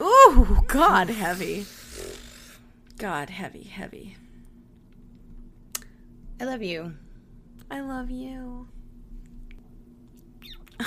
Ooh, 0.02 0.64
God, 0.68 1.10
heavy. 1.10 1.66
God, 2.98 3.30
heavy, 3.30 3.64
heavy. 3.64 4.18
I 6.40 6.46
love 6.46 6.62
you. 6.62 6.94
I 7.70 7.82
love 7.82 8.10
you. 8.10 8.68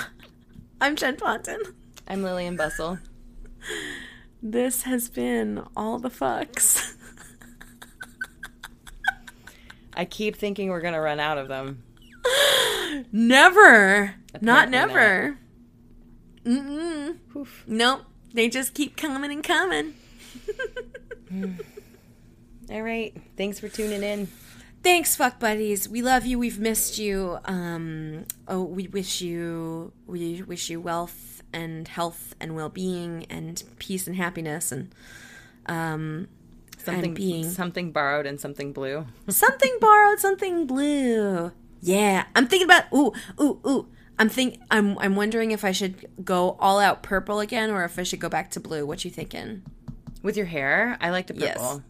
I'm 0.81 0.95
Jen 0.95 1.17
Ponton. 1.17 1.59
I'm 2.07 2.23
Lillian 2.23 2.55
Bustle. 2.55 2.99
This 4.41 4.83
has 4.83 5.09
been 5.09 5.63
all 5.75 5.99
the 5.99 6.09
fucks. 6.09 6.95
I 9.93 10.05
keep 10.05 10.35
thinking 10.35 10.69
we're 10.69 10.81
gonna 10.81 11.01
run 11.01 11.19
out 11.19 11.37
of 11.37 11.47
them. 11.47 11.83
never. 13.11 14.15
Not 14.41 14.69
Apparently 14.69 14.71
never. 14.71 15.37
Mm-mm. 16.45 17.17
Nope. 17.67 18.01
They 18.33 18.47
just 18.49 18.73
keep 18.73 18.95
coming 18.97 19.31
and 19.31 19.43
coming. 19.43 19.93
All 22.71 22.81
right. 22.81 23.15
Thanks 23.37 23.59
for 23.59 23.67
tuning 23.67 24.03
in. 24.03 24.27
Thanks, 24.83 25.15
fuck 25.15 25.39
buddies. 25.39 25.87
We 25.87 26.01
love 26.01 26.25
you. 26.25 26.39
We've 26.39 26.59
missed 26.59 26.97
you. 26.97 27.37
Um, 27.45 28.25
oh, 28.47 28.63
we 28.63 28.87
wish 28.87 29.21
you 29.21 29.91
we 30.07 30.41
wish 30.41 30.69
you 30.69 30.79
wealth 30.81 31.43
and 31.53 31.87
health 31.87 32.33
and 32.39 32.55
well 32.55 32.69
being 32.69 33.25
and 33.29 33.61
peace 33.77 34.07
and 34.07 34.15
happiness 34.15 34.71
and 34.71 34.93
um 35.67 36.27
Something 36.77 37.13
being- 37.13 37.47
something 37.51 37.91
borrowed 37.91 38.25
and 38.25 38.39
something 38.39 38.73
blue. 38.73 39.05
something 39.29 39.77
borrowed, 39.79 40.19
something 40.19 40.65
blue. 40.65 41.51
Yeah, 41.81 42.25
I'm 42.35 42.47
thinking 42.47 42.65
about 42.65 42.85
ooh 42.93 43.11
ooh 43.39 43.59
ooh. 43.67 43.87
I'm 44.21 44.29
think 44.29 44.59
I'm 44.69 44.99
I'm 44.99 45.15
wondering 45.15 45.49
if 45.49 45.65
I 45.65 45.71
should 45.71 46.07
go 46.23 46.55
all 46.59 46.79
out 46.79 47.01
purple 47.01 47.39
again 47.39 47.71
or 47.71 47.83
if 47.85 47.97
I 47.97 48.03
should 48.03 48.19
go 48.19 48.29
back 48.29 48.51
to 48.51 48.59
blue. 48.59 48.85
What 48.85 49.03
you 49.03 49.09
thinking? 49.09 49.63
With 50.21 50.37
your 50.37 50.45
hair, 50.45 50.95
I 51.01 51.09
like 51.09 51.25
the 51.25 51.33
purple. 51.33 51.47
Yes. 51.47 51.81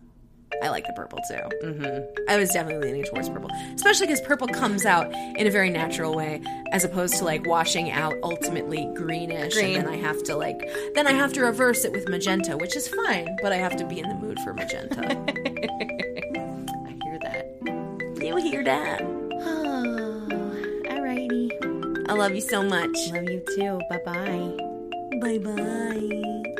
I 0.64 0.70
like 0.70 0.88
the 0.88 0.94
purple 0.94 1.20
too. 1.28 1.68
Mm-hmm. 1.68 2.24
I 2.30 2.38
was 2.38 2.52
definitely 2.52 2.88
leaning 2.90 3.03
towards 3.03 3.28
purple, 3.28 3.49
especially 3.76 4.08
because 4.08 4.22
purple 4.22 4.48
comes 4.48 4.86
out 4.86 5.12
in 5.14 5.45
a 5.45 5.49
very 5.49 5.70
natural 5.70 6.16
way, 6.16 6.41
as 6.72 6.86
opposed 6.86 7.16
to 7.16 7.26
like 7.26 7.45
washing 7.45 7.91
out 7.91 8.14
ultimately 8.24 8.90
greenish, 8.95 9.53
Green. 9.53 9.76
and 9.76 9.86
then 9.86 9.94
I 9.94 9.98
have 9.98 10.24
to 10.24 10.38
like 10.38 10.60
then 10.95 11.08
I 11.08 11.12
have 11.12 11.34
to 11.34 11.41
reverse 11.41 11.84
it 11.84 11.91
with 11.91 12.08
magenta, 12.08 12.56
which 12.56 12.78
is 12.78 12.88
fine, 12.88 13.36
but 13.41 13.52
I 13.52 13.58
have 13.58 13.76
to 13.76 13.86
be 13.86 13.99
in 13.99 14.08
the 14.08 14.16
mood 14.16 14.40
for 14.40 14.53
magenta. 14.53 15.02
I 16.88 16.98
hear 17.03 17.20
that. 17.24 18.22
You 18.24 18.38
hear 18.38 18.64
that. 18.64 19.20
I 22.07 22.14
love 22.14 22.36
you 22.36 22.41
so 22.41 22.64
much. 22.64 22.95
Love 23.11 23.30
you 23.30 23.44
too. 23.56 23.80
Bye 23.90 24.02
bye. 24.06 24.57
Bye 25.22 25.38
bye. 25.38 26.52